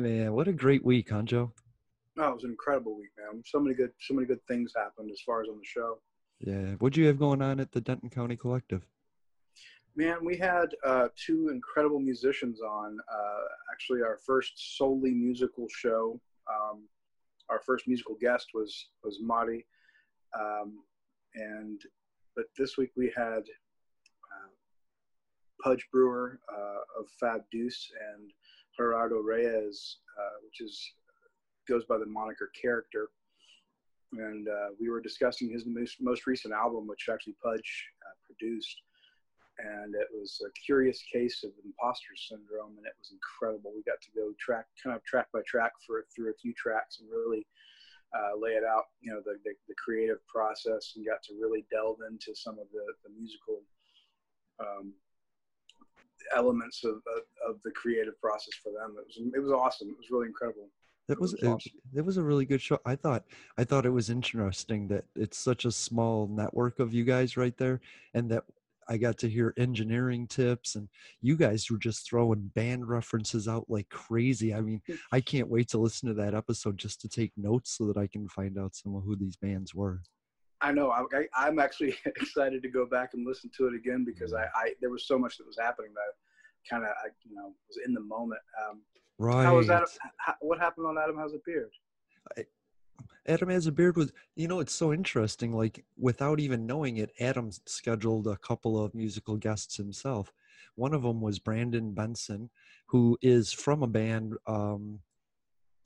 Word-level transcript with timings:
Man, 0.00 0.32
what 0.32 0.48
a 0.48 0.52
great 0.52 0.84
week, 0.84 1.10
huh, 1.10 1.22
Joe? 1.22 1.52
Oh, 2.18 2.28
it 2.30 2.34
was 2.34 2.44
an 2.44 2.50
incredible 2.50 2.96
week, 2.96 3.10
man. 3.16 3.42
So 3.46 3.60
many 3.60 3.76
good, 3.76 3.92
so 4.00 4.12
many 4.14 4.26
good 4.26 4.44
things 4.48 4.72
happened 4.76 5.10
as 5.12 5.20
far 5.24 5.40
as 5.40 5.48
on 5.48 5.56
the 5.56 5.64
show. 5.64 5.98
Yeah. 6.40 6.74
What'd 6.78 6.96
you 6.96 7.06
have 7.06 7.18
going 7.18 7.40
on 7.40 7.60
at 7.60 7.70
the 7.70 7.80
Denton 7.80 8.10
County 8.10 8.36
Collective? 8.36 8.84
Man, 9.96 10.24
we 10.24 10.36
had 10.36 10.74
uh, 10.84 11.08
two 11.14 11.50
incredible 11.50 12.00
musicians 12.00 12.60
on. 12.60 12.98
Uh, 13.12 13.42
actually, 13.72 14.02
our 14.02 14.18
first 14.26 14.76
solely 14.76 15.12
musical 15.12 15.68
show. 15.70 16.20
Um, 16.50 16.88
our 17.48 17.60
first 17.60 17.86
musical 17.86 18.16
guest 18.20 18.48
was 18.52 18.88
was 19.04 19.20
Mari, 19.22 19.64
um, 20.38 20.80
and 21.34 21.80
but 22.34 22.46
this 22.58 22.76
week 22.76 22.90
we 22.96 23.12
had 23.16 23.42
uh, 24.32 24.50
Pudge 25.62 25.86
Brewer 25.92 26.40
uh, 26.52 27.00
of 27.00 27.06
Fab 27.20 27.42
Deuce 27.52 27.90
and 28.12 28.32
Gerardo 28.76 29.16
Reyes, 29.16 29.98
uh, 30.18 30.36
which 30.44 30.60
is 30.60 30.92
goes 31.68 31.84
by 31.84 31.98
the 31.98 32.06
moniker 32.06 32.50
Character. 32.60 33.08
And 34.12 34.48
uh, 34.48 34.68
we 34.78 34.90
were 34.90 35.00
discussing 35.00 35.50
his 35.50 35.64
most, 35.66 35.96
most 36.00 36.26
recent 36.26 36.54
album, 36.54 36.86
which 36.86 37.08
actually 37.10 37.34
Pudge 37.42 37.86
uh, 38.02 38.14
produced. 38.24 38.80
And 39.58 39.94
it 39.94 40.08
was 40.12 40.40
a 40.46 40.50
curious 40.66 41.02
case 41.12 41.42
of 41.44 41.50
imposter 41.64 42.14
syndrome, 42.16 42.76
and 42.76 42.86
it 42.86 42.94
was 42.98 43.14
incredible. 43.14 43.72
We 43.74 43.82
got 43.82 44.02
to 44.02 44.10
go 44.14 44.34
track, 44.38 44.66
kind 44.82 44.96
of 44.96 45.04
track 45.04 45.28
by 45.32 45.40
track 45.46 45.72
for 45.86 46.04
through 46.14 46.30
a 46.30 46.40
few 46.42 46.52
tracks, 46.54 46.98
and 46.98 47.08
really 47.08 47.46
uh, 48.14 48.38
lay 48.38 48.58
it 48.58 48.64
out, 48.64 48.90
you 49.00 49.12
know, 49.12 49.22
the, 49.24 49.38
the, 49.44 49.54
the, 49.68 49.74
creative 49.74 50.18
process, 50.26 50.94
and 50.94 51.06
got 51.06 51.22
to 51.22 51.34
really 51.38 51.66
delve 51.70 51.98
into 52.10 52.34
some 52.34 52.58
of 52.58 52.66
the, 52.70 52.86
the 53.02 53.10
musical 53.14 53.62
um, 54.58 54.92
elements 56.34 56.84
of, 56.84 56.94
of, 56.94 57.22
of, 57.48 57.62
the 57.64 57.70
creative 57.72 58.18
process 58.20 58.54
for 58.62 58.72
them. 58.72 58.96
It 58.98 59.06
was 59.06 59.34
it 59.34 59.40
was 59.40 59.52
awesome. 59.52 59.88
It 59.88 59.96
was 59.96 60.10
really 60.10 60.26
incredible. 60.26 60.68
That 61.08 61.20
was, 61.20 61.34
it, 61.34 61.44
awesome. 61.44 61.72
it 61.94 62.04
was 62.04 62.16
a 62.16 62.22
really 62.22 62.46
good 62.46 62.62
show. 62.62 62.78
I 62.86 62.96
thought 62.96 63.24
I 63.58 63.64
thought 63.64 63.86
it 63.86 63.90
was 63.90 64.10
interesting 64.10 64.88
that 64.88 65.04
it's 65.14 65.38
such 65.38 65.64
a 65.64 65.72
small 65.72 66.28
network 66.28 66.78
of 66.78 66.94
you 66.94 67.04
guys 67.04 67.36
right 67.36 67.56
there, 67.58 67.80
and 68.14 68.30
that 68.30 68.44
I 68.88 68.96
got 68.96 69.18
to 69.18 69.28
hear 69.28 69.54
engineering 69.56 70.26
tips, 70.26 70.76
and 70.76 70.88
you 71.20 71.36
guys 71.36 71.70
were 71.70 71.78
just 71.78 72.08
throwing 72.08 72.50
band 72.54 72.88
references 72.88 73.48
out 73.48 73.66
like 73.68 73.88
crazy. 73.88 74.54
I 74.54 74.60
mean. 74.60 74.80
I 75.12 75.20
can't 75.20 75.48
wait 75.48 75.68
to 75.68 75.78
listen 75.78 76.08
to 76.08 76.14
that 76.14 76.34
episode 76.34 76.78
just 76.78 77.00
to 77.02 77.08
take 77.08 77.32
notes 77.36 77.76
so 77.76 77.86
that 77.86 77.96
I 77.96 78.06
can 78.06 78.28
find 78.28 78.58
out 78.58 78.74
some 78.74 78.96
of 78.96 79.04
who 79.04 79.16
these 79.16 79.36
bands 79.36 79.74
were. 79.74 80.00
I 80.64 80.72
know. 80.72 80.90
I, 80.90 81.46
am 81.46 81.58
actually 81.58 81.94
excited 82.06 82.62
to 82.62 82.70
go 82.70 82.86
back 82.86 83.10
and 83.12 83.26
listen 83.26 83.50
to 83.58 83.66
it 83.66 83.74
again 83.74 84.02
because 84.04 84.32
I, 84.32 84.44
I 84.54 84.72
there 84.80 84.90
was 84.90 85.06
so 85.06 85.18
much 85.18 85.36
that 85.36 85.46
was 85.46 85.58
happening 85.60 85.90
that 85.94 86.68
kind 86.68 86.84
of 86.84 86.90
I 87.04 87.08
you 87.22 87.34
know 87.34 87.52
was 87.68 87.78
in 87.84 87.92
the 87.92 88.00
moment. 88.00 88.40
Um, 88.66 88.80
right. 89.18 89.44
How 89.44 89.56
was 89.56 89.66
that? 89.66 89.84
How, 90.16 90.34
what 90.40 90.58
happened 90.58 90.86
on 90.86 90.96
Adam 90.96 91.18
Has 91.18 91.34
a 91.34 91.38
Beard? 91.44 91.70
I, 92.38 92.44
Adam 93.26 93.50
Has 93.50 93.66
a 93.66 93.72
Beard 93.72 93.96
was, 93.96 94.10
you 94.36 94.48
know, 94.48 94.60
it's 94.60 94.74
so 94.74 94.92
interesting. 94.92 95.52
Like, 95.52 95.84
without 95.98 96.40
even 96.40 96.66
knowing 96.66 96.98
it, 96.98 97.10
Adam 97.20 97.50
scheduled 97.66 98.26
a 98.26 98.36
couple 98.36 98.82
of 98.82 98.94
musical 98.94 99.36
guests 99.36 99.76
himself. 99.76 100.32
One 100.76 100.94
of 100.94 101.02
them 101.02 101.20
was 101.20 101.38
Brandon 101.38 101.92
Benson, 101.92 102.50
who 102.86 103.18
is 103.22 103.52
from 103.52 103.82
a 103.82 103.86
band 103.86 104.34
um, 104.46 105.00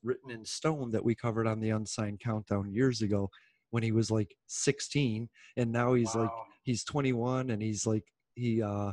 written 0.03 0.31
in 0.31 0.45
stone 0.45 0.91
that 0.91 1.05
we 1.05 1.15
covered 1.15 1.47
on 1.47 1.61
the 1.61 1.71
Unsigned 1.71 2.21
Countdown 2.21 2.73
years 2.73 3.03
ago 3.03 3.31
when 3.71 3.83
he 3.83 3.93
was 3.93 4.11
like 4.11 4.35
16. 4.47 5.29
And 5.57 5.73
now 5.73 5.95
he's 5.95 6.15
wow. 6.15 6.23
like, 6.23 6.31
he's 6.63 6.85
21 6.85 7.51
and 7.51 7.63
he's 7.63 7.87
like, 7.87 8.05
he, 8.35 8.63
uh, 8.63 8.93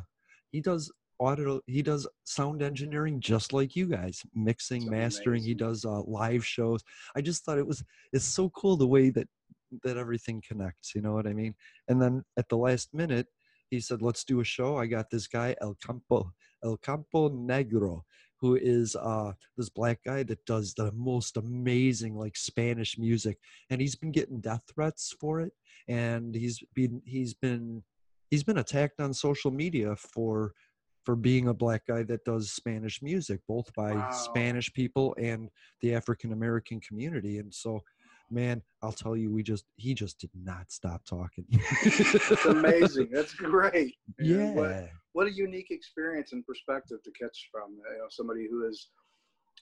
he 0.52 0.62
does 0.62 0.92
audio 1.20 1.62
he 1.66 1.82
does 1.82 2.08
sound 2.26 2.62
engineering 2.62 3.20
just 3.20 3.54
like 3.54 3.76
you 3.76 3.88
guys 3.88 4.22
mixing 4.34 4.82
That's 4.82 4.92
mastering 4.92 5.42
amazing. 5.42 5.48
he 5.48 5.54
does 5.54 5.86
uh, 5.86 6.02
live 6.02 6.46
shows 6.46 6.84
i 7.16 7.22
just 7.22 7.46
thought 7.46 7.58
it 7.58 7.68
was 7.68 7.84
it's 8.12 8.26
so 8.26 8.50
cool 8.50 8.76
the 8.76 8.88
way 8.88 9.10
that 9.12 9.28
that 9.84 9.98
everything 9.98 10.42
connects 10.46 10.94
you 10.94 11.02
know 11.02 11.14
what 11.14 11.28
i 11.28 11.34
mean 11.34 11.54
and 11.88 12.02
then 12.02 12.24
at 12.38 12.50
the 12.50 12.58
last 12.58 12.94
minute 12.94 13.28
he 13.70 13.80
said 13.80 14.02
let's 14.02 14.24
do 14.24 14.42
a 14.42 14.44
show 14.44 14.78
i 14.78 14.86
got 14.86 15.10
this 15.10 15.28
guy 15.28 15.56
el 15.62 15.76
campo 15.86 16.32
el 16.64 16.78
campo 16.78 17.30
negro 17.30 18.02
who 18.40 18.56
is 18.56 18.96
uh 18.96 19.32
this 19.58 19.70
black 19.70 20.00
guy 20.06 20.24
that 20.24 20.44
does 20.46 20.74
the 20.74 20.92
most 20.94 21.38
amazing 21.38 22.16
like 22.16 22.36
spanish 22.36 22.98
music 22.98 23.38
and 23.70 23.82
he's 23.82 23.96
been 23.96 24.12
getting 24.12 24.40
death 24.40 24.62
threats 24.74 25.16
for 25.20 25.42
it 25.42 25.54
and 25.88 26.36
he's 26.36 26.62
been 26.74 27.02
he's 27.06 27.34
been 27.34 27.84
he's 28.30 28.44
been 28.44 28.58
attacked 28.58 29.00
on 29.00 29.14
social 29.14 29.52
media 29.52 29.96
for 29.96 30.54
for 31.06 31.16
being 31.16 31.48
a 31.48 31.54
black 31.54 31.86
guy 31.88 32.02
that 32.04 32.26
does 32.26 32.52
Spanish 32.52 33.02
music, 33.02 33.40
both 33.48 33.72
by 33.76 33.94
wow. 33.94 34.10
Spanish 34.10 34.74
people 34.74 35.16
and 35.20 35.50
the 35.82 35.94
African 35.94 36.34
American 36.34 36.80
community. 36.80 37.38
And 37.38 37.54
so, 37.54 37.82
man, 38.30 38.62
I'll 38.82 38.92
tell 38.92 39.16
you, 39.16 39.32
we 39.32 39.44
just 39.44 39.66
he 39.76 39.94
just 39.94 40.20
did 40.20 40.32
not 40.34 40.72
stop 40.72 41.04
talking. 41.06 41.46
That's 41.84 42.46
amazing. 42.46 43.10
That's 43.12 43.34
great. 43.34 43.96
Yeah. 44.20 44.52
What, 44.52 44.90
what, 45.14 45.28
a 45.28 45.32
unique 45.32 45.72
experience 45.72 46.34
and 46.34 46.46
perspective 46.46 46.98
to 47.04 47.12
catch 47.12 47.50
from 47.52 47.72
you 47.72 47.98
know 47.98 48.08
somebody 48.10 48.48
who 48.50 48.68
is 48.68 48.90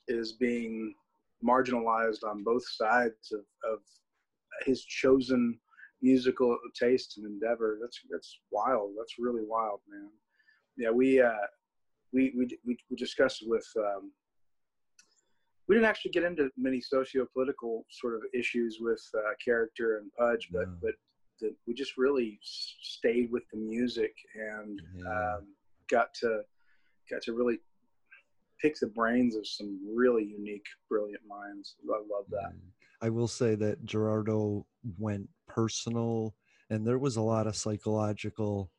is 0.07 0.33
being 0.33 0.93
marginalized 1.45 2.23
on 2.23 2.43
both 2.43 2.63
sides 2.67 3.31
of, 3.31 3.41
of 3.71 3.79
his 4.65 4.83
chosen 4.83 5.59
musical 6.01 6.57
taste 6.79 7.17
and 7.17 7.25
endeavor. 7.25 7.77
That's 7.81 7.99
that's 8.09 8.39
wild. 8.51 8.91
That's 8.97 9.15
really 9.19 9.43
wild, 9.45 9.79
man 9.89 10.09
yeah, 10.77 10.89
we 10.89 11.21
uh, 11.21 11.31
we, 12.11 12.33
we 12.37 12.57
we 12.65 12.77
we 12.89 12.95
discussed 12.95 13.43
with. 13.45 13.67
Um, 13.77 14.11
we 15.67 15.75
didn't 15.75 15.87
actually 15.87 16.11
get 16.11 16.23
into 16.23 16.49
many 16.57 16.81
socio-political 16.81 17.85
sort 17.89 18.15
of 18.15 18.21
issues 18.33 18.77
with 18.81 19.01
uh, 19.17 19.31
character 19.43 19.97
and 19.97 20.11
Pudge, 20.17 20.49
but 20.51 20.65
but 20.81 20.93
the, 21.39 21.55
we 21.67 21.73
just 21.73 21.97
really 21.97 22.39
stayed 22.41 23.31
with 23.31 23.43
the 23.51 23.57
music 23.57 24.13
and 24.35 24.81
yeah. 24.95 25.09
um, 25.09 25.47
got 25.89 26.13
to 26.15 26.41
got 27.09 27.21
to 27.23 27.33
really 27.33 27.59
pick 28.61 28.79
the 28.79 28.87
brains 28.87 29.35
of 29.35 29.45
some 29.45 29.79
really 29.93 30.23
unique, 30.23 30.65
brilliant 30.89 31.21
minds. 31.27 31.75
I 31.89 31.97
love 31.97 32.25
that. 32.29 32.53
I 33.01 33.09
will 33.09 33.27
say 33.27 33.55
that 33.55 33.83
Gerardo 33.85 34.65
went 34.97 35.27
personal, 35.47 36.35
and 36.69 36.87
there 36.87 36.99
was 36.99 37.17
a 37.17 37.21
lot 37.21 37.47
of 37.47 37.55
psychological 37.55 38.71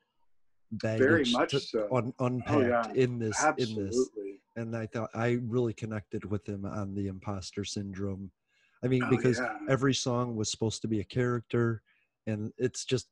very 0.72 1.24
much 1.30 1.54
so. 1.54 1.86
un, 1.92 2.12
unpacked 2.18 2.56
oh, 2.56 2.60
yeah. 2.60 2.92
in 2.94 3.18
this 3.18 3.36
Absolutely. 3.42 3.82
in 3.82 3.86
this 3.86 4.10
and 4.56 4.76
i 4.76 4.86
thought 4.86 5.10
i 5.14 5.38
really 5.46 5.72
connected 5.72 6.24
with 6.30 6.46
him 6.48 6.64
on 6.64 6.94
the 6.94 7.06
imposter 7.06 7.64
syndrome 7.64 8.30
i 8.82 8.88
mean 8.88 9.02
oh, 9.04 9.10
because 9.10 9.38
yeah. 9.38 9.56
every 9.68 9.94
song 9.94 10.36
was 10.36 10.50
supposed 10.50 10.82
to 10.82 10.88
be 10.88 11.00
a 11.00 11.04
character 11.04 11.82
and 12.26 12.52
it's 12.58 12.84
just 12.84 13.08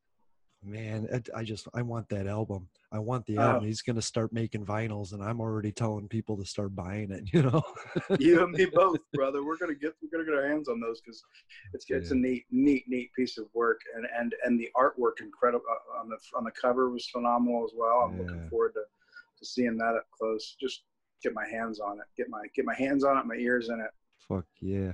man 0.65 1.09
i 1.35 1.43
just 1.43 1.67
i 1.75 1.83
want 1.83 2.09
that 2.09 2.27
album 2.27 2.69
i 2.93 2.99
want 2.99 3.27
the 3.27 3.37
album 3.37 3.65
oh. 3.65 3.67
he's 3.67 3.83
going 3.83 3.97
to 3.97 4.03
start 4.03 4.33
making 4.33 4.65
vinyls 4.65 5.13
and 5.13 5.23
i'm 5.23 5.41
already 5.41 5.73
telling 5.73 6.07
people 6.07 6.37
to 6.37 6.45
start 6.45 6.75
buying 6.75 7.11
it 7.11 7.25
you 7.33 7.43
know 7.43 7.63
you 8.21 8.43
and 8.45 8.53
me 8.53 8.67
both 8.67 8.99
brother 9.13 9.45
we're 9.45 9.57
going 9.57 9.73
to 9.73 9.79
get 9.79 9.93
we're 10.01 10.11
going 10.11 10.25
to 10.25 10.31
get 10.31 10.39
our 10.39 10.49
hands 10.49 10.69
on 10.69 10.79
those 10.79 11.01
because 11.01 11.23
it's 11.75 11.85
it's 11.89 12.11
yeah. 12.11 12.17
a 12.17 12.21
neat 12.21 12.45
neat 12.53 12.85
neat 12.87 13.13
piece 13.15 13.39
of 13.39 13.47
work 13.55 13.81
and 13.97 14.07
and 14.17 14.35
and 14.45 14.59
the 14.59 14.69
artwork 14.77 15.21
incredible 15.21 15.65
uh, 15.69 16.01
on 16.01 16.09
the 16.09 16.17
on 16.37 16.45
the 16.45 16.53
cover 16.53 16.91
was 16.91 17.09
phenomenal 17.09 17.65
as 17.65 17.73
well 17.77 18.09
i'm 18.09 18.17
yeah. 18.17 18.23
looking 18.23 18.49
forward 18.49 18.73
to 18.73 18.83
to 19.37 19.45
seeing 19.45 19.77
that 19.77 19.97
up 19.97 20.07
close 20.17 20.55
just 20.61 20.85
get 21.23 21.35
my 21.35 21.47
hands 21.49 21.81
on 21.81 21.99
it 21.99 22.07
get 22.17 22.29
my 22.29 22.43
get 22.55 22.65
my 22.65 22.75
hands 22.75 23.05
on 23.05 23.17
it 23.19 23.27
my 23.27 23.37
ears 23.37 23.69
in 23.69 23.81
it 23.81 23.91
fuck 24.29 24.45
yeah 24.61 24.93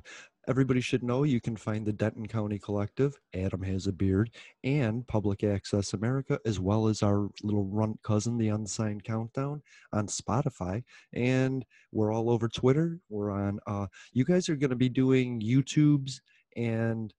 Everybody 0.49 0.81
should 0.81 1.03
know 1.03 1.25
you 1.25 1.43
can 1.43 1.57
find 1.57 1.85
the 1.85 1.93
Denton 1.93 2.27
County 2.27 2.59
Collective, 2.59 3.15
Adam 3.35 3.63
Has 3.63 3.87
a 3.87 3.93
Beard, 3.93 4.31
and 4.65 5.07
Public 5.07 5.45
Access 5.45 5.93
America, 5.93 6.41
as 6.47 6.59
well 6.59 6.89
as 6.89 7.03
our 7.03 7.29
little 7.43 7.67
runt 7.67 8.03
cousin, 8.03 8.39
The 8.39 8.49
Unsigned 8.49 9.05
Countdown, 9.05 9.61
on 9.93 10.07
Spotify. 10.07 10.83
And 11.13 11.67
we're 11.93 12.15
all 12.15 12.31
over 12.31 12.49
Twitter. 12.49 12.99
We're 13.11 13.31
on, 13.31 13.61
uh, 13.67 13.89
you 14.15 14.25
guys 14.25 14.49
are 14.49 14.57
going 14.57 14.71
to 14.71 14.77
be 14.77 14.89
doing 14.89 15.39
YouTubes 15.43 16.21
and 16.57 17.13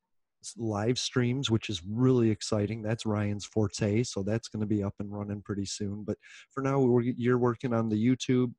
live 0.58 0.98
streams, 0.98 1.52
which 1.52 1.70
is 1.70 1.84
really 1.88 2.32
exciting. 2.32 2.82
That's 2.82 3.06
Ryan's 3.06 3.46
forte, 3.46 4.02
so 4.02 4.24
that's 4.24 4.48
going 4.48 4.62
to 4.62 4.66
be 4.66 4.84
up 4.84 4.96
and 4.98 5.16
running 5.16 5.44
pretty 5.44 5.66
soon. 5.66 6.04
But 6.04 6.18
for 6.50 6.64
now, 6.64 7.00
you're 7.00 7.38
working 7.38 7.76
on 7.76 7.90
the 7.90 8.08
YouTube 8.08 8.54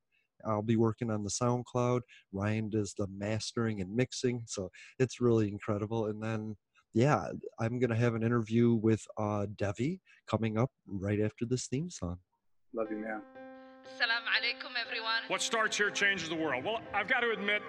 I'll 0.47 0.63
be 0.63 0.77
working 0.77 1.11
on 1.11 1.23
the 1.23 1.31
SoundCloud. 1.31 2.01
Ryan 2.33 2.71
does 2.71 2.95
the 2.97 3.07
mastering 3.09 3.81
and 3.81 3.95
mixing, 3.95 4.43
so 4.47 4.71
it's 4.99 5.21
really 5.21 5.49
incredible. 5.49 6.07
And 6.07 6.23
then, 6.23 6.57
yeah, 6.95 7.29
I'm 7.59 7.79
gonna 7.79 7.97
have 7.97 8.15
an 8.15 8.23
interview 8.23 8.75
with 8.75 9.03
uh, 9.19 9.47
Devi 9.57 10.01
coming 10.29 10.59
up 10.59 10.71
right 10.87 11.21
after 11.21 11.45
this 11.45 11.67
theme 11.67 11.91
song. 11.91 12.19
Love 12.75 12.89
you, 12.91 12.99
man. 12.99 13.23
Salam 13.99 14.23
alaikum, 14.23 14.73
everyone. 14.87 15.23
What 15.29 15.43
starts 15.43 15.77
here 15.77 15.91
changes 15.91 16.29
the 16.29 16.37
world. 16.37 16.65
Well, 16.65 16.81
I've 16.95 17.09
got 17.09 17.21
to 17.21 17.31
admit, 17.31 17.63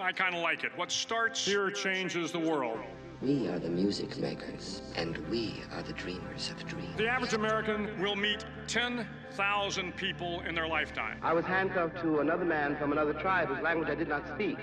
I 0.00 0.12
kind 0.12 0.34
of 0.34 0.42
like 0.42 0.64
it. 0.64 0.72
What 0.76 0.90
starts 0.90 1.44
here 1.44 1.70
changes 1.70 2.32
the 2.32 2.38
world. 2.38 2.78
We 3.20 3.48
are 3.48 3.58
the 3.58 3.68
music 3.68 4.16
makers, 4.18 4.82
and 4.94 5.18
we 5.28 5.62
are 5.72 5.82
the 5.82 5.92
dreamers 5.92 6.50
of 6.50 6.64
dreams. 6.66 6.96
The 6.96 7.08
average 7.08 7.32
American 7.32 8.00
will 8.00 8.14
meet 8.14 8.44
10 8.68 9.06
10,000 9.38 9.94
people 9.96 10.40
in 10.40 10.54
their 10.56 10.66
lifetime. 10.66 11.16
I 11.22 11.32
was 11.32 11.44
handcuffed 11.44 12.00
to 12.02 12.18
another 12.18 12.44
man 12.44 12.76
from 12.76 12.90
another 12.90 13.12
tribe 13.12 13.46
whose 13.46 13.62
language 13.62 13.88
I 13.88 13.94
did 13.94 14.08
not 14.08 14.26
speak. 14.34 14.58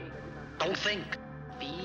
Don't 0.60 0.78
think. 0.78 1.18
Feel. 1.58 1.85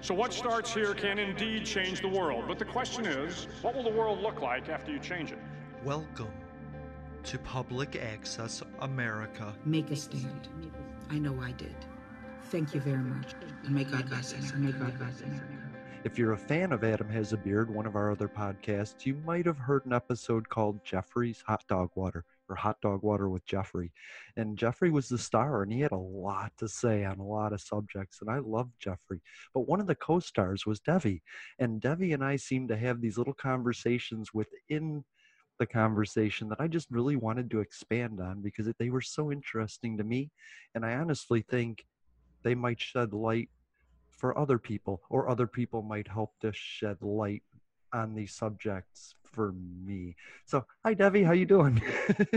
So 0.00 0.14
what 0.14 0.32
starts 0.32 0.72
here 0.72 0.94
can 0.94 1.18
indeed 1.18 1.66
change 1.66 2.00
the 2.00 2.08
world. 2.08 2.44
But 2.46 2.60
the 2.60 2.64
question 2.64 3.04
is, 3.04 3.48
what 3.62 3.74
will 3.74 3.82
the 3.82 3.90
world 3.90 4.22
look 4.22 4.40
like 4.40 4.68
after 4.68 4.92
you 4.92 5.00
change 5.00 5.32
it? 5.32 5.38
Welcome 5.84 6.30
to 7.24 7.38
Public 7.40 7.96
Access 7.96 8.62
America. 8.78 9.52
Make 9.64 9.90
a 9.90 9.96
stand. 9.96 10.48
I 11.10 11.18
know 11.18 11.36
I 11.42 11.50
did. 11.50 11.74
Thank 12.44 12.74
you 12.74 12.80
very 12.80 13.02
much. 13.02 13.34
And 13.64 13.74
may 13.74 13.82
God 13.82 14.08
bless 14.08 14.32
us. 14.34 14.52
And 14.52 14.64
may 14.66 14.72
God 14.72 14.96
bless 14.98 15.20
America. 15.22 15.44
If 16.04 16.16
you're 16.16 16.32
a 16.32 16.38
fan 16.38 16.70
of 16.70 16.84
Adam 16.84 17.08
Has 17.08 17.32
a 17.32 17.36
Beard, 17.36 17.68
one 17.68 17.84
of 17.84 17.96
our 17.96 18.12
other 18.12 18.28
podcasts, 18.28 19.04
you 19.04 19.20
might 19.26 19.46
have 19.46 19.58
heard 19.58 19.84
an 19.84 19.92
episode 19.92 20.48
called 20.48 20.84
Jeffrey's 20.84 21.42
Hot 21.48 21.64
Dog 21.66 21.90
Water 21.96 22.24
or 22.48 22.56
Hot 22.56 22.80
Dog 22.80 23.02
Water 23.02 23.28
with 23.28 23.44
Jeffrey. 23.46 23.92
And 24.36 24.56
Jeffrey 24.56 24.90
was 24.90 25.08
the 25.08 25.18
star 25.18 25.62
and 25.62 25.72
he 25.72 25.80
had 25.80 25.92
a 25.92 25.96
lot 25.96 26.52
to 26.58 26.68
say 26.68 27.04
on 27.04 27.18
a 27.18 27.26
lot 27.26 27.52
of 27.52 27.60
subjects. 27.60 28.20
And 28.20 28.30
I 28.30 28.38
loved 28.38 28.72
Jeffrey. 28.80 29.20
But 29.54 29.68
one 29.68 29.80
of 29.80 29.86
the 29.86 29.94
co 29.94 30.20
stars 30.20 30.66
was 30.66 30.80
Devi. 30.80 31.22
And 31.58 31.80
Devi 31.80 32.12
and 32.12 32.24
I 32.24 32.36
seemed 32.36 32.68
to 32.68 32.76
have 32.76 33.00
these 33.00 33.18
little 33.18 33.34
conversations 33.34 34.32
within 34.32 35.04
the 35.58 35.66
conversation 35.66 36.48
that 36.48 36.60
I 36.60 36.68
just 36.68 36.88
really 36.90 37.16
wanted 37.16 37.50
to 37.50 37.60
expand 37.60 38.20
on 38.20 38.42
because 38.42 38.68
they 38.78 38.90
were 38.90 39.00
so 39.00 39.32
interesting 39.32 39.98
to 39.98 40.04
me. 40.04 40.30
And 40.74 40.84
I 40.84 40.94
honestly 40.94 41.42
think 41.42 41.84
they 42.44 42.54
might 42.54 42.80
shed 42.80 43.12
light 43.12 43.50
for 44.10 44.36
other 44.38 44.58
people 44.58 45.02
or 45.10 45.28
other 45.28 45.46
people 45.46 45.82
might 45.82 46.08
help 46.08 46.32
to 46.40 46.52
shed 46.52 46.96
light 47.02 47.42
on 47.92 48.14
these 48.14 48.34
subjects 48.34 49.14
for 49.32 49.52
me 49.84 50.16
so 50.46 50.64
hi 50.84 50.94
debbie 50.94 51.22
how 51.22 51.32
you 51.32 51.46
doing 51.46 51.80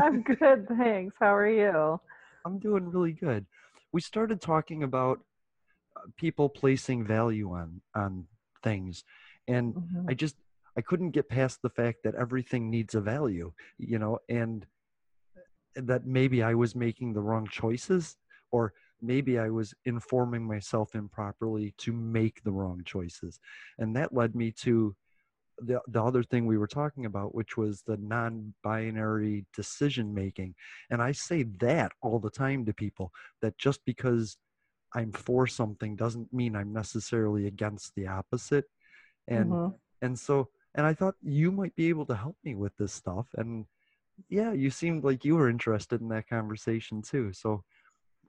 I'm 0.02 0.22
good, 0.40 0.68
thanks. 0.68 1.16
How 1.20 1.36
are 1.36 1.48
you? 1.50 2.00
i'm 2.46 2.60
doing 2.60 2.90
really 2.90 3.14
good 3.14 3.46
we 3.92 4.02
started 4.02 4.42
talking 4.42 4.84
about 4.84 5.20
uh, 5.96 6.02
people 6.18 6.50
placing 6.50 7.06
value 7.06 7.52
on 7.52 7.82
on 7.96 8.26
things 8.64 9.04
and 9.48 9.76
Mhm. 9.76 10.06
i 10.10 10.14
just 10.14 10.36
i 10.78 10.82
couldn't 10.82 11.12
get 11.12 11.30
past 11.30 11.62
the 11.62 11.70
fact 11.70 12.00
that 12.04 12.16
everything 12.16 12.70
needs 12.70 12.96
a 12.96 13.02
value 13.02 13.52
you 13.78 14.00
know 14.00 14.18
and 14.30 14.66
that 15.76 16.06
maybe 16.06 16.42
i 16.44 16.54
was 16.54 16.76
making 16.76 17.14
the 17.14 17.22
wrong 17.22 17.48
choices 17.48 18.18
or 18.52 18.74
maybe 19.02 19.38
i 19.40 19.50
was 19.50 19.74
informing 19.86 20.44
myself 20.46 20.96
improperly 20.96 21.74
to 21.78 21.92
make 21.94 22.44
the 22.44 22.52
wrong 22.52 22.82
choices 22.86 23.40
and 23.78 23.96
that 23.96 24.14
led 24.14 24.36
me 24.36 24.52
to 24.52 24.96
the, 25.62 25.82
the 25.88 26.04
other 26.04 26.24
thing 26.24 26.46
we 26.46 26.58
were 26.58 26.68
talking 26.68 27.06
about 27.06 27.36
which 27.36 27.58
was 27.58 27.82
the 27.84 27.98
non-binary 27.98 29.46
decision 29.56 30.14
making 30.14 30.56
and 30.90 31.02
i 31.02 31.12
say 31.12 31.44
that 31.60 31.92
all 32.02 32.20
the 32.20 32.30
time 32.30 32.66
to 32.66 32.74
people 32.74 33.12
that 33.42 33.58
just 33.58 33.80
because 33.86 34.38
i'm 34.94 35.12
for 35.12 35.48
something 35.48 35.96
doesn't 35.96 36.32
mean 36.34 36.56
i'm 36.56 36.74
necessarily 36.74 37.48
against 37.48 37.94
the 37.96 38.08
opposite 38.08 38.66
and 39.28 39.52
Mhm. 39.52 39.76
and 40.02 40.18
so 40.20 40.50
and 40.76 40.86
i 40.86 40.94
thought 40.94 41.16
you 41.22 41.52
might 41.52 41.76
be 41.76 41.90
able 41.90 42.06
to 42.06 42.16
help 42.16 42.38
me 42.44 42.56
with 42.56 42.76
this 42.78 42.94
stuff 42.94 43.28
and 43.36 43.66
yeah 44.30 44.52
you 44.52 44.70
seemed 44.70 45.04
like 45.04 45.24
you 45.26 45.36
were 45.36 45.50
interested 45.50 46.02
in 46.02 46.10
that 46.10 46.28
conversation 46.28 47.02
too 47.02 47.32
so 47.34 47.64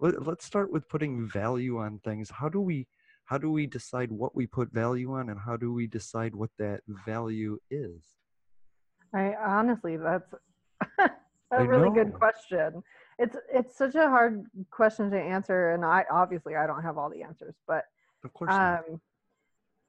let, 0.00 0.26
let's 0.26 0.44
start 0.44 0.72
with 0.72 0.88
putting 0.88 1.28
value 1.28 1.78
on 1.78 1.98
things 2.00 2.30
how 2.30 2.48
do 2.48 2.60
we 2.60 2.86
how 3.32 3.38
do 3.38 3.50
we 3.50 3.66
decide 3.66 4.12
what 4.12 4.36
we 4.36 4.46
put 4.46 4.70
value 4.70 5.14
on 5.14 5.30
and 5.30 5.40
how 5.40 5.56
do 5.56 5.72
we 5.72 5.86
decide 5.86 6.34
what 6.34 6.50
that 6.58 6.82
value 7.06 7.58
is? 7.70 8.04
I 9.14 9.34
honestly, 9.42 9.96
that's 9.96 10.34
a 11.50 11.64
really 11.64 11.88
good 11.94 12.12
question. 12.12 12.82
It's 13.18 13.34
it's 13.50 13.74
such 13.78 13.94
a 13.94 14.10
hard 14.10 14.44
question 14.70 15.10
to 15.12 15.18
answer, 15.18 15.70
and 15.70 15.82
I 15.82 16.04
obviously 16.12 16.56
I 16.56 16.66
don't 16.66 16.82
have 16.82 16.98
all 16.98 17.08
the 17.08 17.22
answers, 17.22 17.54
but 17.66 17.84
of 18.22 18.34
course 18.34 18.52
um, 18.52 19.00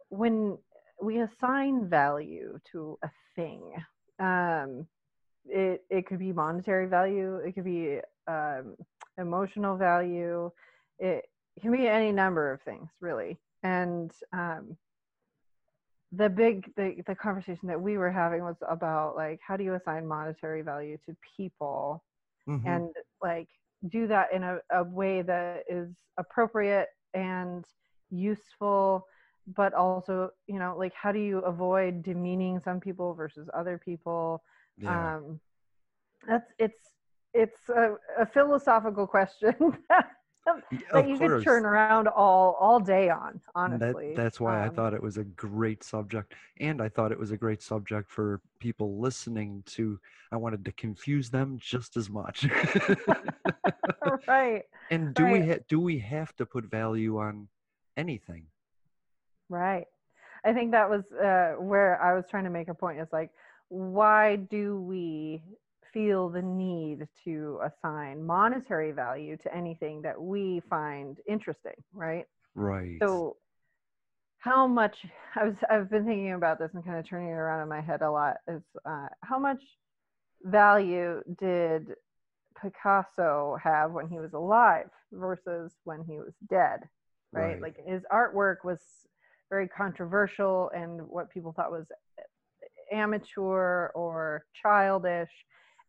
when 0.07 0.57
we 1.01 1.19
assign 1.19 1.89
value 1.89 2.61
to 2.71 2.97
a 3.03 3.09
thing, 3.35 3.61
um, 4.19 4.87
it 5.43 5.83
it 5.89 6.07
could 6.07 6.19
be 6.19 6.31
monetary 6.31 6.87
value, 6.87 7.35
it 7.45 7.55
could 7.55 7.65
be 7.65 7.99
um, 8.25 8.77
emotional 9.17 9.75
value, 9.75 10.49
it, 10.97 11.25
it 11.55 11.61
can 11.61 11.71
be 11.71 11.87
any 11.87 12.11
number 12.11 12.51
of 12.51 12.61
things 12.61 12.89
really, 12.99 13.37
and 13.63 14.11
um, 14.31 14.77
the 16.11 16.29
big 16.29 16.71
the, 16.75 16.95
the 17.07 17.15
conversation 17.15 17.67
that 17.67 17.81
we 17.81 17.97
were 17.97 18.11
having 18.11 18.43
was 18.43 18.57
about 18.69 19.15
like 19.15 19.39
how 19.45 19.57
do 19.57 19.63
you 19.63 19.73
assign 19.73 20.05
monetary 20.05 20.61
value 20.61 20.97
to 21.05 21.15
people? 21.37 22.03
Mhm. 22.47 22.65
and 22.65 22.89
like 23.21 23.47
do 23.87 24.05
that 24.05 24.33
in 24.33 24.43
a, 24.43 24.57
a 24.73 24.83
way 24.83 25.21
that 25.21 25.63
is 25.69 25.95
appropriate 26.17 26.89
and 27.13 27.63
useful 28.09 29.07
but 29.55 29.73
also 29.73 30.29
you 30.47 30.59
know 30.59 30.75
like 30.77 30.93
how 30.93 31.11
do 31.11 31.19
you 31.19 31.39
avoid 31.39 32.03
demeaning 32.03 32.59
some 32.59 32.79
people 32.79 33.13
versus 33.13 33.49
other 33.53 33.77
people? 33.77 34.43
Yeah. 34.77 35.15
Um 35.15 35.39
that's 36.27 36.51
it's 36.59 36.91
it's 37.33 37.69
a, 37.69 37.95
a 38.19 38.25
philosophical 38.25 39.07
question 39.17 39.55
that 39.89 40.11
of 40.47 41.07
you 41.07 41.17
could 41.17 41.43
turn 41.43 41.65
around 41.65 42.07
all 42.07 42.57
all 42.59 42.79
day 42.79 43.09
on 43.09 43.39
honestly 43.55 44.09
That, 44.09 44.15
that's 44.15 44.39
why 44.39 44.63
I 44.63 44.67
Um, 44.67 44.75
thought 44.75 44.93
it 44.93 45.01
was 45.01 45.17
a 45.17 45.23
great 45.23 45.83
subject. 45.83 46.33
And 46.59 46.81
I 46.81 46.89
thought 46.89 47.11
it 47.11 47.19
was 47.19 47.31
a 47.31 47.37
great 47.37 47.61
subject 47.61 48.09
for 48.11 48.41
people 48.59 48.99
listening 48.99 49.63
to. 49.67 49.99
I 50.31 50.37
wanted 50.37 50.65
to 50.65 50.71
confuse 50.73 51.29
them 51.29 51.57
just 51.59 51.95
as 51.95 52.09
much. 52.09 52.47
right 54.27 54.63
and 54.91 55.13
do 55.13 55.23
we 55.25 55.39
right. 55.39 55.49
ha- 55.49 55.63
do 55.67 55.79
we 55.79 55.99
have 55.99 56.35
to 56.35 56.45
put 56.45 56.65
value 56.65 57.19
on 57.19 57.47
anything? 57.97 58.45
Right. 59.49 59.85
I 60.45 60.53
think 60.53 60.71
that 60.71 60.89
was 60.89 61.03
uh, 61.11 61.53
where 61.59 62.01
I 62.01 62.13
was 62.15 62.25
trying 62.29 62.43
to 62.43 62.49
make 62.49 62.67
a 62.67 62.73
point. 62.73 62.99
Is 62.99 63.07
like, 63.13 63.31
why 63.69 64.35
do 64.35 64.79
we 64.81 65.41
feel 65.93 66.29
the 66.29 66.41
need 66.41 67.07
to 67.23 67.59
assign 67.63 68.25
monetary 68.25 68.91
value 68.91 69.37
to 69.37 69.55
anything 69.55 70.01
that 70.01 70.19
we 70.21 70.61
find 70.69 71.17
interesting? 71.27 71.73
Right. 71.93 72.25
Right. 72.55 72.97
So, 73.01 73.37
how 74.39 74.67
much 74.67 75.05
I 75.35 75.45
was 75.45 75.55
I've 75.69 75.89
been 75.89 76.05
thinking 76.05 76.33
about 76.33 76.59
this 76.59 76.71
and 76.73 76.83
kind 76.85 76.97
of 76.97 77.07
turning 77.07 77.29
it 77.29 77.33
around 77.33 77.61
in 77.61 77.69
my 77.69 77.81
head 77.81 78.01
a 78.01 78.11
lot. 78.11 78.37
Is 78.47 78.61
uh, 78.85 79.07
how 79.21 79.39
much 79.39 79.61
value 80.43 81.21
did 81.39 81.93
Picasso 82.61 83.57
have 83.63 83.91
when 83.91 84.07
he 84.07 84.19
was 84.19 84.33
alive 84.33 84.89
versus 85.11 85.71
when 85.83 86.03
he 86.03 86.17
was 86.17 86.33
dead? 86.49 86.81
Right. 87.31 87.53
Right. 87.53 87.61
Like 87.61 87.75
his 87.85 88.03
artwork 88.11 88.57
was 88.63 88.79
very 89.49 89.67
controversial 89.67 90.71
and 90.75 91.01
what 91.07 91.29
people 91.29 91.53
thought 91.53 91.71
was 91.71 91.85
amateur 92.91 93.87
or 93.95 94.45
childish 94.61 95.29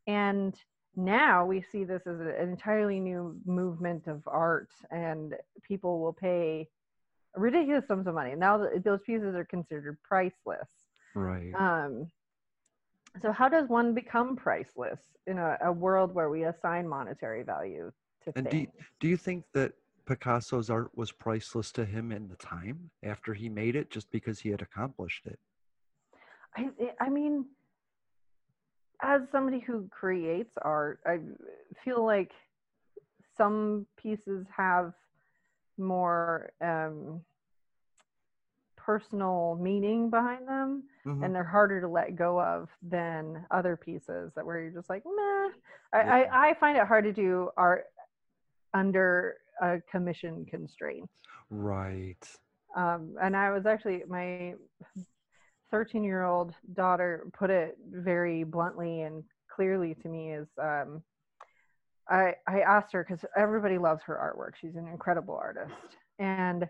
and 0.07 0.55
now 0.97 1.45
we 1.45 1.63
see 1.73 1.85
this 1.85 2.03
as 2.07 2.21
an 2.21 2.35
entirely 2.41 3.01
new 3.01 3.37
movement 3.45 4.07
of 4.07 4.23
art 4.27 4.71
and 4.91 5.35
people 5.63 6.01
will 6.01 6.13
pay 6.13 6.69
ridiculous 7.37 7.87
sums 7.89 8.07
of 8.07 8.15
money. 8.15 8.35
Now 8.37 8.69
those 8.85 9.01
pieces 9.05 9.35
are 9.35 9.45
considered 9.45 9.99
priceless. 10.03 10.69
Right. 11.15 11.53
Um 11.59 12.11
so 13.23 13.33
how 13.33 13.49
does 13.49 13.69
one 13.69 13.95
become 13.95 14.37
priceless 14.37 15.01
in 15.27 15.39
a, 15.39 15.57
a 15.65 15.73
world 15.73 16.15
where 16.15 16.31
we 16.31 16.45
assign 16.45 16.89
monetary 16.89 17.43
value 17.43 17.93
to 18.25 18.33
and 18.37 18.49
things? 18.49 18.69
do, 18.77 18.85
do 19.01 19.09
you 19.09 19.17
think 19.17 19.45
that 19.53 19.73
picasso's 20.07 20.69
art 20.69 20.91
was 20.97 21.13
priceless 21.13 21.73
to 21.73 21.85
him 21.85 22.13
in 22.13 22.29
the 22.29 22.37
time 22.37 22.91
after 23.03 23.33
he 23.33 23.49
made 23.49 23.77
it 23.77 23.91
just 23.91 24.11
because 24.11 24.41
he 24.41 24.51
had 24.51 24.63
accomplished 24.63 25.27
it? 25.27 25.39
I, 26.57 26.69
I 27.01 27.09
mean 27.09 27.47
as 29.05 29.23
somebody 29.31 29.61
who 29.61 29.87
creates 29.91 30.53
art 30.63 31.01
i 31.07 31.19
feel 31.85 32.05
like 32.05 32.33
some 33.37 33.87
pieces 33.97 34.47
have 34.57 34.93
more 35.77 36.53
um, 36.61 37.21
personal 38.77 39.57
meaning 39.61 40.11
behind 40.11 40.47
them 40.47 40.85
Mhm. 41.05 41.25
and 41.25 41.35
they're 41.35 41.43
harder 41.45 41.81
to 41.81 41.89
let 41.89 42.17
go 42.17 42.41
of 42.41 42.69
than 42.83 43.47
other 43.51 43.77
pieces 43.77 44.33
that 44.35 44.45
where 44.45 44.61
you're 44.61 44.71
just 44.71 44.89
like 44.91 45.05
meh. 45.05 45.51
I, 45.93 46.01
Yeah. 46.03 46.15
I, 46.33 46.49
I 46.51 46.55
find 46.55 46.77
it 46.79 46.87
hard 46.87 47.05
to 47.05 47.13
do 47.13 47.51
art 47.57 47.87
under 48.73 49.37
a 49.61 49.81
commission 49.91 50.45
constraint 50.47 51.09
right 51.51 52.25
um, 52.77 53.17
and 53.23 53.37
i 53.37 53.51
was 53.51 53.67
actually 53.67 54.03
my 54.09 54.55
13 55.75 56.05
year 56.05 56.23
old 56.25 56.55
daughter 56.75 57.27
put 57.37 57.51
it 57.51 57.77
very 57.91 58.45
bluntly 58.45 59.03
and 59.03 59.25
clearly 59.53 59.95
to 59.95 60.09
me 60.09 60.33
is 60.33 60.47
um, 60.63 61.03
I, 62.09 62.35
I 62.47 62.61
asked 62.61 62.93
her 62.93 63.03
because 63.05 63.25
everybody 63.37 63.79
loves 63.79 64.03
her 64.05 64.15
artwork. 64.17 64.55
She's 64.61 64.77
an 64.77 64.87
incredible 64.87 65.35
artist. 65.37 65.75
And 66.19 66.69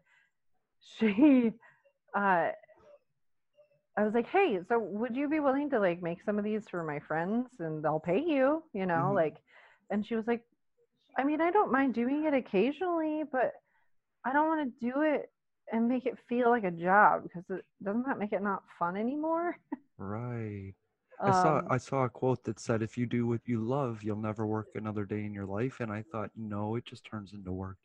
she 0.80 1.52
uh, 2.16 2.48
i 3.96 4.02
was 4.02 4.14
like 4.14 4.26
hey 4.28 4.58
so 4.68 4.78
would 4.78 5.14
you 5.14 5.28
be 5.28 5.40
willing 5.40 5.70
to 5.70 5.78
like 5.78 6.02
make 6.02 6.22
some 6.22 6.38
of 6.38 6.44
these 6.44 6.68
for 6.68 6.82
my 6.82 6.98
friends 7.00 7.60
and 7.60 7.84
they'll 7.84 8.00
pay 8.00 8.20
you 8.20 8.62
you 8.72 8.86
know 8.86 9.12
Mhm. 9.12 9.14
like? 9.14 9.36
And 9.90 10.04
she 10.06 10.16
was 10.16 10.26
like 10.26 10.42
i 11.18 11.24
mean 11.24 11.40
i 11.40 11.50
don't 11.50 11.70
mind 11.72 11.94
doing 11.94 12.24
it 12.24 12.34
occasionally 12.34 13.22
but 13.30 13.52
i 14.24 14.32
don't 14.32 14.48
want 14.48 14.62
to 14.80 14.86
do 14.92 15.02
it 15.02 15.30
and 15.72 15.88
make 15.88 16.06
it 16.06 16.18
feel 16.28 16.50
like 16.50 16.64
a 16.64 16.70
job 16.70 17.22
because 17.22 17.44
it 17.50 17.64
doesn't 17.82 18.06
that 18.06 18.18
make 18.18 18.32
it 18.32 18.42
not 18.42 18.62
fun 18.78 18.96
anymore 18.96 19.56
right 19.98 20.74
I 21.24 21.30
saw 21.30 21.58
Um, 21.58 21.66
I 21.70 21.78
saw 21.78 22.04
a 22.04 22.10
quote 22.10 22.44
that 22.44 22.60
said 22.60 22.82
if 22.82 22.98
you 22.98 23.06
do 23.06 23.26
what 23.26 23.40
you 23.46 23.60
love, 23.64 24.02
you'll 24.02 24.16
never 24.20 24.46
work 24.46 24.68
another 24.74 25.04
day 25.06 25.24
in 25.24 25.32
your 25.32 25.46
life 25.46 25.80
and 25.80 25.90
I 25.92 26.02
thought 26.02 26.30
no, 26.36 26.74
it 26.76 26.84
just 26.84 27.04
turns 27.04 27.32
into 27.32 27.52
work. 27.52 27.78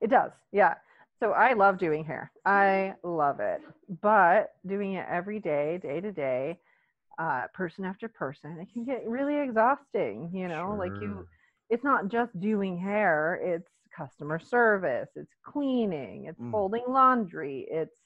It 0.00 0.10
does, 0.10 0.32
yeah. 0.52 0.74
So 1.20 1.32
I 1.32 1.52
love 1.54 1.78
doing 1.78 2.04
hair. 2.04 2.30
I 2.44 2.94
love 3.02 3.40
it. 3.40 3.60
But 4.02 4.52
doing 4.66 4.94
it 4.94 5.06
every 5.08 5.40
day, 5.40 5.78
day 5.82 6.00
to 6.00 6.12
day, 6.12 6.58
uh, 7.18 7.46
person 7.54 7.84
after 7.84 8.08
person, 8.08 8.58
it 8.60 8.72
can 8.72 8.84
get 8.84 9.06
really 9.06 9.38
exhausting. 9.40 10.30
You 10.32 10.48
know, 10.48 10.74
like 10.78 11.00
you, 11.00 11.26
it's 11.70 11.84
not 11.84 12.08
just 12.08 12.38
doing 12.40 12.78
hair, 12.78 13.40
it's 13.42 13.68
customer 13.96 14.38
service, 14.38 15.08
it's 15.16 15.34
cleaning, 15.42 16.24
it's 16.26 16.40
Mm. 16.40 16.50
folding 16.50 16.84
laundry, 16.88 17.66
it's 17.70 18.00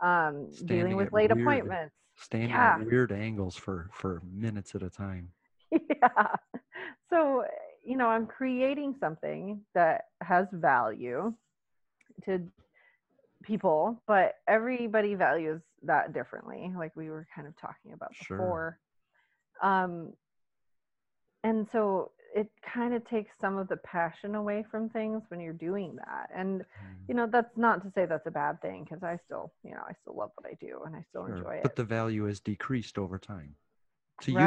um, 0.00 0.50
dealing 0.66 0.94
with 0.96 1.12
late 1.12 1.30
weird- 1.34 1.40
appointments. 1.46 1.94
Standing 2.16 2.50
Yeah. 2.50 2.76
at 2.80 2.86
weird 2.86 3.12
angles 3.12 3.56
for 3.56 3.88
for 3.92 4.20
minutes 4.24 4.74
at 4.74 4.82
a 4.82 4.90
time. 4.90 5.32
yeah. 5.70 6.36
So, 7.10 7.44
you 7.82 7.96
know, 7.96 8.08
I'm 8.08 8.26
creating 8.26 8.96
something 9.00 9.64
that 9.74 10.04
has 10.22 10.48
value 10.52 11.34
to 12.24 12.50
people, 13.42 14.02
but 14.06 14.34
everybody 14.46 15.14
values 15.14 15.62
that 15.82 16.12
differently, 16.12 16.72
like 16.76 16.94
we 16.96 17.10
were 17.10 17.26
kind 17.34 17.46
of 17.46 17.54
talking 17.56 17.92
about 17.92 18.14
Sure. 18.14 18.36
before. 18.38 18.78
Um, 19.62 20.12
and 21.44 21.68
so 21.70 22.12
it 22.36 22.50
kind 22.74 22.92
of 22.94 23.02
takes 23.08 23.32
some 23.40 23.56
of 23.58 23.66
the 23.68 23.78
passion 23.78 24.34
away 24.36 24.64
from 24.70 24.88
things 24.90 25.22
when 25.28 25.40
you're 25.40 25.52
doing 25.70 25.96
that. 25.96 26.28
And, 26.34 26.64
you 27.08 27.14
know, 27.14 27.26
that's 27.26 27.56
not 27.56 27.82
to 27.84 27.90
say 27.94 28.04
that's 28.06 28.26
a 28.26 28.30
bad 28.30 28.60
thing 28.60 28.84
because 28.84 29.02
I 29.02 29.18
still, 29.24 29.52
you 29.64 29.70
know, 29.70 29.82
I 29.88 29.94
still 30.02 30.16
love 30.16 30.32
what 30.36 30.46
I 30.52 30.54
do 30.60 30.82
and 30.84 30.94
I 30.94 31.02
still 31.10 31.24
Sure. 31.26 31.36
enjoy 31.36 31.54
it. 31.56 31.62
But 31.62 31.76
the 31.76 31.84
value 31.84 32.24
has 32.24 32.40
decreased 32.40 32.98
over 32.98 33.18
time. 33.18 33.56
To 34.22 34.32
you, 34.32 34.38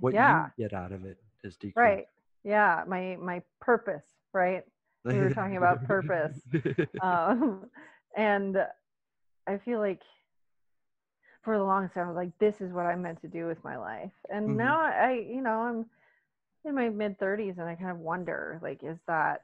what 0.00 0.14
Yeah. 0.14 0.46
you 0.56 0.64
get 0.64 0.72
out 0.72 0.92
of 0.92 1.04
it 1.04 1.18
is 1.44 1.56
decreased. 1.56 1.76
right 1.84 2.06
yeah 2.44 2.82
my 2.86 3.16
my 3.20 3.42
purpose 3.60 4.04
right 4.32 4.64
we 5.04 5.14
were 5.14 5.30
talking 5.30 5.56
about 5.56 5.84
purpose 5.84 6.40
um 7.02 7.70
and 8.16 8.56
i 9.46 9.56
feel 9.58 9.78
like 9.80 10.00
for 11.42 11.56
the 11.58 11.64
longest 11.64 11.94
time 11.94 12.06
i 12.06 12.08
was 12.08 12.16
like 12.16 12.36
this 12.38 12.60
is 12.60 12.72
what 12.72 12.86
i'm 12.86 13.02
meant 13.02 13.20
to 13.20 13.28
do 13.28 13.46
with 13.46 13.62
my 13.64 13.76
life 13.76 14.12
and 14.30 14.46
Mhm. 14.48 14.56
now 14.56 14.80
i 14.80 15.12
you 15.12 15.40
know 15.42 15.60
i'm 15.60 15.86
in 16.64 16.74
my 16.74 16.88
mid 16.88 17.18
30s 17.18 17.58
and 17.58 17.68
i 17.68 17.74
kind 17.74 17.90
of 17.90 17.98
wonder 17.98 18.58
like 18.62 18.82
is 18.82 18.98
that 19.06 19.42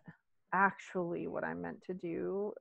actually 0.52 1.26
what 1.26 1.44
i'm 1.44 1.62
meant 1.62 1.82
to 1.84 1.94
do? 1.94 2.52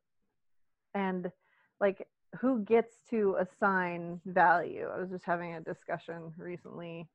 And 0.94 1.32
like 1.80 2.08
who 2.40 2.60
gets 2.64 2.98
to 3.10 3.38
assign 3.40 4.20
value? 4.26 4.88
I 4.94 5.00
was 5.00 5.10
just 5.10 5.26
having 5.26 5.54
a 5.54 5.62
discussion 5.62 6.34
recently 6.38 7.08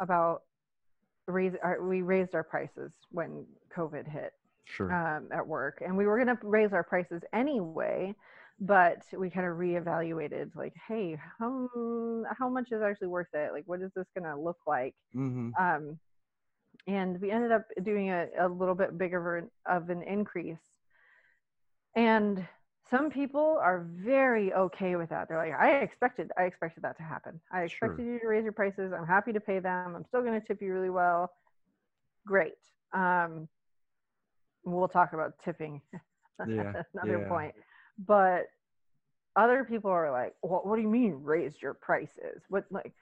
about 0.00 0.42
raise 1.26 1.54
our, 1.62 1.82
we 1.82 2.02
raised 2.02 2.34
our 2.34 2.44
prices 2.44 2.92
when 3.10 3.46
covid 3.74 4.06
hit 4.06 4.32
Sure. 4.64 4.92
um, 4.92 5.28
at 5.32 5.46
work 5.46 5.80
and 5.84 5.96
we 5.96 6.06
were 6.06 6.16
going 6.22 6.36
to 6.36 6.46
raise 6.46 6.72
our 6.72 6.82
prices 6.82 7.22
anyway 7.32 8.14
but 8.60 9.02
we 9.16 9.30
kind 9.30 9.46
of 9.46 9.56
reevaluated 9.56 10.50
like 10.56 10.74
hey 10.88 11.16
how, 11.38 11.68
how 12.38 12.48
much 12.48 12.72
is 12.72 12.82
actually 12.82 13.08
worth 13.08 13.32
it? 13.34 13.52
Like 13.52 13.64
what 13.66 13.80
is 13.80 13.90
this 13.94 14.06
going 14.16 14.24
to 14.24 14.40
look 14.40 14.58
like? 14.66 14.94
Hmm 15.12 15.50
um, 15.58 15.98
and 16.86 17.20
we 17.20 17.30
ended 17.30 17.52
up 17.52 17.66
doing 17.82 18.10
a, 18.10 18.26
a 18.38 18.48
little 18.48 18.74
bit 18.74 18.96
bigger 18.96 19.48
of 19.66 19.90
an, 19.90 20.02
increase. 20.02 20.62
And 21.96 22.46
some 22.88 23.10
people 23.10 23.58
are 23.60 23.86
very 23.90 24.52
okay 24.52 24.94
with 24.96 25.08
that. 25.08 25.28
They're 25.28 25.38
like 25.38 25.54
i 25.58 25.78
expected 25.78 26.30
i 26.38 26.44
expected 26.44 26.84
that 26.84 26.96
to 26.98 27.02
happen. 27.02 27.40
I 27.50 27.62
expected 27.62 28.04
Sure. 28.04 28.12
you 28.12 28.20
to 28.20 28.28
raise 28.28 28.44
your 28.44 28.52
prices. 28.52 28.92
I'm 28.92 29.06
happy 29.06 29.32
to 29.32 29.40
pay 29.40 29.58
them. 29.58 29.96
I'm 29.96 30.04
still 30.04 30.22
going 30.22 30.40
to 30.40 30.46
tip 30.46 30.62
you 30.62 30.72
really 30.72 30.90
well. 30.90 31.32
Great. 32.26 32.58
Um, 32.92 33.48
we'll 34.64 34.88
talk 34.88 35.12
about 35.12 35.38
tipping. 35.44 35.80
Yeah, 36.46 36.82
another 36.92 37.20
yeah. 37.22 37.28
point. 37.30 37.54
But 38.06 38.48
other 39.36 39.64
people 39.64 39.90
are 39.90 40.12
like 40.12 40.34
well, 40.42 40.60
what 40.64 40.76
do 40.76 40.82
you 40.82 40.88
mean 40.88 41.20
raised 41.22 41.62
your 41.62 41.72
prices? 41.72 42.42
What 42.50 42.66
like 42.70 42.92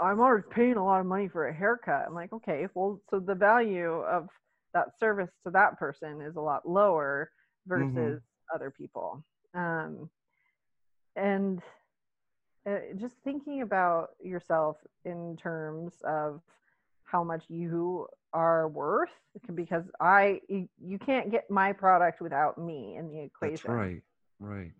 i'm 0.00 0.20
already 0.20 0.46
paying 0.50 0.76
a 0.76 0.84
lot 0.84 1.00
of 1.00 1.06
money 1.06 1.28
for 1.28 1.48
a 1.48 1.54
haircut 1.54 2.04
i'm 2.06 2.14
like 2.14 2.32
okay 2.32 2.66
well 2.74 3.00
so 3.10 3.18
the 3.18 3.34
value 3.34 4.00
of 4.02 4.28
that 4.74 4.88
service 4.98 5.30
to 5.44 5.50
that 5.50 5.78
person 5.78 6.20
is 6.20 6.36
a 6.36 6.40
lot 6.40 6.68
lower 6.68 7.30
Mhm. 7.74 7.86
versus 7.96 8.22
other 8.54 8.70
people 8.70 9.24
um, 9.54 10.08
and 11.16 11.60
uh, 12.66 12.78
just 12.96 13.16
thinking 13.24 13.62
about 13.62 14.10
yourself 14.22 14.76
in 15.04 15.36
terms 15.36 15.94
of 16.04 16.40
how 17.04 17.24
much 17.24 17.44
you 17.48 18.06
are 18.32 18.68
worth 18.68 19.10
because 19.54 19.84
i 20.00 20.40
you, 20.48 20.68
you 20.80 20.98
can't 20.98 21.30
get 21.30 21.50
my 21.50 21.72
product 21.72 22.20
without 22.20 22.58
me 22.58 22.96
in 22.96 23.08
the 23.10 23.20
equation 23.20 23.70
That's 23.70 23.80
right. 23.80 24.02
Right. 24.38 24.72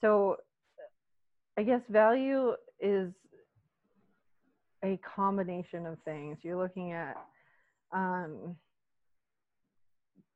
so 0.00 0.36
i 1.56 1.62
guess 1.62 1.82
value 1.88 2.52
is 2.80 3.12
a 4.84 4.96
combination 4.98 5.86
of 5.86 5.98
things 6.04 6.38
you're 6.42 6.56
looking 6.56 6.92
at 6.92 7.16
um, 7.92 8.56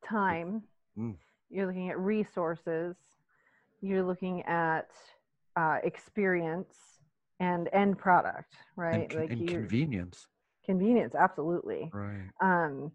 time 0.08 0.62
Mm. 0.98 1.16
you're 1.50 1.66
looking 1.66 1.90
at 1.90 1.98
resources 1.98 2.94
you're 3.80 4.02
looking 4.04 4.42
at 4.42 4.90
uh, 5.56 5.78
experience 5.82 7.00
and 7.40 7.68
end 7.72 7.98
product 7.98 8.54
right 8.76 9.08
And, 9.10 9.10
con- 9.10 9.28
and 9.30 9.48
convenience. 9.48 10.26
convenience 10.64 11.14
absolutely 11.14 11.90
Right. 11.92 12.30
um 12.40 12.92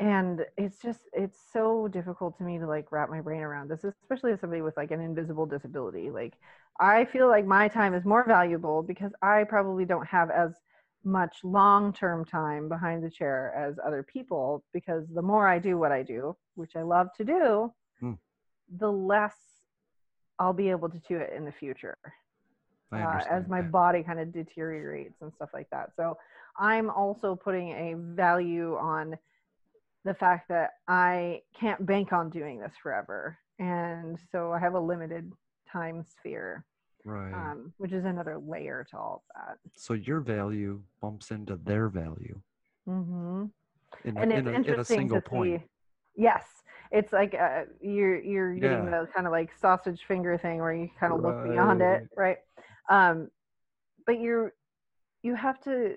and 0.00 0.44
it's 0.56 0.80
just 0.82 1.00
it's 1.12 1.38
so 1.52 1.88
difficult 1.88 2.36
to 2.38 2.44
me 2.44 2.58
to 2.58 2.66
like 2.66 2.90
wrap 2.92 3.08
my 3.10 3.20
brain 3.20 3.42
around 3.42 3.68
this 3.70 3.84
especially 3.84 4.32
as 4.32 4.40
somebody 4.40 4.62
with 4.62 4.76
like 4.76 4.90
an 4.90 5.00
invisible 5.00 5.46
disability 5.46 6.10
like 6.10 6.34
i 6.80 7.04
feel 7.06 7.28
like 7.28 7.46
my 7.46 7.68
time 7.68 7.94
is 7.94 8.04
more 8.04 8.24
valuable 8.26 8.82
because 8.82 9.12
i 9.22 9.44
probably 9.44 9.84
don't 9.84 10.06
have 10.06 10.30
as 10.30 10.52
much 11.04 11.36
long-term 11.44 12.24
time 12.24 12.68
behind 12.68 13.02
the 13.04 13.10
chair 13.10 13.54
as 13.56 13.76
other 13.86 14.02
people 14.02 14.64
because 14.72 15.04
the 15.14 15.22
more 15.22 15.46
i 15.46 15.58
do 15.58 15.78
what 15.78 15.92
i 15.92 16.02
do 16.02 16.34
which 16.54 16.76
i 16.76 16.82
love 16.82 17.08
to 17.16 17.24
do 17.24 17.72
Hmm. 18.00 18.12
the 18.78 18.90
less 18.90 19.36
I'll 20.38 20.52
be 20.52 20.70
able 20.70 20.88
to 20.88 21.00
do 21.08 21.16
it 21.16 21.32
in 21.36 21.44
the 21.44 21.52
future 21.52 21.96
uh, 22.92 23.20
as 23.30 23.46
my 23.48 23.60
that. 23.60 23.70
body 23.72 24.02
kind 24.02 24.18
of 24.18 24.32
deteriorates 24.32 25.14
and 25.20 25.32
stuff 25.36 25.50
like 25.54 25.68
that. 25.70 25.90
So 25.96 26.16
I'm 26.58 26.90
also 26.90 27.36
putting 27.36 27.70
a 27.70 27.94
value 27.96 28.76
on 28.76 29.16
the 30.04 30.14
fact 30.14 30.48
that 30.48 30.70
I 30.88 31.42
can't 31.58 31.84
bank 31.86 32.12
on 32.12 32.30
doing 32.30 32.58
this 32.58 32.72
forever. 32.82 33.38
And 33.58 34.18
so 34.32 34.52
I 34.52 34.58
have 34.58 34.74
a 34.74 34.80
limited 34.80 35.30
time 35.74 36.04
sphere, 36.18 36.64
Right. 37.04 37.32
um, 37.34 37.72
which 37.78 37.92
is 37.92 38.04
another 38.04 38.38
layer 38.38 38.86
to 38.90 38.96
all 38.96 39.24
of 39.34 39.46
that. 39.48 39.58
so 39.76 39.92
your 39.94 40.20
value 40.20 40.80
bumps 41.02 41.30
into 41.30 41.56
their 41.56 41.88
value 41.88 42.40
mm-hmm. 42.88 43.44
in, 44.04 44.16
and 44.16 44.32
a, 44.32 44.36
it's 44.36 44.40
in, 44.40 44.46
a, 44.46 44.50
in 44.50 44.54
a 44.54 44.58
interesting 44.58 44.98
single 45.00 45.20
to 45.20 45.28
point. 45.28 45.60
see. 45.60 45.68
Yes, 46.16 46.44
it's 46.92 47.12
like 47.12 47.34
uh, 47.34 47.64
you're 47.80 48.20
you're 48.22 48.54
getting 48.54 48.84
Yeah. 48.84 49.00
the 49.02 49.08
kind 49.14 49.26
of 49.26 49.32
like 49.32 49.50
sausage 49.60 50.00
finger 50.06 50.38
thing 50.38 50.58
where 50.60 50.72
you 50.72 50.88
kind 50.98 51.12
of 51.12 51.20
look 51.20 51.42
beyond 51.44 51.82
it, 51.82 52.08
right? 52.16 52.38
Um, 52.88 53.30
but 54.06 54.20
you're 54.20 54.52
you 55.22 55.34
have 55.34 55.58
to 55.62 55.96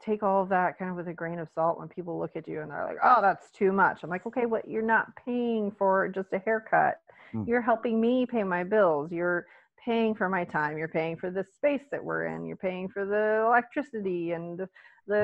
take 0.00 0.22
all 0.22 0.42
of 0.42 0.48
that 0.50 0.78
kind 0.78 0.90
of 0.90 0.96
with 0.96 1.08
a 1.08 1.12
grain 1.12 1.38
of 1.38 1.48
salt 1.54 1.78
when 1.78 1.88
people 1.88 2.18
look 2.18 2.34
at 2.36 2.46
you 2.48 2.60
and 2.60 2.70
they're 2.70 2.84
like, 2.84 2.98
"Oh, 3.02 3.20
that's 3.20 3.50
too 3.50 3.72
much." 3.72 4.02
I'm 4.04 4.10
like, 4.10 4.24
"Okay, 4.26 4.46
what? 4.46 4.68
You're 4.68 4.82
not 4.82 5.14
paying 5.16 5.72
for 5.72 6.08
just 6.08 6.32
a 6.32 6.38
haircut. 6.38 7.00
Hmm. 7.32 7.44
You're 7.46 7.62
helping 7.62 8.00
me 8.00 8.26
pay 8.26 8.44
my 8.44 8.64
bills. 8.64 9.10
You're 9.10 9.46
paying 9.84 10.14
for 10.14 10.28
my 10.28 10.44
time. 10.44 10.78
You're 10.78 10.88
paying 10.88 11.16
for 11.16 11.30
the 11.30 11.44
space 11.56 11.82
that 11.90 12.02
we're 12.02 12.26
in. 12.26 12.44
You're 12.44 12.56
paying 12.56 12.88
for 12.88 13.04
the 13.04 13.44
electricity 13.46 14.32
and 14.32 14.58
the, 14.58 14.68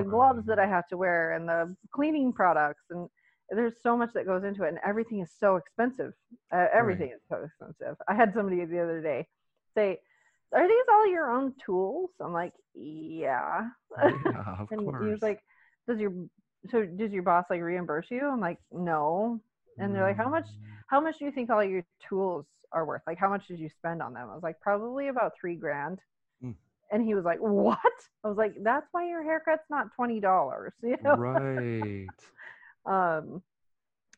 gloves 0.03 0.45
that 0.47 0.59
I 0.59 0.67
have 0.67 0.89
to 0.89 0.97
wear 0.97 1.33
and 1.33 1.49
the 1.49 1.77
cleaning 1.93 2.33
products 2.33 2.83
and 2.91 3.09
there's 3.51 3.75
so 3.83 3.97
much 3.97 4.13
that 4.15 4.27
goes 4.27 4.45
into 4.45 4.65
it 4.65 4.69
and 4.69 4.79
everything 4.85 5.21
is 5.21 5.31
so 5.39 5.57
expensive. 5.57 6.13
Uh, 6.53 6.67
everything 6.75 7.11
is 7.15 7.21
so 7.29 7.45
expensive. 7.45 7.97
I 8.07 8.15
had 8.15 8.35
somebody 8.35 8.65
the 8.65 8.83
other 8.83 9.01
day 9.01 9.27
say, 9.75 10.01
"Are 10.53 10.69
these 10.69 10.85
all 10.91 11.07
your 11.07 11.31
own 11.31 11.55
tools?" 11.65 12.11
I'm 12.21 12.33
like, 12.33 12.53
"Yeah." 12.75 13.69
Yeah, 13.97 14.45
of 14.59 14.69
and 14.71 14.81
he 14.81 15.11
was 15.11 15.23
like, 15.23 15.41
"Does 15.87 15.99
your 15.99 16.13
so 16.71 16.85
does 16.85 17.13
your 17.13 17.23
boss 17.23 17.47
like 17.49 17.63
reimburse 17.63 18.11
you?" 18.11 18.29
I'm 18.29 18.41
like, 18.41 18.59
"No." 18.71 19.41
And 19.79 19.95
they're 19.95 20.03
like, 20.03 20.17
"How 20.17 20.29
much? 20.29 20.47
How 20.89 21.01
much 21.01 21.19
do 21.19 21.25
you 21.27 21.33
think 21.33 21.51
all 21.51 21.65
your 21.65 21.85
tools 22.09 22.47
are 22.73 22.85
worth? 22.85 23.03
Like, 23.07 23.19
how 23.19 23.29
much 23.29 23.47
did 23.47 23.61
you 23.61 23.69
spend 23.71 24.03
on 24.03 24.13
them?" 24.15 24.29
I 24.29 24.35
was 24.35 24.43
like, 24.43 24.61
"Probably 24.61 25.09
about 25.09 25.35
three 25.41 25.57
grand." 25.57 26.01
Mm. 26.43 26.55
And 26.91 27.03
he 27.05 27.15
was 27.15 27.25
like, 27.25 27.39
"What?" 27.41 27.79
I 28.25 28.29
was 28.29 28.37
like, 28.39 28.55
"That's 28.63 28.89
why 28.93 29.07
your 29.09 29.23
haircut's 29.23 29.69
not 29.71 29.93
twenty 29.95 30.21
dollars." 30.21 30.73
You 30.83 30.97
know. 31.05 31.17
right. 31.17 32.15
um, 32.87 33.43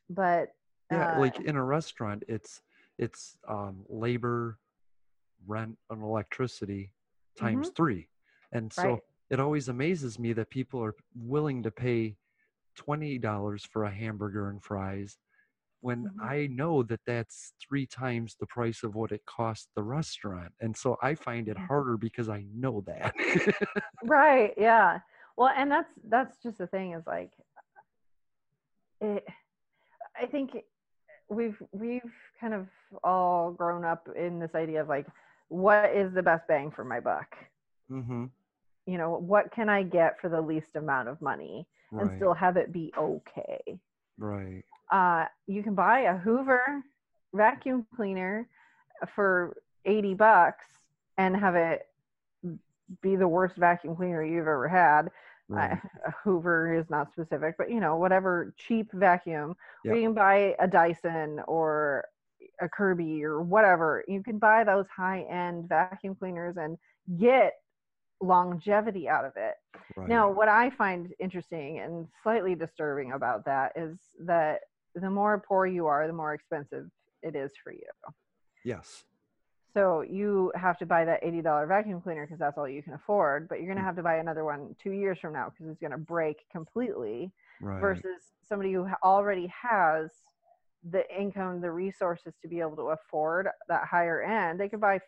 but 0.08 0.54
Yeah, 0.90 1.06
uh, 1.06 1.18
like 1.18 1.40
in 1.40 1.56
a 1.56 1.64
restaurant, 1.64 2.24
it's 2.28 2.62
it's 2.98 3.38
um, 3.48 3.84
labor, 3.88 4.58
rent, 5.46 5.78
and 5.90 6.02
electricity 6.02 6.92
times 7.36 7.68
Mhm. 7.68 7.74
three, 7.76 8.08
and 8.52 8.72
so 8.72 8.94
Right. 8.94 9.02
it 9.30 9.40
always 9.40 9.68
amazes 9.68 10.18
me 10.18 10.32
that 10.34 10.50
people 10.50 10.82
are 10.82 10.96
willing 11.14 11.62
to 11.62 11.70
pay 11.70 12.16
twenty 12.76 13.18
dollars 13.18 13.64
for 13.64 13.84
a 13.84 13.90
hamburger 13.90 14.50
and 14.50 14.62
fries, 14.62 15.18
when 15.80 16.04
Mhm. 16.04 16.22
I 16.22 16.46
know 16.48 16.82
that 16.84 17.00
that's 17.06 17.54
three 17.60 17.86
times 17.86 18.36
the 18.36 18.46
price 18.46 18.82
of 18.82 18.94
what 18.94 19.12
it 19.12 19.24
costs 19.26 19.68
the 19.74 19.82
restaurant, 19.82 20.52
and 20.60 20.76
so 20.76 20.96
I 21.02 21.14
find 21.14 21.48
it 21.48 21.56
harder 21.56 21.96
because 21.96 22.28
I 22.28 22.44
know 22.54 22.82
that. 22.82 23.14
right 24.04 24.54
yeah 24.58 25.00
well 25.36 25.52
and 25.56 25.70
that's 25.70 25.90
that's 26.08 26.36
just 26.42 26.58
the 26.58 26.66
thing 26.66 26.92
is 26.92 27.06
like 27.06 27.32
it 29.00 29.24
i 30.20 30.26
think 30.26 30.50
we've 31.28 31.60
we've 31.72 32.12
kind 32.40 32.54
of 32.54 32.66
all 33.04 33.52
grown 33.52 33.84
up 33.84 34.08
in 34.16 34.38
this 34.38 34.54
idea 34.54 34.80
of 34.82 34.88
like 34.88 35.06
what 35.48 35.90
is 35.94 36.12
the 36.14 36.22
best 36.22 36.46
bang 36.48 36.70
for 36.70 36.84
my 36.84 37.00
buck 37.00 37.36
mm-hmm. 37.90 38.26
you 38.86 38.98
know 38.98 39.16
what 39.18 39.52
can 39.52 39.68
i 39.68 39.82
get 39.82 40.20
for 40.20 40.28
the 40.28 40.40
least 40.40 40.74
amount 40.76 41.08
of 41.08 41.20
money 41.20 41.66
and 41.92 42.10
still 42.16 42.34
have 42.34 42.56
it 42.56 42.72
be 42.72 42.92
okay 42.96 43.78
Right. 44.18 44.64
Uh, 44.90 45.26
you 45.46 45.62
can 45.62 45.74
buy 45.74 46.00
a 46.00 46.16
Hoover 46.16 46.82
vacuum 47.34 47.86
cleaner 47.94 48.48
for 49.14 49.56
80 49.84 50.14
bucks 50.14 50.66
and 51.16 51.36
have 51.36 51.54
it 51.54 51.86
be 53.02 53.16
the 53.16 53.28
worst 53.28 53.56
vacuum 53.56 53.94
cleaner 53.94 54.24
you've 54.24 54.40
ever 54.40 54.68
had. 54.68 55.10
I, 55.54 55.80
a 56.06 56.12
Hoover 56.24 56.74
is 56.74 56.88
not 56.90 57.12
specific, 57.12 57.56
but 57.58 57.70
you 57.70 57.80
know, 57.80 57.96
whatever 57.96 58.54
cheap 58.56 58.90
vacuum, 58.92 59.56
Yep. 59.84 59.96
you 59.96 60.02
can 60.02 60.14
buy 60.14 60.54
a 60.58 60.68
Dyson 60.68 61.40
or 61.46 62.04
a 62.60 62.68
Kirby 62.68 63.24
or 63.24 63.40
whatever. 63.40 64.04
You 64.06 64.22
can 64.22 64.38
buy 64.38 64.64
those 64.64 64.86
high 64.94 65.22
end 65.22 65.68
vacuum 65.68 66.14
cleaners 66.14 66.56
and 66.56 66.76
get 67.18 67.54
longevity 68.20 69.08
out 69.08 69.24
of 69.24 69.32
it. 69.36 69.54
Right. 69.96 70.08
Now, 70.08 70.30
what 70.30 70.48
I 70.48 70.70
find 70.70 71.12
interesting 71.18 71.78
and 71.78 72.06
slightly 72.22 72.54
disturbing 72.54 73.12
about 73.12 73.44
that 73.46 73.72
is 73.76 73.98
that 74.20 74.60
the 74.94 75.10
more 75.10 75.42
poor 75.46 75.66
you 75.66 75.86
are, 75.86 76.06
the 76.06 76.12
more 76.12 76.34
expensive 76.34 76.90
it 77.22 77.36
is 77.36 77.52
for 77.62 77.72
you. 77.72 77.80
Yes. 78.64 79.04
So 79.72 80.00
you 80.02 80.50
have 80.56 80.78
to 80.78 80.86
buy 80.86 81.04
that 81.04 81.22
$80 81.22 81.68
vacuum 81.68 82.00
cleaner 82.00 82.26
because 82.26 82.40
that's 82.40 82.58
all 82.58 82.68
you 82.68 82.82
can 82.82 82.94
afford, 82.94 83.48
but 83.48 83.56
you're 83.60 83.66
Mm. 83.66 83.74
going 83.74 83.78
to 83.78 83.84
have 83.84 83.96
to 83.96 84.02
buy 84.02 84.16
another 84.16 84.44
one 84.44 84.74
two 84.82 84.90
years 84.90 85.18
from 85.20 85.32
now 85.32 85.50
because 85.50 85.70
it's 85.70 85.80
going 85.80 85.92
to 85.92 85.98
break 85.98 86.38
completely 86.50 87.32
Right. 87.60 87.80
versus 87.80 88.32
somebody 88.42 88.72
who 88.72 88.88
already 89.04 89.46
has 89.48 90.10
the 90.90 91.04
income, 91.16 91.60
the 91.60 91.70
resources 91.70 92.34
to 92.42 92.48
be 92.48 92.58
able 92.60 92.74
to 92.76 92.90
afford 92.90 93.48
that 93.68 93.84
higher 93.86 94.22
end. 94.22 94.58
They 94.58 94.68
could 94.68 94.80
buy 94.80 94.98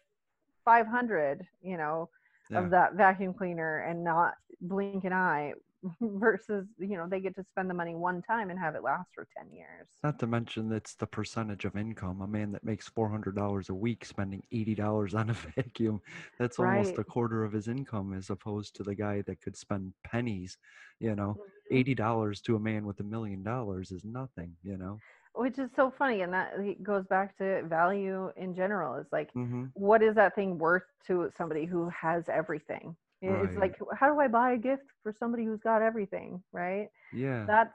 500, 0.64 1.44
you 1.60 1.76
know, 1.76 2.08
Yeah. 2.50 2.58
of 2.60 2.70
that 2.70 2.94
vacuum 2.94 3.34
cleaner 3.34 3.78
and 3.78 4.04
not 4.04 4.34
blink 4.60 5.04
an 5.04 5.12
eye 5.12 5.54
versus, 6.00 6.66
you 6.78 6.96
know, 6.96 7.08
they 7.08 7.20
get 7.20 7.34
to 7.36 7.44
spend 7.50 7.68
the 7.70 7.74
money 7.74 7.94
one 7.94 8.22
time 8.22 8.50
and 8.50 8.58
have 8.58 8.74
it 8.74 8.82
last 8.82 9.10
for 9.14 9.26
10 9.36 9.52
years. 9.52 9.88
Not 10.02 10.18
to 10.20 10.26
mention 10.26 10.68
that's 10.68 10.94
the 10.94 11.06
percentage 11.06 11.64
of 11.64 11.76
income. 11.76 12.20
A 12.22 12.26
man 12.26 12.52
that 12.52 12.64
makes 12.64 12.88
four 12.88 13.08
hundred 13.08 13.34
dollars 13.36 13.68
a 13.68 13.74
week 13.74 14.04
spending 14.04 14.42
eighty 14.52 14.74
dollars 14.74 15.14
on 15.14 15.30
a 15.30 15.32
vacuum, 15.56 16.00
that's 16.38 16.58
almost 16.58 16.98
a 16.98 17.04
quarter 17.04 17.44
of 17.44 17.52
his 17.52 17.68
income 17.68 18.12
as 18.12 18.30
opposed 18.30 18.74
to 18.76 18.84
the 18.84 18.94
guy 18.96 19.22
that 19.22 19.40
could 19.40 19.56
spend 19.56 19.94
pennies. 20.04 20.58
You 21.00 21.14
know, 21.14 21.38
Mm-hmm. 21.38 21.76
eighty 21.76 21.94
dollars 21.94 22.40
to 22.42 22.56
a 22.56 22.60
man 22.60 22.84
with 22.86 23.00
a 23.00 23.04
million 23.04 23.42
dollars 23.44 23.90
is 23.92 24.04
nothing, 24.04 24.56
you 24.62 24.76
know. 24.76 25.02
Which 25.34 25.58
is 25.58 25.70
so 25.74 25.90
funny. 25.90 26.22
And 26.22 26.32
that 26.32 26.82
goes 26.82 27.06
back 27.06 27.36
to 27.38 27.62
value 27.64 28.30
in 28.36 28.54
general. 28.54 28.96
is 28.96 29.06
like, 29.12 29.30
Mm-hmm. 29.36 29.64
what 29.74 30.02
is 30.02 30.14
that 30.16 30.34
thing 30.34 30.58
worth 30.58 30.84
to 31.06 31.30
somebody 31.36 31.64
who 31.64 31.88
has 31.90 32.28
everything? 32.28 32.96
It's 33.22 33.56
Right. 33.56 33.56
like, 33.56 33.78
how 33.96 34.12
do 34.12 34.20
I 34.20 34.26
buy 34.28 34.52
a 34.52 34.58
gift 34.58 34.82
for 35.02 35.14
somebody 35.18 35.44
who's 35.44 35.60
got 35.60 35.80
everything? 35.80 36.42
Right. 36.52 36.88
Yeah. 37.12 37.44
that's 37.46 37.72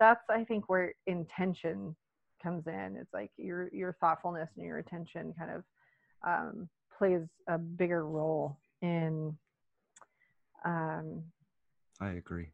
that's 0.00 0.22
i 0.28 0.42
think 0.42 0.68
where 0.68 0.92
intention 1.06 1.94
comes 2.42 2.66
in 2.66 2.96
it's 3.00 3.12
like 3.14 3.30
your 3.36 3.68
your 3.72 3.96
thoughtfulness 4.00 4.48
and 4.56 4.66
your 4.66 4.78
attention 4.78 5.32
kind 5.38 5.50
of 5.52 5.62
um, 6.26 6.68
plays 6.98 7.22
a 7.48 7.56
bigger 7.58 8.04
role 8.08 8.58
in 8.82 9.36
um, 10.64 11.22
I 12.00 12.10
agree. 12.12 12.48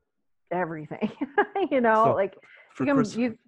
everything 0.53 1.11
you 1.71 1.81
know 1.81 2.05
So, 2.05 2.15
like 2.15 2.35
for 2.75 2.85
you 2.85 2.93
can 2.93 2.97
Chris- 2.97 3.17
you, 3.17 3.39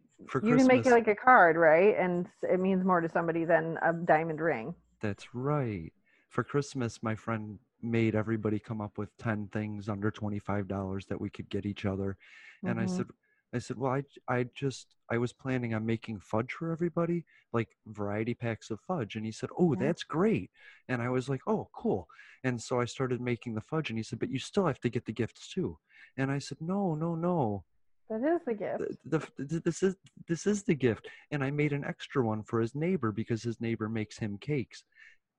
you 0.42 0.56
can 0.56 0.66
make 0.66 0.86
it 0.86 0.90
like 0.92 1.08
a 1.08 1.14
card 1.14 1.56
right 1.56 1.94
and 1.98 2.26
it 2.42 2.60
means 2.60 2.84
more 2.84 3.00
to 3.02 3.08
somebody 3.10 3.44
than 3.44 3.78
a 3.82 3.92
diamond 3.92 4.40
ring 4.40 4.74
That's 5.00 5.34
right. 5.34 5.92
For 6.28 6.44
Christmas, 6.44 7.02
my 7.02 7.14
friend 7.16 7.58
made 7.82 8.14
everybody 8.14 8.58
come 8.58 8.80
up 8.80 8.98
with 8.98 9.16
10 9.18 9.48
things 9.48 9.88
under 9.88 10.10
$25 10.10 11.06
that 11.06 11.20
we 11.20 11.30
could 11.30 11.48
get 11.48 11.66
each 11.66 11.84
other. 11.84 12.16
And 12.64 12.78
I 12.80 12.84
Mhm. 12.84 12.96
said, 12.96 13.06
I 13.54 13.58
said, 13.58 13.76
well, 13.76 13.92
I, 13.92 14.02
I 14.28 14.44
just, 14.54 14.94
I 15.10 15.18
was 15.18 15.32
planning 15.32 15.74
on 15.74 15.84
making 15.84 16.20
fudge 16.20 16.52
for 16.52 16.72
everybody, 16.72 17.24
like 17.52 17.68
variety 17.86 18.34
packs 18.34 18.70
of 18.70 18.80
fudge. 18.80 19.16
And 19.16 19.26
he 19.26 19.32
said, 19.32 19.50
oh, 19.58 19.74
Yeah. 19.74 19.80
that's 19.86 20.04
great. 20.04 20.50
And 20.88 21.02
I 21.02 21.10
was 21.10 21.28
like, 21.28 21.42
oh, 21.46 21.68
cool. 21.74 22.08
And 22.44 22.60
so 22.62 22.80
I 22.80 22.86
started 22.86 23.20
making 23.20 23.54
the 23.54 23.60
fudge. 23.60 23.90
And 23.90 23.98
he 23.98 24.02
said, 24.02 24.18
but 24.20 24.30
you 24.30 24.38
still 24.38 24.66
have 24.66 24.80
to 24.80 24.88
get 24.88 25.04
the 25.04 25.12
gifts 25.12 25.48
too. 25.52 25.78
And 26.16 26.30
I 26.30 26.38
said, 26.38 26.58
no, 26.60 26.94
no, 26.94 27.14
no. 27.14 27.64
that 28.08 28.22
is 28.22 28.40
the 28.46 28.54
gift 28.54 28.84
The, 29.04 29.18
the, 29.36 29.60
this 29.60 29.82
is 29.82 29.96
this 30.28 30.46
is 30.46 30.62
the 30.62 30.74
gift 30.74 31.08
and 31.30 31.42
i 31.44 31.50
made 31.50 31.72
an 31.72 31.84
extra 31.84 32.24
one 32.24 32.42
for 32.42 32.60
his 32.60 32.74
neighbor 32.74 33.10
because 33.12 33.42
his 33.42 33.60
neighbor 33.60 33.88
makes 33.88 34.18
him 34.18 34.38
cakes 34.38 34.84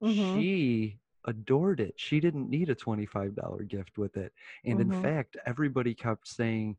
Mhm. 0.02 0.32
she 0.32 0.98
adored 1.26 1.80
it. 1.80 1.94
She 1.96 2.20
didn't 2.20 2.50
need 2.50 2.70
a 2.70 2.74
$25 2.74 3.68
gift 3.68 3.98
with 3.98 4.16
it. 4.16 4.32
And 4.64 4.80
in 4.80 4.90
Mhm. 4.90 5.02
fact 5.02 5.36
everybody 5.46 5.94
kept 5.94 6.28
saying 6.28 6.76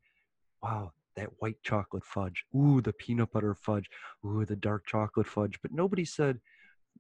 wow 0.64 0.92
that 1.16 1.30
white 1.40 1.62
chocolate 1.64 2.04
fudge. 2.06 2.46
Ooh 2.56 2.82
the 2.82 2.94
peanut 2.94 3.32
butter 3.32 3.56
fudge. 3.56 3.90
Ooh 4.26 4.46
the 4.46 4.56
dark 4.56 4.86
chocolate 4.86 5.28
fudge. 5.28 5.60
But 5.62 5.72
nobody 5.72 6.06
said 6.06 6.40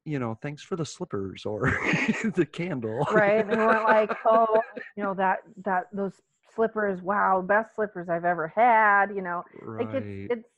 you 0.06 0.20
know 0.20 0.38
thanks 0.42 0.62
for 0.64 0.76
the 0.76 0.86
slippers 0.86 1.46
or 1.46 1.62
the 2.36 2.48
candle. 2.52 3.08
Right 3.12 3.48
they 3.48 3.56
weren't 3.56 3.84
like 3.84 4.10
oh 4.26 4.62
you 4.96 5.04
know 5.04 5.14
that 5.16 5.40
that 5.64 5.88
those 5.94 6.14
slippers 6.54 7.02
wow 7.02 7.42
best 7.42 7.76
slippers 7.76 8.08
i've 8.08 8.24
ever 8.26 8.48
had 8.56 9.08
you 9.16 9.22
know? 9.22 9.44
Like 9.78 9.90
Right. 9.94 10.30
it's 10.30 10.42
it's 10.42 10.50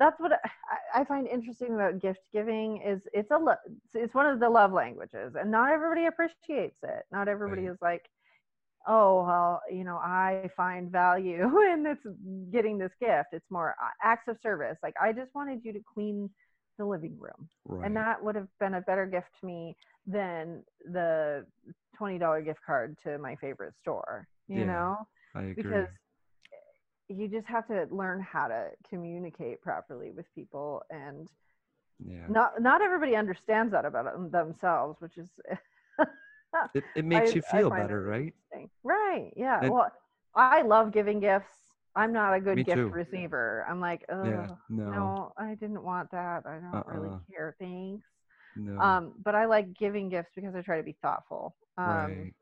that's 0.00 0.20
what 0.20 0.32
I, 0.34 1.02
I 1.02 1.04
find 1.04 1.28
interesting 1.28 1.74
about 1.74 2.00
gift 2.00 2.20
giving 2.32 2.82
is 2.82 3.02
it's 3.14 3.30
a 3.32 3.38
lo- 3.38 3.54
it's 3.94 4.14
one 4.14 4.26
of 4.26 4.40
the 4.40 4.50
love 4.50 4.72
languages 4.72 5.34
and 5.40 5.50
not 5.52 5.72
everybody 5.72 6.06
appreciates 6.06 6.80
it 6.84 7.04
not 7.12 7.28
everybody 7.28 7.62
Right. 7.62 7.66
is 7.66 7.78
like 7.82 8.10
oh 8.88 9.24
well 9.24 9.62
you 9.70 9.84
know 9.84 9.96
i 9.96 10.42
find 10.56 10.90
value 10.90 11.42
in 11.72 11.82
this 11.82 11.98
getting 12.50 12.78
this 12.78 12.92
gift 13.00 13.28
it's 13.32 13.50
more 13.50 13.74
uh, 13.82 13.88
acts 14.02 14.28
of 14.28 14.38
service 14.42 14.78
like 14.82 14.94
i 15.02 15.12
just 15.12 15.34
wanted 15.34 15.64
you 15.64 15.72
to 15.72 15.80
clean 15.92 16.30
the 16.78 16.84
living 16.84 17.16
room 17.18 17.48
Right. 17.66 17.82
and 17.82 17.96
that 17.96 18.22
would 18.22 18.34
have 18.36 18.48
been 18.60 18.74
a 18.74 18.80
better 18.82 19.06
gift 19.06 19.28
to 19.40 19.46
me 19.46 19.76
than 20.06 20.62
the 20.92 21.44
$20 21.96 22.40
gift 22.40 22.60
card 22.64 22.96
to 23.02 23.18
my 23.18 23.36
favorite 23.36 23.74
store 23.80 24.26
you 24.48 24.64
Yeah, 24.64 24.66
know 24.66 24.96
I 25.34 25.42
agree. 25.44 25.86
because 25.86 25.88
you 27.10 27.28
just 27.28 27.46
have 27.46 27.66
to 27.66 27.86
learn 27.90 28.20
how 28.20 28.46
to 28.48 28.68
communicate 28.88 29.60
properly 29.60 30.10
with 30.12 30.32
people 30.34 30.82
and 30.90 31.28
yeah. 32.04 32.26
not 32.28 32.62
not 32.62 32.80
everybody 32.82 33.16
understands 33.16 33.72
that 33.72 33.84
about 33.84 34.30
themselves 34.32 35.00
which 35.00 35.18
is 35.18 35.28
It, 36.74 36.82
it 36.96 37.04
makes 37.04 37.30
I- 37.30 37.34
you 37.34 37.42
feel 37.42 37.70
better, 37.70 38.02
right? 38.02 38.34
right 38.82 39.32
yeah 39.36 39.60
And- 39.60 39.70
well 39.72 39.90
i 40.34 40.62
love 40.62 40.92
giving 40.92 41.20
gifts 41.20 41.56
i'm 41.96 42.12
not 42.12 42.34
a 42.34 42.40
good 42.40 42.64
gift 42.64 42.76
too. 42.78 42.88
receiver 42.88 43.64
i'm 43.68 43.80
like 43.80 44.04
oh 44.10 44.24
Yeah, 44.24 44.46
no. 44.68 44.90
no 44.90 45.32
i 45.36 45.54
didn't 45.54 45.82
want 45.82 46.10
that 46.12 46.44
i 46.46 46.58
don't 46.72 46.86
really 46.86 47.08
Uh-uh. 47.10 47.18
care 47.30 47.54
thanks 47.60 48.06
No. 48.56 48.80
um 48.80 49.12
but 49.24 49.34
i 49.34 49.44
like 49.46 49.74
giving 49.74 50.08
gifts 50.08 50.30
because 50.34 50.54
i 50.54 50.60
try 50.62 50.76
to 50.76 50.82
be 50.82 50.96
thoughtful 51.02 51.54
um 51.78 51.86
right. 51.86 52.34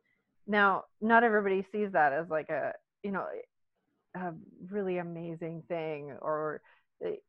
now 0.47 0.85
not 1.01 1.23
everybody 1.25 1.63
sees 1.73 1.93
that 1.93 2.13
as 2.13 2.29
like 2.31 2.49
a 2.51 2.73
you 3.03 3.11
know 3.11 3.27
a 4.23 4.35
really 4.71 4.99
amazing 4.99 5.63
thing 5.69 6.13
or 6.23 6.61
they- 7.01 7.21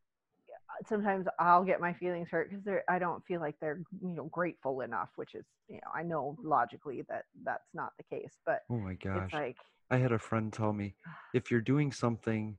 sometimes 0.87 1.25
i'll 1.39 1.63
get 1.63 1.81
my 1.81 1.93
feelings 1.93 2.29
hurt 2.29 2.49
because 2.49 2.63
they're 2.63 2.83
i 2.89 2.97
don't 2.99 3.25
feel 3.25 3.39
like 3.41 3.55
they're 3.59 3.81
you 4.01 4.09
know 4.15 4.25
grateful 4.25 4.81
enough 4.81 5.09
which 5.15 5.35
is 5.35 5.43
you 5.67 5.75
know 5.75 5.91
i 5.93 6.03
know 6.03 6.37
logically 6.43 7.03
that 7.09 7.25
that's 7.43 7.69
not 7.73 7.91
the 7.97 8.03
case 8.15 8.33
but 8.45 8.61
Oh 8.69 8.77
my 8.77 8.93
gosh. 8.93 9.23
it's 9.25 9.33
like 9.33 9.57
I 9.91 9.97
had 9.97 10.11
a 10.11 10.19
friend 10.19 10.53
tell 10.53 10.71
me 10.71 10.95
if 11.33 11.49
you're 11.49 11.61
doing 11.61 11.91
something 11.91 12.57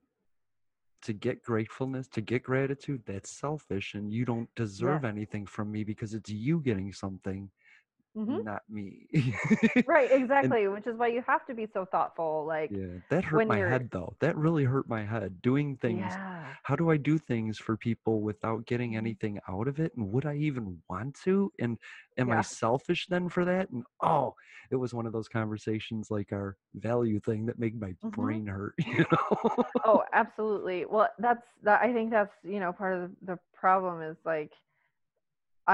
to 1.03 1.13
get 1.15 1.43
gratefulness, 1.43 2.09
to 2.09 2.21
get 2.21 2.43
gratitude, 2.43 3.03
that's 3.07 3.31
selfish 3.31 3.95
and 3.95 4.13
you 4.13 4.25
don't 4.27 4.55
deserve 4.55 5.05
anything 5.05 5.47
from 5.47 5.73
me 5.73 5.83
because 5.83 6.13
it's 6.13 6.29
you 6.31 6.61
getting 6.61 6.93
something, 6.93 7.51
Mhm. 8.17 8.45
not 8.45 8.63
me. 8.69 9.07
right 9.87 10.11
exactly 10.21 10.67
which 10.69 10.87
is 10.87 10.97
why 10.97 11.07
you 11.07 11.23
have 11.27 11.47
to 11.47 11.55
be 11.55 11.67
so 11.73 11.85
thoughtful 11.85 12.45
like 12.45 12.71
yeah, 12.73 12.99
that 13.09 13.25
hurt 13.25 13.47
my 13.47 13.59
you're- 13.59 13.71
head 13.71 13.89
though. 13.93 14.15
That 14.21 14.37
really 14.37 14.65
hurt 14.65 14.89
my 14.89 15.05
head. 15.05 15.41
Doing 15.43 15.77
things, 15.77 15.99
yeah 16.01 16.37
how 16.65 16.77
do 16.77 16.91
I 16.91 16.97
do 16.99 17.17
things 17.19 17.59
for 17.59 17.77
people 17.77 18.21
without 18.21 18.67
getting 18.67 18.93
Mhm. 18.93 18.97
anything 18.99 19.41
out 19.49 19.67
of 19.67 19.81
it? 19.81 19.93
And 19.97 20.13
would 20.13 20.27
I 20.27 20.35
even 20.37 20.83
want 20.91 21.15
to? 21.25 21.51
And 21.59 21.79
am 22.19 22.31
I 22.33 22.43
selfish 22.43 23.07
then 23.07 23.29
for 23.29 23.45
that? 23.47 23.71
And 23.71 23.85
oh, 24.03 24.35
it 24.71 24.77
was 24.77 24.93
one 24.93 25.07
of 25.07 25.13
those 25.13 25.29
conversations 25.29 26.11
like 26.11 26.33
our 26.33 26.57
value 26.75 27.19
thing 27.21 27.47
that 27.47 27.59
made 27.59 27.81
my 27.81 27.95
Mhm. 28.05 28.11
brain 28.13 28.47
hurt, 28.47 28.75
you 28.87 29.05
know? 29.11 29.65
oh 29.85 30.05
absolutely 30.13 30.85
well 30.85 31.09
that's 31.19 31.47
that 31.63 31.81
i 31.83 31.93
think 31.93 32.11
that's 32.11 32.35
you 32.45 32.61
know 32.61 32.73
part 32.73 32.95
of 33.01 33.11
the 33.23 33.39
problem 33.55 34.03
is 34.03 34.17
like 34.25 34.53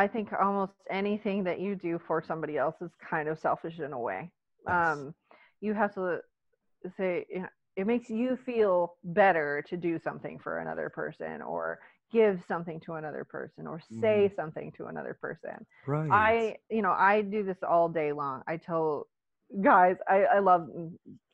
i 0.02 0.06
think 0.06 0.28
almost 0.40 0.72
anything 0.90 1.44
that 1.44 1.58
you 1.60 1.74
do 1.74 1.98
for 2.06 2.22
somebody 2.22 2.56
else 2.56 2.76
is 2.80 2.90
kind 3.10 3.28
of 3.28 3.38
selfish 3.38 3.78
in 3.78 3.92
a 3.92 3.98
way 3.98 4.30
Yes. 4.66 4.74
um 4.74 5.14
you 5.60 5.72
have 5.74 5.94
to 5.94 6.20
say 6.96 7.26
it 7.76 7.86
makes 7.86 8.08
you 8.08 8.36
feel 8.36 8.94
better 9.04 9.62
to 9.68 9.76
do 9.76 9.98
something 9.98 10.38
for 10.38 10.58
another 10.58 10.88
person 10.88 11.42
or 11.42 11.78
give 12.12 12.40
something 12.48 12.80
to 12.80 12.94
another 12.94 13.24
person 13.24 13.66
or 13.66 13.80
say 14.00 14.30
something 14.36 14.72
to 14.76 14.86
another 14.86 15.14
person 15.20 15.66
right. 15.86 16.10
I, 16.12 16.56
you 16.70 16.82
know, 16.82 16.92
I 16.92 17.22
do 17.22 17.42
this 17.42 17.58
all 17.62 17.88
day 17.88 18.12
long. 18.12 18.42
I 18.46 18.56
tell 18.56 19.08
guys, 19.60 19.96
I, 20.08 20.24
I 20.36 20.38
love 20.38 20.68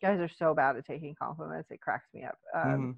guys 0.00 0.18
are 0.20 0.30
so 0.38 0.54
bad 0.54 0.76
at 0.76 0.86
taking 0.86 1.14
compliments. 1.14 1.70
It 1.70 1.80
cracks 1.80 2.08
me 2.14 2.24
up. 2.24 2.38
Um, 2.54 2.80
Mhm. 2.80 2.96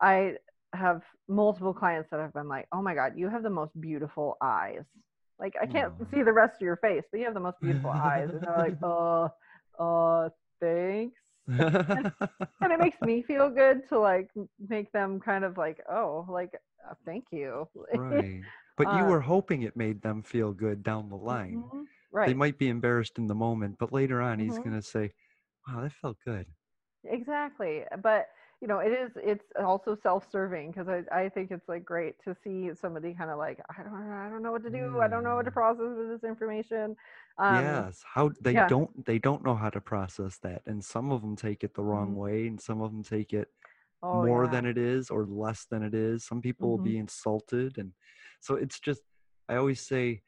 I 0.00 0.36
have 0.76 1.02
multiple 1.28 1.74
clients 1.74 2.10
that 2.10 2.20
have 2.20 2.32
been 2.34 2.48
like, 2.48 2.68
"Oh 2.72 2.82
my 2.82 2.94
god, 2.94 3.14
you 3.16 3.28
have 3.28 3.42
the 3.42 3.50
most 3.50 3.78
beautiful 3.80 4.36
eyes." 4.42 4.84
Like 5.38 5.54
I 5.60 5.66
can't 5.66 5.92
Aw. 5.92 6.10
see 6.10 6.22
the 6.22 6.32
rest 6.32 6.56
of 6.56 6.62
your 6.62 6.76
face, 6.78 7.04
but 7.10 7.18
you 7.20 7.26
have 7.26 7.34
the 7.34 7.40
most 7.40 7.60
beautiful 7.62 7.90
eyes. 7.90 8.30
And 8.32 8.42
they're 8.46 8.56
like, 8.58 8.76
"Oh, 8.82 9.30
uh, 9.78 10.30
thanks." 10.60 11.20
and 12.62 12.72
it 12.72 12.78
makes 12.78 13.00
me 13.02 13.22
feel 13.22 13.50
good 13.50 13.88
to 13.88 13.98
like 13.98 14.30
make 14.68 14.90
them 14.92 15.20
kind 15.20 15.44
of 15.44 15.56
like, 15.58 15.80
"Oh, 15.90 16.26
like 16.28 16.50
uh, 16.88 16.94
thank 17.04 17.26
you." 17.32 17.68
right. 17.92 18.42
But 18.76 18.90
you 18.90 19.06
Uh, 19.06 19.06
were 19.06 19.20
hoping 19.22 19.62
it 19.62 19.76
made 19.76 20.02
them 20.02 20.22
feel 20.22 20.52
good 20.52 20.82
down 20.82 21.08
the 21.08 21.16
line. 21.16 21.72
Mhm. 21.72 21.86
Right. 22.10 22.26
They 22.26 22.34
might 22.34 22.58
be 22.58 22.68
embarrassed 22.68 23.18
in 23.18 23.26
the 23.26 23.34
moment, 23.34 23.78
but 23.78 23.92
later 23.92 24.20
on 24.20 24.38
he's 24.38 24.58
Mhm. 24.58 24.58
going 24.58 24.76
to 24.76 24.82
say, 24.82 25.12
wow, 25.66 25.80
that 25.82 25.92
felt 25.92 26.18
good. 26.24 26.46
exactly 27.04 27.84
but 28.02 28.26
you 28.60 28.68
know 28.68 28.78
it 28.78 28.90
is 28.92 29.10
it's 29.16 29.44
also 29.62 29.96
self-serving 30.02 30.70
because 30.70 30.88
I, 30.88 31.24
I 31.24 31.28
think 31.28 31.50
it's 31.50 31.68
like 31.68 31.84
great 31.84 32.16
to 32.24 32.34
see 32.42 32.70
somebody 32.80 33.14
kind 33.14 33.30
of 33.30 33.38
like 33.38 33.58
i 33.78 33.82
don't 33.82 33.94
i 33.94 34.28
don't 34.30 34.42
know 34.42 34.52
what 34.52 34.62
to 34.64 34.70
do 34.70 35.00
i 35.02 35.08
don't 35.08 35.24
know 35.24 35.36
what 35.36 35.44
to 35.44 35.50
process 35.50 35.84
with 35.96 36.08
this 36.08 36.28
information 36.28 36.96
um 37.38 37.56
yes. 37.56 38.02
How 38.14 38.30
they 38.40 38.54
yeah. 38.54 38.68
don't 38.68 39.04
they 39.04 39.18
don't 39.18 39.44
know 39.44 39.54
how 39.54 39.70
to 39.70 39.80
process 39.80 40.38
that. 40.38 40.62
And 40.66 40.82
some 40.82 41.12
of 41.12 41.20
them 41.20 41.36
take 41.36 41.64
it 41.64 41.74
the 41.74 41.82
wrong 41.82 42.12
Mhm. 42.12 42.16
way 42.16 42.46
and 42.46 42.60
some 42.60 42.80
of 42.80 42.90
them 42.92 43.02
take 43.02 43.32
it 43.32 43.48
oh, 44.02 44.22
more 44.22 44.44
yeah. 44.44 44.50
than 44.52 44.64
it 44.66 44.78
is 44.78 45.10
or 45.10 45.26
less 45.26 45.66
than 45.70 45.82
it 45.82 45.94
is. 45.94 46.24
Some 46.24 46.40
people 46.40 46.70
will 46.70 46.78
Mhm. 46.78 46.84
be 46.84 46.98
insulted 46.98 47.76
and 47.78 47.92
so 48.40 48.54
it's 48.54 48.80
just 48.80 49.02
I 49.48 49.56
always 49.56 49.80
say 49.80 50.22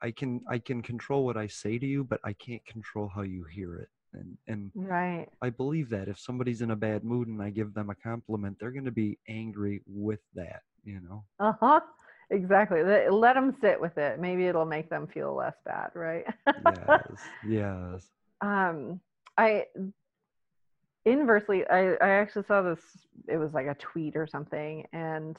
I 0.00 0.12
can 0.12 0.42
I 0.48 0.58
can 0.58 0.80
control 0.80 1.24
what 1.24 1.36
I 1.36 1.48
say 1.48 1.78
to 1.78 1.86
you, 1.86 2.04
but 2.04 2.20
I 2.24 2.34
can't 2.34 2.64
control 2.66 3.08
how 3.08 3.22
you 3.22 3.44
hear 3.44 3.74
it. 3.76 3.88
And 4.14 4.36
and 4.46 4.72
right 4.74 5.28
I 5.42 5.50
believe 5.50 5.90
that 5.90 6.08
if 6.08 6.18
somebody's 6.18 6.62
in 6.62 6.70
a 6.70 6.76
bad 6.76 7.04
mood 7.04 7.28
and 7.28 7.42
I 7.42 7.50
give 7.50 7.74
them 7.74 7.90
a 7.90 7.94
compliment, 7.94 8.56
they're 8.58 8.70
going 8.72 8.84
to 8.86 8.90
be 8.90 9.18
angry 9.28 9.82
with 9.86 10.20
that, 10.34 10.62
you 10.84 11.00
know. 11.00 11.24
uh-huh 11.40 11.80
exactly 12.30 12.82
let, 12.82 13.12
let 13.12 13.34
them 13.34 13.54
sit 13.60 13.80
with 13.80 13.96
it 13.98 14.18
maybe 14.18 14.46
it'll 14.46 14.64
make 14.64 14.88
them 14.88 15.06
feel 15.06 15.34
less 15.34 15.54
bad 15.64 15.90
right 15.94 16.24
Yes. 16.64 17.34
yes. 17.42 18.10
um 18.40 19.00
i 19.36 19.64
inversely 21.04 21.66
I, 21.68 21.94
I 21.94 22.08
actually 22.08 22.44
saw 22.44 22.62
this 22.62 22.80
it 23.28 23.36
was 23.36 23.52
like 23.52 23.66
a 23.66 23.74
tweet 23.74 24.16
or 24.16 24.26
something 24.26 24.86
and 24.92 25.36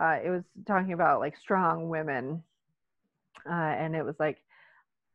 uh, 0.00 0.18
it 0.24 0.30
was 0.30 0.42
talking 0.66 0.94
about 0.94 1.20
like 1.20 1.36
strong 1.36 1.88
women 1.90 2.42
uh, 3.48 3.52
and 3.52 3.94
it 3.94 4.04
was 4.04 4.14
like 4.18 4.38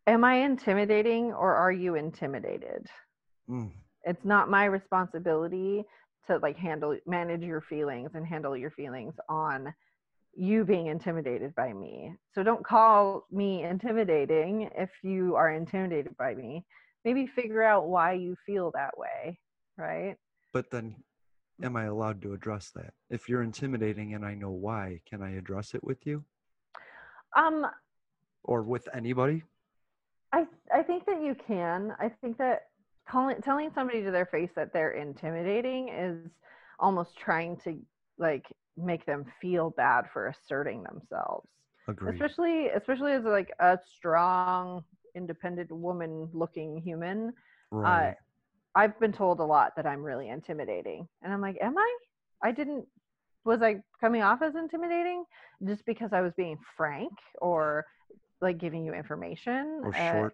am 0.08 0.24
i 0.24 0.36
intimidating 0.36 1.34
or 1.34 1.56
are 1.56 1.72
you 1.72 1.96
intimidated? 1.96 2.88
Mm, 3.50 3.72
it's 4.04 4.26
not 4.26 4.50
my 4.50 4.66
responsibility 4.66 5.84
to 6.28 6.38
like 6.40 6.58
handle 6.58 6.98
manage 7.06 7.44
your 7.44 7.62
feelings 7.62 8.12
and 8.14 8.26
handle 8.26 8.58
your 8.58 8.72
feelings 8.72 9.14
on 9.30 9.74
you 10.34 10.66
being 10.66 10.88
intimidated 10.88 11.56
by 11.56 11.74
me. 11.74 12.14
So 12.34 12.44
don't 12.44 12.66
call 12.66 13.26
me 13.32 13.64
intimidating 13.64 14.70
if 14.76 14.90
you 15.04 15.36
are 15.36 15.52
intimidated 15.52 16.16
by 16.18 16.36
me. 16.36 16.64
Maybe 17.06 17.26
figure 17.28 17.64
out 17.64 17.88
why 17.88 18.14
you 18.14 18.36
feel 18.46 18.72
that 18.76 18.98
way 18.98 19.40
right? 19.78 20.16
But 20.54 20.70
then 20.72 20.96
am 21.64 21.76
I 21.76 21.86
allowed 21.86 22.22
to 22.24 22.34
address 22.34 22.72
that? 22.76 22.94
If 23.10 23.30
you're 23.30 23.44
intimidating 23.44 24.14
and 24.14 24.26
I 24.26 24.34
know 24.34 24.52
why, 24.52 25.02
can 25.08 25.22
I 25.22 25.36
address 25.36 25.74
it 25.74 25.84
with 25.84 26.06
you? 26.06 26.24
Um 27.36 27.66
or 28.44 28.64
with 28.64 28.88
anybody? 28.94 29.44
I 30.34 30.46
i 30.74 30.82
think 30.82 31.06
that 31.06 31.22
you 31.22 31.36
can 31.48 31.94
i 32.00 32.10
think 32.22 32.38
that 32.38 32.64
calling 33.10 33.38
telling 33.42 33.70
somebody 33.74 34.04
to 34.04 34.12
their 34.12 34.26
face 34.26 34.50
that 34.56 34.74
they're 34.74 34.92
intimidating 34.92 35.90
is 35.90 36.30
almost 36.80 37.18
trying 37.18 37.58
to 37.58 37.78
like 38.18 38.46
make 38.78 39.06
them 39.06 39.26
feel 39.42 39.72
bad 39.72 40.06
for 40.12 40.28
asserting 40.28 40.84
themselves 40.84 41.48
Agreed. 41.88 42.14
especially 42.14 42.68
especially 42.68 43.14
as 43.14 43.24
like 43.24 43.52
a 43.60 43.78
strong 43.98 44.84
independent 45.16 45.72
woman 45.72 46.30
looking 46.34 46.82
human 46.82 47.34
right. 47.72 48.10
uh, 48.10 48.14
i've 48.76 49.00
been 49.00 49.14
told 49.14 49.40
a 49.40 49.44
lot 49.44 49.72
that 49.76 49.86
i'm 49.86 50.04
really 50.04 50.30
intimidating 50.30 51.08
and 51.24 51.34
i'm 51.34 51.42
like 51.42 51.58
am 51.62 51.78
i 51.78 51.98
i 52.44 52.52
didn't 52.52 52.86
was 53.46 53.62
i 53.62 53.78
coming 54.00 54.22
off 54.22 54.42
as 54.42 54.56
intimidating 54.56 55.24
just 55.66 55.86
because 55.86 56.10
i 56.12 56.22
was 56.22 56.34
being 56.36 56.58
frank 56.76 57.14
or 57.42 57.86
like 58.42 58.58
giving 58.58 58.86
you 58.86 58.94
information 58.94 59.82
Or 59.84 59.94
Uh, 59.94 60.12
short. 60.12 60.34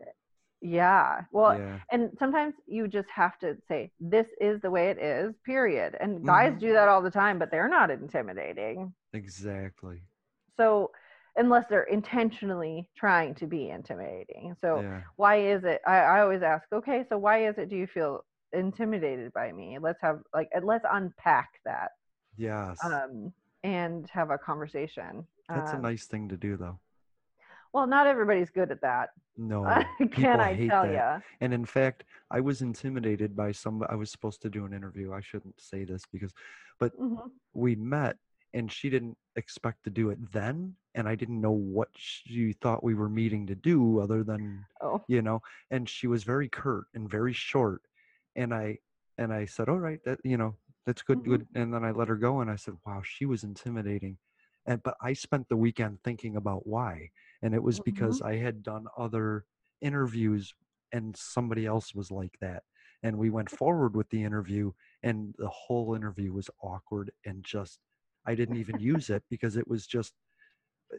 yeah 0.61 1.21
well 1.31 1.57
yeah. 1.59 1.79
and 1.91 2.09
sometimes 2.19 2.53
you 2.67 2.87
just 2.87 3.09
have 3.13 3.37
to 3.39 3.57
say 3.67 3.91
this 3.99 4.27
is 4.39 4.61
the 4.61 4.71
way 4.71 4.89
it 4.89 4.97
is 4.97 5.33
period 5.45 5.95
and 5.99 6.25
guys 6.25 6.53
Mhm. 6.53 6.59
do 6.59 6.73
that 6.73 6.87
all 6.87 7.01
the 7.01 7.11
time 7.11 7.37
but 7.39 7.51
they're 7.51 7.67
not 7.69 7.91
intimidating 7.91 8.93
Exactly. 9.13 10.01
so 10.57 10.91
unless 11.35 11.65
they're 11.69 11.83
intentionally 11.83 12.89
trying 12.95 13.33
to 13.35 13.47
be 13.47 13.69
intimidating 13.69 14.55
so 14.61 14.79
yeah. 14.81 15.01
why 15.15 15.37
is 15.37 15.63
it 15.63 15.81
I, 15.87 15.97
I 15.97 16.21
always 16.21 16.43
ask 16.43 16.63
okay 16.71 17.05
so 17.09 17.17
why 17.17 17.47
is 17.47 17.57
it 17.57 17.69
do 17.69 17.75
you 17.75 17.87
feel 17.87 18.23
intimidated 18.53 19.33
by 19.33 19.51
me 19.51 19.79
let's 19.79 19.99
have 20.01 20.19
like 20.33 20.49
let's 20.63 20.85
unpack 20.89 21.49
that 21.65 21.91
Yes. 22.37 22.79
um 22.83 23.33
and 23.63 24.09
have 24.09 24.29
a 24.29 24.37
conversation. 24.37 25.25
That's 25.47 25.71
a 25.71 25.75
Um, 25.75 25.81
nice 25.81 26.05
thing 26.05 26.27
to 26.29 26.37
do, 26.37 26.57
though. 26.57 26.79
Well, 27.73 27.87
not 27.87 28.07
everybody's 28.07 28.51
good 28.51 28.71
at 28.71 28.81
that. 28.81 29.09
No, 29.35 29.65
Can 30.11 30.39
I 30.39 30.69
tell 30.69 30.85
ya? 30.91 31.19
And 31.41 31.53
in 31.53 31.65
fact, 31.65 32.03
I 32.29 32.39
was 32.39 32.61
intimidated 32.61 33.35
by 33.35 33.51
some. 33.51 33.83
I 33.89 33.95
was 33.95 34.11
supposed 34.11 34.41
to 34.43 34.49
do 34.49 34.65
an 34.65 34.73
interview. 34.73 35.11
I 35.11 35.21
shouldn't 35.21 35.59
say 35.59 35.83
this 35.83 36.03
because, 36.11 36.31
but 36.79 36.93
Mhm. 36.99 37.31
we 37.53 37.75
met, 37.75 38.17
and 38.53 38.71
she 38.71 38.89
didn't 38.91 39.17
expect 39.35 39.83
to 39.85 39.89
do 39.89 40.11
it 40.11 40.31
then, 40.31 40.75
and 40.93 41.07
I 41.09 41.15
didn't 41.15 41.41
know 41.41 41.51
what 41.51 41.89
she 41.95 42.53
thought 42.53 42.83
we 42.83 42.93
were 42.93 43.09
meeting 43.09 43.47
to 43.47 43.55
do, 43.55 43.99
other 43.99 44.23
than 44.23 44.65
Oh. 44.81 45.01
you 45.07 45.23
know. 45.23 45.41
And 45.71 45.89
she 45.89 46.05
was 46.05 46.23
very 46.23 46.47
curt 46.49 46.85
and 46.93 47.09
very 47.09 47.33
short, 47.33 47.81
and 48.35 48.53
I 48.53 48.77
and 49.17 49.33
I 49.33 49.45
said, 49.45 49.67
"All 49.67 49.79
right, 49.79 49.99
that 50.05 50.19
you 50.23 50.37
know, 50.37 50.55
that's 50.85 51.01
good, 51.01 51.19
Mm-hmm. 51.19 51.31
good." 51.31 51.47
And 51.55 51.73
then 51.73 51.83
I 51.83 51.89
let 51.91 52.07
her 52.07 52.17
go, 52.17 52.41
and 52.41 52.51
I 52.51 52.55
said, 52.55 52.75
"Wow, 52.85 53.01
she 53.03 53.25
was 53.25 53.43
intimidating." 53.43 54.19
And 54.65 54.81
but 54.83 54.95
I 55.01 55.13
spent 55.13 55.49
the 55.49 55.57
weekend 55.57 55.99
thinking 56.03 56.35
about 56.35 56.67
why, 56.67 57.11
and 57.41 57.53
it 57.53 57.63
was 57.63 57.79
because 57.79 58.21
Mm-hmm. 58.21 58.21
I 58.21 58.37
had 58.37 58.63
done 58.63 58.85
other 58.97 59.45
interviews, 59.81 60.53
and 60.91 61.15
somebody 61.17 61.65
else 61.65 61.93
was 61.95 62.11
like 62.11 62.37
that, 62.41 62.63
and 63.03 63.17
we 63.17 63.29
went 63.29 63.49
forward 63.49 63.95
with 63.95 64.09
the 64.09 64.23
interview, 64.23 64.71
and 65.03 65.35
the 65.37 65.49
whole 65.49 65.95
interview 65.95 66.31
was 66.33 66.49
awkward 66.61 67.11
and 67.25 67.43
just 67.43 67.79
I 68.25 68.35
didn't 68.35 68.57
even 68.57 68.79
use 68.79 69.09
it 69.09 69.23
because 69.29 69.57
it 69.57 69.67
was 69.67 69.85
just 69.87 70.13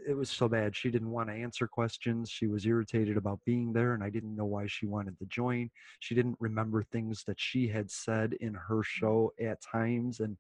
it 0.09 0.17
was 0.17 0.29
so 0.31 0.49
bad. 0.49 0.75
She 0.75 0.91
didn't 0.91 1.11
want 1.11 1.29
to 1.29 1.35
answer 1.35 1.69
questions. 1.69 2.29
She 2.29 2.47
was 2.49 2.67
irritated 2.67 3.17
about 3.17 3.41
being 3.45 3.73
there, 3.73 3.95
and 3.95 4.03
I 4.03 4.11
didn't 4.11 4.35
know 4.35 4.45
why 4.45 4.67
she 4.67 4.87
wanted 4.87 5.19
to 5.19 5.27
join. 5.27 5.71
She 6.01 6.15
didn't 6.17 6.37
remember 6.41 6.83
things 6.83 7.23
that 7.27 7.41
she 7.41 7.69
had 7.69 7.91
said 7.91 8.33
in 8.41 8.55
her 8.55 8.83
show 8.83 9.33
at 9.41 9.63
times, 9.63 10.19
and 10.21 10.37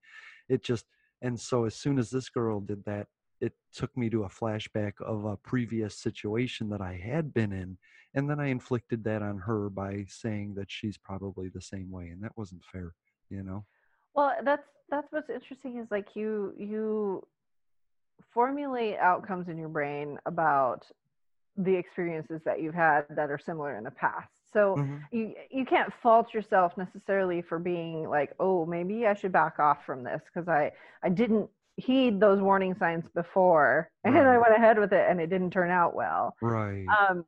it 0.48 0.64
just 0.64 0.86
and 1.22 1.38
so 1.38 1.64
as 1.64 1.74
soon 1.74 1.98
as 1.98 2.10
this 2.10 2.28
girl 2.28 2.60
did 2.60 2.84
that, 2.84 3.06
it 3.40 3.52
took 3.72 3.94
me 3.96 4.08
to 4.10 4.24
a 4.24 4.28
flashback 4.28 4.92
of 5.00 5.24
a 5.24 5.36
previous 5.36 5.98
situation 5.98 6.68
that 6.70 6.80
I 6.80 6.94
had 6.94 7.34
been 7.34 7.52
in, 7.52 7.76
and 8.14 8.28
then 8.28 8.40
I 8.40 8.46
inflicted 8.46 9.04
that 9.04 9.22
on 9.22 9.38
her 9.38 9.68
by 9.68 10.06
saying 10.08 10.54
that 10.54 10.70
she's 10.70 10.96
probably 10.96 11.48
the 11.48 11.60
same 11.60 11.90
way, 11.90 12.08
and 12.08 12.22
that 12.22 12.36
wasn't 12.36 12.64
fair, 12.64 12.94
you 13.28 13.42
know. 13.42 13.64
Well, 14.14 14.34
that's 14.44 14.66
that's 14.90 15.06
what's 15.10 15.30
interesting 15.30 15.78
is 15.78 15.88
like 15.90 16.08
you 16.14 16.54
you 16.58 17.26
formulate 18.32 18.96
outcomes 18.98 19.48
in 19.48 19.58
your 19.58 19.68
brain 19.68 20.18
about 20.26 20.86
the 21.56 21.74
experiences 21.74 22.40
that 22.44 22.60
you've 22.60 22.74
had 22.74 23.04
that 23.10 23.30
are 23.30 23.38
similar 23.38 23.76
in 23.76 23.84
the 23.84 23.90
past. 23.90 24.28
So 24.54 24.80
Mhm. 24.80 25.08
you 25.12 25.34
you 25.50 25.66
can't 25.66 25.92
fault 26.02 26.34
yourself 26.34 26.76
necessarily 26.78 27.42
for 27.42 27.58
being 27.58 28.08
like, 28.08 28.32
oh, 28.40 28.66
maybe 28.66 29.06
I 29.06 29.14
should 29.14 29.32
back 29.32 29.58
off 29.60 29.84
from 29.86 30.04
this 30.04 30.22
because 30.32 30.48
I 30.48 30.72
I 31.02 31.10
didn't 31.10 31.50
heed 31.76 32.20
those 32.20 32.40
warning 32.40 32.74
signs 32.76 33.04
before 33.14 33.90
and 34.04 34.16
I 34.16 34.38
went 34.38 34.54
ahead 34.54 34.78
with 34.78 34.92
it 34.92 35.10
and 35.10 35.20
it 35.20 35.28
didn't 35.30 35.50
turn 35.52 35.70
out 35.70 35.94
well. 35.96 36.36
Right. 36.40 36.86
Um, 37.10 37.24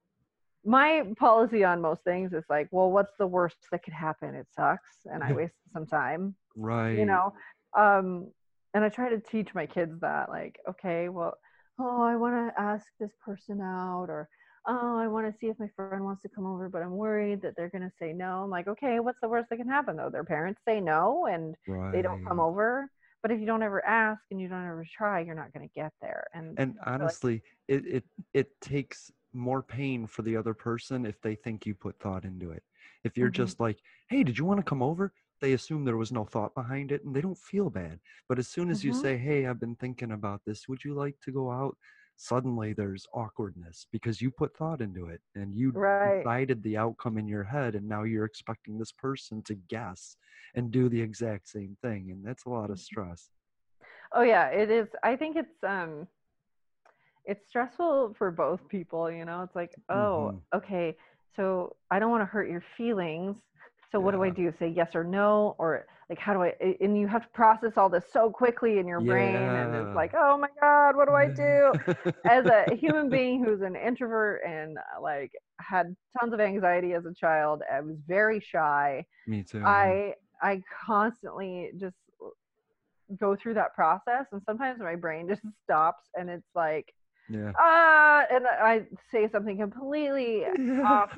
my 0.65 1.05
policy 1.19 1.65
on 1.65 1.81
most 1.81 2.03
things 2.05 2.33
is 2.33 2.45
like, 2.51 2.69
well, 2.73 2.91
what's 2.91 3.17
the 3.19 3.27
worst 3.27 3.57
that 3.71 3.85
could 3.85 3.95
happen? 3.95 4.35
It 4.35 4.49
sucks, 4.57 4.99
and 5.07 5.23
I 5.23 5.33
wasted 5.35 5.57
some 5.73 5.87
time. 5.87 6.37
right. 6.57 6.99
You 6.99 7.07
know, 7.07 7.35
um, 7.77 8.33
and 8.75 8.85
I 8.85 8.89
try 8.89 9.11
to 9.11 9.21
teach 9.21 9.55
my 9.55 9.67
kids 9.67 10.01
that, 10.01 10.29
like, 10.31 10.59
okay, 10.69 11.09
well, 11.09 11.39
oh, 11.79 12.03
I 12.03 12.17
want 12.17 12.35
to 12.55 12.61
ask 12.61 12.87
this 13.01 13.13
person 13.25 13.61
out, 13.61 14.07
or 14.11 14.29
oh, 14.69 14.99
I 14.99 15.07
want 15.07 15.27
to 15.27 15.39
see 15.41 15.47
if 15.49 15.59
my 15.59 15.69
friend 15.77 16.05
wants 16.05 16.23
to 16.23 16.29
come 16.29 16.47
over, 16.47 16.69
but 16.69 16.83
I'm 16.83 16.97
worried 16.97 17.43
that 17.43 17.55
they're 17.57 17.71
gonna 17.71 17.93
say 18.01 18.13
no. 18.13 18.43
I'm 18.45 18.51
like, 18.51 18.67
okay, 18.69 19.01
what's 19.01 19.19
the 19.23 19.29
worst 19.29 19.49
that 19.51 19.57
can 19.57 19.69
happen 19.69 19.97
though? 19.97 20.11
Their 20.11 20.25
parents 20.25 20.61
say 20.67 20.81
no, 20.81 21.27
and 21.27 21.55
they 21.93 22.03
don't 22.03 22.25
come 22.27 22.41
over. 22.41 22.91
But 23.23 23.31
if 23.33 23.41
you 23.41 23.47
don't 23.47 23.63
ever 23.63 23.85
ask 23.85 24.21
and 24.31 24.41
you 24.41 24.49
don't 24.49 24.65
ever 24.67 24.85
try, 24.97 25.21
you're 25.21 25.35
not 25.35 25.53
gonna 25.53 25.69
get 25.75 25.93
there. 26.01 26.25
And 26.35 26.59
and 26.59 26.75
feel 26.75 26.83
like- 26.85 26.89
honestly 27.01 27.43
it, 27.69 27.87
it 27.87 28.05
it 28.35 28.61
takes 28.61 29.11
more 29.33 29.63
pain 29.63 30.07
for 30.07 30.23
the 30.23 30.37
other 30.37 30.55
person 30.55 31.05
if 31.05 31.21
they 31.21 31.35
think 31.35 31.67
you 31.67 31.75
put 31.75 31.99
thought 31.99 32.25
into 32.25 32.53
it 32.53 32.63
if 33.05 33.17
you're 33.19 33.29
Mhm. 33.29 33.35
just 33.43 33.61
like 33.61 33.79
hey 34.09 34.23
did 34.23 34.39
you 34.39 34.45
want 34.47 34.59
to 34.59 34.65
come 34.65 34.83
over 34.83 35.13
they 35.43 35.53
assume 35.53 35.85
there 35.85 35.99
was 35.99 36.13
no 36.13 36.25
thought 36.25 36.55
behind 36.55 36.91
it 36.93 37.05
and 37.05 37.15
they 37.15 37.21
don't 37.21 37.37
feel 37.37 37.69
bad 37.69 38.01
but 38.29 38.39
as 38.39 38.49
soon 38.49 38.71
as 38.71 38.83
you 38.83 38.93
Mhm. 38.93 38.95
say 39.03 39.17
hey 39.19 39.45
i've 39.47 39.61
been 39.61 39.77
thinking 39.77 40.13
about 40.13 40.41
this 40.47 40.69
would 40.69 40.83
you 40.85 40.95
like 40.95 41.19
to 41.21 41.31
go 41.33 41.51
out 41.51 41.77
suddenly 42.17 42.73
there's 42.73 43.07
awkwardness 43.15 43.87
because 43.93 44.21
you 44.21 44.31
put 44.31 44.57
thought 44.57 44.81
into 44.81 45.07
it 45.07 45.21
and 45.35 45.55
you 45.55 45.75
Right. 45.75 46.27
decided 46.27 46.63
the 46.63 46.77
outcome 46.77 47.19
in 47.19 47.27
your 47.29 47.45
head 47.45 47.75
and 47.75 47.89
now 47.89 48.03
you're 48.05 48.25
expecting 48.25 48.79
this 48.79 48.93
person 48.93 49.43
to 49.43 49.55
guess 49.55 50.17
and 50.55 50.71
do 50.71 50.89
the 50.89 51.01
exact 51.01 51.49
same 51.49 51.77
thing 51.83 52.11
and 52.11 52.25
that's 52.25 52.45
a 52.47 52.51
lot 52.51 52.71
Mm-hmm. 52.71 52.73
of 52.73 52.79
stress 52.81 53.31
Oh 54.13 54.23
yeah, 54.23 54.49
it 54.49 54.71
is. 54.71 54.89
I 55.03 55.17
think 55.17 55.37
it's 55.37 55.63
um 55.63 56.09
it's 57.25 57.49
stressful 57.49 58.15
for 58.17 58.31
both 58.31 58.67
people, 58.69 59.11
you 59.11 59.25
know. 59.25 59.43
It's 59.43 59.57
like, 59.57 59.75
oh, 59.89 60.33
Mhm. 60.33 60.43
okay, 60.55 60.97
so 61.35 61.77
I 61.91 61.99
don't 61.99 62.11
want 62.11 62.23
to 62.23 62.27
hurt 62.27 62.49
your 62.49 62.63
feelings. 62.77 63.37
So 63.93 64.01
what 64.01 64.13
do 64.13 64.23
I 64.23 64.31
do? 64.31 64.53
Say 64.59 64.69
yes 64.69 64.95
or 64.95 65.05
no 65.05 65.55
or 65.59 65.87
like 66.11 66.19
how 66.19 66.33
do 66.35 66.43
I? 66.43 66.55
and 66.81 66.99
you 66.99 67.07
have 67.09 67.23
to 67.23 67.29
process 67.31 67.73
all 67.77 67.89
this 67.89 68.05
so 68.13 68.31
quickly 68.31 68.79
in 68.79 68.87
your 68.87 69.01
brain 69.01 69.35
and 69.35 69.75
it's 69.75 69.95
like, 69.95 70.13
"Oh 70.15 70.37
my 70.39 70.49
god, 70.61 70.97
what 70.97 71.07
do 71.09 71.15
I 71.15 71.29
do?" 71.37 71.73
as 72.29 72.45
a 72.47 72.75
human 72.75 73.09
being 73.11 73.45
who's 73.45 73.61
an 73.63 73.77
introvert 73.77 74.43
and 74.47 74.79
uh, 74.79 75.01
like 75.01 75.33
had 75.61 75.95
tons 76.19 76.33
of 76.33 76.41
anxiety 76.41 76.93
as 76.95 77.07
a 77.07 77.15
child, 77.15 77.63
I 77.73 77.81
was 77.81 77.97
very 78.07 78.41
shy. 78.41 79.05
me 79.27 79.43
too 79.43 79.63
I 79.65 80.15
I 80.43 80.63
constantly 80.87 81.71
just 81.79 81.97
go 83.19 83.37
through 83.37 83.55
that 83.55 83.75
process 83.75 84.27
and 84.33 84.43
sometimes 84.45 84.81
my 84.81 84.97
brain 84.97 85.29
just 85.29 85.43
stops 85.65 86.05
and 86.19 86.29
it's 86.29 86.49
like 86.55 86.93
yeah 87.29 87.53
ah 87.59 88.25
and 88.31 88.47
I 88.47 88.83
say 89.11 89.29
something 89.29 89.59
completely 89.59 90.45
off 90.85 91.17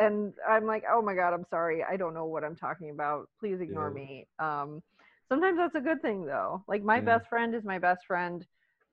and 0.00 0.32
I'm 0.48 0.66
like 0.66 0.84
oh 0.90 1.02
my 1.02 1.14
god 1.14 1.32
I'm 1.32 1.46
sorry 1.50 1.82
I 1.84 1.96
don't 1.96 2.14
know 2.14 2.26
what 2.26 2.44
I'm 2.44 2.56
talking 2.56 2.90
about 2.90 3.28
please 3.38 3.60
ignore 3.60 3.90
Yeah. 3.90 3.92
me 3.92 4.26
um 4.38 4.82
sometimes 5.28 5.58
that's 5.58 5.74
a 5.74 5.80
good 5.80 6.02
thing 6.02 6.24
though 6.26 6.62
like 6.68 6.82
my 6.82 7.00
Yeah. 7.00 7.00
best 7.00 7.28
friend 7.28 7.54
is 7.54 7.64
my 7.64 7.78
best 7.78 8.06
friend 8.06 8.46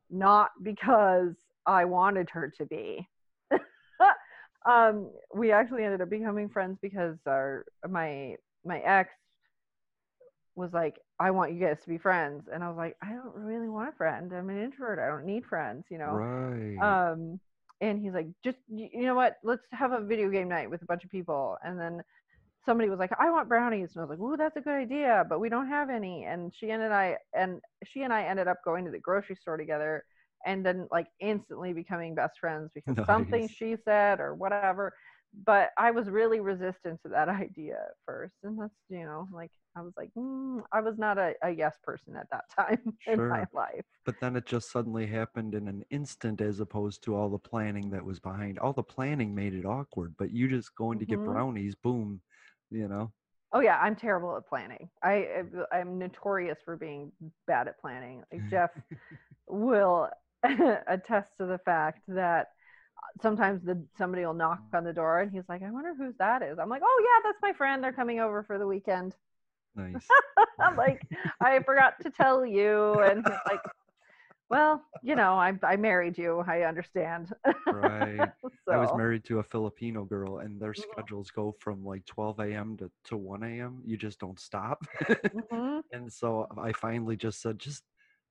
not 0.09 0.51
because 0.63 1.35
I 1.65 1.85
wanted 1.85 2.29
her 2.31 2.51
to 2.57 2.65
be 2.65 3.07
um 4.65 5.09
we 5.33 5.51
actually 5.51 5.83
ended 5.83 6.01
up 6.01 6.09
becoming 6.09 6.49
friends 6.49 6.77
because 6.81 7.17
our 7.27 7.65
my 7.89 8.35
my 8.65 8.79
ex 8.79 9.11
was 10.55 10.71
like 10.73 10.99
i 11.19 11.31
want 11.31 11.53
you 11.53 11.59
guys 11.59 11.77
to 11.81 11.89
be 11.89 11.97
friends 11.97 12.43
and 12.51 12.63
i 12.63 12.67
was 12.67 12.77
like 12.77 12.95
i 13.01 13.09
don't 13.11 13.35
really 13.35 13.69
want 13.69 13.89
a 13.89 13.93
friend 13.93 14.31
i'm 14.33 14.49
an 14.49 14.61
introvert 14.61 14.99
i 14.99 15.07
don't 15.07 15.25
need 15.25 15.45
friends 15.45 15.85
you 15.89 15.97
know 15.97 16.21
right 16.21 16.81
um 16.81 17.39
and 17.81 17.99
he's 17.99 18.13
like 18.13 18.27
just 18.43 18.57
you 18.69 19.03
know 19.03 19.15
what? 19.15 19.37
Let's 19.43 19.63
have 19.71 19.91
a 19.91 20.01
video 20.01 20.29
game 20.29 20.47
night 20.47 20.69
with 20.69 20.81
a 20.81 20.85
bunch 20.85 21.03
of 21.03 21.09
people. 21.09 21.57
And 21.63 21.79
then 21.79 22.01
somebody 22.63 22.89
was 22.89 22.99
like 22.99 23.11
i 23.19 23.29
want 23.29 23.49
brownies. 23.49 23.89
And 23.95 24.01
i 24.01 24.05
was 24.05 24.09
like 24.11 24.19
ooh 24.19 24.37
that's 24.37 24.55
a 24.55 24.61
good 24.61 24.75
idea 24.75 25.25
but 25.27 25.39
we 25.39 25.49
don't 25.49 25.67
have 25.67 25.89
any. 25.89 26.25
And 26.25 26.53
she 26.55 26.69
and 26.69 26.83
i 26.83 27.17
and 27.33 27.59
she 27.83 28.03
and 28.03 28.13
i 28.13 28.23
ended 28.23 28.47
up 28.47 28.57
going 28.63 28.85
to 28.85 28.91
the 28.91 28.99
grocery 28.99 29.35
store 29.35 29.57
together 29.57 30.05
and 30.45 30.65
then 30.65 30.87
like 30.91 31.07
instantly 31.19 31.73
becoming 31.73 32.15
best 32.15 32.39
friends 32.39 32.71
because 32.73 32.95
something 33.05 33.47
she 33.47 33.75
said 33.83 34.19
or 34.19 34.35
whatever 34.35 34.93
but 35.45 35.69
i 35.77 35.91
was 35.91 36.09
really 36.09 36.39
resistant 36.39 36.99
to 37.01 37.09
that 37.09 37.29
idea 37.29 37.75
at 37.75 37.95
first 38.05 38.35
and 38.43 38.59
that's 38.59 38.73
you 38.89 39.03
know 39.03 39.27
like 39.31 39.51
i 39.75 39.81
was 39.81 39.93
like 39.97 40.09
mm, 40.17 40.61
i 40.71 40.81
was 40.81 40.97
not 40.97 41.17
a, 41.17 41.33
a 41.43 41.49
yes 41.49 41.75
person 41.83 42.15
at 42.15 42.27
that 42.31 42.45
time 42.57 42.79
in 43.07 43.27
my 43.27 43.45
life 43.53 43.85
but 44.03 44.19
then 44.19 44.35
it 44.35 44.45
just 44.45 44.71
suddenly 44.71 45.05
happened 45.05 45.53
in 45.53 45.67
an 45.67 45.83
instant 45.91 46.41
as 46.41 46.59
opposed 46.59 47.03
to 47.03 47.15
all 47.15 47.29
the 47.29 47.37
planning 47.37 47.89
that 47.89 48.03
was 48.03 48.19
behind 48.19 48.59
all 48.59 48.73
the 48.73 48.83
planning 48.83 49.33
made 49.33 49.53
it 49.53 49.65
awkward 49.65 50.13
but 50.17 50.31
you 50.31 50.47
just 50.47 50.75
going 50.75 50.99
to 50.99 51.05
get 51.05 51.19
Mhm. 51.19 51.25
brownies 51.25 51.75
boom 51.75 52.21
you 52.69 52.87
know 52.87 53.11
Oh 53.53 53.59
yeah, 53.59 53.77
I'm 53.81 53.95
terrible 53.95 54.37
at 54.37 54.47
planning. 54.47 54.89
I 55.03 55.43
I'm 55.71 55.97
notorious 55.99 56.59
for 56.63 56.77
being 56.77 57.11
bad 57.47 57.67
at 57.67 57.79
planning. 57.79 58.23
Like 58.31 58.43
Jeff 58.49 58.71
will 59.47 60.09
attest 60.43 61.31
to 61.37 61.45
the 61.45 61.59
fact 61.65 61.99
that 62.07 62.47
sometimes 63.21 63.63
the 63.63 63.83
somebody 63.97 64.25
will 64.25 64.33
knock 64.33 64.61
on 64.73 64.83
the 64.83 64.93
door 64.93 65.21
and 65.21 65.31
he's 65.31 65.47
like, 65.49 65.63
"I 65.63 65.71
wonder 65.71 65.93
whose 65.95 66.15
that 66.17 66.41
is." 66.43 66.59
I'm 66.59 66.69
like, 66.69 66.81
"Oh 66.83 67.01
yeah, 67.03 67.29
that's 67.29 67.41
my 67.41 67.53
friend. 67.53 67.83
They're 67.83 67.93
coming 67.93 68.19
over 68.19 68.43
for 68.43 68.57
the 68.57 68.67
weekend." 68.67 69.15
nice 69.75 70.07
I'm 70.61 70.75
like, 70.77 71.01
"I 71.41 71.59
forgot 71.63 72.01
to 72.01 72.09
tell 72.09 72.45
you," 72.45 72.99
and 73.01 73.25
he's 73.25 73.35
like, 73.49 73.61
"Well, 74.49 74.83
you 75.01 75.15
know, 75.15 75.33
I 75.33 75.57
I 75.63 75.77
married 75.77 76.17
you. 76.17 76.43
I 76.47 76.63
understand." 76.63 77.33
right 77.71 78.29
i 78.71 78.77
was 78.77 78.93
married 78.93 79.23
to 79.23 79.39
a 79.39 79.43
filipino 79.43 80.03
girl 80.03 80.39
and 80.39 80.59
their 80.59 80.73
schedules 80.73 81.31
go 81.31 81.55
from 81.59 81.83
like 81.83 82.05
12 82.05 82.39
a.m 82.39 82.77
to, 82.77 82.91
to 83.05 83.17
1 83.17 83.43
a.m 83.43 83.81
you 83.85 83.97
just 83.97 84.19
don't 84.19 84.39
stop 84.39 84.83
Mhm. 85.33 85.81
and 85.93 86.11
so 86.11 86.47
i 86.57 86.71
finally 86.73 87.15
just 87.15 87.41
said 87.41 87.59
just 87.59 87.83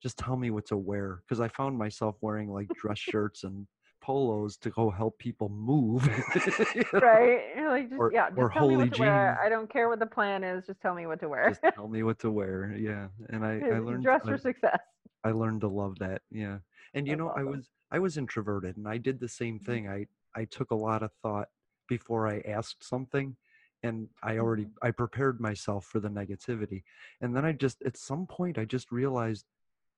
just 0.03 0.17
tell 0.19 0.37
me 0.37 0.51
what 0.51 0.67
to 0.67 0.77
wear 0.77 1.23
because 1.27 1.41
i 1.41 1.49
found 1.49 1.77
myself 1.77 2.17
wearing 2.21 2.51
like 2.51 2.69
dress 2.75 2.99
shirts 2.99 3.45
and 3.45 3.67
polos 4.11 4.57
to 4.57 4.71
go 4.71 4.91
help 4.91 5.19
people 5.19 5.49
move. 5.49 6.05
right? 6.93 7.43
You're 7.57 7.71
like, 7.71 7.89
just, 7.91 8.01
Or- 8.01 8.11
yeah, 8.13 8.29
just 8.31 8.39
or 8.39 8.51
tell 8.51 8.67
me 8.69 8.75
holy 8.75 8.89
what 8.89 8.95
to 8.97 9.01
wear. 9.03 9.37
jeans. 9.37 9.47
I 9.47 9.49
don't 9.49 9.71
care 9.73 9.89
what 9.89 9.99
the 10.01 10.07
plan 10.07 10.43
is. 10.43 10.67
Just 10.67 10.81
tell 10.81 10.95
me 10.95 11.07
what 11.07 11.21
to 11.21 11.29
wear. 11.29 11.49
Just 11.51 11.75
tell 11.75 11.89
me 11.89 12.03
what 12.03 12.19
to 12.21 12.31
wear. 12.31 12.75
Yeah, 12.77 13.09
and 13.31 13.45
I 13.45 13.61
I 13.61 13.79
learned 13.79 14.03
Dress 14.03 14.23
I- 14.25 14.31
for 14.31 14.39
success. 14.39 14.81
I 15.23 15.31
learned 15.33 15.61
to 15.61 15.69
love 15.69 15.99
that. 16.01 16.23
Yeah. 16.31 16.59
And 16.95 17.07
you 17.07 17.13
That's 17.13 17.19
know, 17.21 17.35
I 17.37 17.45
was 17.45 17.69
I 17.93 17.99
was 17.99 18.17
introverted 18.17 18.77
and 18.79 18.89
I 18.89 18.97
did 18.99 19.21
the 19.21 19.29
same 19.29 19.57
Mm-hmm. 19.59 19.71
thing. 19.71 19.89
I 19.89 20.07
I 20.35 20.45
took 20.47 20.71
a 20.71 20.75
lot 20.89 21.03
of 21.03 21.11
thought 21.23 21.49
before 21.89 22.27
I 22.27 22.41
asked 22.57 22.83
something 22.83 23.37
and 23.83 24.09
I 24.23 24.39
already 24.39 24.65
Mm-hmm. 24.65 24.87
I 24.89 24.91
prepared 24.93 25.41
myself 25.41 25.85
for 25.85 26.01
the 26.01 26.09
negativity. 26.09 26.83
And 27.21 27.37
then 27.37 27.45
I 27.45 27.53
just 27.53 27.83
at 27.83 27.97
some 27.97 28.27
point 28.27 28.57
I 28.59 28.65
just 28.65 28.91
realized 28.91 29.45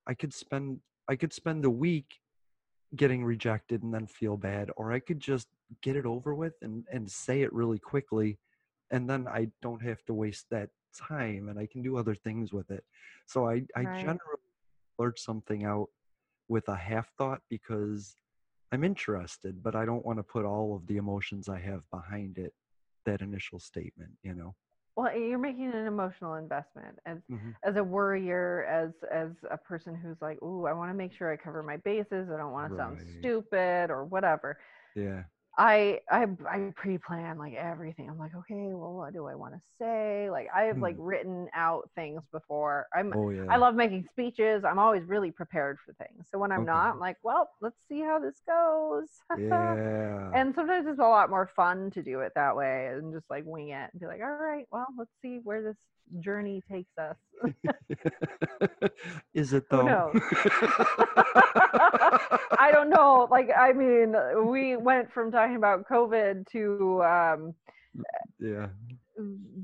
I 0.07 0.15
could 0.15 0.35
spend 0.35 0.81
I 1.09 1.15
could 1.17 1.33
spend 1.33 1.65
a 1.65 1.71
week 1.71 2.09
getting 2.97 3.25
rejected 3.25 3.83
and 3.83 3.93
then 3.95 4.07
feel 4.07 4.37
bad 4.37 4.71
or 4.77 4.93
I 4.93 5.01
could 5.01 5.21
just 5.21 5.49
get 5.83 5.97
it 5.97 6.07
over 6.07 6.35
with 6.35 6.55
and 6.63 6.85
and 6.93 7.11
say 7.11 7.43
it 7.43 7.53
really 7.53 7.79
quickly 7.79 8.39
and 8.91 9.09
then 9.09 9.27
I 9.29 9.49
don't 9.63 9.83
have 9.83 10.05
to 10.07 10.15
waste 10.15 10.47
that 10.51 10.71
time 10.95 11.49
and 11.49 11.59
I 11.59 11.67
can 11.67 11.83
do 11.83 11.97
other 11.97 12.15
things 12.15 12.53
with 12.53 12.71
it. 12.71 12.85
So 13.27 13.49
I 13.49 13.65
I 13.77 13.87
Right. 13.87 13.97
generally 13.99 14.43
blurt 14.99 15.19
something 15.19 15.65
out 15.65 15.89
with 16.49 16.69
a 16.69 16.77
half 16.77 17.11
thought 17.17 17.43
because 17.49 18.17
I'm 18.73 18.85
interested, 18.85 19.63
but 19.63 19.75
I 19.75 19.85
don't 19.87 20.05
want 20.05 20.19
to 20.19 20.23
put 20.23 20.45
all 20.45 20.75
of 20.77 20.87
the 20.87 20.97
emotions 20.99 21.49
I 21.49 21.61
have 21.61 21.83
behind 21.91 22.39
it, 22.39 22.55
that 23.07 23.21
initial 23.23 23.61
statement, 23.61 24.13
you 24.23 24.35
know. 24.35 24.55
Well, 25.03 25.17
you're 25.19 25.39
making 25.39 25.73
an 25.73 25.87
emotional 25.87 26.35
investment 26.35 26.99
as 27.07 27.19
Mhm. 27.29 27.57
as 27.65 27.77
a 27.77 27.83
worrier, 27.83 28.65
as 28.67 28.93
as 29.11 29.33
a 29.51 29.59
person 29.59 29.97
who's 29.97 30.17
like, 30.23 30.41
"Ooh, 30.43 30.67
I 30.67 30.73
want 30.75 30.91
to 30.91 30.95
make 30.95 31.13
sure 31.13 31.33
I 31.33 31.37
cover 31.37 31.63
my 31.63 31.79
bases. 31.79 32.31
I 32.31 32.37
don't 32.37 32.53
want 32.53 32.71
to 32.71 32.77
sound 32.77 33.01
stupid 33.01 33.91
or 33.91 34.05
whatever." 34.05 34.59
Yeah. 34.95 35.25
I 35.59 36.01
I 36.11 36.27
I 36.49 36.73
pre-plan 36.77 37.39
like 37.39 37.55
everything. 37.55 38.09
I'm 38.09 38.19
like, 38.19 38.35
okay, 38.35 38.55
well, 38.73 38.95
what 38.95 39.13
do 39.13 39.27
I 39.27 39.35
want 39.35 39.55
to 39.55 39.61
say? 39.81 40.31
Like 40.31 40.49
I 40.55 40.63
have 40.65 40.81
like 40.81 40.95
Hmm. 40.95 40.99
written 40.99 41.49
out 41.55 41.91
things 41.95 42.23
before. 42.33 42.87
I'm 42.95 43.15
Oh 43.15 43.31
yeah. 43.31 43.51
I 43.51 43.59
love 43.59 43.75
making 43.75 44.07
speeches. 44.11 44.65
I'm 44.65 44.79
always 44.79 45.05
really 45.05 45.31
prepared 45.31 45.79
for 45.85 45.93
things. 45.95 46.27
So 46.31 46.39
when 46.39 46.53
I'm 46.53 46.65
Okay. 46.65 46.65
not, 46.65 46.95
I'm 46.95 47.01
like, 47.01 47.19
well, 47.23 47.51
let's 47.61 47.77
see 47.89 48.01
how 48.01 48.19
this 48.19 48.41
goes. 48.47 49.09
Yeah. 49.35 50.35
and 50.35 50.55
sometimes 50.55 50.87
it's 50.89 50.99
a 51.01 51.03
lot 51.03 51.29
more 51.31 51.51
fun 51.55 51.91
to 51.91 52.03
do 52.03 52.21
it 52.21 52.33
that 52.35 52.57
way 52.57 52.89
and 52.93 53.13
just 53.13 53.29
like 53.29 53.45
wing 53.47 53.69
it 53.71 53.91
and 53.93 54.01
be 54.01 54.07
like, 54.07 54.21
all 54.23 54.29
right, 54.37 54.67
well, 54.71 54.87
let's 54.99 55.11
see 55.21 55.41
where 55.45 55.63
this 55.63 55.77
journey 56.21 56.63
takes 56.71 56.97
us. 56.99 57.17
Is 59.35 59.53
it 59.53 59.69
though? 59.69 60.13
I 62.59 62.71
don't 62.73 62.91
know. 62.91 63.29
Like, 63.31 63.51
I 63.57 63.73
mean, 63.73 64.15
we 64.47 64.77
went 64.77 65.13
from 65.13 65.31
talking 65.31 65.57
about 65.57 65.89
COVID 65.89 66.47
to 66.49 67.03
um, 67.03 67.55
yeah. 68.39 68.69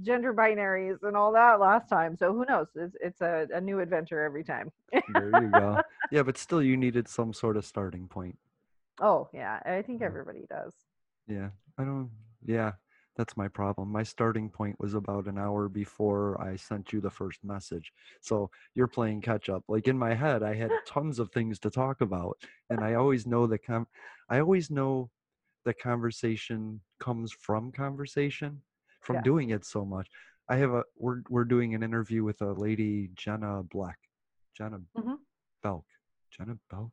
gender 0.02 0.34
binaries 0.34 1.02
and 1.02 1.16
all 1.16 1.32
that 1.32 1.60
last 1.60 1.88
time. 1.88 2.16
So 2.16 2.32
who 2.32 2.44
knows? 2.48 2.66
It's, 2.74 2.96
it's 3.00 3.20
a, 3.20 3.46
a 3.54 3.60
new 3.60 3.80
adventure 3.80 4.22
every 4.22 4.44
time. 4.44 4.70
There 5.12 5.42
you 5.42 5.50
go. 5.50 5.80
Yeah, 6.10 6.22
but 6.22 6.38
still 6.38 6.62
you 6.62 6.76
needed 6.76 7.08
some 7.08 7.32
sort 7.32 7.56
of 7.56 7.64
starting 7.64 8.08
point. 8.08 8.38
Oh, 9.00 9.28
yeah. 9.32 9.60
I 9.64 9.82
think 9.82 10.02
everybody 10.02 10.46
does. 10.50 10.72
Yeah. 11.28 11.50
I 11.78 11.84
don't 11.84 12.10
yeah, 12.44 12.72
that's 13.18 13.36
my 13.36 13.48
problem. 13.48 13.90
My 13.90 14.04
starting 14.04 14.48
point 14.48 14.76
was 14.78 14.94
about 14.94 15.26
an 15.26 15.38
hour 15.38 15.68
before 15.68 16.40
I 16.40 16.54
sent 16.54 16.92
you 16.92 17.00
the 17.00 17.10
first 17.10 17.40
message. 17.42 17.92
So 18.22 18.48
you're 18.76 18.86
playing 18.86 19.22
catch 19.22 19.48
up. 19.48 19.64
Like 19.68 19.88
in 19.88 19.98
my 19.98 20.14
head, 20.14 20.44
I 20.44 20.54
had 20.54 20.70
tons 20.86 21.18
of 21.18 21.30
things 21.32 21.58
to 21.60 21.70
talk 21.70 22.00
about. 22.00 22.38
And 22.70 22.80
I 22.80 22.94
always 22.94 23.26
know 23.26 23.46
the 23.48 23.58
com 23.58 23.88
I 24.30 24.38
always 24.38 24.70
know 24.70 25.10
the 25.64 25.74
conversation 25.74 26.80
comes 27.00 27.32
from 27.32 27.72
conversation, 27.72 28.62
from 29.02 29.16
Yeah. 29.16 29.22
doing 29.22 29.50
it 29.50 29.64
so 29.64 29.84
much. 29.84 30.08
I 30.48 30.56
have 30.56 30.70
a 30.70 30.84
we're 30.96 31.22
we're 31.28 31.44
doing 31.44 31.74
an 31.74 31.82
interview 31.82 32.22
with 32.22 32.40
a 32.40 32.52
lady, 32.52 33.10
Jenna 33.16 33.64
Black. 33.64 33.98
Jenna 34.56 34.78
Mhm. 34.96 35.18
Belk. 35.62 35.86
Jenna 36.30 36.56
Belk. 36.70 36.92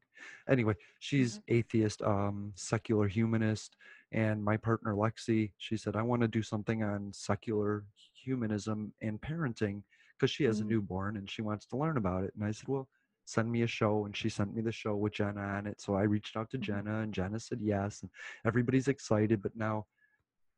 Anyway, 0.49 0.75
she's 0.99 1.39
atheist, 1.47 2.01
um, 2.01 2.51
secular 2.55 3.07
humanist, 3.07 3.77
and 4.15 4.41
my 4.41 4.55
partner 4.55 4.93
Lexi, 4.95 5.51
she 5.57 5.75
said, 5.75 5.97
I 5.97 6.01
want 6.01 6.21
to 6.21 6.29
do 6.29 6.41
something 6.41 6.81
on 6.83 7.11
secular 7.13 7.83
humanism 8.23 8.93
and 9.01 9.19
parenting 9.19 9.83
because 10.17 10.31
she 10.31 10.45
has 10.45 10.59
Mhm. 10.59 10.61
a 10.61 10.67
newborn 10.69 11.17
and 11.17 11.29
she 11.29 11.41
wants 11.41 11.65
to 11.67 11.77
learn 11.77 11.97
about 11.97 12.23
it. 12.23 12.33
And 12.33 12.45
I 12.45 12.51
said, 12.51 12.69
Well, 12.69 12.87
send 13.25 13.51
me 13.51 13.63
a 13.63 13.67
show. 13.67 14.05
And 14.05 14.15
she 14.15 14.29
sent 14.29 14.55
me 14.55 14.61
the 14.61 14.71
show 14.71 14.95
with 14.95 15.13
Jenna 15.13 15.41
on 15.41 15.67
it. 15.67 15.81
So 15.81 15.95
I 15.95 16.03
reached 16.03 16.37
out 16.37 16.49
to 16.51 16.57
Jenna 16.57 17.01
and 17.01 17.13
Jenna 17.13 17.39
said 17.41 17.59
yes. 17.61 18.03
And 18.03 18.09
everybody's 18.45 18.87
excited. 18.87 19.41
But 19.41 19.57
now 19.57 19.85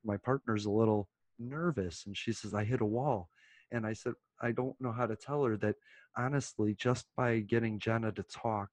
my 0.04 0.18
partner's 0.18 0.66
a 0.66 0.72
little 0.72 1.10
nervous 1.40 2.06
and 2.06 2.16
she 2.16 2.34
says, 2.34 2.54
I 2.54 2.64
hit 2.64 2.82
a 2.82 2.86
wall. 2.86 3.30
And 3.72 3.88
I 3.88 3.94
said, 3.94 4.14
I 4.40 4.52
don't 4.52 4.80
know 4.80 4.92
how 4.92 5.08
to 5.08 5.16
tell 5.16 5.44
her 5.46 5.58
that 5.58 5.78
honestly, 6.16 6.76
just 6.76 7.08
by 7.16 7.40
getting 7.40 7.80
Jenna 7.80 8.12
to 8.12 8.24
talk 8.24 8.70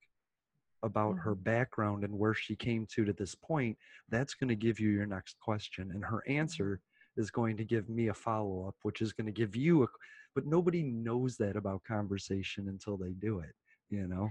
about 0.84 1.18
her 1.18 1.34
background 1.34 2.04
and 2.04 2.16
where 2.16 2.34
she 2.34 2.54
came 2.54 2.86
to 2.94 3.04
to 3.04 3.12
this 3.12 3.34
point, 3.34 3.76
that's 4.10 4.34
going 4.34 4.48
to 4.48 4.54
give 4.54 4.78
you 4.78 4.90
your 4.90 5.06
next 5.06 5.36
question. 5.40 5.90
And 5.92 6.04
her 6.04 6.22
answer 6.28 6.80
is 7.16 7.30
going 7.30 7.56
to 7.56 7.64
give 7.64 7.88
me 7.88 8.08
a 8.08 8.14
follow 8.14 8.68
up, 8.68 8.76
which 8.82 9.00
is 9.00 9.12
going 9.12 9.26
to 9.26 9.32
give 9.32 9.56
you 9.56 9.82
a, 9.84 9.86
but 10.34 10.46
nobody 10.46 10.82
knows 10.82 11.36
that 11.38 11.56
about 11.56 11.82
conversation 11.84 12.68
until 12.68 12.96
they 12.96 13.12
do 13.12 13.38
it, 13.38 13.54
you 13.90 14.06
know? 14.06 14.28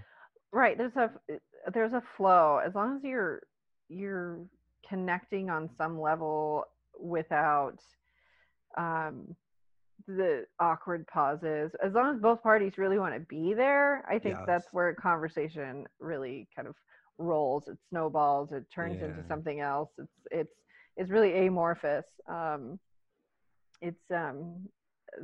Right. 0.52 0.78
There's 0.78 0.96
a 0.96 1.10
there's 1.74 1.94
a 1.94 2.04
flow. 2.16 2.62
As 2.64 2.76
long 2.76 2.98
as 2.98 3.04
you're 3.04 3.42
you're 3.90 4.40
connecting 4.88 5.50
on 5.50 5.70
some 5.78 6.00
level 6.00 6.66
without 7.00 7.80
um 8.78 9.36
the 10.08 10.46
awkward 10.60 11.08
pauses. 11.08 11.72
As 11.84 11.94
long 11.94 12.14
as 12.14 12.20
both 12.20 12.42
parties 12.44 12.78
really 12.78 13.00
want 13.00 13.14
to 13.14 13.20
be 13.22 13.54
there, 13.54 14.04
I 14.10 14.20
think 14.20 14.38
that's 14.46 14.68
where 14.72 14.94
conversation 14.94 15.86
really 16.00 16.48
kind 16.56 16.68
of 16.68 16.76
rolls. 17.18 17.68
It 17.68 17.78
snowballs. 17.90 18.52
It 18.52 18.66
turns 18.74 19.02
into 19.02 19.24
something 19.28 19.60
else. 19.60 19.90
It's 19.98 20.14
it's 20.32 20.54
it's 20.98 21.12
really 21.12 21.48
amorphous. 21.48 22.06
Um, 22.28 22.80
it's 23.82 24.12
um 24.12 24.68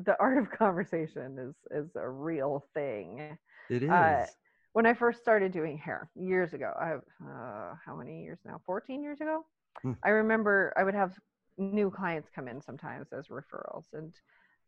the 0.06 0.16
art 0.20 0.38
of 0.38 0.52
conversation 0.52 1.38
is 1.40 1.56
is 1.72 1.96
a 1.96 2.08
real 2.10 2.66
thing. 2.74 3.38
It 3.70 3.84
is. 3.84 3.90
Uh, 3.90 4.26
when 4.74 4.86
I 4.86 4.94
first 4.94 5.20
started 5.20 5.52
doing 5.52 5.78
hair 5.78 6.10
years 6.16 6.54
ago, 6.54 6.74
I 6.80 6.88
have 6.88 7.02
uh, 7.24 7.74
how 7.84 7.96
many 7.96 8.24
years 8.24 8.40
now? 8.46 8.62
14 8.66 9.02
years 9.02 9.20
ago. 9.20 9.46
Hmm. 9.82 9.94
I 10.04 10.10
remember 10.10 10.74
I 10.78 10.84
would 10.84 10.94
have 10.94 11.14
new 11.58 11.92
clients 11.92 12.30
come 12.34 12.48
in 12.48 12.62
sometimes 12.62 13.08
as 13.12 13.28
referrals, 13.28 13.86
and 13.94 14.14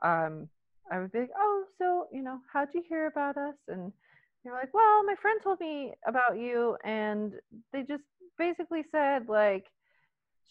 um, 0.01 0.47
I 0.91 0.99
would 0.99 1.11
be 1.11 1.19
like, 1.19 1.31
"Oh, 1.37 1.63
so 1.77 2.07
you 2.11 2.21
know, 2.21 2.39
how'd 2.51 2.69
you 2.73 2.83
hear 2.87 3.07
about 3.07 3.37
us?" 3.37 3.55
And 3.67 3.91
you're 4.43 4.53
like, 4.53 4.73
"Well, 4.73 5.03
my 5.05 5.15
friend 5.21 5.39
told 5.43 5.59
me 5.59 5.93
about 6.07 6.37
you, 6.37 6.77
and 6.83 7.33
they 7.73 7.83
just 7.83 8.03
basically 8.37 8.83
said 8.91 9.27
like." 9.27 9.65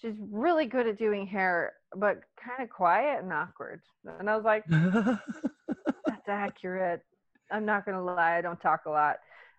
She's 0.01 0.15
really 0.31 0.65
good 0.65 0.87
at 0.87 0.97
doing 0.97 1.27
hair, 1.27 1.75
but 1.95 2.23
kind 2.43 2.63
of 2.63 2.71
quiet 2.71 3.23
and 3.23 3.31
awkward. 3.35 3.83
And 4.19 4.31
I 4.31 4.35
was 4.35 4.47
like, 4.47 4.65
that's 6.07 6.27
accurate. 6.27 7.03
I'm 7.51 7.67
not 7.67 7.85
gonna 7.85 8.03
lie, 8.03 8.39
I 8.39 8.41
don't 8.41 8.61
talk 8.61 8.87
a 8.87 8.91
lot. 8.91 9.17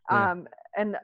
Yeah. 0.10 0.32
Um, 0.32 0.48
and 0.76 0.98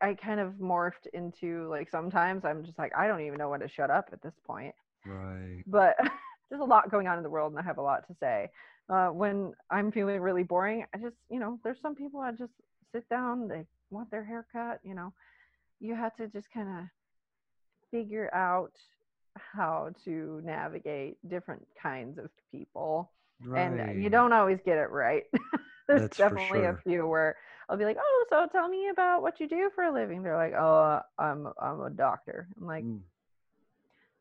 I 0.00 0.14
kind 0.14 0.40
of 0.40 0.54
morphed 0.54 1.06
into 1.12 1.68
like 1.68 1.90
sometimes 1.90 2.44
I'm 2.44 2.64
just 2.64 2.78
like 2.78 2.92
I 2.96 3.06
don't 3.06 3.22
even 3.22 3.38
know 3.38 3.50
when 3.50 3.60
to 3.60 3.68
shut 3.68 3.90
up 3.90 4.10
at 4.12 4.22
this 4.22 4.34
point. 4.46 4.74
right. 5.04 5.64
But 5.66 5.96
there's 6.52 6.60
a 6.62 6.66
lot 6.66 6.90
going 6.90 7.08
on 7.08 7.16
in 7.16 7.24
the 7.24 7.30
world, 7.30 7.54
and 7.54 7.60
I 7.60 7.64
have 7.64 7.78
a 7.78 7.82
lot 7.82 8.06
to 8.08 8.14
say. 8.20 8.50
Uh, 8.90 9.08
when 9.08 9.54
I'm 9.70 9.90
feeling 9.90 10.20
really 10.20 10.42
boring, 10.42 10.84
I 10.94 10.98
just 10.98 11.16
you 11.30 11.40
know 11.40 11.58
there's 11.64 11.80
some 11.80 11.94
people 11.96 12.20
I 12.20 12.32
just 12.32 12.52
sit 12.92 13.08
down, 13.08 13.48
they 13.48 13.64
want 13.90 14.10
their 14.10 14.24
hair 14.24 14.46
cut. 14.52 14.80
You 14.84 14.94
know, 14.94 15.14
you 15.80 15.94
have 15.94 16.14
to 16.16 16.28
just 16.28 16.52
kind 16.52 16.68
of 16.68 16.84
figure 17.90 18.30
out 18.34 18.72
how 19.36 19.90
to 20.04 20.42
navigate 20.44 21.16
different 21.28 21.66
kinds 21.82 22.18
of 22.18 22.30
people 22.50 23.10
and 23.56 23.80
uh, 23.80 23.84
you 23.94 24.10
don't 24.10 24.32
always 24.32 24.58
get 24.64 24.78
it 24.78 24.90
right. 24.90 25.24
There's 25.88 26.02
That's 26.02 26.16
definitely 26.18 26.64
a 26.64 26.74
sure. 26.74 26.82
few 26.84 27.06
where 27.06 27.36
I'll 27.68 27.76
be 27.78 27.84
like, 27.84 27.98
"Oh, 28.00 28.24
so 28.30 28.46
tell 28.52 28.68
me 28.68 28.88
about 28.90 29.22
what 29.22 29.40
you 29.40 29.48
do 29.48 29.70
for 29.74 29.84
a 29.84 29.92
living." 29.92 30.22
They're 30.22 30.36
like, 30.36 30.54
"Oh, 30.54 31.00
I'm 31.18 31.48
I'm 31.60 31.80
a 31.82 31.90
doctor." 31.90 32.48
I'm 32.58 32.66
like, 32.66 32.84
Mm, 32.84 33.00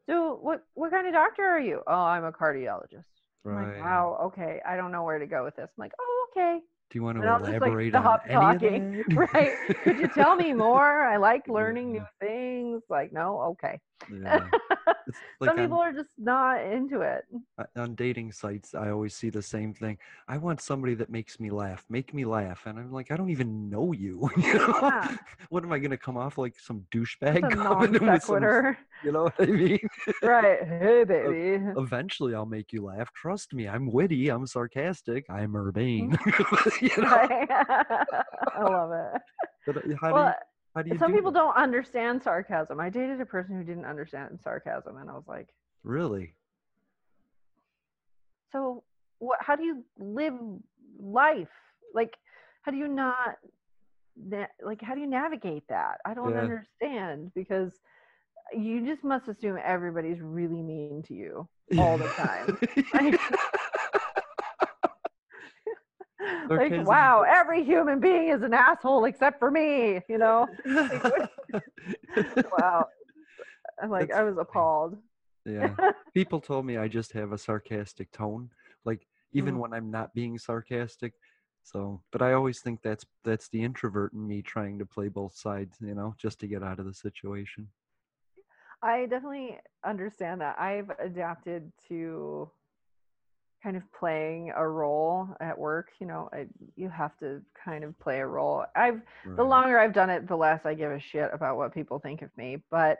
"So 0.08 0.36
what 0.36 0.66
what 0.74 0.92
kind 0.92 1.08
of 1.08 1.14
doctor 1.14 1.44
are 1.44 1.60
you?" 1.60 1.82
"Oh, 1.88 1.94
I'm 1.94 2.26
a 2.26 2.32
cardiologist." 2.32 3.06
I'm 3.50 3.56
like, 3.56 3.68
Right. 3.68 3.80
"Wow, 3.80 4.18
okay. 4.28 4.62
I 4.66 4.76
don't 4.78 4.92
know 4.92 5.04
where 5.04 5.20
to 5.20 5.28
go 5.28 5.44
with 5.44 5.56
this." 5.56 5.70
I'm 5.70 5.82
like, 5.82 5.94
"Oh, 6.00 6.28
okay. 6.32 6.62
Do 6.92 7.00
you 7.00 7.04
want 7.04 7.22
to 7.22 7.26
I'll 7.28 7.40
just 7.40 7.52
like 7.52 7.62
elaborate 7.62 7.92
stop 7.94 8.22
on 8.30 8.30
any 8.30 8.36
talking. 8.36 9.04
right? 9.16 9.54
Could 9.84 9.98
you 10.00 10.08
tell 10.10 10.36
me 10.36 10.52
more? 10.54 11.04
I 11.04 11.16
like 11.18 11.48
learning 11.48 11.94
new 11.94 12.06
things. 12.20 12.84
Like, 12.90 13.14
no, 13.14 13.40
okay. 13.54 13.80
Yeah. 14.14 14.48
Like 15.42 15.50
Some 15.50 15.58
on- 15.60 15.66
people 15.66 15.78
are 15.80 15.92
just 15.92 16.12
not 16.18 16.62
into 16.64 17.02
it. 17.02 17.24
on 17.76 17.96
dating 17.96 18.32
sites 18.32 18.74
i 18.74 18.90
always 18.92 19.14
see 19.14 19.30
the 19.30 19.42
same 19.42 19.74
thing 19.74 19.98
i 20.30 20.38
want 20.38 20.62
somebody 20.62 20.94
that 20.96 21.10
makes 21.10 21.38
me 21.40 21.50
laugh 21.50 21.84
make 21.90 22.14
me 22.14 22.24
laugh 22.24 22.62
and 22.66 22.80
i'm 22.80 22.92
like 22.94 23.12
i 23.12 23.18
don't 23.18 23.30
even 23.30 23.70
know 23.70 23.92
you, 23.92 24.30
you 24.38 24.54
know? 24.54 24.78
Yeah. 24.82 25.18
what 25.50 25.64
am 25.64 25.72
i 25.74 25.80
going 25.80 25.92
to 25.92 25.98
come 25.98 26.16
off 26.18 26.38
like 26.38 26.58
some 26.60 26.86
douchebag 26.94 27.44
It's 27.44 27.54
a 27.54 27.58
coming 27.58 27.96
in 27.96 28.06
non 28.06 28.20
some- 28.22 28.36
sequitur. 28.36 28.78
you 29.04 29.12
know 29.12 29.24
what 29.24 29.34
i 29.40 29.46
mean 29.48 29.80
right. 30.24 30.64
Hey, 30.66 31.04
baby. 31.04 31.64
eventually 31.78 32.34
i'll 32.34 32.46
make 32.46 32.72
you 32.72 32.86
laugh 32.86 33.12
trust 33.14 33.54
me 33.54 33.68
i'm 33.68 33.92
witty 33.92 34.30
i'm 34.30 34.48
sarcastic 34.48 35.26
i'm 35.30 35.56
urbane 35.56 36.12
Mm-hmm. 36.12 36.81
you 36.98 37.04
know 37.04 37.08
I 38.58 38.62
love 38.64 38.92
it. 38.92 39.22
but 39.66 39.78
uh, 39.78 39.82
how 40.02 40.12
do 40.12 40.20
you 40.20 40.34
how 40.76 40.82
do 40.82 40.90
you 40.90 40.98
some 41.00 41.12
do 41.12 41.18
people 41.18 41.32
that? 41.32 41.40
don't 41.40 41.56
understand 41.56 42.22
sarcasm. 42.24 42.80
I 42.80 42.90
dated 42.90 43.22
a 43.22 43.26
person 43.26 43.56
who 43.58 43.64
didn't 43.64 43.86
understand 43.86 44.40
sarcasm, 44.42 44.98
and 44.98 45.10
I 45.10 45.14
was 45.14 45.28
like, 45.28 45.50
really 45.84 46.34
so 48.52 48.84
what? 49.20 49.40
How 49.42 49.56
do 49.56 49.64
you 49.64 49.84
live 49.98 50.34
life? 51.00 51.50
Like, 51.94 52.18
how 52.64 52.72
do 52.72 52.78
you 52.78 52.88
not? 52.88 53.36
na- 54.18 54.48
Like, 54.64 54.82
how 54.82 54.96
do 54.96 55.02
you 55.02 55.08
navigate 55.08 55.64
that? 55.70 55.98
I 56.06 56.14
don't 56.14 56.32
Yeah. 56.32 56.42
understand 56.42 57.32
because 57.36 57.80
you 58.54 58.86
just 58.86 59.04
must 59.04 59.28
assume 59.28 59.58
everybody's 59.64 60.20
really 60.22 60.62
mean 60.62 61.04
to 61.04 61.14
you 61.14 61.48
all 61.80 61.98
the 61.98 62.10
time. 62.10 62.58
Like- 62.94 63.20
like, 66.50 66.72
wow, 66.86 67.24
every 67.28 67.64
human 67.64 68.00
being 68.00 68.30
is 68.30 68.42
an 68.44 68.54
asshole 68.54 69.06
except 69.06 69.40
for 69.40 69.52
me, 69.52 70.02
you 70.08 70.18
know? 70.18 70.48
Wow. 72.52 72.88
I'm 73.82 73.90
like, 73.90 74.12
I 74.12 74.24
was 74.24 74.38
appalled. 74.38 74.98
Yeah. 75.46 75.76
People 76.14 76.40
told 76.40 76.66
me 76.66 76.78
I 76.78 76.88
just 76.88 77.14
have 77.14 77.32
a 77.32 77.38
sarcastic 77.38 78.12
tone, 78.12 78.50
like 78.86 79.08
even 79.34 79.56
Mhm. 79.56 79.60
when 79.60 79.74
I'm 79.74 79.90
not 79.90 80.14
being 80.14 80.38
sarcastic. 80.38 81.14
So, 81.64 82.02
but 82.12 82.22
I 82.22 82.34
always 82.34 82.60
think 82.60 82.82
that's 82.82 83.06
that's 83.24 83.48
the 83.48 83.64
introvert 83.64 84.14
in 84.14 84.28
me 84.28 84.42
trying 84.42 84.80
to 84.80 84.86
play 84.86 85.08
both 85.08 85.36
sides, 85.36 85.78
you 85.80 85.96
know, 85.96 86.16
just 86.18 86.40
to 86.40 86.48
get 86.48 86.64
out 86.64 86.80
of 86.80 86.86
the 86.86 86.94
situation. 86.94 87.70
I 88.84 89.06
definitely 89.06 89.60
understand 89.86 90.42
that. 90.42 90.60
I've 90.60 90.90
adapted 91.00 91.72
to 91.88 92.50
kind 93.64 93.78
of 93.78 93.84
playing 93.98 94.52
a 94.56 94.68
role 94.68 95.30
at 95.40 95.58
work. 95.58 95.90
You 96.00 96.08
know, 96.08 96.30
I, 96.34 96.48
you 96.76 96.90
have 96.90 97.18
to 97.20 97.42
kind 97.64 97.84
of 97.84 97.98
play 98.00 98.20
a 98.20 98.28
role. 98.28 98.66
I've 98.76 99.02
the 99.36 99.44
longer 99.44 99.80
I've 99.80 99.94
done 99.94 100.10
it, 100.10 100.28
the 100.28 100.36
less 100.36 100.66
I 100.66 100.74
give 100.74 100.92
a 100.92 101.00
shit 101.00 101.30
about 101.34 101.58
what 101.58 101.74
people 101.74 102.00
think 102.00 102.22
of 102.22 102.30
me. 102.38 102.64
But 102.72 103.00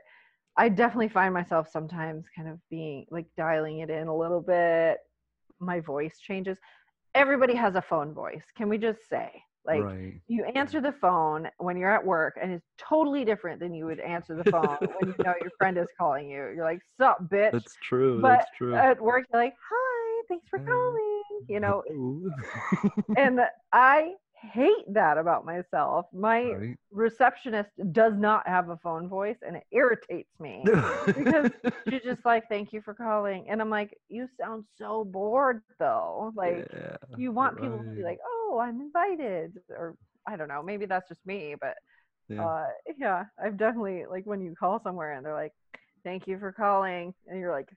I 0.58 0.70
definitely 0.70 1.10
find 1.10 1.34
myself 1.34 1.70
sometimes 1.72 2.26
kind 2.36 2.48
of 2.48 2.60
being 2.70 3.06
like 3.10 3.26
dialing 3.38 3.80
it 3.80 3.90
in 3.90 4.08
a 4.08 4.16
little 4.16 4.42
bit. 4.42 4.98
My 5.60 5.80
voice 5.80 6.20
changes. 6.20 6.58
Everybody 7.16 7.56
has 7.56 7.76
a 7.76 7.82
phone 7.82 8.14
voice. 8.14 8.44
Can 8.56 8.70
we 8.70 8.78
just 8.78 9.08
say? 9.10 9.32
Like 9.66 9.84
right. 9.84 10.14
you 10.28 10.44
answer 10.56 10.82
the 10.82 10.92
phone 10.92 11.48
when 11.60 11.78
you're 11.78 11.94
at 11.94 12.04
work 12.04 12.38
and 12.42 12.52
it's 12.52 12.66
totally 12.78 13.24
different 13.24 13.60
than 13.60 13.76
you 13.76 13.86
would 13.86 14.00
answer 14.00 14.36
the 14.36 14.50
phone 14.50 14.78
when 15.00 15.10
you 15.10 15.24
know 15.24 15.36
your 15.40 15.52
friend 15.58 15.78
is 15.78 15.88
calling 15.98 16.30
you. 16.30 16.38
You're 16.38 16.64
like, 16.64 16.82
sup, 16.98 17.20
bitch. 17.30 17.52
That's 17.52 17.78
true. 17.84 18.20
but 18.22 18.40
that's 18.40 18.50
true. 18.58 18.76
at 18.76 19.00
work 19.00 19.26
you're 19.32 19.42
like, 19.42 19.54
hi, 19.70 19.91
thanks 20.32 20.48
for 20.50 20.60
calling. 20.60 21.24
You 21.50 21.62
know, 21.62 21.84
and 23.16 23.40
I 23.74 24.14
hate 24.34 24.94
that 24.94 25.18
about 25.18 25.46
myself. 25.46 26.06
My 26.14 26.56
Right. 26.58 26.78
receptionist 26.92 27.70
does 27.94 28.14
not 28.18 28.48
have 28.48 28.70
a 28.70 28.78
phone 28.78 29.08
voice 29.08 29.38
and 29.46 29.56
it 29.58 29.64
irritates 29.72 30.30
me 30.40 30.78
because 31.16 31.50
she's 31.90 32.04
just 32.04 32.26
like, 32.26 32.48
thank 32.50 32.74
you 32.74 32.82
for 32.82 32.94
calling. 32.94 33.50
And 33.50 33.62
I'm 33.62 33.70
like, 33.70 33.98
you 34.10 34.28
sound 34.40 34.66
so 34.78 35.06
bored 35.06 35.62
though. 35.80 36.32
Like, 36.36 36.68
Yeah, 36.74 36.98
you 37.16 37.32
want 37.32 37.58
people 37.58 37.84
to 37.84 37.90
be 37.96 38.04
right. 38.04 38.06
like, 38.06 38.20
oh, 38.26 38.60
I'm 38.64 38.82
invited. 38.82 39.54
Or 39.70 39.96
I 40.28 40.36
don't 40.38 40.50
know, 40.50 40.64
maybe 40.64 40.86
that's 40.86 41.10
just 41.10 41.26
me, 41.26 41.56
but 41.60 41.76
Yeah. 42.30 42.46
uh, 42.46 42.68
yeah, 42.98 43.26
I've 43.44 43.58
definitely, 43.58 44.06
like, 44.10 44.26
when 44.26 44.42
you 44.42 44.56
call 44.60 44.82
somewhere 44.84 45.14
and 45.14 45.26
they're 45.26 45.36
like, 45.36 45.54
thank 46.04 46.28
you 46.28 46.40
for 46.40 46.52
calling. 46.54 47.14
And 47.28 47.40
you're 47.40 47.52
like, 47.52 47.70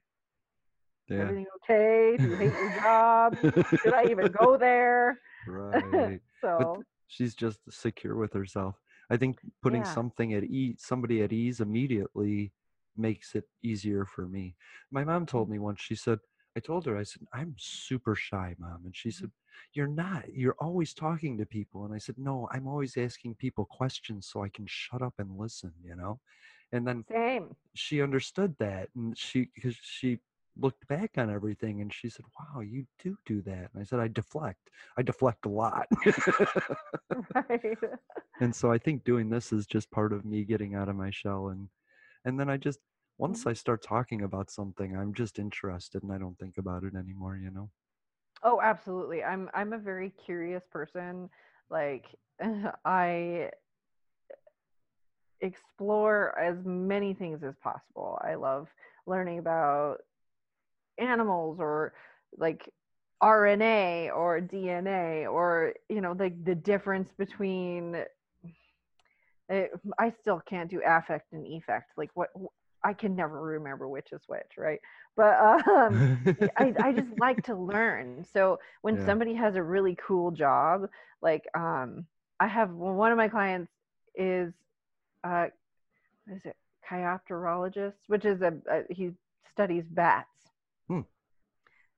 yeah. 1.07 1.19
everything 1.19 1.45
okay? 1.63 2.15
Do 2.17 2.29
you 2.29 2.35
hate 2.35 2.53
your 2.53 2.81
job? 2.81 3.37
Should 3.81 3.93
I 3.93 4.05
even 4.05 4.27
go 4.39 4.57
there? 4.57 5.19
Right. 5.47 6.21
So, 6.41 6.57
But 6.59 6.85
she's 7.07 7.33
just 7.33 7.59
secure 7.71 8.15
with 8.15 8.33
herself. 8.33 8.75
I 9.09 9.17
think 9.17 9.39
putting 9.63 9.81
Yeah. 9.81 9.93
something 9.93 10.33
at 10.33 10.43
ease, 10.43 10.75
somebody 10.79 11.23
at 11.23 11.33
ease 11.33 11.59
immediately 11.59 12.51
makes 12.97 13.35
it 13.35 13.45
easier 13.63 14.05
for 14.05 14.27
me. 14.27 14.55
My 14.91 15.03
mom 15.03 15.25
told 15.25 15.47
mm. 15.47 15.53
me 15.53 15.59
once, 15.59 15.81
she 15.81 15.95
said, 15.95 16.19
I 16.55 16.59
told 16.59 16.85
her, 16.85 16.97
I 16.97 17.03
said, 17.03 17.23
I'm 17.33 17.55
super 17.57 18.15
shy, 18.15 18.55
mom. 18.59 18.81
And 18.85 18.95
she 18.95 19.09
mm. 19.09 19.13
said, 19.13 19.31
You're 19.73 19.87
not. 19.87 20.25
You're 20.33 20.55
always 20.59 20.93
talking 20.93 21.37
to 21.37 21.45
people. 21.45 21.85
And 21.85 21.93
I 21.93 21.97
said, 21.97 22.15
No, 22.17 22.47
I'm 22.51 22.67
always 22.67 22.95
asking 22.97 23.35
people 23.35 23.65
questions 23.65 24.27
so 24.31 24.43
I 24.43 24.49
can 24.49 24.65
shut 24.67 25.01
up 25.01 25.15
and 25.17 25.37
listen, 25.37 25.73
you 25.83 25.95
know? 25.95 26.19
And 26.71 26.87
then 26.87 27.05
same. 27.11 27.55
she 27.73 28.01
understood 28.01 28.55
that. 28.59 28.89
And 28.95 29.17
she, 29.17 29.49
because 29.53 29.75
she 29.81 30.19
looked 30.57 30.87
back 30.87 31.11
on 31.17 31.29
everything 31.29 31.81
and 31.81 31.93
she 31.93 32.09
said, 32.09 32.25
Wow, 32.39 32.61
you 32.61 32.85
do 33.03 33.17
do 33.25 33.41
that. 33.43 33.69
And 33.73 33.81
I 33.81 33.83
said, 33.83 33.99
I 33.99 34.07
deflect. 34.07 34.69
I 34.97 35.01
deflect 35.01 35.45
a 35.45 35.49
lot. 35.49 35.87
right. 37.35 37.77
and 38.39 38.55
so 38.55 38.71
i 38.71 38.77
think 38.77 39.03
doing 39.03 39.29
this 39.29 39.51
is 39.51 39.65
just 39.65 39.89
part 39.91 40.13
of 40.13 40.25
me 40.25 40.43
getting 40.43 40.75
out 40.75 40.89
of 40.89 40.95
my 40.95 41.09
shell 41.09 41.49
and 41.49 41.69
and 42.25 42.39
then 42.39 42.49
i 42.49 42.57
just 42.57 42.79
once 43.17 43.45
Mm-hmm. 43.45 43.47
i 43.47 43.53
start 43.53 43.81
talking 43.81 44.21
about 44.23 44.51
something 44.51 44.95
i'm 44.95 45.13
just 45.13 45.39
interested 45.39 46.03
and 46.03 46.11
i 46.11 46.17
don't 46.17 46.37
think 46.39 46.57
about 46.57 46.83
it 46.83 46.95
anymore 46.95 47.37
you 47.37 47.51
know 47.51 47.69
Oh, 48.43 48.61
absolutely. 48.61 49.23
I'm 49.23 49.49
I'm 49.53 49.73
a 49.73 49.77
very 49.77 50.11
curious 50.25 50.63
person. 50.71 51.29
Like 51.69 52.05
I 52.85 53.49
explore 55.41 56.37
as 56.39 56.57
many 56.65 57.13
things 57.13 57.43
as 57.43 57.55
possible. 57.61 58.19
I 58.23 58.35
love 58.35 58.67
learning 59.05 59.39
about 59.39 59.97
animals 60.99 61.57
or 61.59 61.93
like 62.37 62.69
RNA 63.23 64.15
or 64.15 64.41
DNA 64.41 65.25
or 65.31 65.73
you 65.89 66.01
know 66.01 66.13
the 66.13 66.31
the 66.43 66.55
difference 66.55 67.09
between 67.17 67.95
it, 69.49 69.71
I 69.99 70.11
still 70.21 70.41
can't 70.47 70.69
do 70.69 70.81
affect 70.85 71.33
and 71.33 71.45
effect. 71.47 71.91
Like 71.97 72.11
what 72.13 72.29
I 72.83 72.93
can 72.93 73.15
never 73.15 73.41
remember 73.41 73.87
which 73.87 74.11
is 74.11 74.21
which, 74.27 74.57
right? 74.57 74.79
But 75.15 75.39
um 75.67 76.03
I, 76.57 76.73
I 76.81 76.93
just 76.93 77.09
like 77.17 77.43
to 77.43 77.55
learn. 77.55 78.25
So 78.33 78.59
when 78.81 78.97
Yeah. 78.97 79.05
somebody 79.05 79.33
has 79.35 79.55
a 79.55 79.63
really 79.63 79.97
cool 80.05 80.31
job, 80.31 80.89
like 81.21 81.43
um, 81.55 82.05
I 82.39 82.47
have 82.47 82.71
well, 82.71 82.93
one 82.93 83.11
of 83.11 83.17
my 83.17 83.29
clients 83.29 83.71
is 84.15 84.53
uh, 85.23 85.47
what 86.25 86.37
is 86.37 86.41
it 86.45 86.55
chiropterologist, 86.89 87.95
which 88.07 88.25
is 88.25 88.41
a, 88.41 88.53
a 88.69 88.83
he 88.93 89.11
studies 89.51 89.85
bats. 89.89 90.27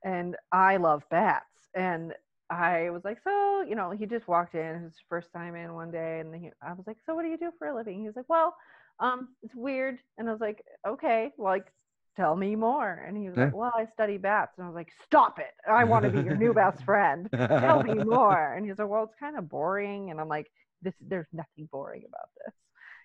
And 0.08 0.36
I 0.52 0.78
love 0.78 1.04
bats. 1.12 1.70
And 1.76 2.14
I 2.50 2.90
was 2.92 3.04
like, 3.04 3.20
so 3.24 3.64
you 3.68 3.76
know, 3.76 3.92
he 3.92 4.06
just 4.06 4.28
walked 4.28 4.56
in, 4.56 4.62
it 4.62 4.84
was 4.84 4.94
his 4.94 5.02
first 5.10 5.32
time 5.34 5.56
in 5.56 5.74
one 5.74 5.92
day, 5.92 6.22
and 6.22 6.34
he, 6.34 6.50
I 6.62 6.74
was 6.74 6.88
like, 6.88 6.98
so 7.06 7.14
what 7.14 7.24
do 7.24 7.30
you 7.30 7.38
do 7.38 7.52
for 7.60 7.68
a 7.68 7.76
living? 7.76 8.00
He 8.00 8.08
was 8.08 8.16
like, 8.16 8.30
well, 8.30 8.56
um, 9.00 9.30
it's 9.44 9.54
weird, 9.54 10.00
and 10.18 10.30
I 10.30 10.32
was 10.32 10.42
like, 10.42 10.64
okay, 10.88 11.32
well, 11.38 11.52
like 11.52 11.68
tell 12.16 12.36
me 12.36 12.56
more. 12.56 13.06
And 13.08 13.16
he 13.16 13.28
was 13.30 13.38
like, 13.38 13.54
well, 13.54 13.72
I 13.76 13.86
study 13.94 14.18
bats. 14.18 14.54
And 14.58 14.66
I 14.66 14.70
was 14.70 14.76
like, 14.76 14.92
stop 15.06 15.38
it. 15.38 15.54
I 15.70 15.84
want 15.84 16.04
to 16.04 16.10
be 16.10 16.24
your 16.24 16.36
new 16.36 16.52
best 16.52 16.84
friend. 16.84 17.30
Tell 17.32 17.84
me 17.84 17.94
more. 18.04 18.56
And 18.56 18.66
he's 18.66 18.80
like, 18.80 18.88
well, 18.90 19.04
it's 19.04 19.14
kind 19.20 19.38
of 19.38 19.48
boring. 19.48 20.10
And 20.10 20.20
I'm 20.20 20.28
like, 20.28 20.48
this, 20.82 20.96
there's 21.00 21.28
nothing 21.32 21.70
boring 21.72 22.04
about 22.08 22.30
this, 22.44 22.54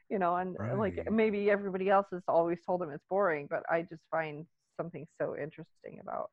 you 0.09 0.18
know, 0.18 0.36
and 0.36 0.57
uh, 0.59 0.78
like 0.78 1.11
maybe 1.12 1.50
everybody 1.50 1.90
else 1.90 2.07
has 2.11 2.22
always 2.26 2.59
told 2.66 2.82
him 2.82 2.90
it's 2.90 3.05
boring, 3.11 3.48
but 3.50 3.62
I 3.70 3.82
just 3.82 4.03
find 4.11 4.46
something 4.78 5.07
so 5.20 5.36
interesting 5.36 6.00
about 6.00 6.30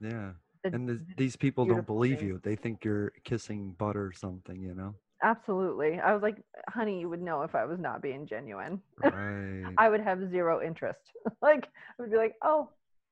yeah 0.00 0.32
the, 0.64 0.70
and 0.74 0.88
the 0.88 1.00
these 1.16 1.36
people 1.36 1.66
don't 1.66 1.86
believe 1.86 2.22
you 2.22 2.40
they 2.42 2.56
think 2.56 2.84
you're 2.84 3.12
kissing 3.24 3.72
butt 3.78 3.96
or 3.96 4.12
something 4.12 4.62
you 4.62 4.74
know 4.74 4.94
Absolutely. 5.20 5.98
I 5.98 6.12
was 6.14 6.22
like, 6.22 6.36
honey, 6.68 7.00
you 7.00 7.08
would 7.08 7.20
know 7.20 7.42
if 7.42 7.56
I 7.56 7.64
was 7.64 7.80
not 7.80 8.00
being 8.00 8.24
genuine. 8.24 8.80
right 9.02 9.74
I 9.76 9.88
would 9.88 10.00
have 10.00 10.30
zero 10.30 10.62
interest. 10.64 11.00
like, 11.42 11.64
I 11.66 12.02
would 12.02 12.12
be 12.12 12.16
like, 12.16 12.36
oh, 12.44 12.70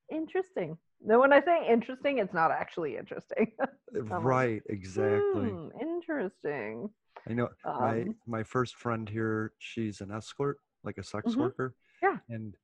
interesting. 0.09 0.78
Then 1.05 1.18
when 1.18 1.32
I 1.32 1.41
say 1.43 1.66
interesting, 1.68 2.18
it's 2.18 2.32
not 2.32 2.53
actually 2.53 2.97
interesting. 2.97 3.53
Like, 3.93 4.22
right 4.22 4.62
exactly 4.68 5.51
"Hmm, 5.51 5.68
interesting. 5.80 6.91
i 7.28 7.32
know 7.32 7.49
my 7.64 8.03
Um, 8.03 8.14
my 8.26 8.43
first 8.45 8.76
friend 8.76 9.09
here 9.09 9.53
she's 9.59 10.01
an 10.01 10.11
escort 10.12 10.59
like 10.84 10.99
a 10.99 11.03
sex 11.03 11.32
Mhm. 11.32 11.41
worker 11.41 11.74
Yeah. 12.03 12.18
and 12.28 12.57